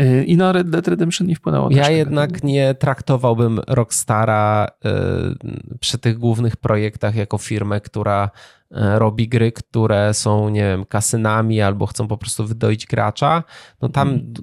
Y, 0.00 0.24
I 0.24 0.36
na 0.36 0.52
Red 0.52 0.70
Dead 0.70 0.88
Redemption 0.88 1.26
nie 1.26 1.36
wpłynęło. 1.36 1.68
Ja 1.70 1.90
jednak 1.90 2.42
nie 2.42 2.74
traktowałbym 2.74 3.60
Rockstara 3.68 4.68
y, 5.72 5.78
przy 5.80 5.98
tych 5.98 6.18
głównych 6.18 6.56
projektach 6.56 7.14
jako 7.14 7.38
firmę, 7.38 7.80
która 7.80 8.30
y, 8.70 8.76
robi 8.98 9.28
gry, 9.28 9.52
które 9.52 10.14
są, 10.14 10.48
nie 10.48 10.62
wiem, 10.62 10.84
kasynami 10.84 11.60
albo 11.60 11.86
chcą 11.86 12.08
po 12.08 12.18
prostu 12.18 12.46
wydoić 12.46 12.86
gracza. 12.86 13.42
No 13.82 13.88
tam 13.88 14.08
mm. 14.08 14.34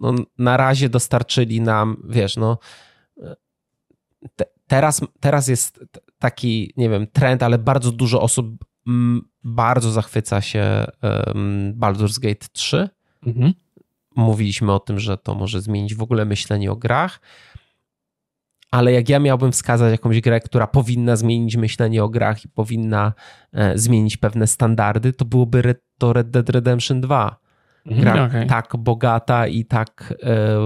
no, 0.00 0.14
na 0.38 0.56
razie 0.56 0.88
dostarczyli 0.88 1.60
nam, 1.60 2.02
wiesz, 2.08 2.36
no 2.36 2.58
te, 4.36 4.44
teraz, 4.66 5.00
teraz 5.20 5.48
jest 5.48 5.84
taki, 6.18 6.72
nie 6.76 6.88
wiem, 6.88 7.06
trend, 7.06 7.42
ale 7.42 7.58
bardzo 7.58 7.92
dużo 7.92 8.20
osób 8.20 8.64
bardzo 9.44 9.90
zachwyca 9.90 10.40
się 10.40 10.84
Baldur's 11.74 12.20
Gate 12.20 12.46
3. 12.52 12.88
Mhm 13.26 13.52
mówiliśmy 14.16 14.72
o 14.72 14.80
tym, 14.80 14.98
że 14.98 15.18
to 15.18 15.34
może 15.34 15.60
zmienić 15.60 15.94
w 15.94 16.02
ogóle 16.02 16.24
myślenie 16.24 16.72
o 16.72 16.76
grach. 16.76 17.20
Ale 18.70 18.92
jak 18.92 19.08
ja 19.08 19.18
miałbym 19.18 19.52
wskazać 19.52 19.92
jakąś 19.92 20.20
grę, 20.20 20.40
która 20.40 20.66
powinna 20.66 21.16
zmienić 21.16 21.56
myślenie 21.56 22.04
o 22.04 22.08
grach 22.08 22.44
i 22.44 22.48
powinna 22.48 23.12
e, 23.52 23.78
zmienić 23.78 24.16
pewne 24.16 24.46
standardy, 24.46 25.12
to 25.12 25.24
byłoby 25.24 25.62
Red, 25.62 25.82
to 25.98 26.12
Red 26.12 26.30
Dead 26.30 26.48
Redemption 26.48 27.00
2. 27.00 27.36
Mhm, 27.86 28.02
gra 28.02 28.26
okay. 28.26 28.46
tak 28.46 28.76
bogata 28.78 29.46
i 29.46 29.64
tak, 29.64 30.14
e, 30.22 30.58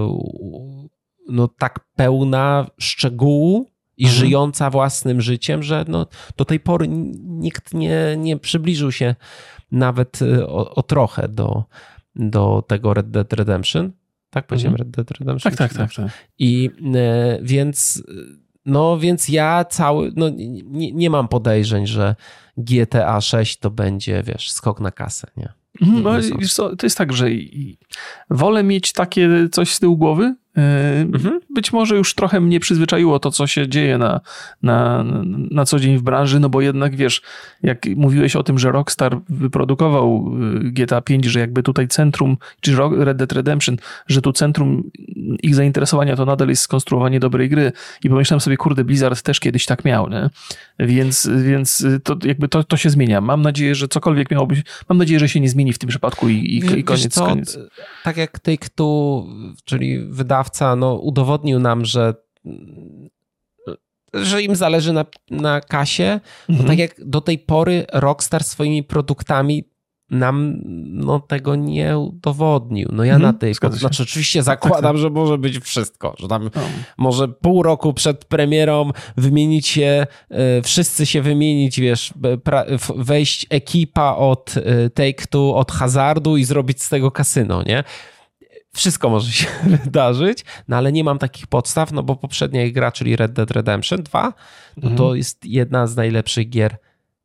no, 1.29 1.47
tak 1.47 1.79
pełna 1.95 2.67
szczegółu 2.77 3.69
i 3.97 4.03
mhm. 4.03 4.19
żyjąca 4.19 4.69
własnym 4.69 5.21
życiem, 5.21 5.63
że 5.63 5.85
no, 5.87 6.05
do 6.37 6.45
tej 6.45 6.59
pory 6.59 6.87
nikt 7.23 7.73
nie, 7.73 8.15
nie 8.17 8.37
przybliżył 8.37 8.91
się 8.91 9.15
nawet 9.71 10.21
e, 10.21 10.47
o, 10.47 10.75
o 10.75 10.83
trochę 10.83 11.27
do, 11.27 11.63
do 12.19 12.63
tego 12.67 12.93
Red 12.93 13.11
Dead 13.11 13.33
Redemption. 13.33 13.91
Tak 14.29 14.47
powiedziałem, 14.47 14.73
mhm. 14.73 14.87
Red 14.87 14.95
Dead 14.95 15.19
Redemption? 15.19 15.51
Tak, 15.51 15.69
tak, 15.69 15.77
tak, 15.77 15.93
tak. 15.93 16.11
I 16.39 16.69
e, 16.95 17.39
więc, 17.41 18.03
no 18.65 18.99
więc 18.99 19.29
ja 19.29 19.65
cały, 19.65 20.11
no 20.15 20.29
nie, 20.29 20.91
nie 20.91 21.09
mam 21.09 21.27
podejrzeń, 21.27 21.87
że 21.87 22.15
GTA 22.57 23.21
6 23.21 23.57
to 23.57 23.71
będzie, 23.71 24.23
wiesz, 24.23 24.51
skok 24.51 24.79
na 24.79 24.91
kasę, 24.91 25.27
nie? 25.37 25.53
Mhm, 25.81 26.03
no, 26.03 26.37
wiesz 26.39 26.53
co, 26.53 26.75
to 26.75 26.85
jest 26.85 26.97
tak, 26.97 27.13
że 27.13 27.27
wolę 28.29 28.63
mieć 28.63 28.93
takie 28.93 29.29
coś 29.51 29.73
z 29.73 29.79
tyłu 29.79 29.97
głowy, 29.97 30.35
Mhm. 31.01 31.39
Być 31.49 31.73
może 31.73 31.95
już 31.95 32.13
trochę 32.13 32.41
mnie 32.41 32.59
przyzwyczaiło 32.59 33.19
to, 33.19 33.31
co 33.31 33.47
się 33.47 33.67
dzieje 33.67 33.97
na, 33.97 34.21
na, 34.63 35.05
na 35.51 35.65
co 35.65 35.79
dzień 35.79 35.97
w 35.97 36.01
branży, 36.01 36.39
no 36.39 36.49
bo 36.49 36.61
jednak 36.61 36.95
wiesz, 36.95 37.21
jak 37.63 37.85
mówiłeś 37.95 38.35
o 38.35 38.43
tym, 38.43 38.59
że 38.59 38.71
Rockstar 38.71 39.17
wyprodukował 39.29 40.31
y, 40.65 40.71
GTA 40.71 41.01
5, 41.01 41.25
że 41.25 41.39
jakby 41.39 41.63
tutaj 41.63 41.87
centrum, 41.87 42.37
czy 42.61 42.75
Red 42.97 43.17
Dead 43.17 43.31
Redemption, 43.31 43.77
że 44.07 44.21
tu 44.21 44.33
centrum 44.33 44.91
ich 45.43 45.55
zainteresowania 45.55 46.15
to 46.15 46.25
nadal 46.25 46.49
jest 46.49 46.61
skonstruowanie 46.61 47.19
dobrej 47.19 47.49
gry 47.49 47.71
i 48.03 48.09
pomyślałem 48.09 48.41
sobie, 48.41 48.57
kurde, 48.57 48.83
Blizzard 48.83 49.21
też 49.21 49.39
kiedyś 49.39 49.65
tak 49.65 49.85
miał, 49.85 50.09
nie? 50.09 50.29
Więc, 50.79 51.29
więc 51.45 51.85
to 52.03 52.15
jakby 52.23 52.47
to, 52.47 52.63
to 52.63 52.77
się 52.77 52.89
zmienia. 52.89 53.21
Mam 53.21 53.41
nadzieję, 53.41 53.75
że 53.75 53.87
cokolwiek 53.87 54.31
miałoby, 54.31 54.61
mam 54.89 54.97
nadzieję, 54.97 55.19
że 55.19 55.29
się 55.29 55.39
nie 55.39 55.49
zmieni 55.49 55.73
w 55.73 55.79
tym 55.79 55.89
przypadku 55.89 56.29
i, 56.29 56.35
i, 56.35 56.79
i 56.79 56.83
koniec, 56.83 57.13
co, 57.13 57.25
koniec. 57.25 57.57
Tak 58.03 58.17
jak 58.17 58.39
Take-Two, 58.39 59.25
czyli 59.65 59.99
wydawca 59.99 60.39
wydawca 60.39 60.75
no, 60.75 60.95
udowodnił 60.95 61.59
nam, 61.59 61.85
że 61.85 62.13
że 64.13 64.43
im 64.43 64.55
zależy 64.55 64.93
na, 64.93 65.05
na 65.29 65.61
kasie, 65.61 66.19
mhm. 66.49 66.67
tak 66.67 66.79
jak 66.79 66.95
do 67.05 67.21
tej 67.21 67.39
pory 67.39 67.85
Rockstar 67.93 68.43
swoimi 68.43 68.83
produktami 68.83 69.63
nam 70.09 70.61
no, 70.85 71.19
tego 71.19 71.55
nie 71.55 71.97
udowodnił. 71.97 72.89
No 72.91 73.03
ja 73.03 73.15
mhm. 73.15 73.33
na 73.33 73.39
tej, 73.39 73.53
znaczy 73.53 74.03
oczywiście 74.03 74.43
zakładam, 74.43 74.81
tak, 74.81 74.91
tak. 74.91 74.97
że 74.97 75.09
może 75.09 75.37
być 75.37 75.59
wszystko, 75.59 76.15
że 76.19 76.27
tam 76.27 76.43
no. 76.43 76.61
może 76.97 77.27
pół 77.27 77.63
roku 77.63 77.93
przed 77.93 78.25
premierą 78.25 78.91
wymienić 79.17 79.67
się, 79.67 80.07
y, 80.31 80.61
wszyscy 80.61 81.05
się 81.05 81.21
wymienić, 81.21 81.79
wiesz, 81.79 82.13
pra, 82.43 82.65
wejść 82.95 83.45
ekipa 83.49 84.15
od 84.15 84.57
y, 84.57 84.89
Take-Two, 84.89 85.55
od 85.55 85.71
Hazardu 85.71 86.37
i 86.37 86.43
zrobić 86.43 86.83
z 86.83 86.89
tego 86.89 87.11
kasyno, 87.11 87.63
nie? 87.63 87.83
wszystko 88.73 89.09
może 89.09 89.31
się 89.31 89.47
wydarzyć, 89.83 90.45
no 90.67 90.77
ale 90.77 90.91
nie 90.91 91.03
mam 91.03 91.19
takich 91.19 91.47
podstaw, 91.47 91.91
no 91.91 92.03
bo 92.03 92.15
poprzednia 92.15 92.71
gra, 92.71 92.91
czyli 92.91 93.15
Red 93.15 93.33
Dead 93.33 93.51
Redemption 93.51 94.03
2, 94.03 94.33
no 94.77 94.89
to 94.89 95.03
mhm. 95.03 95.17
jest 95.17 95.45
jedna 95.45 95.87
z 95.87 95.95
najlepszych 95.95 96.49
gier 96.49 96.77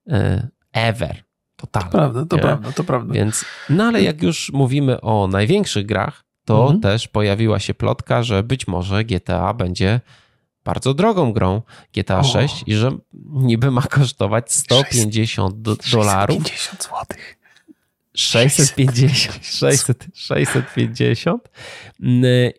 e, 0.08 0.48
ever. 0.72 1.24
Totalnie. 1.66 1.90
To 1.90 1.98
prawda, 1.98 2.26
to 2.26 2.36
nie? 2.36 2.42
prawda, 2.42 2.72
to 2.72 2.84
prawda. 2.84 3.14
Więc, 3.14 3.44
no 3.70 3.84
ale 3.84 4.02
jak 4.02 4.22
już 4.22 4.52
mówimy 4.52 5.00
o 5.00 5.26
największych 5.26 5.86
grach, 5.86 6.24
to 6.44 6.62
mhm. 6.62 6.80
też 6.80 7.08
pojawiła 7.08 7.58
się 7.58 7.74
plotka, 7.74 8.22
że 8.22 8.42
być 8.42 8.66
może 8.66 9.04
GTA 9.04 9.54
będzie 9.54 10.00
bardzo 10.64 10.94
drogą 10.94 11.32
grą 11.32 11.62
GTA 11.92 12.18
o. 12.18 12.24
6 12.24 12.64
i 12.66 12.74
że 12.74 12.90
niby 13.30 13.70
ma 13.70 13.82
kosztować 13.82 14.52
150 14.52 15.54
dolarów. 15.92 16.36
650 16.36 16.82
złotych. 16.84 17.38
650, 18.16 19.46
600, 19.46 20.06
650 20.14 21.48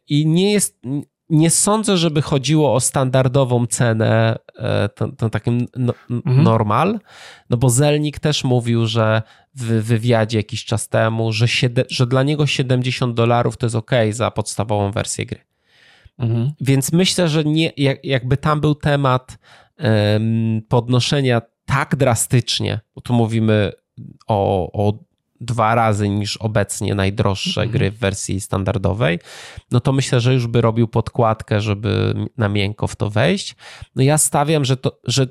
i 0.07 0.27
nie 0.27 0.53
jest, 0.53 0.79
nie 1.29 1.49
sądzę, 1.49 1.97
żeby 1.97 2.21
chodziło 2.21 2.73
o 2.73 2.79
standardową 2.79 3.67
cenę, 3.67 4.39
e, 4.55 4.89
ten, 4.89 5.15
ten 5.15 5.29
takim 5.29 5.65
no, 5.75 5.93
mhm. 6.09 6.43
normal, 6.43 6.99
no 7.49 7.57
bo 7.57 7.69
Zelnik 7.69 8.19
też 8.19 8.43
mówił, 8.43 8.85
że 8.85 9.21
w 9.55 9.63
wywiadzie 9.63 10.37
jakiś 10.37 10.65
czas 10.65 10.89
temu, 10.89 11.31
że, 11.33 11.47
siede, 11.47 11.83
że 11.89 12.07
dla 12.07 12.23
niego 12.23 12.47
70 12.47 13.15
dolarów 13.15 13.57
to 13.57 13.65
jest 13.65 13.75
ok 13.75 13.91
za 14.11 14.31
podstawową 14.31 14.91
wersję 14.91 15.25
gry. 15.25 15.39
Mhm. 16.19 16.51
Więc 16.61 16.91
myślę, 16.93 17.29
że 17.29 17.43
nie, 17.43 17.71
jak, 17.77 18.05
jakby 18.05 18.37
tam 18.37 18.61
był 18.61 18.75
temat 18.75 19.37
um, 19.79 20.61
podnoszenia 20.69 21.41
tak 21.65 21.95
drastycznie, 21.95 22.79
bo 22.95 23.01
tu 23.01 23.13
mówimy 23.13 23.71
o, 24.27 24.71
o 24.87 24.93
dwa 25.41 25.75
razy 25.75 26.09
niż 26.09 26.37
obecnie 26.37 26.95
najdroższe 26.95 27.61
mhm. 27.61 27.71
gry 27.71 27.91
w 27.91 27.97
wersji 27.97 28.41
standardowej, 28.41 29.19
no 29.71 29.79
to 29.79 29.91
myślę, 29.91 30.19
że 30.19 30.33
już 30.33 30.47
by 30.47 30.61
robił 30.61 30.87
podkładkę, 30.87 31.61
żeby 31.61 32.13
na 32.37 32.49
miękko 32.49 32.87
w 32.87 32.95
to 32.95 33.09
wejść. 33.09 33.55
No 33.95 34.03
ja 34.03 34.17
stawiam, 34.17 34.65
że, 34.65 34.77
to, 34.77 34.99
że 35.03 35.27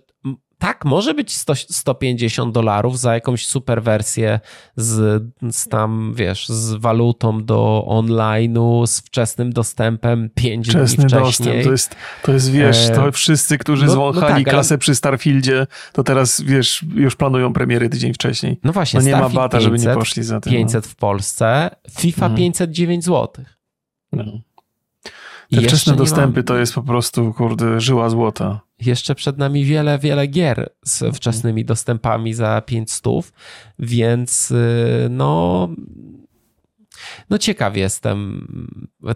tak, 0.58 0.84
może 0.84 1.14
być 1.14 1.36
100, 1.36 1.54
150 1.54 2.54
dolarów 2.54 2.98
za 2.98 3.14
jakąś 3.14 3.46
super 3.46 3.82
wersję 3.82 4.40
z, 4.76 5.22
z 5.50 5.68
tam, 5.68 6.12
wiesz, 6.16 6.48
z 6.48 6.72
walutą 6.72 7.44
do 7.44 7.84
online'u, 7.88 8.86
z 8.86 9.00
wczesnym 9.00 9.52
dostępem 9.52 10.30
5 10.34 10.68
Wczesny 10.68 10.96
dni 10.96 11.06
wcześniej. 11.06 11.24
Dostęp, 11.24 11.64
to 11.64 11.70
jest, 11.70 11.96
to 12.22 12.32
jest 12.32 12.50
wiesz, 12.50 12.90
to 12.94 13.08
e, 13.08 13.12
wszyscy, 13.12 13.58
którzy 13.58 13.86
no, 13.86 13.92
zwąchali 13.92 14.44
no 14.44 14.50
tak, 14.50 14.54
kasę 14.54 14.74
ale... 14.74 14.78
przy 14.78 14.94
Starfieldzie, 14.94 15.66
to 15.92 16.04
teraz, 16.04 16.40
wiesz, 16.40 16.84
już 16.94 17.16
planują 17.16 17.52
premiery 17.52 17.88
tydzień 17.88 18.14
wcześniej. 18.14 18.60
No 18.64 18.72
właśnie, 18.72 19.00
no 19.00 19.06
nie 19.06 19.12
Starfield 19.12 19.34
ma 19.34 19.40
bata, 19.40 19.58
500, 19.58 19.80
żeby 19.80 19.88
nie 19.88 19.94
poszli 19.94 20.22
za 20.22 20.40
tym. 20.40 20.52
500 20.52 20.84
no. 20.84 20.90
w 20.90 20.94
Polsce, 20.96 21.70
FIFA 21.90 22.26
mhm. 22.26 22.36
509 22.36 23.04
zł. 23.04 23.44
No. 24.12 24.24
Te 25.50 25.60
wczesne 25.60 25.96
dostępy 25.96 26.38
mam... 26.38 26.44
to 26.44 26.56
jest 26.56 26.74
po 26.74 26.82
prostu, 26.82 27.32
kurde, 27.32 27.80
żyła 27.80 28.10
złota. 28.10 28.60
Jeszcze 28.80 29.14
przed 29.14 29.38
nami 29.38 29.64
wiele, 29.64 29.98
wiele 29.98 30.26
gier 30.26 30.70
z 30.84 31.02
mhm. 31.02 31.14
wczesnymi 31.14 31.64
dostępami 31.64 32.34
za 32.34 32.60
500, 32.60 33.32
więc 33.78 34.50
y, 34.50 35.08
no, 35.10 35.68
no 37.30 37.38
ciekaw 37.38 37.76
jestem 37.76 38.48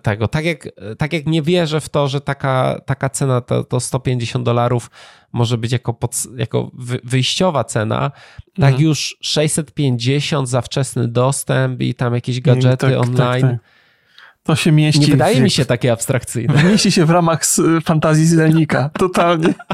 tego. 0.03 0.29
Tak 0.29 0.45
jak, 0.45 0.69
tak 0.99 1.13
jak 1.13 1.27
nie 1.27 1.43
wierzę 1.43 1.81
w 1.81 1.89
to, 1.89 2.09
że 2.09 2.21
taka, 2.21 2.81
taka 2.87 3.09
cena 3.11 3.41
to, 3.41 3.65
to 3.65 3.81
150 3.81 4.45
dolarów 4.45 4.91
może 5.33 5.59
być 5.59 5.73
jako, 5.73 5.95
pod, 5.95 6.17
jako 6.37 6.71
wyjściowa 7.05 7.65
cena, 7.65 8.11
tak 8.55 8.65
mhm. 8.65 8.83
już 8.83 9.17
650 9.21 10.49
za 10.49 10.61
wczesny 10.61 11.09
dostęp 11.09 11.83
i 11.83 11.95
tam 11.95 12.15
jakieś 12.15 12.41
gadżety 12.41 12.77
tak, 12.77 12.91
tak 12.91 13.01
online. 13.01 13.43
Tak, 13.43 13.51
tak 13.51 13.78
to 14.49 14.57
się 14.57 14.73
mieści. 14.73 15.01
Nie 15.01 15.07
wydaje 15.07 15.37
w, 15.37 15.41
mi 15.41 15.51
się 15.51 15.65
takie 15.65 15.93
abstrakcyjne. 15.93 16.63
Mieści 16.71 16.93
się 16.93 17.07
w 17.07 17.11
ramach 17.11 17.43
fantazji 17.85 18.27
Zelnika. 18.27 18.89
Totalnie. 18.89 19.55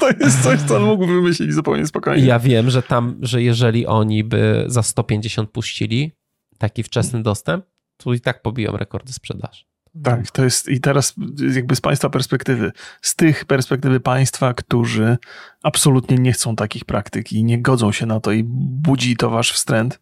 To 0.00 0.10
jest 0.20 0.42
coś, 0.42 0.60
co 0.60 0.76
on 0.76 0.82
mógł 0.82 1.06
wymyślić 1.06 1.54
zupełnie 1.54 1.86
spokojnie. 1.86 2.26
Ja 2.26 2.38
wiem, 2.38 2.70
że 2.70 2.82
tam, 2.82 3.16
że 3.22 3.42
jeżeli 3.42 3.86
oni 3.86 4.24
by 4.24 4.64
za 4.66 4.82
150 4.82 5.50
puścili 5.50 6.12
taki 6.58 6.82
wczesny 6.82 7.22
dostęp, 7.22 7.64
to 7.96 8.12
i 8.12 8.20
tak 8.20 8.42
pobiją 8.42 8.76
rekordy 8.76 9.12
sprzedaży. 9.12 9.64
Tak, 10.02 10.30
to 10.30 10.44
jest 10.44 10.68
i 10.68 10.80
teraz 10.80 11.14
jakby 11.54 11.76
z 11.76 11.80
Państwa 11.80 12.10
perspektywy, 12.10 12.72
z 13.02 13.16
tych 13.16 13.44
perspektywy 13.44 14.00
Państwa, 14.00 14.54
którzy 14.54 15.18
absolutnie 15.62 16.16
nie 16.16 16.32
chcą 16.32 16.56
takich 16.56 16.84
praktyk 16.84 17.32
i 17.32 17.44
nie 17.44 17.62
godzą 17.62 17.92
się 17.92 18.06
na 18.06 18.20
to 18.20 18.32
i 18.32 18.44
budzi 18.44 19.16
to 19.16 19.30
Wasz 19.30 19.52
wstręt, 19.52 20.00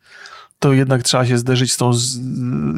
to 0.62 0.72
jednak 0.72 1.02
trzeba 1.02 1.26
się 1.26 1.38
zderzyć 1.38 1.72
z 1.72 1.76
tą 1.76 1.90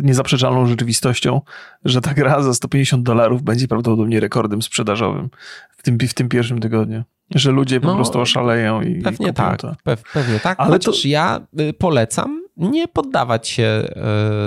niezaprzeczalną 0.03 0.66
rzeczywistością, 0.66 1.41
że 1.85 2.01
ta 2.01 2.14
gra 2.14 2.43
za 2.43 2.55
150 2.55 3.03
dolarów 3.03 3.43
będzie 3.43 3.68
prawdopodobnie 3.68 4.20
rekordem 4.20 4.62
sprzedażowym 4.62 5.30
w 5.70 5.82
tym, 5.82 5.99
w 5.99 6.14
tym 6.14 6.28
pierwszym 6.28 6.61
tygodniu. 6.61 7.03
Że 7.35 7.51
ludzie 7.51 7.80
po 7.80 7.87
no, 7.87 7.95
prostu 7.95 8.20
oszaleją 8.20 8.82
i 8.82 9.03
Pewnie 9.03 9.32
tak, 9.32 9.61
to. 9.61 9.76
pewnie 10.12 10.41
tak. 10.41 10.61
Ale 10.61 10.70
Chociaż 10.70 11.03
to... 11.03 11.09
ja 11.09 11.41
y, 11.61 11.72
polecam 11.72 12.45
nie 12.57 12.89
poddawać 12.89 13.49
się 13.49 13.89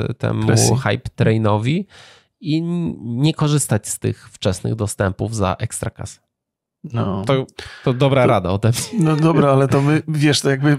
y, 0.09 0.13
temu 0.13 0.47
Presji. 0.47 0.75
hype 0.77 1.09
trainowi 1.15 1.87
i 2.41 2.61
nie 3.01 3.33
korzystać 3.33 3.87
z 3.87 3.99
tych 3.99 4.29
wczesnych 4.29 4.75
dostępów 4.75 5.35
za 5.35 5.55
ekstra 5.59 5.89
kasę. 5.89 6.26
No. 6.93 7.23
To, 7.25 7.45
to 7.83 7.93
dobra 7.93 8.21
to, 8.21 8.27
rada 8.27 8.49
ode 8.49 8.69
mnie. 8.69 9.03
No 9.03 9.15
dobra, 9.15 9.51
ale 9.51 9.67
to 9.67 9.81
my, 9.81 10.01
wiesz, 10.07 10.41
to 10.41 10.49
jakby, 10.49 10.77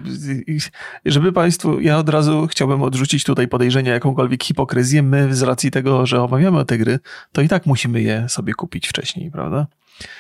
żeby 1.05 1.33
Państwu, 1.33 1.81
ja 1.81 1.99
od 1.99 2.09
razu 2.09 2.47
chciałbym 2.47 2.83
odrzucić 2.83 3.25
tutaj 3.25 3.49
podejrzenia 3.49 3.93
jakąkolwiek 3.93 4.45
hipokryzję. 4.45 5.03
My 5.03 5.35
z 5.35 5.43
racji 5.43 5.71
tego, 5.71 6.07
że 6.07 6.23
omawiamy 6.23 6.65
te 6.65 6.79
gry, 6.79 6.99
to 7.33 7.43
i 7.43 7.49
tak 7.49 7.67
musimy 7.67 8.03
je 8.03 8.29
sobie 8.29 8.55
kupić 8.55 8.89
wcześniej, 8.89 9.31
prawda? 9.31 9.67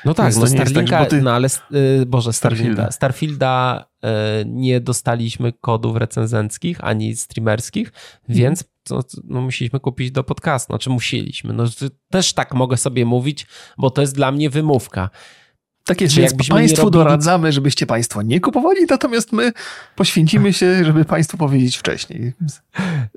No 0.04 0.14
tak, 0.14 0.36
no 0.36 0.46
Starlinka, 0.46 0.98
tak, 0.98 1.10
ty... 1.10 1.22
no 1.22 1.32
ale, 1.32 1.48
yy, 1.70 2.06
Boże, 2.06 2.32
Starfielda. 2.32 2.90
Starfielda 2.90 3.84
yy, 4.02 4.08
nie 4.46 4.80
dostaliśmy 4.80 5.52
kodów 5.52 5.96
recenzenckich, 5.96 6.84
ani 6.84 7.16
streamerskich, 7.16 7.92
więc 8.28 8.64
to, 8.84 9.00
no, 9.24 9.40
musieliśmy 9.40 9.80
kupić 9.80 10.10
do 10.10 10.24
podcastu. 10.24 10.72
Znaczy 10.72 10.90
musieliśmy. 10.90 11.52
No, 11.52 11.64
też 12.10 12.32
tak 12.32 12.54
mogę 12.54 12.76
sobie 12.76 13.04
mówić, 13.04 13.46
bo 13.78 13.90
to 13.90 14.00
jest 14.00 14.14
dla 14.14 14.32
mnie 14.32 14.50
wymówka. 14.50 15.10
Tak 15.88 16.00
jest, 16.00 16.16
więc 16.16 16.48
Państwu 16.48 16.82
robili... 16.82 17.04
doradzamy, 17.04 17.52
żebyście 17.52 17.86
Państwo 17.86 18.22
nie 18.22 18.40
kupowali, 18.40 18.80
natomiast 18.90 19.32
my 19.32 19.52
poświęcimy 19.96 20.52
się, 20.52 20.84
żeby 20.84 21.04
Państwu 21.04 21.36
powiedzieć 21.36 21.76
wcześniej. 21.76 22.32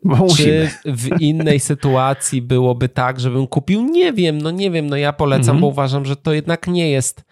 Bo 0.04 0.16
Czy 0.16 0.22
musimy. 0.22 0.72
w 0.86 1.22
innej 1.22 1.60
sytuacji 1.60 2.42
byłoby 2.42 2.90
tak, 2.90 3.20
żebym 3.20 3.48
kupił? 3.48 3.84
Nie 3.84 4.14
wiem, 4.14 4.38
no 4.38 4.52
nie 4.52 4.72
wiem, 4.72 4.88
no 4.88 4.98
ja 4.98 5.14
polecam, 5.14 5.42
mhm. 5.56 5.62
bo 5.62 5.68
uważam, 5.68 6.06
że 6.06 6.16
to 6.16 6.34
jednak 6.34 6.68
nie 6.68 6.92
jest 6.92 7.24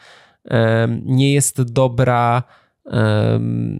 um, 0.46 1.02
nie 1.06 1.34
jest 1.34 1.62
dobra 1.62 2.44
um, 2.86 3.80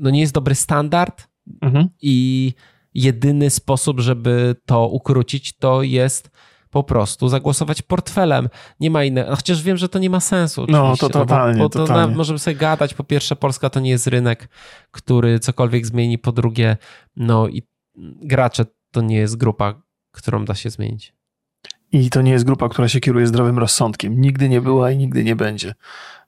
no 0.00 0.10
nie 0.10 0.20
jest 0.20 0.34
dobry 0.34 0.54
standard 0.54 1.28
mhm. 1.62 1.88
i 2.02 2.52
jedyny 2.94 3.50
sposób, 3.50 4.00
żeby 4.00 4.56
to 4.66 4.88
ukrócić, 4.88 5.56
to 5.56 5.82
jest 5.82 6.30
po 6.70 6.84
prostu 6.84 7.28
zagłosować 7.28 7.82
portfelem. 7.82 8.48
Nie 8.80 8.90
ma 8.90 9.04
innego. 9.04 9.36
Chociaż 9.36 9.62
wiem, 9.62 9.76
że 9.76 9.88
to 9.88 9.98
nie 9.98 10.10
ma 10.10 10.20
sensu. 10.20 10.66
No, 10.68 10.96
to 10.96 11.08
totalnie. 11.08 11.58
No, 11.58 11.68
bo, 11.68 11.78
bo 11.78 11.86
totalnie. 11.86 12.12
To 12.12 12.18
możemy 12.18 12.38
sobie 12.38 12.56
gadać. 12.56 12.94
Po 12.94 13.04
pierwsze, 13.04 13.36
Polska 13.36 13.70
to 13.70 13.80
nie 13.80 13.90
jest 13.90 14.06
rynek, 14.06 14.48
który 14.90 15.38
cokolwiek 15.38 15.86
zmieni. 15.86 16.18
Po 16.18 16.32
drugie, 16.32 16.76
no 17.16 17.48
i 17.48 17.62
gracze 18.22 18.64
to 18.90 19.00
nie 19.00 19.16
jest 19.16 19.36
grupa, 19.36 19.82
którą 20.12 20.44
da 20.44 20.54
się 20.54 20.70
zmienić. 20.70 21.18
I 21.92 22.10
to 22.10 22.22
nie 22.22 22.32
jest 22.32 22.44
grupa, 22.44 22.68
która 22.68 22.88
się 22.88 23.00
kieruje 23.00 23.26
zdrowym 23.26 23.58
rozsądkiem. 23.58 24.20
Nigdy 24.20 24.48
nie 24.48 24.60
była 24.60 24.90
i 24.90 24.96
nigdy 24.96 25.24
nie 25.24 25.36
będzie, 25.36 25.74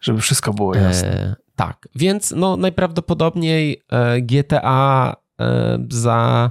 żeby 0.00 0.20
wszystko 0.20 0.52
było 0.52 0.74
jasne. 0.74 1.08
E, 1.08 1.36
tak, 1.56 1.88
więc 1.94 2.34
no 2.36 2.56
najprawdopodobniej 2.56 3.82
e, 3.90 4.20
GTA 4.20 5.16
e, 5.40 5.78
za 5.90 6.50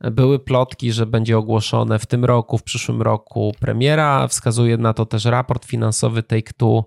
były 0.00 0.38
plotki, 0.38 0.92
że 0.92 1.06
będzie 1.06 1.38
ogłoszone 1.38 1.98
w 1.98 2.06
tym 2.06 2.24
roku, 2.24 2.58
w 2.58 2.62
przyszłym 2.62 3.02
roku 3.02 3.54
premiera. 3.60 4.28
Wskazuje 4.28 4.76
na 4.76 4.94
to 4.94 5.06
też 5.06 5.24
raport 5.24 5.64
finansowy 5.64 6.22
Take-Two. 6.22 6.82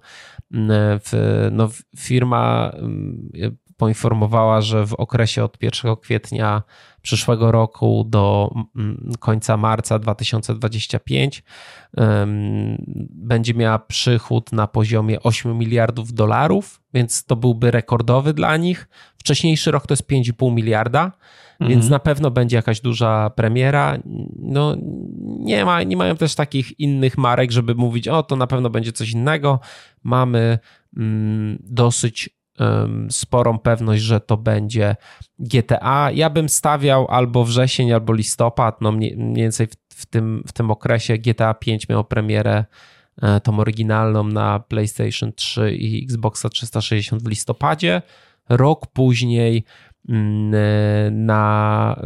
No, 1.52 1.70
firma 1.98 2.72
poinformowała, 3.78 4.62
że 4.62 4.88
w 4.88 4.94
okresie 4.94 5.44
od 5.44 5.64
1 5.64 5.96
kwietnia 5.96 6.62
przyszłego 7.02 7.52
roku 7.52 8.06
do 8.10 8.54
końca 9.20 9.58
marca 9.58 10.00
2025 10.00 11.44
będzie 13.10 13.54
miała 13.54 13.80
przychód 13.80 14.52
na 14.52 14.68
poziomie 14.68 15.24
8 15.24 15.58
miliardów 15.58 16.14
dolarów, 16.14 16.82
więc 16.94 17.26
to 17.26 17.36
byłby 17.36 17.72
rekordowy 17.72 18.34
dla 18.34 18.58
nich. 18.58 18.90
Wcześniejszy 19.18 19.72
rok 19.72 19.88
to 19.88 19.94
jest 19.94 20.10
5,5 20.10 20.54
miliarda 20.54 21.12
więc 21.62 21.84
mhm. 21.84 21.90
na 21.90 22.00
pewno 22.00 22.32
będzie 22.32 22.56
jakaś 22.56 22.82
duża 22.82 23.30
premiera. 23.30 23.98
No, 24.40 24.76
nie, 25.40 25.66
ma, 25.66 25.84
nie 25.84 25.98
mają 25.98 26.16
też 26.16 26.36
takich 26.36 26.80
innych 26.80 27.18
marek, 27.18 27.52
żeby 27.52 27.76
mówić, 27.76 28.08
o 28.08 28.24
to 28.24 28.36
na 28.36 28.48
pewno 28.48 28.70
będzie 28.70 28.92
coś 28.92 29.12
innego. 29.12 29.60
Mamy 30.04 30.60
mm, 30.98 31.58
dosyć 31.64 32.30
sporą 33.10 33.60
pewność, 33.60 34.04
że 34.04 34.20
to 34.20 34.38
będzie 34.38 34.96
GTA. 35.40 36.12
Ja 36.12 36.30
bym 36.30 36.50
stawiał 36.50 37.08
albo 37.10 37.44
wrzesień, 37.44 37.94
albo 37.94 38.14
listopad, 38.14 38.82
no 38.82 38.92
mniej, 38.92 39.18
mniej 39.18 39.44
więcej 39.44 39.68
w, 39.68 39.76
w, 39.90 40.06
tym, 40.06 40.44
w 40.48 40.54
tym 40.54 40.72
okresie 40.72 41.18
GTA 41.18 41.54
5 41.54 41.90
miał 41.90 42.04
premierę 42.04 42.66
e, 43.22 43.40
tą 43.40 43.60
oryginalną 43.60 44.24
na 44.24 44.60
PlayStation 44.60 45.34
3 45.34 45.76
i 45.76 46.04
Xboxa 46.04 46.50
360 46.50 47.24
w 47.24 47.28
listopadzie. 47.28 48.02
Rok 48.50 48.88
później 48.88 49.64
na, 51.12 52.02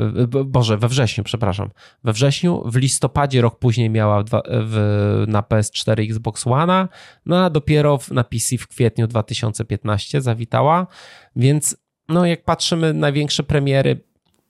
Boże, 0.46 0.78
we 0.78 0.88
wrześniu, 0.88 1.24
przepraszam. 1.24 1.70
We 2.04 2.14
wrześniu, 2.14 2.64
w 2.66 2.76
listopadzie 2.76 3.42
rok 3.42 3.60
później 3.60 3.90
miała 3.90 4.24
w, 4.24 4.30
w, 4.48 5.24
na 5.28 5.42
PS4 5.42 6.04
Xbox 6.10 6.48
One, 6.48 6.88
no 7.26 7.46
a 7.46 7.50
dopiero 7.50 8.00
na 8.12 8.24
PC 8.24 8.58
w 8.58 8.68
kwietniu 8.68 9.08
2015 9.08 10.22
zawitała, 10.22 10.88
więc 11.36 11.78
no 12.10 12.26
jak 12.26 12.44
patrzymy, 12.44 12.94
największe 12.94 13.44
premiery, 13.44 14.04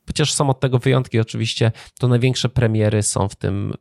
chociaż 0.07 0.33
są 0.33 0.49
od 0.49 0.59
tego 0.59 0.79
wyjątki 0.79 1.19
oczywiście, 1.19 1.71
to 1.99 2.07
największe 2.07 2.49
premiery 2.49 3.03
są 3.03 3.27
w 3.27 3.35
tym, 3.35 3.73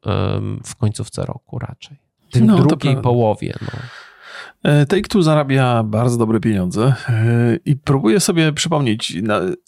w 0.65 0.77
końcówce 0.77 1.25
roku 1.25 1.59
raczej. 1.59 1.97
W 2.29 2.33
tym 2.33 2.47
no, 2.47 2.57
drugiej 2.57 2.97
połowie. 2.97 3.55
No. 3.63 3.69
E, 4.63 4.87
Take-Two 4.87 5.23
zarabia 5.23 5.83
bardzo 5.83 6.17
dobre 6.17 6.41
pieniądze 6.41 6.95
e, 7.09 7.15
i 7.65 7.77
próbuję 7.77 8.21
sobie 8.21 8.53
przypomnieć, 8.53 9.17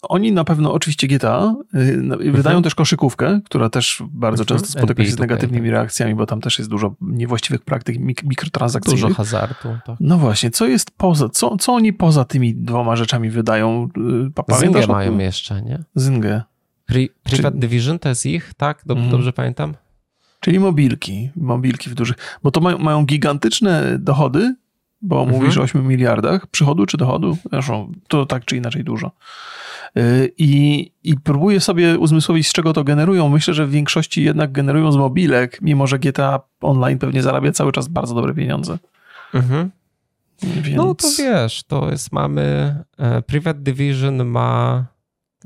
oni 0.01 0.31
na 0.31 0.43
pewno 0.43 0.73
oczywiście 0.73 1.07
GTA 1.07 1.55
e, 1.73 1.79
wydają 2.17 2.37
mhm. 2.37 2.63
też 2.63 2.75
koszykówkę, 2.75 3.39
która 3.45 3.69
też 3.69 4.03
bardzo 4.09 4.43
mhm. 4.43 4.59
często 4.59 4.79
spotyka 4.79 5.05
się 5.05 5.11
z 5.11 5.19
negatywnymi 5.19 5.71
reakcjami, 5.71 6.15
bo 6.15 6.25
tam 6.25 6.41
też 6.41 6.57
jest 6.59 6.69
dużo 6.69 6.95
niewłaściwych 7.01 7.61
praktyk 7.61 7.99
mik 7.99 8.23
mikrotransakcyjnych. 8.23 9.03
Dużo 9.03 9.15
hazardu. 9.15 9.77
Tak. 9.85 9.97
No 9.99 10.17
właśnie, 10.17 10.51
co 10.51 10.67
jest 10.67 10.91
poza, 10.91 11.29
co, 11.29 11.57
co 11.57 11.73
oni 11.73 11.93
poza 11.93 12.25
tymi 12.25 12.55
dwoma 12.55 12.95
rzeczami 12.95 13.29
wydają? 13.29 13.89
Pamiętasz? 14.47 14.87
mają 14.87 15.17
jeszcze, 15.17 15.61
nie? 15.61 15.83
Zyngę. 15.95 16.43
Pri 16.85 17.09
Private 17.23 17.51
Czy... 17.51 17.59
Division 17.59 17.99
to 17.99 18.09
jest 18.09 18.25
ich, 18.25 18.53
tak? 18.53 18.81
Dob 18.85 18.97
mm. 18.97 19.09
Dobrze 19.09 19.33
pamiętam? 19.33 19.73
Czyli 20.39 20.59
mobilki, 20.59 21.29
mobilki 21.35 21.89
w 21.89 21.95
dużych, 21.95 22.17
bo 22.43 22.51
to 22.51 22.61
mają, 22.61 22.77
mają 22.77 23.05
gigantyczne 23.05 23.97
dochody, 23.99 24.55
bo 25.01 25.21
mhm. 25.21 25.39
mówisz 25.39 25.57
o 25.57 25.61
8 25.61 25.87
miliardach 25.87 26.47
przychodu 26.47 26.85
czy 26.85 26.97
dochodu, 26.97 27.37
zresztą 27.51 27.91
to 28.07 28.25
tak 28.25 28.45
czy 28.45 28.57
inaczej 28.57 28.83
dużo. 28.83 29.11
Y, 29.97 30.31
I, 30.37 30.91
I 31.03 31.17
próbuję 31.17 31.59
sobie 31.59 31.99
uzmysłowić, 31.99 32.47
z 32.47 32.53
czego 32.53 32.73
to 32.73 32.83
generują. 32.83 33.29
Myślę, 33.29 33.53
że 33.53 33.65
w 33.65 33.71
większości 33.71 34.23
jednak 34.23 34.51
generują 34.51 34.91
z 34.91 34.97
mobilek, 34.97 35.59
mimo 35.61 35.87
że 35.87 35.99
GTA 35.99 36.39
Online 36.61 36.99
pewnie 36.99 37.21
zarabia 37.21 37.51
cały 37.51 37.71
czas 37.71 37.87
bardzo 37.87 38.15
dobre 38.15 38.33
pieniądze. 38.33 38.77
Mhm. 39.33 39.71
Więc... 40.43 40.77
No 40.77 40.95
to 40.95 41.07
wiesz, 41.19 41.63
to 41.63 41.91
jest, 41.91 42.11
mamy 42.11 42.75
e, 42.97 43.21
Private 43.21 43.59
Division 43.59 44.25
ma, 44.25 44.85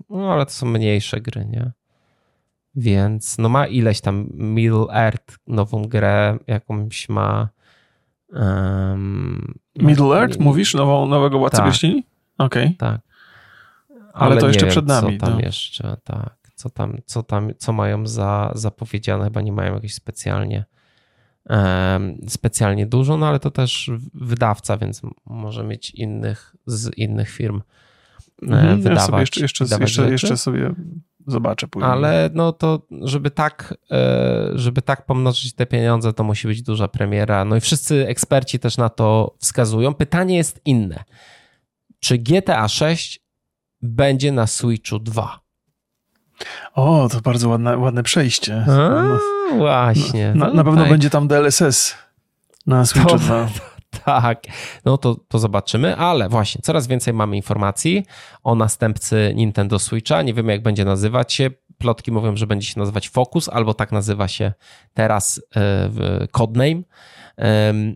no 0.09 0.33
ale 0.33 0.45
to 0.45 0.51
są 0.51 0.65
mniejsze 0.65 1.21
gry, 1.21 1.45
nie? 1.45 1.71
Więc 2.75 3.37
no 3.37 3.49
ma 3.49 3.67
ileś 3.67 4.01
tam 4.01 4.27
Middle 4.33 4.85
Earth, 4.93 5.37
nową 5.47 5.81
grę, 5.85 6.37
jakąś 6.47 7.09
ma 7.09 7.49
Um, 8.31 9.53
Middle 9.75 10.19
Earth, 10.19 10.39
nie, 10.39 10.45
mówisz? 10.45 10.73
Nową, 10.73 11.07
nowego 11.07 11.39
Władcę 11.39 11.57
tak, 11.57 11.73
Okej. 11.73 12.03
Okay. 12.37 12.73
Tak. 12.77 13.01
Ale, 14.13 14.31
Ale 14.31 14.41
to 14.41 14.47
jeszcze 14.47 14.65
wiem, 14.65 14.71
przed 14.71 14.87
nami. 14.87 15.17
Co 15.17 15.25
tam 15.25 15.33
no. 15.33 15.39
jeszcze, 15.39 15.97
tak. 16.03 16.37
Co 16.55 16.69
tam, 16.69 16.97
co 17.05 17.23
tam, 17.23 17.51
co 17.57 17.73
mają 17.73 18.07
za, 18.07 18.51
zapowiedziane? 18.55 19.23
Chyba 19.23 19.41
nie 19.41 19.51
mają 19.51 19.73
jakieś 19.73 19.93
specjalnie 19.93 20.65
um, 21.49 22.17
specjalnie 22.27 22.85
dużo, 22.85 23.17
no 23.17 23.27
ale 23.27 23.39
to 23.39 23.51
też 23.51 23.91
wydawca, 24.13 24.77
więc 24.77 25.01
może 25.25 25.63
mieć 25.63 25.89
innych 25.89 26.55
z 26.65 26.97
innych 26.97 27.29
firm 27.29 27.61
mhm, 28.41 28.81
wydawać. 28.81 28.99
Ja 28.99 29.05
sobie 29.05 29.19
jeszcze, 29.19 29.41
jeszcze, 29.41 29.65
jeszcze, 29.81 30.11
jeszcze 30.11 30.37
sobie 30.37 30.73
zobaczę 31.27 31.67
później. 31.67 31.91
Ale 31.91 32.29
no 32.33 32.51
to, 32.51 32.81
żeby 33.01 33.31
tak, 33.31 33.73
e, 33.91 34.49
żeby 34.55 34.81
tak 34.81 35.05
pomnożyć 35.05 35.53
te 35.53 35.65
pieniądze, 35.65 36.13
to 36.13 36.23
musi 36.23 36.47
być 36.47 36.61
duża 36.61 36.87
premiera. 36.87 37.45
No 37.45 37.55
i 37.55 37.59
wszyscy 37.59 38.07
eksperci 38.07 38.59
też 38.59 38.77
na 38.77 38.89
to 38.89 39.35
wskazują. 39.39 39.93
Pytanie 39.93 40.37
jest 40.37 40.61
inne. 40.65 41.03
Czy 41.99 42.17
GTA 42.17 42.67
6 42.67 43.19
będzie 43.81 44.31
na 44.31 44.47
Switchu 44.47 44.99
2? 44.99 45.39
O, 46.73 47.09
to 47.11 47.21
bardzo 47.21 47.49
ładne, 47.49 47.77
ładne 47.77 48.03
przejście. 48.03 48.65
A, 48.67 49.03
no, 49.03 49.19
właśnie. 49.57 50.33
Na, 50.35 50.53
na 50.53 50.63
pewno 50.63 50.85
będzie 50.85 51.09
tam 51.09 51.27
DLSS 51.27 51.95
na 52.67 52.85
Switchu 52.85 53.09
to, 53.09 53.17
2. 53.17 53.49
Tak, 54.05 54.43
no 54.85 54.97
to, 54.97 55.15
to 55.27 55.39
zobaczymy, 55.39 55.95
ale 55.95 56.29
właśnie 56.29 56.61
coraz 56.61 56.87
więcej 56.87 57.13
mamy 57.13 57.35
informacji 57.35 58.05
o 58.43 58.55
następcy 58.55 59.33
Nintendo 59.35 59.79
Switcha. 59.79 60.21
Nie 60.21 60.33
wiemy, 60.33 60.51
jak 60.51 60.63
będzie 60.63 60.85
nazywać 60.85 61.33
się. 61.33 61.49
Plotki 61.77 62.11
mówią, 62.11 62.35
że 62.37 62.47
będzie 62.47 62.67
się 62.67 62.79
nazywać 62.79 63.09
Focus, 63.09 63.49
albo 63.49 63.73
tak 63.73 63.91
nazywa 63.91 64.27
się 64.27 64.53
teraz 64.93 65.41
e, 65.55 66.27
Codename. 66.31 66.81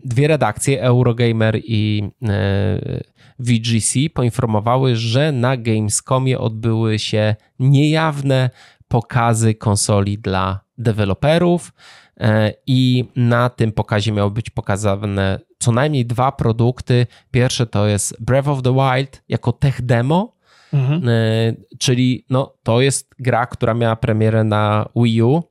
Dwie 0.04 0.28
redakcje, 0.28 0.82
Eurogamer 0.82 1.60
i 1.64 2.10
e, 2.22 3.02
VGC, 3.38 3.98
poinformowały, 4.14 4.96
że 4.96 5.32
na 5.32 5.56
Gamescomie 5.56 6.38
odbyły 6.38 6.98
się 6.98 7.36
niejawne 7.58 8.50
pokazy 8.88 9.54
konsoli 9.54 10.18
dla 10.18 10.60
deweloperów. 10.78 11.72
E, 12.20 12.52
i 12.66 13.04
na 13.16 13.50
tym 13.50 13.72
pokazie 13.72 14.12
miały 14.12 14.30
być 14.30 14.50
pokazane 14.50 15.40
co 15.58 15.72
najmniej 15.72 16.06
dwa 16.06 16.32
produkty. 16.32 17.06
Pierwsze 17.30 17.66
to 17.66 17.86
jest 17.86 18.24
Breath 18.24 18.48
of 18.48 18.62
the 18.62 18.74
Wild 18.74 19.22
jako 19.28 19.52
tech 19.52 19.82
demo, 19.82 20.32
mhm. 20.72 21.08
E, 21.08 21.54
czyli 21.78 22.24
no, 22.30 22.54
to 22.62 22.80
jest 22.80 23.14
gra, 23.18 23.46
która 23.46 23.74
miała 23.74 23.96
premierę 23.96 24.44
na 24.44 24.88
Wii 24.96 25.22
U 25.22 25.42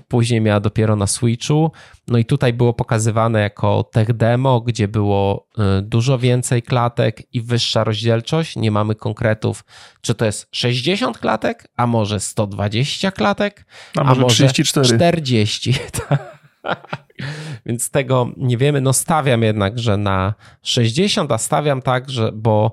później 0.00 0.40
miała 0.40 0.60
dopiero 0.60 0.96
na 0.96 1.06
Switchu. 1.06 1.72
No 2.08 2.18
i 2.18 2.24
tutaj 2.24 2.52
było 2.52 2.74
pokazywane 2.74 3.40
jako 3.40 3.84
tech 3.84 4.12
demo, 4.12 4.60
gdzie 4.60 4.88
było 4.88 5.48
y, 5.78 5.82
dużo 5.82 6.18
więcej 6.18 6.62
klatek 6.62 7.34
i 7.34 7.40
wyższa 7.40 7.84
rozdzielczość. 7.84 8.56
Nie 8.56 8.70
mamy 8.70 8.94
konkretów, 8.94 9.64
czy 10.00 10.14
to 10.14 10.24
jest 10.24 10.48
60 10.52 11.18
klatek, 11.18 11.68
a 11.76 11.86
może 11.86 12.20
120 12.20 13.12
klatek, 13.12 13.66
a 13.96 14.04
może, 14.04 14.20
a 14.20 14.22
może 14.22 14.34
34. 14.34 14.96
40. 14.96 15.74
Więc 17.66 17.90
tego 17.90 18.30
nie 18.36 18.56
wiemy. 18.56 18.80
No 18.80 18.92
stawiam 18.92 19.42
jednak, 19.42 19.78
że 19.78 19.96
na 19.96 20.34
60, 20.62 21.32
a 21.32 21.38
stawiam 21.38 21.82
tak, 21.82 22.10
że 22.10 22.32
bo 22.32 22.72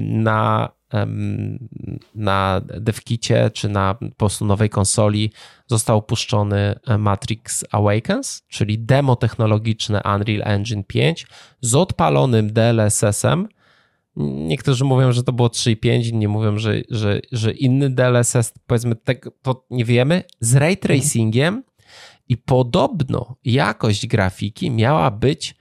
na 0.00 0.68
na 2.14 2.60
devkicie 2.64 3.50
czy 3.50 3.68
na 3.68 3.94
po 3.94 4.16
prostu 4.16 4.44
nowej 4.44 4.70
konsoli 4.70 5.32
został 5.66 5.98
opuszczony 5.98 6.74
e, 6.86 6.98
Matrix 6.98 7.64
Awakens, 7.70 8.42
czyli 8.48 8.78
demo 8.78 9.16
technologiczne 9.16 10.00
Unreal 10.14 10.42
Engine 10.44 10.84
5 10.84 11.26
z 11.60 11.74
odpalonym 11.74 12.52
DLSS-em. 12.52 13.48
Niektórzy 14.16 14.84
mówią, 14.84 15.12
że 15.12 15.22
to 15.22 15.32
było 15.32 15.48
3.5, 15.48 16.06
inni 16.06 16.28
mówią, 16.28 16.58
że, 16.58 16.74
że, 16.90 17.20
że 17.32 17.52
inny 17.52 17.90
DLSS, 17.90 18.52
powiedzmy, 18.66 18.96
tego, 18.96 19.30
to 19.42 19.66
nie 19.70 19.84
wiemy, 19.84 20.22
z 20.40 20.56
ray 20.56 20.76
tracingiem 20.76 21.62
i 22.28 22.36
podobno 22.36 23.36
jakość 23.44 24.06
grafiki 24.06 24.70
miała 24.70 25.10
być 25.10 25.54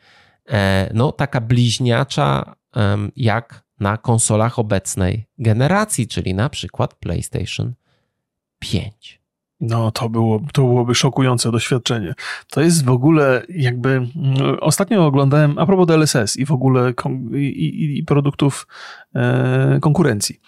e, 0.49 0.91
no, 0.93 1.11
taka 1.11 1.41
bliźniacza 1.41 2.55
jak 3.15 3.68
na 3.80 3.97
konsolach 3.97 4.59
obecnej 4.59 5.25
generacji, 5.38 6.07
czyli 6.07 6.34
na 6.34 6.49
przykład 6.49 6.93
PlayStation 6.93 7.73
5. 8.59 9.19
No, 9.61 9.91
to, 9.91 10.09
było, 10.09 10.39
to 10.53 10.61
byłoby 10.61 10.95
szokujące 10.95 11.51
doświadczenie. 11.51 12.13
To 12.49 12.61
jest 12.61 12.86
w 12.86 12.89
ogóle 12.89 13.41
jakby. 13.49 13.89
Mm, 13.89 14.09
ostatnio 14.61 15.05
oglądałem 15.05 15.57
a 15.57 15.65
propos 15.65 15.88
DLSS 15.88 16.38
i 16.38 16.45
w 16.45 16.51
ogóle 16.51 16.93
i, 17.34 17.38
i, 17.38 17.99
i 17.99 18.03
produktów 18.03 18.67
e, 19.15 19.80
konkurencji. 19.82 20.39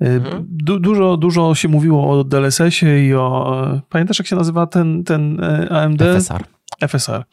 E, 0.00 0.06
mhm. 0.06 0.46
Du, 0.48 0.80
dużo, 0.80 1.16
dużo 1.16 1.54
się 1.54 1.68
mówiło 1.68 2.10
o 2.10 2.24
DLSS-ie 2.24 3.08
i 3.08 3.14
o. 3.14 3.80
Pamiętasz, 3.88 4.18
jak 4.18 4.28
się 4.28 4.36
nazywa 4.36 4.66
ten, 4.66 5.04
ten 5.04 5.40
e, 5.40 5.68
AMD? 5.70 6.02
FSR. 6.02 6.44
FSR. 6.88 7.24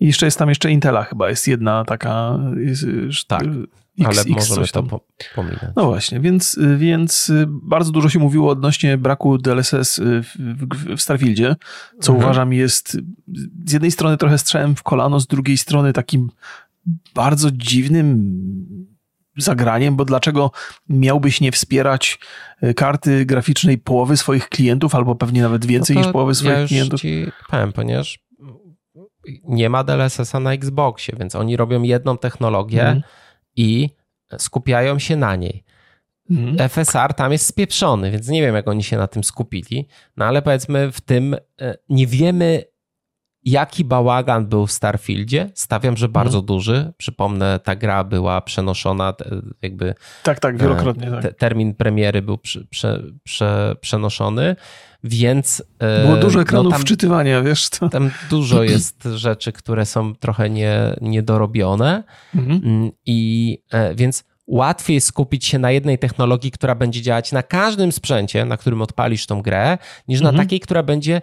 I 0.00 0.06
jeszcze 0.06 0.26
jest 0.26 0.38
tam 0.38 0.48
jeszcze 0.48 0.70
Intela 0.70 1.04
chyba, 1.04 1.30
jest 1.30 1.48
jedna 1.48 1.84
taka. 1.84 2.38
Jest, 2.56 2.84
tak. 3.28 3.44
X, 4.00 4.18
ale 4.18 4.34
możemy 4.34 4.66
to 4.66 4.82
po, 4.82 5.00
pominąć. 5.34 5.62
No 5.76 5.86
właśnie, 5.86 6.20
więc, 6.20 6.58
więc 6.76 7.32
bardzo 7.48 7.92
dużo 7.92 8.08
się 8.08 8.18
mówiło 8.18 8.50
odnośnie 8.50 8.98
braku 8.98 9.38
DLSS 9.38 10.00
w, 10.02 10.96
w, 10.96 11.00
Starfieldzie, 11.00 11.56
co 12.00 12.12
mhm. 12.12 12.24
uważam 12.30 12.52
jest 12.52 12.98
z 13.66 13.72
jednej 13.72 13.90
strony 13.90 14.16
trochę 14.16 14.38
strzałem 14.38 14.76
w 14.76 14.82
kolano, 14.82 15.20
z 15.20 15.26
drugiej 15.26 15.58
strony 15.58 15.92
takim 15.92 16.30
bardzo 17.14 17.50
dziwnym 17.50 18.38
zagraniem, 19.36 19.96
bo 19.96 20.04
dlaczego 20.04 20.50
miałbyś 20.88 21.40
nie 21.40 21.52
wspierać 21.52 22.18
e, 22.60 22.74
karty 22.74 23.26
graficznej 23.26 23.78
połowy 23.78 24.16
swoich 24.16 24.48
klientów, 24.48 24.94
albo 24.94 25.14
pewnie 25.14 25.42
nawet 25.42 25.66
więcej 25.66 25.96
no 25.96 26.02
niż 26.02 26.12
połowy 26.12 26.34
swoich 26.34 26.52
ja 26.52 26.60
już 26.60 26.68
klientów? 26.68 27.00
Ci 27.00 27.26
powiem, 27.50 27.72
ponieważ 27.72 28.18
nie 29.44 29.70
ma 29.70 29.84
DLSS-a 29.84 30.40
na 30.40 30.52
Xboxie, 30.52 31.14
więc 31.18 31.34
oni 31.34 31.56
robią 31.56 31.82
jedną 31.82 32.18
technologię, 32.18 32.80
mhm 32.80 33.02
i 33.58 33.90
skupiają 34.38 34.98
się 34.98 35.16
na 35.16 35.36
niej. 35.36 35.64
Mhm. 36.30 36.68
FSR 36.68 37.14
tam 37.14 37.32
jest 37.32 37.46
spieprzony, 37.46 38.10
więc 38.10 38.28
nie 38.28 38.42
wiem, 38.42 38.54
jak 38.54 38.68
oni 38.68 38.82
się 38.82 38.96
na 38.96 39.06
tym 39.06 39.24
skupili. 39.24 39.88
No 40.16 40.24
ale 40.24 40.42
powiedzmy, 40.42 40.92
w 40.92 41.00
tym 41.00 41.36
e, 41.60 41.78
nie 41.88 42.06
wiemy, 42.06 42.62
Jaki 43.50 43.84
bałagan 43.84 44.46
był 44.46 44.66
w 44.66 44.72
Starfieldzie? 44.72 45.50
Stawiam, 45.54 45.96
że 45.96 46.08
bardzo 46.08 46.38
mhm. 46.38 46.46
duży. 46.46 46.92
Przypomnę, 46.96 47.60
ta 47.64 47.76
gra 47.76 48.04
była 48.04 48.40
przenoszona, 48.40 49.14
jakby. 49.62 49.94
Tak, 50.22 50.40
tak, 50.40 50.58
wielokrotnie. 50.58 51.10
Tak. 51.10 51.34
termin 51.34 51.74
premiery 51.74 52.22
był 52.22 52.38
prze, 52.38 52.64
prze, 52.64 53.02
prze, 53.24 53.76
przenoszony, 53.80 54.56
więc. 55.04 55.62
Było 56.02 56.16
dużo 56.16 56.40
ekranów 56.40 56.64
no, 56.64 56.70
tam, 56.70 56.80
wczytywania, 56.80 57.42
wiesz. 57.42 57.70
To... 57.70 57.88
Tam 57.88 58.10
dużo 58.30 58.62
jest 58.74 59.04
rzeczy, 59.14 59.52
które 59.52 59.86
są 59.86 60.14
trochę 60.14 60.50
nie, 60.50 60.96
niedorobione. 61.00 62.04
Mhm. 62.34 62.60
Mm, 62.64 62.90
I 63.06 63.62
e, 63.72 63.94
więc 63.94 64.24
łatwiej 64.46 65.00
skupić 65.00 65.46
się 65.46 65.58
na 65.58 65.70
jednej 65.70 65.98
technologii, 65.98 66.50
która 66.50 66.74
będzie 66.74 67.02
działać 67.02 67.32
na 67.32 67.42
każdym 67.42 67.92
sprzęcie, 67.92 68.44
na 68.44 68.56
którym 68.56 68.82
odpalisz 68.82 69.26
tą 69.26 69.42
grę, 69.42 69.78
niż 70.08 70.20
mhm. 70.20 70.36
na 70.36 70.42
takiej, 70.42 70.60
która 70.60 70.82
będzie 70.82 71.20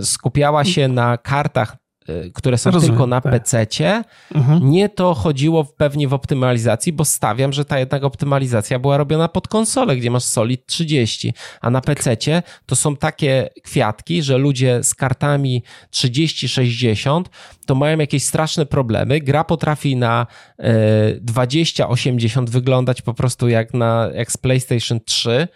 skupiała 0.00 0.64
się 0.64 0.88
na 0.88 1.18
kartach 1.18 1.76
Y, 2.08 2.30
które 2.34 2.58
są 2.58 2.70
Rozumiem, 2.70 2.90
tylko 2.90 3.06
na 3.06 3.20
tak. 3.20 3.32
PC-cie. 3.32 4.04
Mhm. 4.34 4.70
Nie 4.70 4.88
to 4.88 5.14
chodziło 5.14 5.64
pewnie 5.64 6.08
w 6.08 6.14
optymalizacji, 6.14 6.92
bo 6.92 7.04
stawiam, 7.04 7.52
że 7.52 7.64
ta 7.64 7.78
jednak 7.78 8.04
optymalizacja 8.04 8.78
była 8.78 8.96
robiona 8.96 9.28
pod 9.28 9.48
konsolę, 9.48 9.96
gdzie 9.96 10.10
masz 10.10 10.24
Solid 10.24 10.66
30, 10.66 11.34
a 11.60 11.70
na 11.70 11.80
PC-cie 11.80 12.42
to 12.66 12.76
są 12.76 12.96
takie 12.96 13.48
kwiatki, 13.62 14.22
że 14.22 14.38
ludzie 14.38 14.82
z 14.82 14.94
kartami 14.94 15.62
30-60 15.92 17.22
to 17.66 17.74
mają 17.74 17.98
jakieś 17.98 18.24
straszne 18.24 18.66
problemy. 18.66 19.20
Gra 19.20 19.44
potrafi 19.44 19.96
na 19.96 20.26
y, 20.60 21.20
20-80 21.24 22.48
wyglądać 22.48 23.02
po 23.02 23.14
prostu 23.14 23.48
jak, 23.48 23.74
na, 23.74 24.10
jak 24.14 24.32
z 24.32 24.36
PlayStation 24.36 25.00
3 25.04 25.48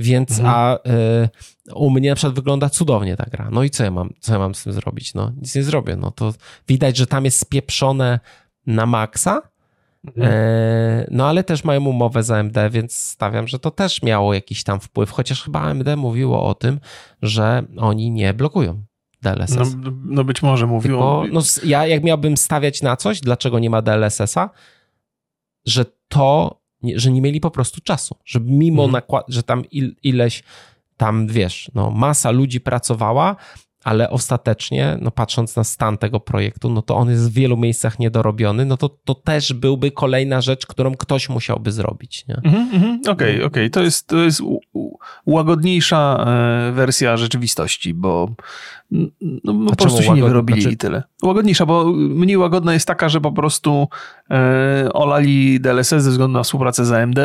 więc 0.00 0.30
mhm. 0.30 0.54
a 0.54 0.76
y, 0.76 1.74
u 1.74 1.90
mnie 1.90 2.10
na 2.10 2.16
przykład 2.16 2.34
wygląda 2.34 2.70
cudownie 2.70 3.16
ta 3.16 3.24
gra. 3.30 3.48
No 3.52 3.62
i 3.62 3.70
co 3.70 3.84
ja 3.84 3.90
mam, 3.90 4.10
co 4.20 4.32
ja 4.32 4.38
mam 4.38 4.54
z 4.54 4.64
tym 4.64 4.72
zrobić? 4.72 5.14
No 5.14 5.32
nic 5.36 5.54
nie 5.54 5.62
zrobię. 5.62 5.96
No 5.96 6.10
to 6.10 6.34
widać, 6.68 6.96
że 6.96 7.06
tam 7.06 7.24
jest 7.24 7.38
spieprzone 7.38 8.20
na 8.66 8.86
maksa, 8.86 9.42
mhm. 10.06 10.32
e, 10.32 11.06
no 11.10 11.28
ale 11.28 11.44
też 11.44 11.64
mają 11.64 11.84
umowę 11.84 12.22
z 12.22 12.30
AMD, 12.30 12.56
więc 12.70 12.96
stawiam, 12.96 13.48
że 13.48 13.58
to 13.58 13.70
też 13.70 14.02
miało 14.02 14.34
jakiś 14.34 14.64
tam 14.64 14.80
wpływ, 14.80 15.10
chociaż 15.10 15.42
chyba 15.42 15.60
AMD 15.60 15.96
mówiło 15.96 16.44
o 16.44 16.54
tym, 16.54 16.80
że 17.22 17.62
oni 17.76 18.10
nie 18.10 18.34
blokują 18.34 18.82
DLSS. 19.22 19.76
No, 19.76 19.92
no 20.04 20.24
być 20.24 20.42
może 20.42 20.66
mówiło. 20.66 21.22
Tylko, 21.22 21.34
no, 21.34 21.40
ja 21.64 21.86
jak 21.86 22.04
miałbym 22.04 22.36
stawiać 22.36 22.82
na 22.82 22.96
coś, 22.96 23.20
dlaczego 23.20 23.58
nie 23.58 23.70
ma 23.70 23.82
DLSS-a, 23.82 24.50
że 25.66 25.84
to 26.08 26.59
nie, 26.82 26.98
że 26.98 27.10
nie 27.10 27.20
mieli 27.20 27.40
po 27.40 27.50
prostu 27.50 27.80
czasu, 27.80 28.16
że 28.24 28.40
mimo 28.40 28.84
mhm. 28.84 28.92
nakład, 28.92 29.24
że 29.28 29.42
tam 29.42 29.64
il, 29.70 29.96
ileś, 30.02 30.42
tam 30.96 31.26
wiesz, 31.26 31.70
no 31.74 31.90
masa 31.90 32.30
ludzi 32.30 32.60
pracowała, 32.60 33.36
ale 33.84 34.10
ostatecznie, 34.10 34.98
no 35.00 35.10
patrząc 35.10 35.56
na 35.56 35.64
stan 35.64 35.98
tego 35.98 36.20
projektu, 36.20 36.70
no 36.70 36.82
to 36.82 36.96
on 36.96 37.10
jest 37.10 37.30
w 37.30 37.34
wielu 37.34 37.56
miejscach 37.56 37.98
niedorobiony, 37.98 38.64
no 38.64 38.76
to, 38.76 38.88
to 38.88 39.14
też 39.14 39.52
byłby 39.52 39.90
kolejna 39.90 40.40
rzecz, 40.40 40.66
którą 40.66 40.94
ktoś 40.94 41.28
musiałby 41.28 41.72
zrobić. 41.72 42.24
Okej, 42.24 42.36
mhm, 42.44 42.74
mhm. 42.74 43.00
okej, 43.00 43.12
okay, 43.12 43.38
no. 43.38 43.46
okay. 43.46 43.70
to 43.70 43.82
jest, 43.82 44.06
to 44.06 44.16
jest 44.16 44.42
łagodniejsza 45.26 46.24
e, 46.68 46.72
wersja 46.72 47.16
rzeczywistości, 47.16 47.94
bo 47.94 48.34
no, 49.44 49.70
po 49.70 49.76
prostu 49.76 50.02
się 50.02 50.14
nie 50.14 50.22
wyrobili 50.22 50.60
znaczy... 50.62 50.74
i 50.74 50.78
tyle. 50.78 51.02
Łagodniejsza, 51.22 51.66
bo 51.66 51.84
mniej 51.94 52.36
łagodna 52.36 52.72
jest 52.72 52.86
taka, 52.86 53.08
że 53.08 53.20
po 53.20 53.32
prostu 53.32 53.88
olali 54.94 55.60
DLSS 55.60 55.88
ze 55.88 56.10
względu 56.10 56.38
na 56.38 56.42
współpracę 56.42 56.84
z 56.84 56.92
AMD 56.92 57.18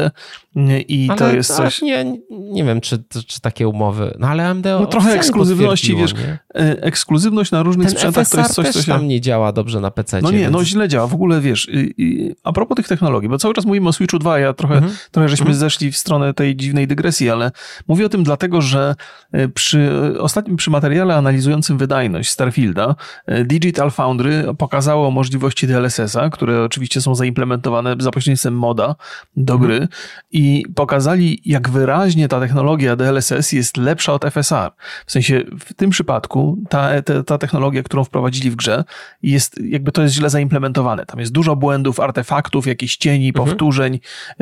i 0.87 1.07
ale, 1.09 1.19
to 1.19 1.35
jest 1.35 1.55
coś... 1.55 1.81
Nie, 1.81 2.17
nie 2.29 2.63
wiem, 2.63 2.81
czy, 2.81 3.03
czy 3.27 3.41
takie 3.41 3.67
umowy, 3.67 4.17
no 4.19 4.27
ale 4.27 4.47
AMD 4.47 4.65
No 4.65 4.85
trochę 4.85 5.13
ekskluzywności, 5.13 5.95
wiesz, 5.95 6.13
nie? 6.13 6.39
E, 6.55 6.83
ekskluzywność 6.83 7.51
na 7.51 7.63
różnych 7.63 7.87
Ten 7.87 7.95
sprzętach 7.95 8.23
FSR 8.23 8.35
to 8.35 8.41
jest 8.41 8.53
coś, 8.53 8.69
co 8.69 8.81
się... 8.81 8.91
tam 8.91 9.07
nie 9.07 9.21
działa 9.21 9.51
dobrze 9.51 9.81
na 9.81 9.91
PC. 9.91 10.21
No 10.21 10.31
nie, 10.31 10.37
więc... 10.37 10.53
no 10.53 10.63
źle 10.63 10.87
działa, 10.87 11.07
w 11.07 11.13
ogóle 11.13 11.41
wiesz, 11.41 11.69
i, 11.69 11.93
i, 11.97 12.35
a 12.43 12.51
propos 12.51 12.75
tych 12.75 12.87
technologii, 12.87 13.29
bo 13.29 13.37
cały 13.37 13.53
czas 13.53 13.65
mówimy 13.65 13.89
o 13.89 13.93
Switchu 13.93 14.19
2, 14.19 14.39
ja 14.39 14.53
trochę, 14.53 14.75
mhm. 14.75 14.93
trochę 15.11 15.29
żeśmy 15.29 15.45
mhm. 15.45 15.59
zeszli 15.59 15.91
w 15.91 15.97
stronę 15.97 16.33
tej 16.33 16.55
dziwnej 16.55 16.87
dygresji, 16.87 17.29
ale 17.29 17.51
mówię 17.87 18.05
o 18.05 18.09
tym 18.09 18.23
dlatego, 18.23 18.61
że 18.61 18.95
e, 19.31 19.47
przy 19.47 19.89
ostatnim, 20.19 20.57
przy 20.57 20.69
materiale 20.69 21.15
analizującym 21.15 21.77
wydajność 21.77 22.29
Starfielda, 22.29 22.95
e, 23.25 23.43
Digital 23.45 23.91
Foundry 23.91 24.45
pokazało 24.57 25.11
możliwości 25.11 25.67
DLSS-a, 25.67 26.29
które 26.29 26.63
oczywiście 26.63 26.94
są 27.01 27.15
zaimplementowane 27.15 27.95
za 27.99 28.11
pośrednictwem 28.11 28.57
moda 28.57 28.95
do 29.37 29.53
mhm. 29.53 29.71
gry 29.71 29.87
i 30.31 30.65
pokazali, 30.75 31.41
jak 31.45 31.69
wyraźnie 31.69 32.27
ta 32.27 32.39
technologia 32.39 32.95
DLSS 32.95 33.51
jest 33.51 33.77
lepsza 33.77 34.13
od 34.13 34.25
FSR. 34.25 34.71
W 35.05 35.11
sensie 35.11 35.43
w 35.59 35.73
tym 35.73 35.89
przypadku 35.89 36.57
ta, 36.69 37.01
ta, 37.01 37.23
ta 37.23 37.37
technologia, 37.37 37.83
którą 37.83 38.03
wprowadzili 38.03 38.51
w 38.51 38.55
grze, 38.55 38.83
jest 39.23 39.59
jakby 39.69 39.91
to 39.91 40.01
jest 40.01 40.15
źle 40.15 40.29
zaimplementowane. 40.29 41.05
Tam 41.05 41.19
jest 41.19 41.31
dużo 41.31 41.55
błędów, 41.55 41.99
artefaktów, 41.99 42.67
jakichś 42.67 42.97
cieni, 42.97 43.27
mhm. 43.27 43.45
powtórzeń. 43.45 43.99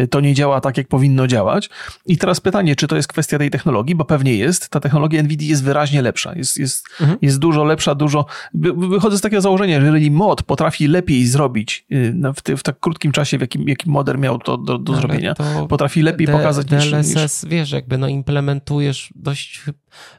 To 0.09 0.19
nie 0.19 0.33
działa 0.33 0.61
tak, 0.61 0.77
jak 0.77 0.87
powinno 0.87 1.27
działać. 1.27 1.69
I 2.05 2.17
teraz 2.17 2.39
pytanie, 2.39 2.75
czy 2.75 2.87
to 2.87 2.95
jest 2.95 3.07
kwestia 3.07 3.37
tej 3.37 3.49
technologii, 3.49 3.95
bo 3.95 4.05
pewnie 4.05 4.35
jest. 4.35 4.69
Ta 4.69 4.79
technologia 4.79 5.23
NVIDIA 5.23 5.49
jest 5.49 5.63
wyraźnie 5.63 6.01
lepsza. 6.01 6.33
Jest, 6.35 6.57
jest, 6.57 6.85
mhm. 7.01 7.19
jest 7.21 7.39
dużo 7.39 7.63
lepsza, 7.63 7.95
dużo... 7.95 8.25
Wychodzę 8.53 9.17
z 9.17 9.21
takiego 9.21 9.41
założenia, 9.41 9.79
że 9.79 9.85
jeżeli 9.85 10.11
mod 10.11 10.43
potrafi 10.43 10.87
lepiej 10.87 11.27
zrobić 11.27 11.85
y, 11.91 12.13
w, 12.35 12.41
ty, 12.43 12.57
w 12.57 12.63
tak 12.63 12.79
krótkim 12.79 13.11
czasie, 13.11 13.37
w 13.37 13.41
jakim, 13.41 13.69
jakim 13.69 13.91
moder 13.91 14.19
miał 14.19 14.39
to 14.39 14.57
do, 14.57 14.77
do 14.77 14.95
zrobienia, 14.95 15.33
potrafi 15.69 16.01
lepiej 16.01 16.27
pokazać 16.27 16.65
DLSS, 16.65 17.07
niż... 17.07 17.15
DLSS, 17.15 17.45
wiesz, 17.45 17.71
jakby 17.71 17.97
no 17.97 18.07
implementujesz 18.07 19.13
dość... 19.15 19.63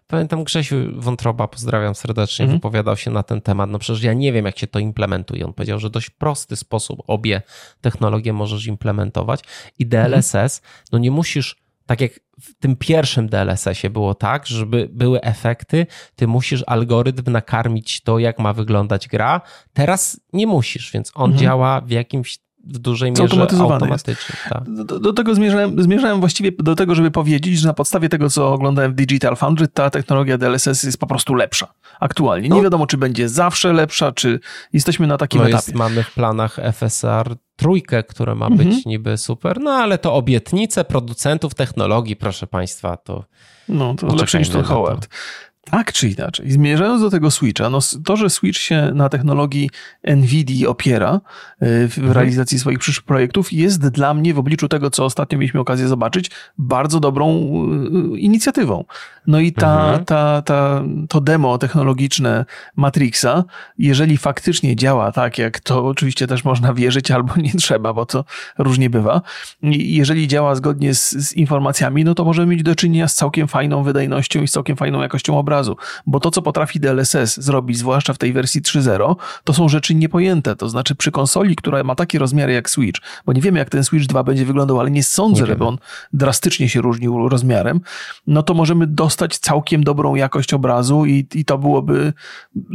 Pamiętam 0.07 0.45
Grzesiu 0.45 0.77
Wątroba, 0.97 1.49
pozdrawiam 1.49 1.95
serdecznie, 1.95 2.43
mhm. 2.43 2.59
wypowiadał 2.59 2.97
się 2.97 3.11
na 3.11 3.23
ten 3.23 3.41
temat. 3.41 3.71
No 3.71 3.79
przecież 3.79 4.03
ja 4.03 4.13
nie 4.13 4.33
wiem, 4.33 4.45
jak 4.45 4.59
się 4.59 4.67
to 4.67 4.79
implementuje. 4.79 5.47
On 5.47 5.53
powiedział, 5.53 5.79
że 5.79 5.91
dość 5.91 6.11
prosty 6.11 6.57
sposób 6.57 7.03
obie 7.07 7.43
technologie 7.81 8.33
możesz 8.33 8.67
implementować 8.67 9.41
i 9.79 9.87
DLSS, 9.87 10.35
mhm. 10.35 10.61
no 10.93 10.99
nie 10.99 11.11
musisz 11.11 11.64
tak 11.87 12.01
jak 12.01 12.13
w 12.41 12.55
tym 12.59 12.77
pierwszym 12.77 13.29
DLSS-ie 13.29 13.91
było 13.91 14.15
tak, 14.15 14.47
żeby 14.47 14.89
były 14.93 15.21
efekty, 15.21 15.87
ty 16.17 16.27
musisz 16.27 16.65
algorytm 16.67 17.33
nakarmić 17.33 18.01
to, 18.01 18.19
jak 18.19 18.39
ma 18.39 18.53
wyglądać 18.53 19.09
gra. 19.09 19.41
Teraz 19.73 20.21
nie 20.33 20.47
musisz, 20.47 20.93
więc 20.93 21.13
on 21.15 21.31
mhm. 21.31 21.41
działa 21.41 21.81
w 21.81 21.91
jakimś 21.91 22.39
w 22.67 22.79
dużej 22.79 23.13
mierze 23.13 23.47
automatycznie. 23.61 24.37
Tak. 24.49 24.63
Do, 24.85 25.01
do, 25.01 25.13
tego 25.13 25.35
zmierzałem, 25.35 25.83
zmierzałem 25.83 26.21
właściwie 26.21 26.53
do 26.59 26.75
tego, 26.75 26.95
żeby 26.95 27.11
powiedzieć, 27.11 27.59
że 27.59 27.69
na 27.69 27.75
podstawie 27.75 28.09
tego, 28.09 28.31
co 28.31 28.53
oglądałem 28.53 28.93
w 28.93 28.95
Digital 28.95 29.37
Foundry, 29.37 29.69
ta 29.69 29.91
technologia 29.91 30.39
DLSS 30.39 30.83
jest 30.83 30.99
po 30.99 31.07
prostu 31.07 31.35
lepsza 31.35 31.75
aktualnie. 32.01 32.49
Nie 32.49 32.57
no. 32.57 32.63
wiadomo, 32.63 32.87
czy 32.87 32.97
będzie 32.97 33.29
zawsze 33.29 33.73
lepsza, 33.73 34.13
czy 34.13 34.41
jesteśmy 34.73 35.07
na 35.07 35.17
takim 35.17 35.41
no 35.41 35.49
etapie. 35.49 35.57
Jest, 35.67 35.75
mamy 35.75 36.03
w 36.03 36.15
planach 36.15 36.59
FSR 36.73 37.37
trójkę, 37.57 38.03
które 38.03 38.35
ma 38.35 38.51
być 38.51 38.67
mhm. 38.67 38.83
niby 38.87 39.17
super, 39.17 39.61
no 39.61 39.71
ale 39.71 39.99
to 39.99 40.15
obietnice 40.15 40.85
producentów 40.85 41.55
technologii, 41.55 42.17
proszę 42.17 42.47
Państwa, 42.47 42.97
to... 42.97 43.25
No, 43.69 43.95
to 43.95 44.15
lepsze 44.15 44.39
niż 44.39 44.49
ten 44.49 44.63
Howard. 44.63 45.09
Tak 45.71 45.93
czy 45.93 46.09
inaczej, 46.09 46.53
zmierzając 46.53 47.03
do 47.03 47.11
tego 47.11 47.31
Switcha, 47.31 47.71
no 47.71 47.79
to, 48.05 48.17
że 48.17 48.31
Switch 48.31 48.59
się 48.59 48.91
na 48.95 49.09
technologii 49.09 49.71
NVIDIA 50.17 50.69
opiera 50.69 51.15
y, 51.17 51.21
w 51.89 51.99
mhm. 51.99 52.13
realizacji 52.13 52.59
swoich 52.59 52.79
przyszłych 52.79 53.05
projektów, 53.05 53.53
jest 53.53 53.89
dla 53.89 54.15
mnie 54.15 54.35
w 54.35 54.39
obliczu 54.39 54.69
tego, 54.69 54.91
co 54.91 55.05
ostatnio 55.05 55.39
mieliśmy 55.39 55.61
okazję 55.61 55.89
zobaczyć, 55.89 56.31
bardzo 56.59 57.01
dobrą 57.01 57.29
y, 58.15 58.19
inicjatywą. 58.19 58.85
No 59.27 59.41
i 59.41 59.53
ta, 59.53 59.85
mhm. 59.85 60.05
ta, 60.05 60.43
ta, 60.43 60.83
to 61.09 61.21
demo 61.21 61.59
technologiczne 61.59 62.45
Matrixa, 62.77 63.45
jeżeli 63.79 64.17
faktycznie 64.17 64.77
działa 64.77 65.13
tak, 65.13 65.39
jak 65.39 65.61
to 65.61 65.87
oczywiście 65.87 66.27
też 66.27 66.45
można 66.45 66.75
wierzyć, 66.75 67.11
albo 67.11 67.37
nie 67.37 67.53
trzeba, 67.53 67.93
bo 67.93 68.07
to 68.07 68.25
różnie 68.59 68.91
bywa, 68.91 69.23
jeżeli 69.63 70.29
działa 70.29 70.55
zgodnie 70.55 70.95
z, 70.95 71.11
z 71.11 71.33
informacjami, 71.33 72.05
no 72.05 72.15
to 72.15 72.25
możemy 72.25 72.47
mieć 72.47 72.63
do 72.63 72.75
czynienia 72.75 73.09
z 73.09 73.15
całkiem 73.15 73.49
fajną 73.49 73.83
wydajnością 73.83 74.43
i 74.43 74.49
z 74.49 74.51
całkiem 74.51 74.77
fajną 74.77 75.03
jakością 75.03 75.39
obrazu 75.39 75.54
obrazu, 75.55 75.77
bo 76.07 76.21
to, 76.21 76.31
co 76.31 76.43
potrafi 76.43 76.81
DLSS 76.81 77.37
zrobić, 77.37 77.79
zwłaszcza 77.79 78.13
w 78.13 78.19
tej 78.19 78.33
wersji 78.33 78.63
3.0, 78.63 79.17
to 79.45 79.53
są 79.53 79.69
rzeczy 79.69 79.95
niepojęte. 79.95 80.57
To 80.57 80.69
znaczy 80.69 80.95
przy 80.95 81.11
konsoli, 81.11 81.57
która 81.57 81.85
ma 81.85 81.95
takie 81.95 82.19
rozmiary 82.19 82.53
jak 82.53 82.71
Switch, 82.71 83.01
bo 83.27 83.33
nie 83.33 83.41
wiemy, 83.41 83.59
jak 83.59 83.71
ten 83.71 83.85
Switch 83.85 84.07
2 84.07 84.23
będzie 84.23 84.45
wyglądał, 84.45 84.81
ale 84.81 84.91
nie 84.91 85.03
sądzę, 85.03 85.41
nie 85.41 85.47
żeby 85.47 85.65
on 85.65 85.79
drastycznie 86.13 86.69
się 86.69 86.81
różnił 86.81 87.29
rozmiarem, 87.29 87.81
no 88.27 88.43
to 88.43 88.55
możemy 88.55 88.87
dostać 88.87 89.39
całkiem 89.39 89.85
dobrą 89.85 90.15
jakość 90.15 90.55
obrazu 90.55 91.07
i, 91.07 91.27
i 91.35 91.45
to 91.45 91.59
byłoby 91.59 92.13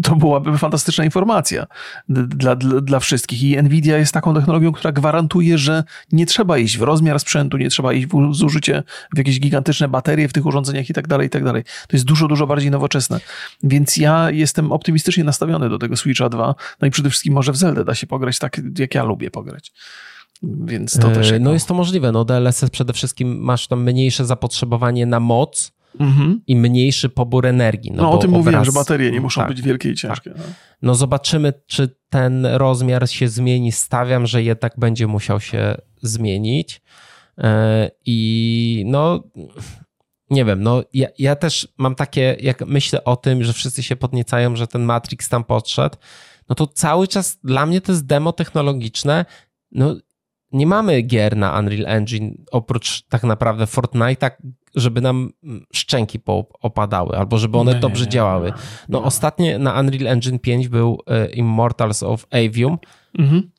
to 0.04 0.16
byłaby 0.16 0.58
fantastyczna 0.58 1.06
informacja 1.06 1.66
dla, 2.10 2.56
dla, 2.56 2.82
dla 2.82 3.00
wszystkich. 3.00 3.44
I 3.44 3.64
Nvidia 3.64 3.98
jest 3.98 4.14
taką 4.14 4.34
technologią, 4.34 4.72
która 4.72 4.92
gwarantuje, 4.92 5.58
że 5.58 5.84
nie 6.12 6.26
trzeba 6.26 6.58
iść 6.58 6.78
w 6.78 6.82
rozmiar 6.82 7.20
sprzętu, 7.20 7.58
nie 7.58 7.70
trzeba 7.70 7.94
iść 7.94 8.08
w 8.08 8.36
zużycie 8.36 8.84
w 9.14 9.18
jakieś 9.18 9.40
gigantyczne 9.40 9.88
baterie 9.88 10.28
w 10.28 10.34
tych 10.34 10.46
urządzeniach 10.46 10.90
i 10.90 10.94
tak 10.94 11.08
dalej, 11.08 11.28
i 11.28 11.30
tak 11.30 11.44
dalej. 11.44 11.64
To 11.64 11.98
jest 11.98 12.06
dużo, 12.06 12.28
dużo 12.28 12.48
bardziej 12.48 12.69
bardziej 12.70 12.72
nowoczesne. 12.72 13.20
Więc 13.64 13.98
ja 13.98 14.32
jestem 14.32 14.72
optymistycznie 14.72 15.24
nastawiony 15.24 15.70
do 15.70 15.78
tego 15.78 15.98
Switcha 15.98 16.30
2. 16.30 16.56
No 16.82 16.88
i 16.88 16.92
przede 16.92 17.10
wszystkim 17.10 17.34
może 17.34 17.52
w 17.52 17.58
Zelda 17.58 17.84
da 17.84 17.96
się 17.96 18.08
pograć 18.08 18.40
tak, 18.40 18.62
jak 18.80 18.96
ja 18.96 19.04
lubię 19.04 19.32
pograć. 19.32 19.72
Więc 20.44 21.00
to 21.00 21.10
też. 21.10 21.32
E, 21.32 21.40
no 21.40 21.54
jest 21.54 21.68
to 21.68 21.74
możliwe. 21.74 22.12
No 22.12 22.26
DLSS 22.26 22.70
przede 22.70 22.94
wszystkim 22.94 23.40
masz 23.40 23.68
tam 23.68 23.84
mniejsze 23.84 24.26
zapotrzebowanie 24.26 25.06
na 25.06 25.20
moc, 25.20 25.72
mhm. 26.00 26.42
i 26.48 26.56
mniejszy 26.56 27.10
pobór 27.10 27.46
energii. 27.46 27.92
No, 27.92 28.04
no 28.04 28.12
o 28.12 28.18
tym 28.18 28.30
obraz... 28.30 28.46
mówiłem, 28.46 28.66
że 28.66 28.72
baterie 28.72 29.12
nie 29.12 29.22
muszą 29.22 29.42
tak, 29.42 29.50
być 29.50 29.62
wielkie 29.62 29.90
i 29.90 29.92
tak. 29.92 30.02
ciężkie. 30.02 30.32
Tak. 30.32 30.48
No 30.82 30.96
zobaczymy, 30.96 31.54
czy 31.68 31.96
ten 32.10 32.46
rozmiar 32.46 33.10
się 33.10 33.28
zmieni. 33.28 33.72
Stawiam, 33.72 34.28
że 34.28 34.44
jednak 34.44 34.74
będzie 34.78 35.08
musiał 35.08 35.40
się 35.40 35.76
zmienić. 36.02 36.82
E, 37.38 37.92
I 38.06 38.84
no, 38.88 39.24
nie 40.30 40.46
wiem, 40.46 40.64
no 40.64 40.84
ja, 40.94 41.08
ja 41.18 41.36
też 41.36 41.68
mam 41.78 41.96
takie, 41.96 42.38
jak 42.40 42.66
myślę 42.66 43.04
o 43.04 43.16
tym, 43.16 43.44
że 43.44 43.54
wszyscy 43.54 43.84
się 43.84 43.96
podniecają, 43.96 44.56
że 44.56 44.68
ten 44.68 44.84
Matrix 44.84 45.30
tam 45.30 45.44
podszedł, 45.44 45.98
no 46.50 46.56
to 46.56 46.68
cały 46.68 47.08
czas 47.08 47.40
dla 47.44 47.66
mnie 47.66 47.82
to 47.82 47.92
jest 47.92 48.06
demo 48.06 48.34
technologiczne. 48.34 49.26
No, 49.72 49.96
nie 50.52 50.68
mamy 50.68 51.02
gier 51.02 51.38
na 51.38 51.60
Unreal 51.60 51.86
Engine 51.88 52.46
oprócz 52.52 53.02
tak 53.02 53.24
naprawdę 53.24 53.66
Fortnite'a, 53.66 54.32
żeby 54.76 55.02
nam 55.02 55.30
szczęki 55.74 56.20
opadały, 56.62 57.18
albo 57.18 57.38
żeby 57.38 57.58
one 57.58 57.74
nie, 57.74 57.80
dobrze 57.80 58.08
działały. 58.08 58.54
No, 58.90 59.04
ostatnie 59.04 59.60
na 59.60 59.80
Unreal 59.80 60.08
Engine 60.08 60.40
5 60.40 60.68
był 60.68 61.02
e, 61.08 61.30
Immortals 61.30 62.04
of 62.04 62.26
Avium. 62.32 62.78
Mhm. 63.20 63.52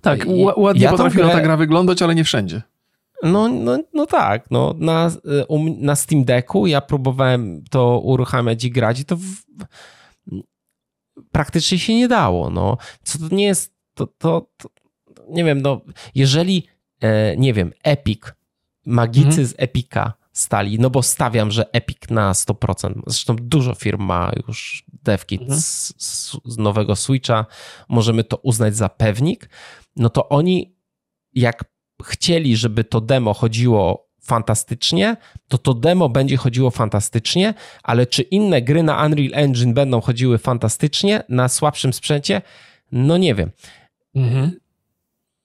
Tak, 0.00 0.26
ładnie 0.56 0.82
ja 0.82 0.90
potrafiła 0.90 1.26
grę... 1.26 1.34
ta 1.34 1.40
gra 1.40 1.56
wyglądać, 1.56 2.02
ale 2.02 2.14
nie 2.14 2.24
wszędzie. 2.24 2.62
No, 3.22 3.48
no, 3.48 3.78
no 3.94 4.06
tak, 4.06 4.50
no, 4.50 4.74
na, 4.78 5.10
um, 5.48 5.80
na 5.80 5.96
Steam 5.96 6.24
Decku 6.24 6.66
ja 6.66 6.80
próbowałem 6.80 7.64
to 7.70 8.00
uruchamiać 8.00 8.64
i 8.64 8.70
grać 8.70 9.00
i 9.00 9.04
to 9.04 9.16
w, 9.16 9.22
praktycznie 11.32 11.78
się 11.78 11.94
nie 11.94 12.08
dało. 12.08 12.50
No. 12.50 12.76
Co 13.02 13.18
to 13.18 13.34
nie 13.34 13.44
jest, 13.44 13.74
to, 13.94 14.06
to, 14.06 14.50
to 14.56 14.68
nie 15.28 15.44
wiem, 15.44 15.62
no, 15.62 15.80
jeżeli, 16.14 16.66
e, 17.00 17.36
nie 17.36 17.54
wiem, 17.54 17.72
Epic, 17.82 18.20
magicy 18.86 19.28
mhm. 19.28 19.46
z 19.46 19.54
Epika 19.58 20.12
stali, 20.32 20.78
no 20.78 20.90
bo 20.90 21.02
stawiam, 21.02 21.50
że 21.50 21.72
Epic 21.72 21.98
na 22.10 22.32
100%, 22.32 23.00
zresztą 23.06 23.36
dużo 23.36 23.74
firm 23.74 24.02
ma 24.02 24.32
już 24.46 24.84
devkit 25.02 25.40
mhm. 25.40 25.60
z, 25.60 25.94
z 26.44 26.58
nowego 26.58 26.96
Switcha, 26.96 27.46
możemy 27.88 28.24
to 28.24 28.36
uznać 28.36 28.76
za 28.76 28.88
pewnik, 28.88 29.48
no 29.96 30.10
to 30.10 30.28
oni 30.28 30.74
jak 31.34 31.64
chcieli, 32.02 32.56
żeby 32.56 32.84
to 32.84 33.00
demo 33.00 33.34
chodziło 33.34 34.10
fantastycznie, 34.20 35.16
to 35.48 35.58
to 35.58 35.74
demo 35.74 36.08
będzie 36.08 36.36
chodziło 36.36 36.70
fantastycznie, 36.70 37.54
ale 37.82 38.06
czy 38.06 38.22
inne 38.22 38.62
gry 38.62 38.82
na 38.82 39.06
Unreal 39.06 39.30
Engine 39.34 39.74
będą 39.74 40.00
chodziły 40.00 40.38
fantastycznie 40.38 41.22
na 41.28 41.48
słabszym 41.48 41.92
sprzęcie? 41.92 42.42
No 42.92 43.16
nie 43.16 43.34
wiem. 43.34 43.50
Mhm. 44.14 44.60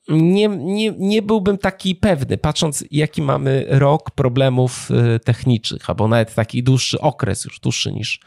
Nie, 0.10 0.48
nie, 0.48 0.92
nie 0.98 1.22
byłbym 1.22 1.58
taki 1.58 1.96
pewny, 1.96 2.38
patrząc 2.38 2.86
jaki 2.92 3.22
mamy 3.22 3.66
rok 3.70 4.12
problemów 4.12 4.92
y, 5.16 5.20
technicznych, 5.20 5.90
albo 5.90 6.08
nawet 6.08 6.36
taki 6.36 6.64
dłuższy 6.64 7.02
okres, 7.02 7.46
już 7.46 7.60
dłuższy 7.60 7.92
niż, 7.92 8.20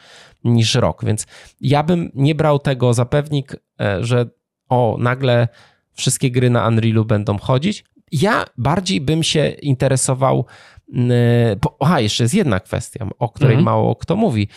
niż 0.45 0.75
rok. 0.75 1.05
Więc 1.05 1.27
ja 1.61 1.83
bym 1.83 2.11
nie 2.15 2.35
brał 2.35 2.59
tego 2.59 2.95
za 2.95 3.05
pewnik, 3.05 3.57
e, 3.81 4.05
że 4.05 4.31
o, 4.69 4.97
nagle 5.01 5.49
wszystkie 5.93 6.31
gry 6.31 6.51
na 6.51 6.69
Unrealu 6.69 7.05
będą 7.05 7.39
chodzić. 7.39 7.85
Ja 8.13 8.45
bardziej 8.59 9.01
bym 9.01 9.23
się 9.23 9.49
interesował. 9.49 10.45
Aha, 11.81 12.01
jeszcze 12.01 12.25
jest 12.25 12.35
jedna 12.35 12.61
kwestia, 12.61 13.07
o 13.19 13.29
której 13.29 13.55
mhm. 13.55 13.65
mało 13.65 13.97
kto 13.97 14.17
mówi. 14.17 14.49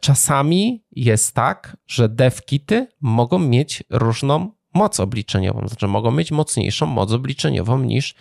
Czasami 0.00 0.84
jest 0.92 1.34
tak, 1.34 1.76
że 1.86 2.08
devkity 2.08 2.86
mogą 3.00 3.38
mieć 3.38 3.84
różną 3.90 4.50
moc 4.74 5.00
obliczeniową, 5.00 5.68
znaczy 5.68 5.86
mogą 5.88 6.10
mieć 6.10 6.30
mocniejszą 6.30 6.86
moc 6.86 7.12
obliczeniową 7.12 7.78
niż 7.78 8.14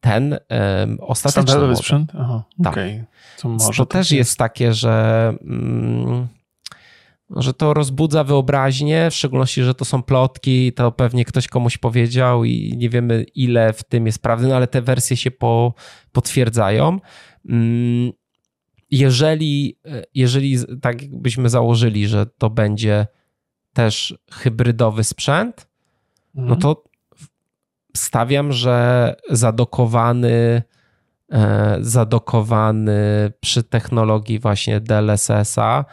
ten 0.00 0.38
um, 0.50 0.98
ostateczny 1.00 1.76
sprzęt? 1.76 2.12
Aha, 2.18 2.44
tak. 2.64 2.72
Okay. 2.72 3.04
To, 3.40 3.48
może 3.48 3.76
to 3.82 3.86
też 3.86 4.10
jest. 4.10 4.12
jest 4.12 4.38
takie, 4.38 4.74
że 4.74 5.32
mm, 5.42 6.28
że 7.30 7.54
to 7.54 7.74
rozbudza 7.74 8.24
wyobraźnię, 8.24 9.10
w 9.10 9.14
szczególności, 9.14 9.62
że 9.62 9.74
to 9.74 9.84
są 9.84 10.02
plotki, 10.02 10.72
to 10.72 10.92
pewnie 10.92 11.24
ktoś 11.24 11.48
komuś 11.48 11.78
powiedział 11.78 12.44
i 12.44 12.74
nie 12.76 12.90
wiemy 12.90 13.24
ile 13.34 13.72
w 13.72 13.84
tym 13.84 14.06
jest 14.06 14.22
prawdy, 14.22 14.48
no 14.48 14.56
ale 14.56 14.66
te 14.66 14.82
wersje 14.82 15.16
się 15.16 15.30
po, 15.30 15.74
potwierdzają. 16.12 17.00
Mm, 17.48 18.12
jeżeli, 18.90 19.78
jeżeli 20.14 20.58
tak 20.82 21.20
byśmy 21.20 21.48
założyli, 21.48 22.08
że 22.08 22.26
to 22.26 22.50
będzie 22.50 23.06
też 23.72 24.18
hybrydowy 24.32 25.04
sprzęt, 25.04 25.68
no 26.34 26.42
mhm. 26.42 26.60
to 26.60 26.84
stawiam, 27.96 28.52
że 28.52 29.16
zadokowany 29.30 30.62
e, 31.32 31.76
zadokowany 31.80 33.32
przy 33.40 33.62
technologii 33.62 34.38
właśnie 34.38 34.80
DLSS-a 34.80 35.84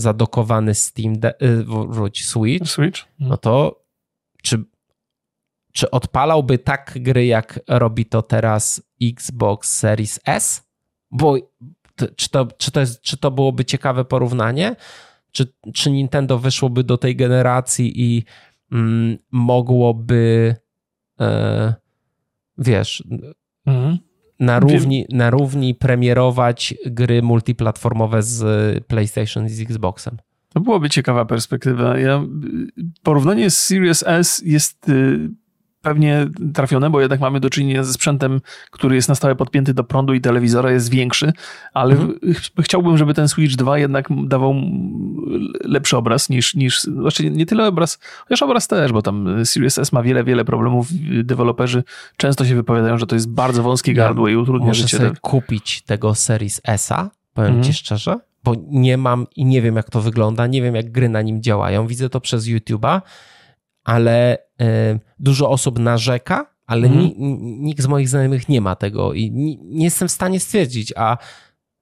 zadokowany 0.00 0.74
Steam, 0.74 1.18
de, 1.18 1.42
y, 1.42 1.64
wróć, 1.64 2.24
Switch, 2.24 2.70
Switch, 2.70 3.04
no 3.18 3.36
to 3.36 3.84
czy, 4.42 4.64
czy 5.72 5.90
odpalałby 5.90 6.58
tak 6.58 6.98
gry, 7.00 7.26
jak 7.26 7.60
robi 7.68 8.06
to 8.06 8.22
teraz 8.22 8.82
Xbox 9.02 9.78
Series 9.78 10.20
S? 10.26 10.68
Bo 11.10 11.36
czy 12.16 12.30
to, 12.30 12.46
czy 12.46 12.70
to, 12.70 12.80
jest, 12.80 13.00
czy 13.00 13.16
to 13.16 13.30
byłoby 13.30 13.64
ciekawe 13.64 14.04
porównanie? 14.04 14.76
Czy, 15.30 15.52
czy 15.74 15.90
Nintendo 15.90 16.38
wyszłoby 16.38 16.84
do 16.84 16.98
tej 16.98 17.16
generacji 17.16 18.02
i 18.02 18.24
mm, 18.72 19.18
mogłoby, 19.30 20.54
e, 21.20 21.74
wiesz, 22.58 23.04
mhm 23.66 24.07
na 24.40 24.60
równi, 24.60 25.06
na 25.12 25.30
równi 25.30 25.74
premierować 25.74 26.74
gry 26.86 27.22
multiplatformowe 27.22 28.22
z 28.22 28.84
PlayStation 28.84 29.46
i 29.46 29.48
z 29.48 29.60
Xboxem. 29.60 30.16
To 30.48 30.60
byłoby 30.60 30.90
ciekawa 30.90 31.24
perspektywa. 31.24 31.98
Ja, 31.98 32.24
porównanie 33.02 33.50
z 33.50 33.58
Series 33.58 34.04
S 34.06 34.42
jest 34.44 34.88
y, 34.88 35.30
pewnie 35.88 36.26
trafione, 36.54 36.90
bo 36.90 37.00
jednak 37.00 37.20
mamy 37.20 37.40
do 37.40 37.50
czynienia 37.50 37.84
ze 37.84 37.92
sprzętem, 37.92 38.40
który 38.70 38.96
jest 38.96 39.08
na 39.08 39.14
stałe 39.14 39.36
podpięty 39.36 39.74
do 39.74 39.84
prądu 39.84 40.14
i 40.14 40.20
telewizora 40.20 40.70
jest 40.70 40.90
większy, 40.90 41.32
ale 41.74 41.94
mhm. 41.94 42.34
ch 42.34 42.50
chciałbym, 42.62 42.98
żeby 42.98 43.14
ten 43.14 43.28
Switch 43.28 43.56
2 43.56 43.78
jednak 43.78 44.08
dawał 44.26 44.54
lepszy 45.64 45.96
obraz 45.96 46.28
niż, 46.28 46.54
niż 46.54 46.80
znaczy 46.80 47.30
nie 47.30 47.46
tyle 47.46 47.66
obraz, 47.66 47.98
chociaż 48.24 48.42
obraz 48.42 48.68
też, 48.68 48.92
bo 48.92 49.02
tam 49.02 49.44
Series 49.46 49.78
S 49.78 49.92
ma 49.92 50.02
wiele, 50.02 50.24
wiele 50.24 50.44
problemów. 50.44 50.88
Deweloperzy 51.24 51.84
często 52.16 52.44
się 52.44 52.54
wypowiadają, 52.54 52.98
że 52.98 53.06
to 53.06 53.14
jest 53.14 53.30
bardzo 53.30 53.62
wąskie 53.62 53.94
gardło 53.94 54.28
ja 54.28 54.34
i 54.34 54.36
utrudnia 54.36 54.74
życie. 54.74 54.96
Sobie 54.96 55.12
kupić 55.20 55.82
tego 55.82 56.14
Series 56.14 56.60
S-a, 56.64 57.10
powiem 57.34 57.50
mhm. 57.50 57.64
ci 57.64 57.72
szczerze, 57.72 58.20
bo 58.44 58.54
nie 58.68 58.96
mam 58.96 59.26
i 59.36 59.44
nie 59.44 59.62
wiem 59.62 59.76
jak 59.76 59.90
to 59.90 60.00
wygląda, 60.00 60.46
nie 60.46 60.62
wiem 60.62 60.74
jak 60.74 60.90
gry 60.90 61.08
na 61.08 61.22
nim 61.22 61.42
działają, 61.42 61.86
widzę 61.86 62.08
to 62.08 62.20
przez 62.20 62.46
YouTube'a, 62.46 63.00
ale 63.88 64.38
e, 64.60 64.98
dużo 65.18 65.50
osób 65.50 65.78
narzeka, 65.78 66.46
ale 66.66 66.86
mm. 66.86 67.10
nikt 67.38 67.82
z 67.82 67.86
moich 67.86 68.08
znajomych 68.08 68.48
nie 68.48 68.60
ma 68.60 68.76
tego 68.76 69.12
i 69.12 69.30
nie 69.64 69.84
jestem 69.84 70.08
w 70.08 70.12
stanie 70.12 70.40
stwierdzić, 70.40 70.92
a 70.96 71.16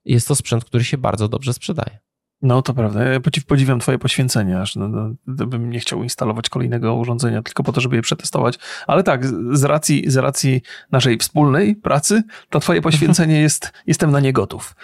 jest 0.04 0.28
to 0.28 0.34
sprzęt, 0.34 0.64
który 0.64 0.84
się 0.84 0.98
bardzo 0.98 1.28
dobrze 1.28 1.52
sprzedaje. 1.52 1.98
No 2.42 2.62
to 2.62 2.74
prawda. 2.74 3.04
Ja 3.04 3.20
podziwiam 3.46 3.80
twoje 3.80 3.98
poświęcenie, 3.98 4.60
aż 4.60 4.76
no, 4.76 4.88
no, 4.88 5.14
bym 5.26 5.70
nie 5.70 5.80
chciał 5.80 6.02
instalować 6.02 6.48
kolejnego 6.48 6.94
urządzenia 6.94 7.42
tylko 7.42 7.62
po 7.62 7.72
to, 7.72 7.80
żeby 7.80 7.96
je 7.96 8.02
przetestować. 8.02 8.58
Ale 8.86 9.02
tak, 9.02 9.26
z 9.52 9.64
racji, 9.64 10.04
z 10.06 10.16
racji 10.16 10.62
naszej 10.92 11.18
wspólnej 11.18 11.76
pracy, 11.76 12.22
to 12.50 12.60
twoje 12.60 12.82
poświęcenie 12.82 13.40
jest, 13.46 13.72
jestem 13.86 14.10
na 14.10 14.20
nie 14.20 14.32
gotów. 14.32 14.76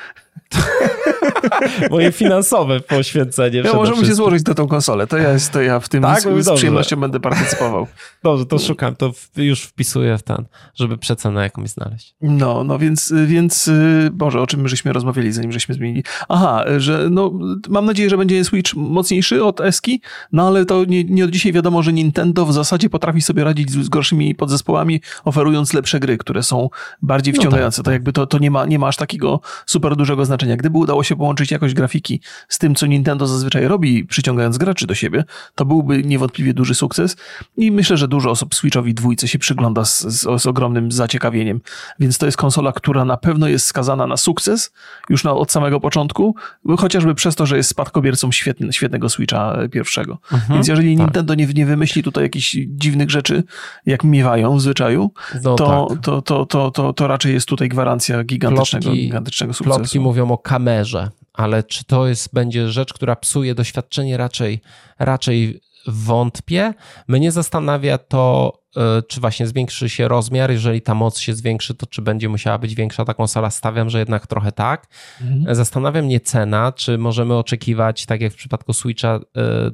Moje 1.91 2.13
finansowe 2.13 2.81
poświęcenie. 2.81 3.63
Ja 3.65 3.73
możemy 3.73 4.07
się 4.07 4.15
złożyć 4.15 4.43
do 4.43 4.55
tą 4.55 4.69
konsolę. 4.69 5.07
To 5.07 5.19
ja, 5.19 5.33
jest, 5.33 5.53
to 5.53 5.63
ja 5.63 5.81
w 5.81 5.89
tym 5.89 6.03
tak? 6.03 6.21
z, 6.21 6.45
z 6.45 6.51
przyjemnością 6.55 6.97
będę 6.97 7.21
partycypował. 7.21 7.87
Dobrze, 8.25 8.47
to 8.47 8.59
szukam, 8.59 8.97
to 8.97 9.13
już 9.37 9.63
wpisuję 9.63 10.19
w 10.19 10.23
ten, 10.23 10.45
żeby 10.75 10.99
przecenę 10.99 11.43
jakąś 11.43 11.69
znaleźć. 11.69 12.15
No, 12.21 12.65
no 12.65 12.79
więc, 12.79 13.13
więc 13.27 13.71
Boże, 14.13 14.41
o 14.41 14.47
czym 14.47 14.69
żeśmy 14.69 14.93
rozmawiali, 14.93 15.33
zanim 15.33 15.53
żeśmy 15.53 15.75
zmienili. 15.75 16.05
Aha, 16.29 16.65
że 16.79 17.09
no, 17.11 17.33
mam 17.69 17.85
nadzieję, 17.85 18.11
że 18.11 18.19
będzie 18.19 18.45
Switch 18.45 18.75
mocniejszy 18.75 19.45
od 19.45 19.61
Eski, 19.61 20.01
no 20.33 20.47
ale 20.49 20.65
to 20.65 20.85
nie, 20.85 21.05
nie 21.05 21.25
od 21.25 21.31
dzisiaj 21.31 21.53
wiadomo, 21.53 21.83
że 21.83 21.93
Nintendo 21.93 22.47
w 22.47 22.53
zasadzie 22.53 22.91
potrafi 22.91 23.21
sobie 23.21 23.45
radzić 23.45 23.71
z, 23.71 23.85
z 23.85 23.89
gorszymi 23.89 24.35
podzespołami, 24.35 25.01
oferując 25.25 25.73
lepsze 25.73 26.01
gry, 26.01 26.19
które 26.19 26.43
są 26.43 26.69
bardziej 27.03 27.35
wciągające. 27.35 27.81
No 27.81 27.85
tak. 27.85 27.85
To 27.85 27.93
jakby 27.93 28.13
to, 28.13 28.27
to 28.27 28.39
nie, 28.39 28.51
ma, 28.51 28.67
nie 28.67 28.79
ma 28.79 28.87
aż 28.87 28.97
takiego 28.97 29.41
super 29.67 29.97
dużego 29.97 30.25
znaczenia. 30.25 30.57
Gdyby 30.57 30.79
udało 30.79 31.03
się 31.03 31.17
połączyć 31.17 31.32
połączyć 31.33 31.51
jakość 31.51 31.75
grafiki 31.75 32.21
z 32.49 32.59
tym, 32.59 32.75
co 32.75 32.87
Nintendo 32.87 33.27
zazwyczaj 33.27 33.69
robi, 33.69 34.05
przyciągając 34.05 34.59
graczy 34.59 34.87
do 34.87 34.95
siebie, 34.95 35.25
to 35.55 35.65
byłby 35.65 36.03
niewątpliwie 36.03 36.55
duży 36.55 36.75
sukces 36.75 37.17
i 37.57 37.71
myślę, 37.71 37.97
że 37.97 38.09
dużo 38.09 38.31
osób 38.31 38.55
Switchowi 38.55 38.95
dwójce 38.95 39.29
się 39.29 39.39
przygląda 39.39 39.85
z, 39.85 40.01
z, 40.01 40.43
z 40.43 40.47
ogromnym 40.47 40.93
zaciekawieniem, 40.93 41.61
więc 42.01 42.19
to 42.19 42.27
jest 42.27 42.39
konsola, 42.39 42.73
która 42.73 43.05
na 43.05 43.17
pewno 43.17 43.49
jest 43.49 43.67
skazana 43.67 44.07
na 44.07 44.17
sukces 44.17 44.73
już 45.11 45.25
na, 45.25 45.33
od 45.33 45.53
samego 45.53 45.81
początku, 45.81 46.35
chociażby 46.79 47.15
przez 47.15 47.35
to, 47.35 47.47
że 47.47 47.57
jest 47.57 47.71
spadkobiercą 47.71 48.33
świetny, 48.33 48.73
świetnego 48.73 49.09
Switcha 49.09 49.59
pierwszego. 49.71 50.19
Mhm, 50.33 50.55
więc 50.55 50.69
jeżeli 50.69 50.97
tak. 50.97 51.07
Nintendo 51.07 51.35
nie, 51.35 51.47
nie 51.47 51.67
wymyśli 51.67 52.03
tutaj 52.03 52.25
jakichś 52.25 52.57
dziwnych 52.67 53.11
rzeczy, 53.11 53.45
jak 53.87 54.05
miewają 54.05 54.57
w 54.57 54.61
zwyczaju, 54.61 55.11
no 55.43 55.55
to, 55.55 55.87
tak. 55.91 56.01
to, 56.01 56.23
to, 56.23 56.47
to, 56.47 56.71
to, 56.71 56.93
to 56.93 57.07
raczej 57.07 57.35
jest 57.35 57.49
tutaj 57.49 57.69
gwarancja 57.69 58.25
gigantycznego, 58.25 58.85
plotki, 58.85 59.03
gigantycznego 59.03 59.53
sukcesu. 59.55 59.79
Plotki 59.79 60.01
mówią 60.01 60.31
o 60.31 60.39
kamerze, 60.39 61.11
ale 61.33 61.63
czy 61.63 61.85
to 61.85 62.07
jest, 62.07 62.35
będzie 62.35 62.71
rzecz, 62.71 62.93
która 62.93 63.17
psuje 63.17 63.55
doświadczenie? 63.55 64.17
Raczej, 64.17 64.61
raczej 64.99 65.61
wątpię. 65.87 66.75
Mnie 67.09 67.33
zastanawia 67.33 67.99
to, 67.99 68.53
e, 68.77 69.03
czy 69.03 69.21
właśnie 69.21 69.47
zwiększy 69.47 69.89
się 69.89 70.09
rozmiar. 70.09 70.51
Jeżeli 70.51 70.83
ta 70.83 70.95
moc 70.95 71.19
się 71.19 71.35
zwiększy, 71.35 71.75
to 71.75 71.87
czy 71.87 72.03
będzie 72.03 72.29
musiała 72.29 72.59
być 72.59 72.75
większa 72.75 73.05
ta 73.05 73.15
konsola? 73.15 73.51
Stawiam, 73.51 73.91
że 73.91 73.99
jednak 73.99 74.27
trochę 74.27 74.53
tak. 74.53 74.87
Mhm. 75.21 75.55
Zastanawia 75.55 76.03
mnie 76.03 76.21
cena, 76.21 76.73
czy 76.73 76.99
możemy 76.99 77.35
oczekiwać, 77.35 78.07
tak 78.07 78.21
jak 78.21 78.33
w 78.33 78.37
przypadku 78.37 78.73
Switcha, 78.73 79.21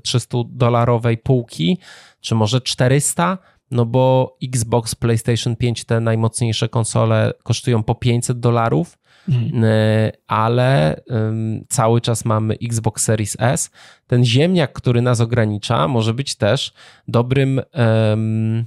300-dolarowej 0.09 1.15
e, 1.15 1.17
półki, 1.17 1.79
czy 2.21 2.35
może 2.35 2.61
400? 2.61 3.39
No 3.71 3.87
bo 3.87 4.37
Xbox, 4.43 4.95
PlayStation 4.95 5.57
5, 5.57 5.85
te 5.85 6.01
najmocniejsze 6.01 6.69
konsole 6.69 7.33
kosztują 7.43 7.83
po 7.83 7.95
500 7.95 8.41
dolarów, 8.41 8.99
mhm. 9.29 9.65
E, 9.65 10.13
ale 10.27 11.01
um, 11.07 11.65
cały 11.69 12.01
czas 12.01 12.25
mamy 12.25 12.55
Xbox 12.63 13.05
Series 13.05 13.37
S. 13.41 13.71
Ten 14.07 14.25
ziemniak, 14.25 14.73
który 14.73 15.03
nas 15.03 15.21
ogranicza, 15.21 15.89
może 15.89 16.15
być 16.15 16.35
też 16.35 16.73
dobrym, 17.09 17.61
um, 17.75 18.65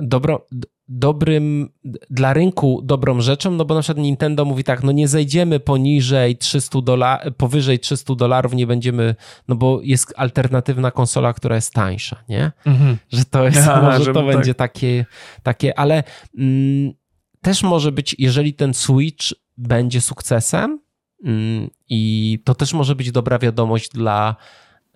dobro, 0.00 0.46
dobrym 0.90 1.68
dla 2.10 2.32
rynku 2.32 2.80
dobrą 2.84 3.20
rzeczą, 3.20 3.50
no 3.50 3.64
bo 3.64 3.74
na 3.74 3.80
przykład 3.80 4.02
Nintendo 4.04 4.44
mówi 4.44 4.64
tak, 4.64 4.82
no 4.82 4.92
nie 4.92 5.08
zejdziemy 5.08 5.60
poniżej 5.60 6.36
300 6.36 6.80
dolarów, 6.80 7.34
powyżej 7.36 7.78
300 7.78 8.14
dolarów 8.14 8.54
nie 8.54 8.66
będziemy, 8.66 9.14
no 9.48 9.54
bo 9.54 9.80
jest 9.82 10.14
alternatywna 10.16 10.90
konsola, 10.90 11.32
która 11.32 11.56
jest 11.56 11.74
tańsza, 11.74 12.16
nie? 12.28 12.52
Mhm. 12.66 12.96
Że 13.12 13.24
to 13.24 13.44
jest, 13.44 13.56
ja, 13.66 13.82
może 13.82 14.12
to 14.12 14.24
tak. 14.24 14.34
będzie 14.34 14.54
takie, 14.54 15.06
takie, 15.42 15.78
ale 15.78 16.02
mm, 16.38 16.92
też 17.42 17.62
może 17.62 17.92
być, 17.92 18.16
jeżeli 18.18 18.54
ten 18.54 18.74
Switch 18.74 19.26
będzie 19.56 20.00
sukcesem 20.00 20.80
mm, 21.24 21.70
i 21.88 22.42
to 22.44 22.54
też 22.54 22.72
może 22.72 22.94
być 22.94 23.12
dobra 23.12 23.38
wiadomość 23.38 23.90
dla 23.90 24.36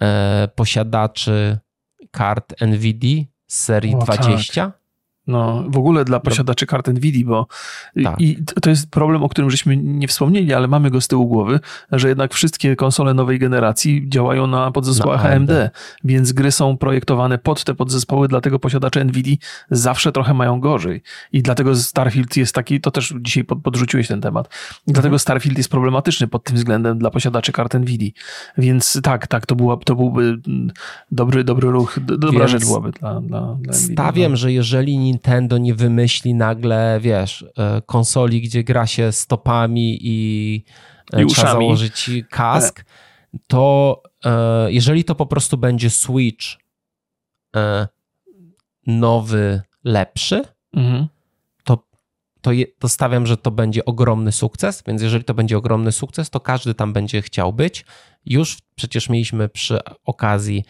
e, 0.00 0.48
posiadaczy 0.54 1.58
kart 2.10 2.54
NVIDIA 2.60 3.24
z 3.46 3.64
serii 3.64 3.94
o, 3.94 3.98
20, 3.98 4.66
tak 4.66 4.83
no, 5.26 5.64
w 5.68 5.78
ogóle 5.78 6.04
dla 6.04 6.20
posiadaczy 6.20 6.66
kart 6.66 6.88
NVIDIA, 6.88 7.26
bo 7.26 7.46
tak. 8.04 8.20
i 8.20 8.44
to 8.62 8.70
jest 8.70 8.90
problem, 8.90 9.22
o 9.22 9.28
którym 9.28 9.50
żeśmy 9.50 9.76
nie 9.76 10.08
wspomnieli, 10.08 10.54
ale 10.54 10.68
mamy 10.68 10.90
go 10.90 11.00
z 11.00 11.08
tyłu 11.08 11.28
głowy, 11.28 11.60
że 11.92 12.08
jednak 12.08 12.34
wszystkie 12.34 12.76
konsole 12.76 13.14
nowej 13.14 13.38
generacji 13.38 14.08
działają 14.08 14.46
na 14.46 14.70
podzespołach 14.70 15.26
AMD, 15.26 15.50
więc 16.04 16.32
gry 16.32 16.52
są 16.52 16.76
projektowane 16.76 17.38
pod 17.38 17.64
te 17.64 17.74
podzespoły, 17.74 18.28
dlatego 18.28 18.58
posiadacze 18.58 19.04
NVIDIA 19.04 19.36
zawsze 19.70 20.12
trochę 20.12 20.34
mają 20.34 20.60
gorzej. 20.60 21.02
I 21.32 21.42
dlatego 21.42 21.76
Starfield 21.76 22.36
jest 22.36 22.54
taki, 22.54 22.80
to 22.80 22.90
też 22.90 23.14
dzisiaj 23.20 23.44
podrzuciłeś 23.44 24.08
ten 24.08 24.20
temat, 24.20 24.48
i 24.86 24.92
dlatego 24.92 25.06
mhm. 25.06 25.18
Starfield 25.18 25.58
jest 25.58 25.70
problematyczny 25.70 26.28
pod 26.28 26.44
tym 26.44 26.56
względem 26.56 26.98
dla 26.98 27.10
posiadaczy 27.10 27.52
kart 27.52 27.74
NVIDIA. 27.74 28.10
Więc 28.58 29.00
tak, 29.02 29.26
tak, 29.26 29.46
to, 29.46 29.56
była, 29.56 29.76
to 29.76 29.94
byłby 29.94 30.38
dobry, 31.12 31.44
dobry 31.44 31.70
ruch, 31.70 31.98
dobra 32.00 32.38
więc 32.38 32.50
rzecz 32.50 32.64
byłaby 32.64 32.90
dla, 32.90 33.20
dla, 33.20 33.56
dla 33.60 33.72
Stawiam, 33.72 34.30
no. 34.30 34.36
że 34.36 34.52
jeżeli 34.52 35.13
Nintendo 35.14 35.58
nie 35.58 35.74
wymyśli 35.74 36.34
nagle, 36.34 36.98
wiesz, 37.00 37.44
e, 37.58 37.82
konsoli, 37.86 38.40
gdzie 38.40 38.64
gra 38.64 38.86
się 38.86 39.12
stopami 39.12 39.98
i, 40.00 40.64
e, 41.12 41.22
I 41.22 41.26
trzeba 41.26 41.52
założyć 41.52 42.10
kask, 42.30 42.84
to 43.46 44.02
e, 44.24 44.72
jeżeli 44.72 45.04
to 45.04 45.14
po 45.14 45.26
prostu 45.26 45.58
będzie 45.58 45.90
Switch 45.90 46.44
nowy, 48.86 49.62
lepszy, 49.84 50.42
mhm. 50.72 51.08
to, 51.64 51.86
to, 52.40 52.52
je, 52.52 52.66
to 52.78 52.88
stawiam, 52.88 53.26
że 53.26 53.36
to 53.36 53.50
będzie 53.50 53.84
ogromny 53.84 54.32
sukces, 54.32 54.82
więc 54.86 55.02
jeżeli 55.02 55.24
to 55.24 55.34
będzie 55.34 55.58
ogromny 55.58 55.92
sukces, 55.92 56.30
to 56.30 56.40
każdy 56.40 56.74
tam 56.74 56.92
będzie 56.92 57.22
chciał 57.22 57.52
być. 57.52 57.84
Już 58.26 58.58
przecież 58.74 59.08
mieliśmy 59.08 59.48
przy 59.48 59.78
okazji 60.04 60.64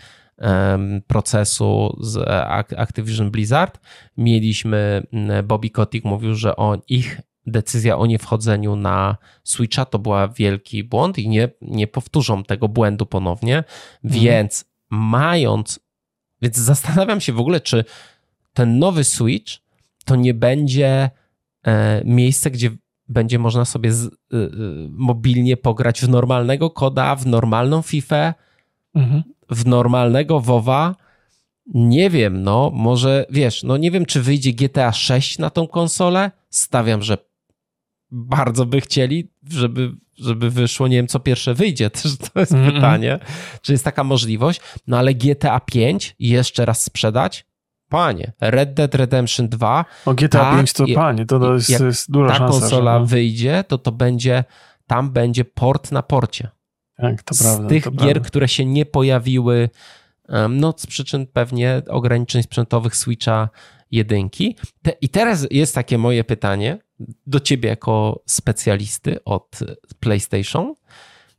procesu 1.07 1.97
z 2.01 2.29
Activision 2.77 3.31
Blizzard. 3.31 3.81
Mieliśmy, 4.17 5.07
Bobby 5.45 5.71
Kotick 5.71 6.05
mówił, 6.05 6.35
że 6.35 6.57
on, 6.57 6.81
ich 6.89 7.21
decyzja 7.47 7.99
o 7.99 8.07
niewchodzeniu 8.07 8.77
na 8.77 9.17
Switcha 9.45 9.85
to 9.85 9.99
była 9.99 10.29
wielki 10.29 10.85
błąd 10.85 11.19
i 11.19 11.29
nie, 11.29 11.49
nie 11.61 11.87
powtórzą 11.87 12.45
tego 12.45 12.69
błędu 12.69 13.07
ponownie, 13.07 13.65
mhm. 14.05 14.23
więc 14.23 14.65
mając, 14.91 15.81
więc 16.43 16.57
zastanawiam 16.57 17.21
się 17.21 17.33
w 17.33 17.41
ogóle, 17.41 17.61
czy 17.61 17.85
ten 18.53 18.79
nowy 18.79 19.05
Switch 19.05 19.53
to 20.05 20.17
nie 20.17 20.35
będzie 20.35 21.11
e, 21.67 22.03
miejsce, 22.05 22.51
gdzie 22.51 22.71
będzie 23.09 23.39
można 23.39 23.65
sobie 23.65 23.93
z, 23.93 24.05
y, 24.05 24.11
y, 24.33 24.51
mobilnie 24.91 25.57
pograć 25.57 26.01
w 26.01 26.09
normalnego 26.09 26.71
koda, 26.71 27.17
w 27.17 27.27
normalną 27.27 27.83
FIFA, 27.83 28.35
mhm 28.95 29.23
w 29.51 29.67
normalnego 29.67 30.41
WoWa 30.41 30.95
nie 31.67 32.11
wiem, 32.11 32.43
no 32.43 32.71
może 32.75 33.27
wiesz, 33.31 33.63
no 33.63 33.77
nie 33.77 33.91
wiem, 33.91 34.07
czy 34.07 34.23
wyjdzie 34.23 34.53
GTA 34.53 34.93
6 34.93 35.39
na 35.39 35.51
tą 35.51 35.69
konsolę. 35.69 36.31
Stawiam, 36.51 37.03
że 37.03 37.19
bardzo 38.11 38.67
by 38.67 38.81
chcieli, 38.81 39.31
żeby, 39.51 39.93
żeby 40.19 40.51
wyszło, 40.51 40.89
nie 40.89 40.97
wiem, 40.97 41.07
co 41.07 41.21
pierwsze 41.21 41.55
wyjdzie, 41.55 41.91
też 42.03 42.17
to 42.17 42.41
jest 42.41 42.53
mm 42.53 42.71
-mm. 42.71 42.75
pytanie, 42.75 43.19
czy 43.63 43.73
jest 43.73 43.85
taka 43.85 44.05
możliwość. 44.05 44.61
No 44.87 44.99
ale 44.99 45.15
GTA 45.15 45.61
5 45.61 46.17
jeszcze 46.19 46.65
raz 46.65 46.83
sprzedać? 46.83 47.47
Panie, 47.89 48.33
Red 48.41 48.75
Dead 48.75 48.95
Redemption 48.95 49.49
2. 49.49 49.85
O 50.07 50.15
GTA 50.15 50.39
ta, 50.39 50.57
5 50.57 50.73
to 50.73 50.85
panie, 50.95 51.27
to, 51.27 51.41
to 51.41 51.55
jest, 51.55 51.69
jest 51.69 52.11
duża 52.11 52.29
ta 52.29 52.39
szansa. 52.39 52.55
Ta 52.55 52.61
konsola 52.61 52.99
że... 52.99 53.07
wyjdzie, 53.07 53.65
to 53.69 53.79
to 53.79 53.93
będzie, 53.93 54.45
tam 54.87 55.11
będzie 55.11 55.45
port 55.45 55.93
na 55.93 56.03
porcie. 56.03 56.49
Tak, 56.97 57.23
to 57.23 57.35
prawda. 57.41 57.67
Z 57.67 57.69
tych 57.69 57.85
gier, 57.85 57.93
prawda. 57.97 58.21
które 58.21 58.49
się 58.49 58.65
nie 58.65 58.87
pojawiły, 58.87 59.71
no 60.49 60.75
z 60.77 60.87
przyczyn 60.87 61.27
pewnie 61.27 61.83
ograniczeń 61.89 62.43
sprzętowych 62.43 62.97
Switcha 62.97 63.49
jedynki. 63.91 64.57
Te, 64.83 64.91
I 65.01 65.09
teraz 65.09 65.47
jest 65.51 65.75
takie 65.75 65.99
moje 65.99 66.25
pytanie 66.25 66.79
do 67.27 67.41
ciebie 67.41 67.69
jako 67.69 68.23
specjalisty 68.27 69.25
od 69.25 69.59
PlayStation. 70.01 70.75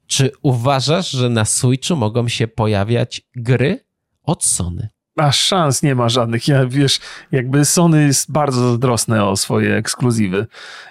Czy 0.07 0.31
uważasz, 0.41 1.11
że 1.11 1.29
na 1.29 1.45
Switchu 1.45 1.95
mogą 1.95 2.27
się 2.27 2.47
pojawiać 2.47 3.21
gry 3.35 3.85
od 4.23 4.43
Sony? 4.43 4.89
A 5.15 5.31
szans 5.31 5.83
nie 5.83 5.95
ma 5.95 6.09
żadnych. 6.09 6.47
Ja 6.47 6.65
wiesz, 6.65 6.99
jakby 7.31 7.65
Sony 7.65 8.03
jest 8.03 8.31
bardzo 8.31 8.69
zazdrosne 8.69 9.25
o 9.25 9.37
swoje 9.37 9.75
ekskluzywy. 9.75 10.47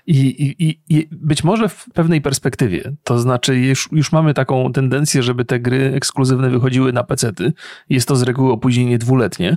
I, 0.06 0.16
i, 0.58 0.80
i 0.88 1.08
być 1.12 1.44
może 1.44 1.68
w 1.68 1.86
pewnej 1.94 2.20
perspektywie, 2.20 2.92
to 3.04 3.18
znaczy 3.18 3.56
już, 3.56 3.88
już 3.92 4.12
mamy 4.12 4.34
taką 4.34 4.72
tendencję, 4.72 5.22
żeby 5.22 5.44
te 5.44 5.60
gry 5.60 5.92
ekskluzywne 5.94 6.50
wychodziły 6.50 6.92
na 6.92 7.04
pecety. 7.04 7.52
Jest 7.88 8.08
to 8.08 8.16
z 8.16 8.22
reguły 8.22 8.52
opóźnienie 8.52 8.98
dwuletnie, 8.98 9.56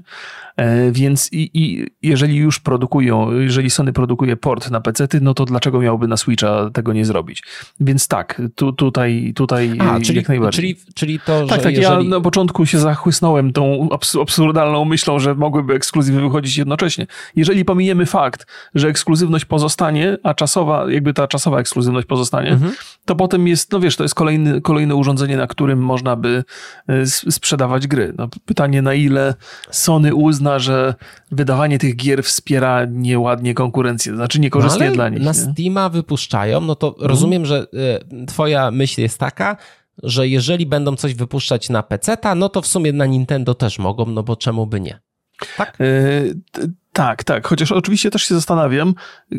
e, 0.57 0.91
więc 0.91 1.33
i, 1.33 1.49
i 1.53 1.87
jeżeli 2.01 2.35
już 2.35 2.59
produkują, 2.59 3.31
jeżeli 3.31 3.69
Sony 3.69 3.93
produkuje 3.93 4.37
port 4.37 4.71
na 4.71 4.81
pecety, 4.81 5.21
no 5.21 5.33
to 5.33 5.45
dlaczego 5.45 5.79
miałby 5.79 6.07
na 6.07 6.17
Switcha 6.17 6.69
tego 6.73 6.93
nie 6.93 7.05
zrobić? 7.05 7.43
Więc 7.79 8.07
tak, 8.07 8.41
tu, 8.55 8.73
tutaj, 8.73 9.33
tutaj 9.35 9.73
a, 9.79 9.99
czyli, 9.99 10.17
jak 10.17 10.27
najbardziej. 10.27 10.75
Czyli, 10.75 10.93
czyli 10.93 11.19
to, 11.19 11.45
tak, 11.47 11.57
że 11.57 11.63
tak, 11.63 11.75
jeżeli... 11.77 12.09
ja 12.09 12.09
na 12.09 12.21
początku 12.21 12.65
się 12.65 12.79
zachłysnąłem 12.79 13.53
tą 13.53 13.89
absurdalną 14.21 14.56
absurdalną 14.57 14.85
myślą, 14.85 15.19
że 15.19 15.35
mogłyby 15.35 15.73
ekskluzywy 15.73 16.21
wychodzić 16.21 16.57
jednocześnie. 16.57 17.07
Jeżeli 17.35 17.65
pominiemy 17.65 18.05
fakt, 18.05 18.47
że 18.75 18.87
ekskluzywność 18.87 19.45
pozostanie, 19.45 20.17
a 20.23 20.33
czasowa, 20.33 20.91
jakby 20.91 21.13
ta 21.13 21.27
czasowa 21.27 21.59
ekskluzywność 21.59 22.07
pozostanie, 22.07 22.49
mhm. 22.49 22.73
to 23.05 23.15
potem 23.15 23.47
jest, 23.47 23.71
no 23.71 23.79
wiesz, 23.79 23.95
to 23.95 24.03
jest 24.03 24.15
kolejny, 24.15 24.61
kolejne 24.61 24.95
urządzenie, 24.95 25.37
na 25.37 25.47
którym 25.47 25.79
można 25.79 26.15
by 26.15 26.43
e, 26.87 27.05
sprzedawać 27.05 27.87
gry. 27.87 28.13
No, 28.17 28.27
pytanie, 28.45 28.81
na 28.81 28.93
ile 28.93 29.33
Sony 29.71 30.15
uzna, 30.15 30.59
że 30.59 30.95
wydawanie 31.31 31.79
tych 31.79 31.95
gier 31.95 32.23
wspiera 32.23 32.85
nieładnie 32.85 33.53
konkurencję, 33.53 34.15
znaczy 34.15 34.39
niekorzystnie 34.39 34.87
no, 34.87 34.93
dla 34.93 35.09
nich. 35.09 35.19
Na 35.19 35.31
nie? 35.31 35.33
Steama 35.33 35.89
wypuszczają, 35.89 36.61
no 36.61 36.75
to 36.75 36.87
mhm. 36.87 37.07
rozumiem, 37.07 37.45
że 37.45 37.67
e, 38.21 38.25
twoja 38.25 38.71
myśl 38.71 39.01
jest 39.01 39.19
taka, 39.19 39.57
że 40.03 40.27
jeżeli 40.27 40.65
będą 40.65 40.95
coś 40.95 41.13
wypuszczać 41.13 41.69
na 41.69 41.83
PC, 41.83 42.17
no 42.35 42.49
to 42.49 42.61
w 42.61 42.67
sumie 42.67 42.93
na 42.93 43.05
Nintendo 43.05 43.53
też 43.53 43.79
mogą, 43.79 44.05
no 44.05 44.23
bo 44.23 44.35
czemu 44.35 44.67
by 44.67 44.81
nie? 44.81 44.99
Tak? 45.57 45.77
Yy, 45.79 46.69
Tak, 46.97 47.23
tak. 47.23 47.47
Chociaż 47.47 47.71
oczywiście 47.71 48.11
też 48.11 48.23
się 48.23 48.35
zastanawiam, 48.35 48.93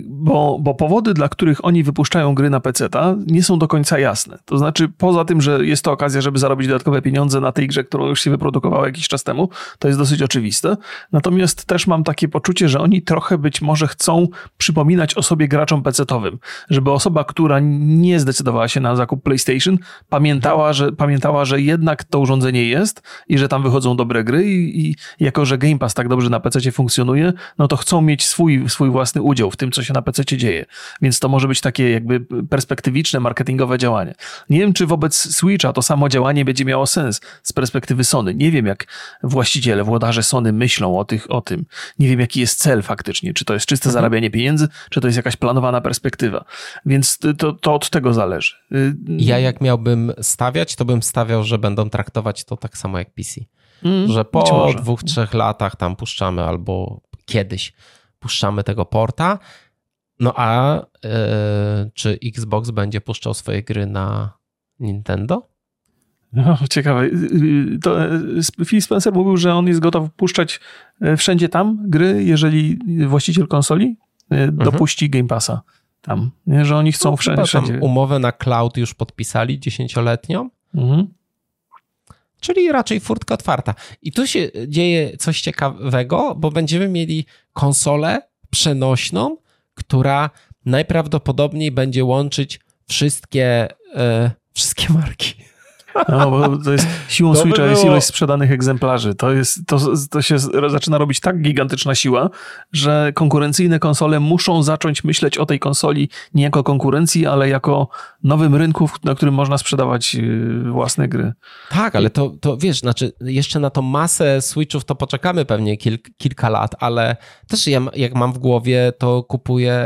bo, 0.06 0.58
bo 0.60 0.74
powody, 0.74 1.14
dla 1.14 1.28
których 1.28 1.64
oni 1.64 1.82
wypuszczają 1.82 2.34
gry 2.34 2.50
na 2.50 2.60
PC, 2.60 2.88
nie 3.26 3.42
są 3.42 3.58
do 3.58 3.68
końca 3.68 3.98
jasne. 3.98 4.38
To 4.44 4.58
znaczy, 4.58 4.88
poza 4.88 5.24
tym, 5.24 5.40
że 5.40 5.66
jest 5.66 5.84
to 5.84 5.92
okazja, 5.92 6.20
żeby 6.20 6.38
zarobić 6.38 6.68
dodatkowe 6.68 7.02
pieniądze 7.02 7.40
na 7.40 7.52
tej 7.52 7.68
grze, 7.68 7.84
którą 7.84 8.06
już 8.06 8.20
się 8.20 8.30
wyprodukowała 8.30 8.86
jakiś 8.86 9.08
czas 9.08 9.24
temu, 9.24 9.48
to 9.78 9.88
jest 9.88 10.00
dosyć 10.00 10.22
oczywiste. 10.22 10.76
Natomiast 11.12 11.64
też 11.64 11.86
mam 11.86 12.04
takie 12.04 12.28
poczucie, 12.28 12.68
że 12.68 12.80
oni 12.80 13.02
trochę 13.02 13.38
być 13.38 13.62
może 13.62 13.86
chcą 13.86 14.28
przypominać 14.58 15.14
o 15.14 15.22
sobie 15.22 15.48
graczom 15.48 15.82
PC-owym, 15.82 16.38
żeby 16.70 16.90
osoba, 16.90 17.24
która 17.24 17.60
nie 17.60 18.20
zdecydowała 18.20 18.68
się 18.68 18.80
na 18.80 18.96
zakup 18.96 19.22
PlayStation, 19.22 19.78
pamiętała, 20.08 20.72
że, 20.72 20.92
pamiętała, 20.92 21.44
że 21.44 21.60
jednak 21.60 22.04
to 22.04 22.18
urządzenie 22.18 22.64
jest 22.64 23.02
i 23.28 23.38
że 23.38 23.48
tam 23.48 23.62
wychodzą 23.62 23.96
dobre 23.96 24.24
gry 24.24 24.44
i, 24.44 24.88
i 24.88 24.94
jako, 25.20 25.44
że 25.44 25.58
Game 25.58 25.78
Pass 25.78 25.94
tak 25.94 26.08
dobrze 26.08 26.30
na 26.30 26.40
PC 26.40 26.72
funkcjonuje, 26.72 27.32
no 27.58 27.68
to 27.68 27.76
chcą 27.76 28.00
mieć 28.00 28.26
swój, 28.26 28.68
swój 28.68 28.90
własny 28.90 29.22
udział 29.22 29.50
w 29.50 29.56
tym, 29.56 29.72
co 29.72 29.82
się 29.82 29.92
na 29.92 30.02
PC 30.02 30.24
dzieje. 30.24 30.66
Więc 31.02 31.18
to 31.18 31.28
może 31.28 31.48
być 31.48 31.60
takie 31.60 31.90
jakby 31.90 32.20
perspektywiczne, 32.50 33.20
marketingowe 33.20 33.78
działanie. 33.78 34.14
Nie 34.50 34.58
wiem, 34.58 34.72
czy 34.72 34.86
wobec 34.86 35.36
Switcha 35.36 35.72
to 35.72 35.82
samo 35.82 36.08
działanie 36.08 36.44
będzie 36.44 36.64
miało 36.64 36.86
sens 36.86 37.20
z 37.42 37.52
perspektywy 37.52 38.04
Sony. 38.04 38.34
Nie 38.34 38.50
wiem, 38.50 38.66
jak 38.66 38.86
właściciele, 39.22 39.84
włodarze 39.84 40.22
Sony 40.22 40.52
myślą 40.52 40.98
o, 40.98 41.04
tych, 41.04 41.30
o 41.30 41.40
tym. 41.40 41.66
Nie 41.98 42.08
wiem, 42.08 42.20
jaki 42.20 42.40
jest 42.40 42.58
cel 42.58 42.82
faktycznie. 42.82 43.34
Czy 43.34 43.44
to 43.44 43.54
jest 43.54 43.66
czyste 43.66 43.88
mhm. 43.88 43.92
zarabianie 43.92 44.30
pieniędzy, 44.30 44.68
czy 44.90 45.00
to 45.00 45.08
jest 45.08 45.16
jakaś 45.16 45.36
planowana 45.36 45.80
perspektywa. 45.80 46.44
Więc 46.86 47.18
to, 47.38 47.52
to 47.52 47.74
od 47.74 47.90
tego 47.90 48.14
zależy. 48.14 48.54
Y, 48.72 48.96
ja 49.08 49.38
jak 49.38 49.60
miałbym 49.60 50.12
stawiać, 50.20 50.76
to 50.76 50.84
bym 50.84 51.02
stawiał, 51.02 51.44
że 51.44 51.58
będą 51.58 51.90
traktować 51.90 52.44
to 52.44 52.56
tak 52.56 52.78
samo 52.78 52.98
jak 52.98 53.10
PC. 53.14 53.40
Mm, 53.84 54.12
że 54.12 54.24
po 54.24 54.72
dwóch, 54.76 55.02
trzech 55.02 55.34
latach 55.34 55.76
tam 55.76 55.96
puszczamy 55.96 56.42
albo 56.42 57.00
kiedyś 57.28 57.72
puszczamy 58.18 58.64
tego 58.64 58.84
porta. 58.84 59.38
No 60.20 60.32
a 60.36 60.80
yy, 61.04 61.10
czy 61.94 62.18
Xbox 62.24 62.70
będzie 62.70 63.00
puszczał 63.00 63.34
swoje 63.34 63.62
gry 63.62 63.86
na 63.86 64.38
Nintendo? 64.80 65.48
No, 66.32 66.58
ciekawe. 66.70 67.10
To 67.82 67.96
Phil 68.66 68.82
Spencer 68.82 69.12
mówił, 69.12 69.36
że 69.36 69.54
on 69.54 69.66
jest 69.66 69.80
gotów 69.80 70.10
puszczać 70.16 70.60
wszędzie 71.16 71.48
tam 71.48 71.78
gry, 71.90 72.24
jeżeli 72.24 72.78
właściciel 73.06 73.46
konsoli 73.46 73.96
mhm. 74.30 74.56
dopuści 74.56 75.04
mhm. 75.04 75.20
Game 75.20 75.28
Passa 75.28 75.62
tam. 76.02 76.30
Nie? 76.46 76.64
Że 76.64 76.76
oni 76.76 76.92
chcą 76.92 77.10
no, 77.10 77.16
wszędzie. 77.16 77.44
wszędzie. 77.44 77.78
umowę 77.80 78.18
na 78.18 78.32
cloud 78.32 78.76
już 78.76 78.94
podpisali 78.94 79.60
dziesięcioletnią. 79.60 80.50
Mhm. 80.74 81.06
Czyli 82.40 82.72
raczej 82.72 83.00
furtka 83.00 83.34
otwarta. 83.34 83.74
I 84.02 84.12
tu 84.12 84.26
się 84.26 84.50
dzieje 84.66 85.16
coś 85.16 85.40
ciekawego, 85.40 86.34
bo 86.34 86.50
będziemy 86.50 86.88
mieli 86.88 87.26
konsolę 87.52 88.20
przenośną, 88.50 89.36
która 89.74 90.30
najprawdopodobniej 90.64 91.70
będzie 91.70 92.04
łączyć 92.04 92.60
wszystkie, 92.88 93.68
e, 93.94 94.30
wszystkie 94.54 94.92
marki. 94.92 95.34
No, 96.08 96.30
bo 96.30 96.58
to 96.64 96.72
jest 96.72 96.86
siłą 97.08 97.34
to 97.34 97.40
Switcha 97.40 97.62
by 97.62 97.70
jest 97.70 97.84
ilość 97.84 98.06
sprzedanych 98.06 98.52
egzemplarzy. 98.52 99.14
To, 99.14 99.32
jest, 99.32 99.66
to, 99.66 99.78
to 100.10 100.22
się 100.22 100.38
zaczyna 100.68 100.98
robić 100.98 101.20
tak 101.20 101.42
gigantyczna 101.42 101.94
siła, 101.94 102.30
że 102.72 103.12
konkurencyjne 103.14 103.78
konsole 103.78 104.20
muszą 104.20 104.62
zacząć 104.62 105.04
myśleć 105.04 105.38
o 105.38 105.46
tej 105.46 105.58
konsoli 105.58 106.08
nie 106.34 106.44
jako 106.44 106.62
konkurencji, 106.62 107.26
ale 107.26 107.48
jako 107.48 107.88
nowym 108.22 108.54
rynku, 108.54 108.90
na 109.04 109.14
którym 109.14 109.34
można 109.34 109.58
sprzedawać 109.58 110.14
y, 110.14 110.62
własne 110.72 111.08
gry. 111.08 111.32
Tak, 111.70 111.96
ale 111.96 112.10
to, 112.10 112.32
to 112.40 112.56
wiesz, 112.56 112.80
znaczy 112.80 113.12
jeszcze 113.20 113.60
na 113.60 113.70
tą 113.70 113.82
masę 113.82 114.42
Switchów 114.42 114.84
to 114.84 114.94
poczekamy 114.94 115.44
pewnie 115.44 115.76
kil, 115.76 115.98
kilka 116.16 116.48
lat, 116.48 116.74
ale 116.80 117.16
też 117.48 117.66
ja, 117.66 117.80
jak 117.94 118.14
mam 118.14 118.32
w 118.32 118.38
głowie, 118.38 118.92
to 118.98 119.22
kupuję 119.22 119.84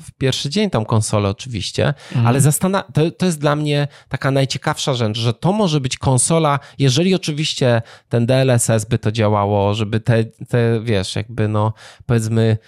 w 0.00 0.12
pierwszy 0.18 0.50
dzień 0.50 0.70
tą 0.70 0.84
konsolę 0.84 1.28
oczywiście, 1.28 1.86
mhm. 1.86 2.26
ale 2.26 2.40
zastana- 2.40 2.84
to, 2.92 3.10
to 3.10 3.26
jest 3.26 3.40
dla 3.40 3.56
mnie 3.56 3.88
taka 4.08 4.30
najciekawsza 4.30 4.94
rzecz, 4.94 5.18
że 5.18 5.34
to 5.34 5.51
może 5.52 5.80
być 5.80 5.96
konsola, 5.98 6.58
jeżeli 6.78 7.14
oczywiście 7.14 7.82
ten 8.08 8.26
DLSS 8.26 8.84
by 8.84 8.98
to 8.98 9.12
działało, 9.12 9.74
żeby 9.74 10.00
te, 10.00 10.24
te 10.24 10.80
wiesz, 10.82 11.16
jakby 11.16 11.48
no 11.48 11.72
powiedzmy 12.06 12.58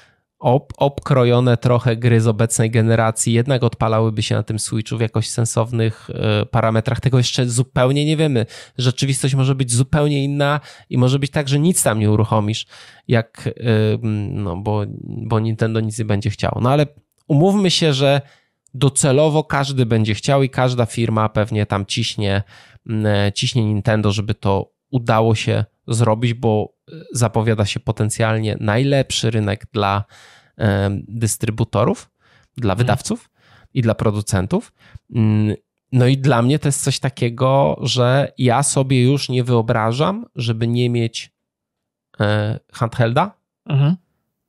ob, 0.44 0.73
obkrojone 0.77 1.56
trochę 1.56 1.97
gry 1.97 2.20
z 2.20 2.27
obecnej 2.27 2.70
generacji 2.70 3.32
jednak 3.32 3.62
odpalałyby 3.62 4.23
się 4.23 4.35
na 4.35 4.43
tym 4.43 4.59
Switchu 4.59 4.97
w 4.97 5.01
jakoś 5.01 5.28
sensownych 5.28 6.11
y, 6.43 6.47
parametrach. 6.47 7.01
Tego 7.01 7.19
jeszcze 7.19 7.48
zupełnie 7.48 8.05
nie 8.05 8.16
wiemy. 8.16 8.47
Rzeczywistość 8.78 9.35
może 9.35 9.55
być 9.55 9.73
zupełnie 9.73 10.24
inna 10.24 10.61
i 10.90 10.98
może 10.98 11.19
być 11.19 11.31
tak, 11.31 11.48
że 11.48 11.59
nic 11.59 11.82
tam 11.82 11.98
nie 11.98 12.11
uruchomisz, 12.11 12.66
jak, 13.09 13.47
y, 13.47 13.98
no 14.32 14.56
bo, 14.56 14.82
bo 15.02 15.40
Nintendo 15.40 15.81
nic 15.81 15.98
nie 15.98 16.05
będzie 16.05 16.31
chciało. 16.31 16.61
No 16.61 16.70
ale 16.70 16.86
umówmy 17.28 17.70
się, 17.70 17.93
że 17.93 18.20
docelowo 18.74 19.44
każdy 19.44 19.86
będzie 19.86 20.15
chciał 20.15 20.43
i 20.43 20.51
każda 20.51 20.86
firma 20.86 21.28
pewnie 21.28 21.66
tam 21.66 21.86
ciśnie, 21.86 22.43
ciśnie 23.35 23.65
Nintendo, 23.65 24.12
żeby 24.12 24.35
to 24.35 24.73
udało 24.90 25.35
się 25.35 25.65
zrobić, 25.89 26.35
bo 26.35 26.74
e, 26.93 26.93
zapowiada 27.12 27.66
się 27.66 27.81
potencjalnie 27.81 28.56
najlepszy 28.61 29.31
rynek 29.31 29.66
dla 29.73 30.05
e, 30.59 30.90
dystrybutorów, 31.09 32.11
dla 32.56 32.73
mhm. 32.73 32.78
wydawców 32.78 33.31
i 33.74 33.82
dla 33.82 33.94
producentów. 33.94 34.73
No 35.93 36.06
i 36.06 36.19
dla 36.19 36.43
mnie 36.43 36.59
to 36.59 36.69
jest 36.69 36.85
coś 36.85 36.98
takiego, 36.98 37.78
że 37.82 38.32
ja 38.39 38.62
sobie 38.62 39.02
już 39.02 39.28
nie 39.28 39.44
wyobrażam, 39.44 40.27
żeby 40.36 40.69
nie 40.69 40.90
mieć 40.90 41.32
e, 42.20 42.61
handhelda, 42.73 43.36
mhm 43.66 43.97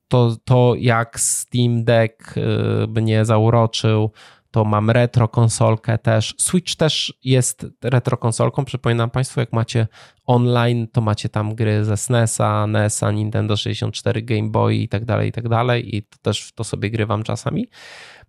to, 0.07 0.35
to 0.45 0.73
jak 0.77 1.19
Steam 1.19 1.83
Deck 1.83 2.37
y, 2.37 2.41
mnie 2.87 3.25
zauroczył, 3.25 4.11
to 4.55 4.65
mam 4.65 4.89
retro 4.89 5.27
konsolkę 5.27 5.97
też. 5.97 6.35
Switch 6.37 6.75
też 6.75 7.13
jest 7.23 7.65
retro 7.83 8.17
konsolką. 8.17 8.65
Przypominam 8.65 9.09
Państwu, 9.09 9.39
jak 9.39 9.53
macie 9.53 9.87
online, 10.25 10.87
to 10.87 11.01
macie 11.01 11.29
tam 11.29 11.55
gry 11.55 11.85
ze 11.85 11.97
SNESa, 11.97 12.67
NESa, 12.67 13.11
Nintendo 13.11 13.57
64, 13.57 14.21
Game 14.21 14.49
Boy 14.49 14.75
i 14.75 14.87
tak 14.87 15.05
dalej, 15.05 15.29
i 15.29 15.31
tak 15.31 15.49
dalej. 15.49 15.95
I 15.95 16.03
to 16.03 16.17
też 16.21 16.41
w 16.41 16.51
to 16.51 16.63
sobie 16.63 16.89
grywam 16.89 17.23
czasami. 17.23 17.67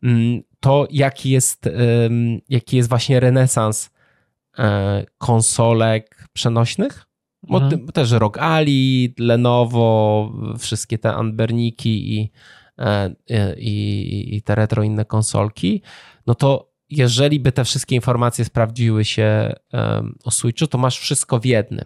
Mm, 0.02 0.42
to 0.60 0.86
jaki 0.90 1.30
jest, 1.30 1.68
jaki 2.48 2.76
jest 2.76 2.88
właśnie 2.88 3.20
renesans 3.20 3.90
e, 4.58 5.04
konsolek 5.18 6.28
przenośnych, 6.32 7.06
bo 7.42 7.58
mhm. 7.58 7.86
też 7.86 8.10
ROG 8.10 8.38
Ali, 8.38 9.14
Lenovo, 9.18 10.32
wszystkie 10.58 10.98
te 10.98 11.14
Anberniki 11.14 12.18
i, 12.18 12.30
e, 12.78 13.14
i, 13.58 14.36
i 14.36 14.42
te 14.42 14.54
retro 14.54 14.82
inne 14.82 15.04
konsolki, 15.04 15.82
no 16.26 16.34
to 16.34 16.72
jeżeli 16.90 17.40
by 17.40 17.52
te 17.52 17.64
wszystkie 17.64 17.94
informacje 17.94 18.44
sprawdziły 18.44 19.04
się 19.04 19.52
o 20.24 20.30
Switchu, 20.30 20.66
to 20.66 20.78
masz 20.78 20.98
wszystko 20.98 21.38
w 21.40 21.44
jednym. 21.44 21.84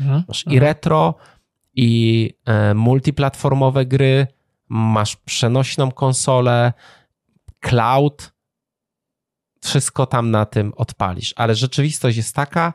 Mhm. 0.00 0.22
Masz 0.28 0.46
i 0.46 0.50
mhm. 0.50 0.62
retro, 0.62 1.14
i 1.74 2.30
e, 2.44 2.74
multiplatformowe 2.74 3.86
gry, 3.86 4.26
masz 4.68 5.16
przenośną 5.16 5.92
konsolę, 5.92 6.72
cloud, 7.60 8.32
wszystko 9.60 10.06
tam 10.06 10.30
na 10.30 10.46
tym 10.46 10.72
odpalisz. 10.76 11.34
Ale 11.36 11.54
rzeczywistość 11.54 12.16
jest 12.16 12.34
taka, 12.34 12.72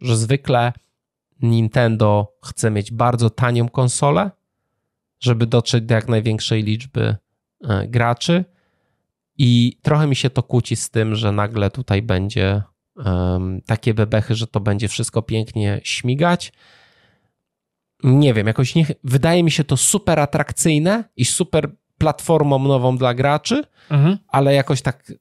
że 0.00 0.16
zwykle 0.16 0.72
Nintendo 1.42 2.32
chce 2.44 2.70
mieć 2.70 2.92
bardzo 2.92 3.30
tanią 3.30 3.68
konsolę, 3.68 4.30
żeby 5.20 5.46
dotrzeć 5.46 5.84
do 5.84 5.94
jak 5.94 6.08
największej 6.08 6.62
liczby 6.62 7.16
e, 7.64 7.88
graczy. 7.88 8.44
I 9.38 9.78
trochę 9.82 10.06
mi 10.06 10.16
się 10.16 10.30
to 10.30 10.42
kłóci 10.42 10.76
z 10.76 10.90
tym, 10.90 11.14
że 11.14 11.32
nagle 11.32 11.70
tutaj 11.70 12.02
będzie 12.02 12.62
um, 12.96 13.60
takie 13.66 13.94
bebechy, 13.94 14.34
że 14.34 14.46
to 14.46 14.60
będzie 14.60 14.88
wszystko 14.88 15.22
pięknie 15.22 15.80
śmigać. 15.84 16.52
Nie 18.04 18.34
wiem, 18.34 18.46
jakoś 18.46 18.74
nie, 18.74 18.86
wydaje 19.04 19.42
mi 19.42 19.50
się 19.50 19.64
to 19.64 19.76
super 19.76 20.20
atrakcyjne 20.20 21.04
i 21.16 21.24
super 21.24 21.76
platformą 21.98 22.58
nową 22.58 22.96
dla 22.96 23.14
graczy, 23.14 23.62
mhm. 23.90 24.18
ale 24.28 24.54
jakoś 24.54 24.82
tak 24.82 25.12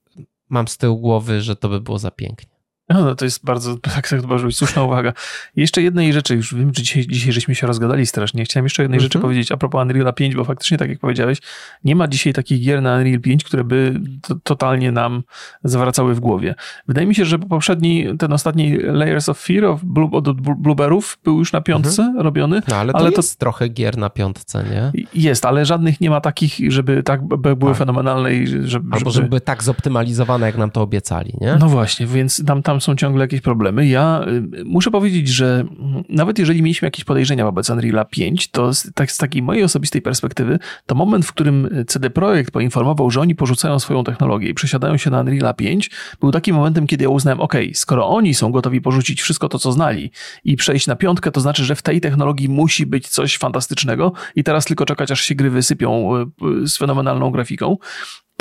mam 0.49 0.67
z 0.67 0.77
tyłu 0.77 0.99
głowy, 0.99 1.41
że 1.41 1.55
to 1.55 1.69
by 1.69 1.81
było 1.81 1.99
za 1.99 2.11
pięknie. 2.11 2.52
No, 2.89 3.05
no 3.05 3.15
to 3.15 3.25
jest 3.25 3.45
bardzo, 3.45 3.77
tak 3.95 4.11
jak 4.11 4.21
być 4.21 4.57
słuszna 4.57 4.83
uwaga. 4.83 5.13
jeszcze 5.55 5.81
jednej 5.81 6.13
rzeczy, 6.13 6.35
już 6.35 6.55
wiem, 6.55 6.71
że 6.73 6.81
dzisiaj, 6.81 7.07
dzisiaj 7.07 7.31
żeśmy 7.31 7.55
się 7.55 7.67
rozgadali 7.67 8.05
strasznie. 8.05 8.43
Chciałem 8.45 8.65
jeszcze 8.65 8.81
jednej 8.81 8.99
rzeczy 8.99 9.17
mhm. 9.17 9.21
powiedzieć 9.21 9.51
a 9.51 9.57
propos 9.57 9.81
Unreal 9.81 10.13
5, 10.13 10.35
bo 10.35 10.43
faktycznie, 10.43 10.77
tak 10.77 10.89
jak 10.89 10.99
powiedziałeś, 10.99 11.37
nie 11.83 11.95
ma 11.95 12.07
dzisiaj 12.07 12.33
takich 12.33 12.61
gier 12.61 12.81
na 12.81 12.95
Unreal 12.95 13.19
5, 13.19 13.43
które 13.43 13.63
by 13.63 14.01
to, 14.21 14.35
totalnie 14.43 14.91
nam 14.91 15.23
zawracały 15.63 16.15
w 16.15 16.19
głowie. 16.19 16.55
Wydaje 16.87 17.07
mi 17.07 17.15
się, 17.15 17.25
że 17.25 17.39
poprzedni, 17.39 18.17
ten 18.19 18.33
ostatni 18.33 18.77
Layers 18.77 19.29
of 19.29 19.39
Fear 19.39 19.65
of 19.65 19.83
Blue, 19.83 20.09
od 20.11 20.41
Blueberów 20.41 21.17
był 21.23 21.39
już 21.39 21.53
na 21.53 21.61
piątce 21.61 22.01
mhm. 22.01 22.23
robiony. 22.23 22.61
No 22.67 22.75
ale 22.75 22.93
to 22.93 22.99
ale 22.99 23.11
jest 23.11 23.39
to, 23.39 23.39
trochę 23.39 23.69
gier 23.69 23.97
na 23.97 24.09
piątce, 24.09 24.63
nie? 24.63 25.03
Jest, 25.13 25.45
ale 25.45 25.65
żadnych 25.65 26.01
nie 26.01 26.09
ma 26.09 26.21
takich, 26.21 26.71
żeby 26.71 27.03
tak 27.03 27.23
były 27.25 27.71
tak. 27.71 27.77
fenomenalne. 27.77 28.33
I 28.33 28.47
żeby, 28.47 28.95
Albo 28.95 29.11
żeby... 29.11 29.25
żeby 29.25 29.41
tak 29.41 29.63
zoptymalizowane, 29.63 30.45
jak 30.45 30.57
nam 30.57 30.71
to 30.71 30.81
obiecali, 30.81 31.33
nie? 31.41 31.57
No 31.59 31.67
właśnie, 31.67 32.07
więc 32.07 32.45
tam, 32.45 32.63
tam 32.63 32.72
tam 32.73 32.81
są 32.81 32.95
ciągle 32.95 33.23
jakieś 33.23 33.41
problemy. 33.41 33.87
Ja 33.87 34.25
y, 34.27 34.63
muszę 34.65 34.91
powiedzieć, 34.91 35.27
że 35.27 35.65
nawet 36.09 36.39
jeżeli 36.39 36.61
mieliśmy 36.61 36.85
jakieś 36.85 37.05
podejrzenia 37.05 37.45
wobec 37.45 37.69
Unreal'a 37.69 38.05
5, 38.09 38.47
to 38.47 38.73
z, 38.73 38.93
tak, 38.93 39.11
z 39.11 39.17
takiej 39.17 39.41
mojej 39.41 39.63
osobistej 39.63 40.01
perspektywy, 40.01 40.59
to 40.85 40.95
moment, 40.95 41.25
w 41.25 41.33
którym 41.33 41.85
CD 41.87 42.09
Projekt 42.09 42.51
poinformował, 42.51 43.11
że 43.11 43.21
oni 43.21 43.35
porzucają 43.35 43.79
swoją 43.79 44.03
technologię 44.03 44.49
i 44.49 44.53
przesiadają 44.53 44.97
się 44.97 45.09
na 45.09 45.23
Unreal'a 45.23 45.55
5, 45.55 45.91
był 46.19 46.31
takim 46.31 46.55
momentem, 46.55 46.87
kiedy 46.87 47.03
ja 47.03 47.09
uznałem, 47.09 47.39
ok, 47.41 47.53
skoro 47.73 48.09
oni 48.09 48.33
są 48.33 48.51
gotowi 48.51 48.81
porzucić 48.81 49.21
wszystko 49.21 49.49
to, 49.49 49.59
co 49.59 49.71
znali 49.71 50.11
i 50.43 50.55
przejść 50.55 50.87
na 50.87 50.95
piątkę, 50.95 51.31
to 51.31 51.41
znaczy, 51.41 51.65
że 51.65 51.75
w 51.75 51.81
tej 51.81 52.01
technologii 52.01 52.49
musi 52.49 52.85
być 52.85 53.07
coś 53.07 53.37
fantastycznego 53.37 54.13
i 54.35 54.43
teraz 54.43 54.65
tylko 54.65 54.85
czekać, 54.85 55.11
aż 55.11 55.21
się 55.21 55.35
gry 55.35 55.49
wysypią 55.49 56.21
y, 56.63 56.67
z 56.67 56.77
fenomenalną 56.77 57.31
grafiką 57.31 57.77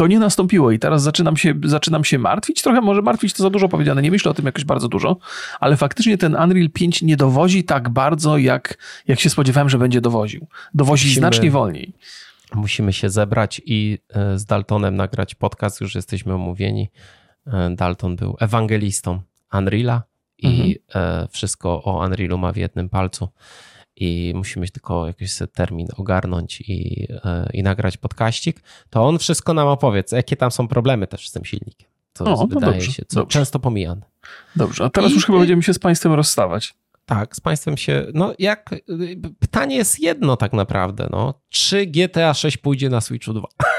to 0.02 0.06
nie 0.06 0.18
nastąpiło 0.18 0.70
i 0.70 0.78
teraz 0.78 1.02
zaczynam 1.02 1.36
się, 1.36 1.54
zaczynam 1.64 2.04
się 2.04 2.18
martwić. 2.18 2.62
Trochę 2.62 2.80
może 2.80 3.02
martwić 3.02 3.32
to 3.32 3.42
za 3.42 3.50
dużo 3.50 3.68
powiedziane, 3.68 4.02
nie 4.02 4.10
myślę 4.10 4.30
o 4.30 4.34
tym 4.34 4.46
jakoś 4.46 4.64
bardzo 4.64 4.88
dużo, 4.88 5.16
ale 5.60 5.76
faktycznie 5.76 6.18
ten 6.18 6.34
Unreal 6.34 6.70
5 6.70 7.02
nie 7.02 7.16
dowozi 7.16 7.64
tak 7.64 7.88
bardzo, 7.88 8.38
jak, 8.38 8.78
jak 9.08 9.20
się 9.20 9.30
spodziewałem, 9.30 9.68
że 9.68 9.78
będzie 9.78 10.00
dowoził. 10.00 10.46
Dowozi 10.74 11.06
musimy, 11.06 11.20
znacznie 11.20 11.50
wolniej. 11.50 11.92
Musimy 12.54 12.92
się 12.92 13.10
zebrać 13.10 13.60
i 13.64 13.98
e, 14.08 14.38
z 14.38 14.44
Daltonem 14.44 14.96
nagrać 14.96 15.34
podcast, 15.34 15.80
już 15.80 15.94
jesteśmy 15.94 16.34
omówieni. 16.34 16.90
E, 17.46 17.70
Dalton 17.70 18.16
był 18.16 18.36
ewangelistą 18.40 19.20
Unreala 19.52 20.02
i 20.38 20.80
mhm. 20.94 21.24
E, 21.24 21.28
wszystko 21.30 21.82
o 21.84 22.04
Unrealu 22.04 22.38
ma 22.38 22.52
w 22.52 22.56
jednym 22.56 22.88
palcu 22.88 23.28
i 24.02 24.32
musimy 24.34 24.68
tylko 24.68 25.06
jakiś 25.06 25.38
termin 25.52 25.86
ogarnąć 25.96 26.60
i, 26.60 27.06
e, 27.24 27.50
i 27.52 27.62
nagrać 27.62 27.96
podkaścik, 27.96 28.62
to 28.90 29.06
on 29.06 29.18
wszystko 29.18 29.54
nam 29.54 29.68
opowie, 29.68 30.04
jakie 30.12 30.36
tam 30.36 30.50
są 30.50 30.68
problemy 30.68 31.06
też 31.06 31.28
z 31.28 31.32
tym 31.32 31.44
silnikiem. 31.44 31.88
To 32.12 32.24
o, 32.24 32.28
no 32.28 32.46
wydaje 32.46 32.72
dobrze, 32.72 32.92
się 32.92 33.04
co 33.04 33.20
dobrze. 33.20 33.38
często 33.38 33.58
pomijane. 33.58 34.02
Dobrze, 34.56 34.84
a 34.84 34.90
teraz 34.90 35.10
I, 35.10 35.14
już 35.14 35.26
chyba 35.26 35.38
będziemy 35.38 35.62
się 35.62 35.74
z 35.74 35.78
Państwem 35.78 36.12
rozstawać. 36.12 36.74
Tak, 37.06 37.36
z 37.36 37.40
Państwem 37.40 37.76
się. 37.76 38.06
No, 38.14 38.34
jak. 38.38 38.74
Pytanie 39.38 39.76
jest 39.76 40.00
jedno 40.00 40.36
tak 40.36 40.52
naprawdę. 40.52 41.08
No. 41.10 41.34
Czy 41.48 41.86
GTA 41.86 42.34
6 42.34 42.56
pójdzie 42.56 42.88
na 42.88 43.00
Switchu 43.00 43.32
2? 43.32 43.48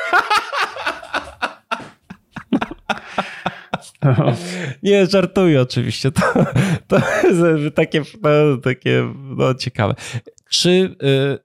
Nie, 4.83 5.05
żartuję 5.05 5.61
oczywiście. 5.61 6.11
To, 6.11 6.21
to 6.87 6.97
jest 7.23 7.75
takie, 7.75 8.01
no, 8.21 8.57
takie 8.57 9.13
no, 9.37 9.53
ciekawe. 9.53 9.95
Czy, 10.49 10.69
y, 10.69 11.39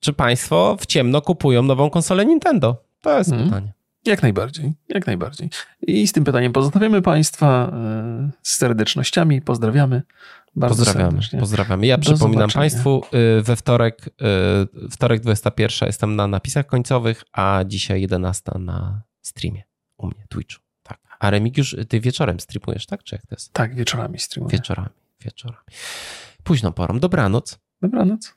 czy 0.00 0.12
Państwo 0.12 0.76
w 0.80 0.86
ciemno 0.86 1.20
kupują 1.20 1.62
nową 1.62 1.90
konsolę 1.90 2.26
Nintendo? 2.26 2.84
To 3.00 3.18
jest 3.18 3.30
hmm. 3.30 3.48
pytanie. 3.48 3.72
Jak 4.06 4.22
najbardziej, 4.22 4.72
jak 4.88 5.06
najbardziej. 5.06 5.50
I 5.82 6.06
z 6.06 6.12
tym 6.12 6.24
pytaniem 6.24 6.52
pozostawiamy 6.52 7.02
Państwa 7.02 7.72
y, 8.28 8.30
z 8.42 8.56
serdecznościami. 8.56 9.42
Pozdrawiamy. 9.42 10.02
Bardzo 10.56 10.84
pozdrawiamy, 10.84 11.12
serdecznie. 11.12 11.40
pozdrawiamy. 11.40 11.86
Ja 11.86 11.96
Do 11.96 12.02
przypominam 12.02 12.50
zobaczenia. 12.50 12.62
Państwu, 12.62 13.02
we 13.42 13.56
wtorek, 13.56 14.10
wtorek 14.90 15.20
21 15.20 15.86
jestem 15.86 16.16
na 16.16 16.26
napisach 16.26 16.66
końcowych, 16.66 17.24
a 17.32 17.64
dzisiaj 17.66 18.00
11 18.00 18.52
na 18.58 19.02
streamie 19.22 19.62
u 19.98 20.06
mnie, 20.06 20.24
Twitchu. 20.28 20.63
A 21.18 21.30
Remigiusz, 21.30 21.76
ty 21.88 22.00
wieczorem 22.00 22.40
streamujesz, 22.40 22.86
tak? 22.86 23.02
Czy 23.02 23.14
jak 23.14 23.26
to 23.26 23.34
jest? 23.34 23.52
Tak, 23.52 23.74
wieczorami 23.74 24.18
streamuję. 24.18 24.52
Wieczorami, 24.52 24.88
wieczorami. 25.20 25.64
Późną 26.44 26.72
porą. 26.72 26.98
Dobranoc. 26.98 27.58
Dobranoc. 27.82 28.32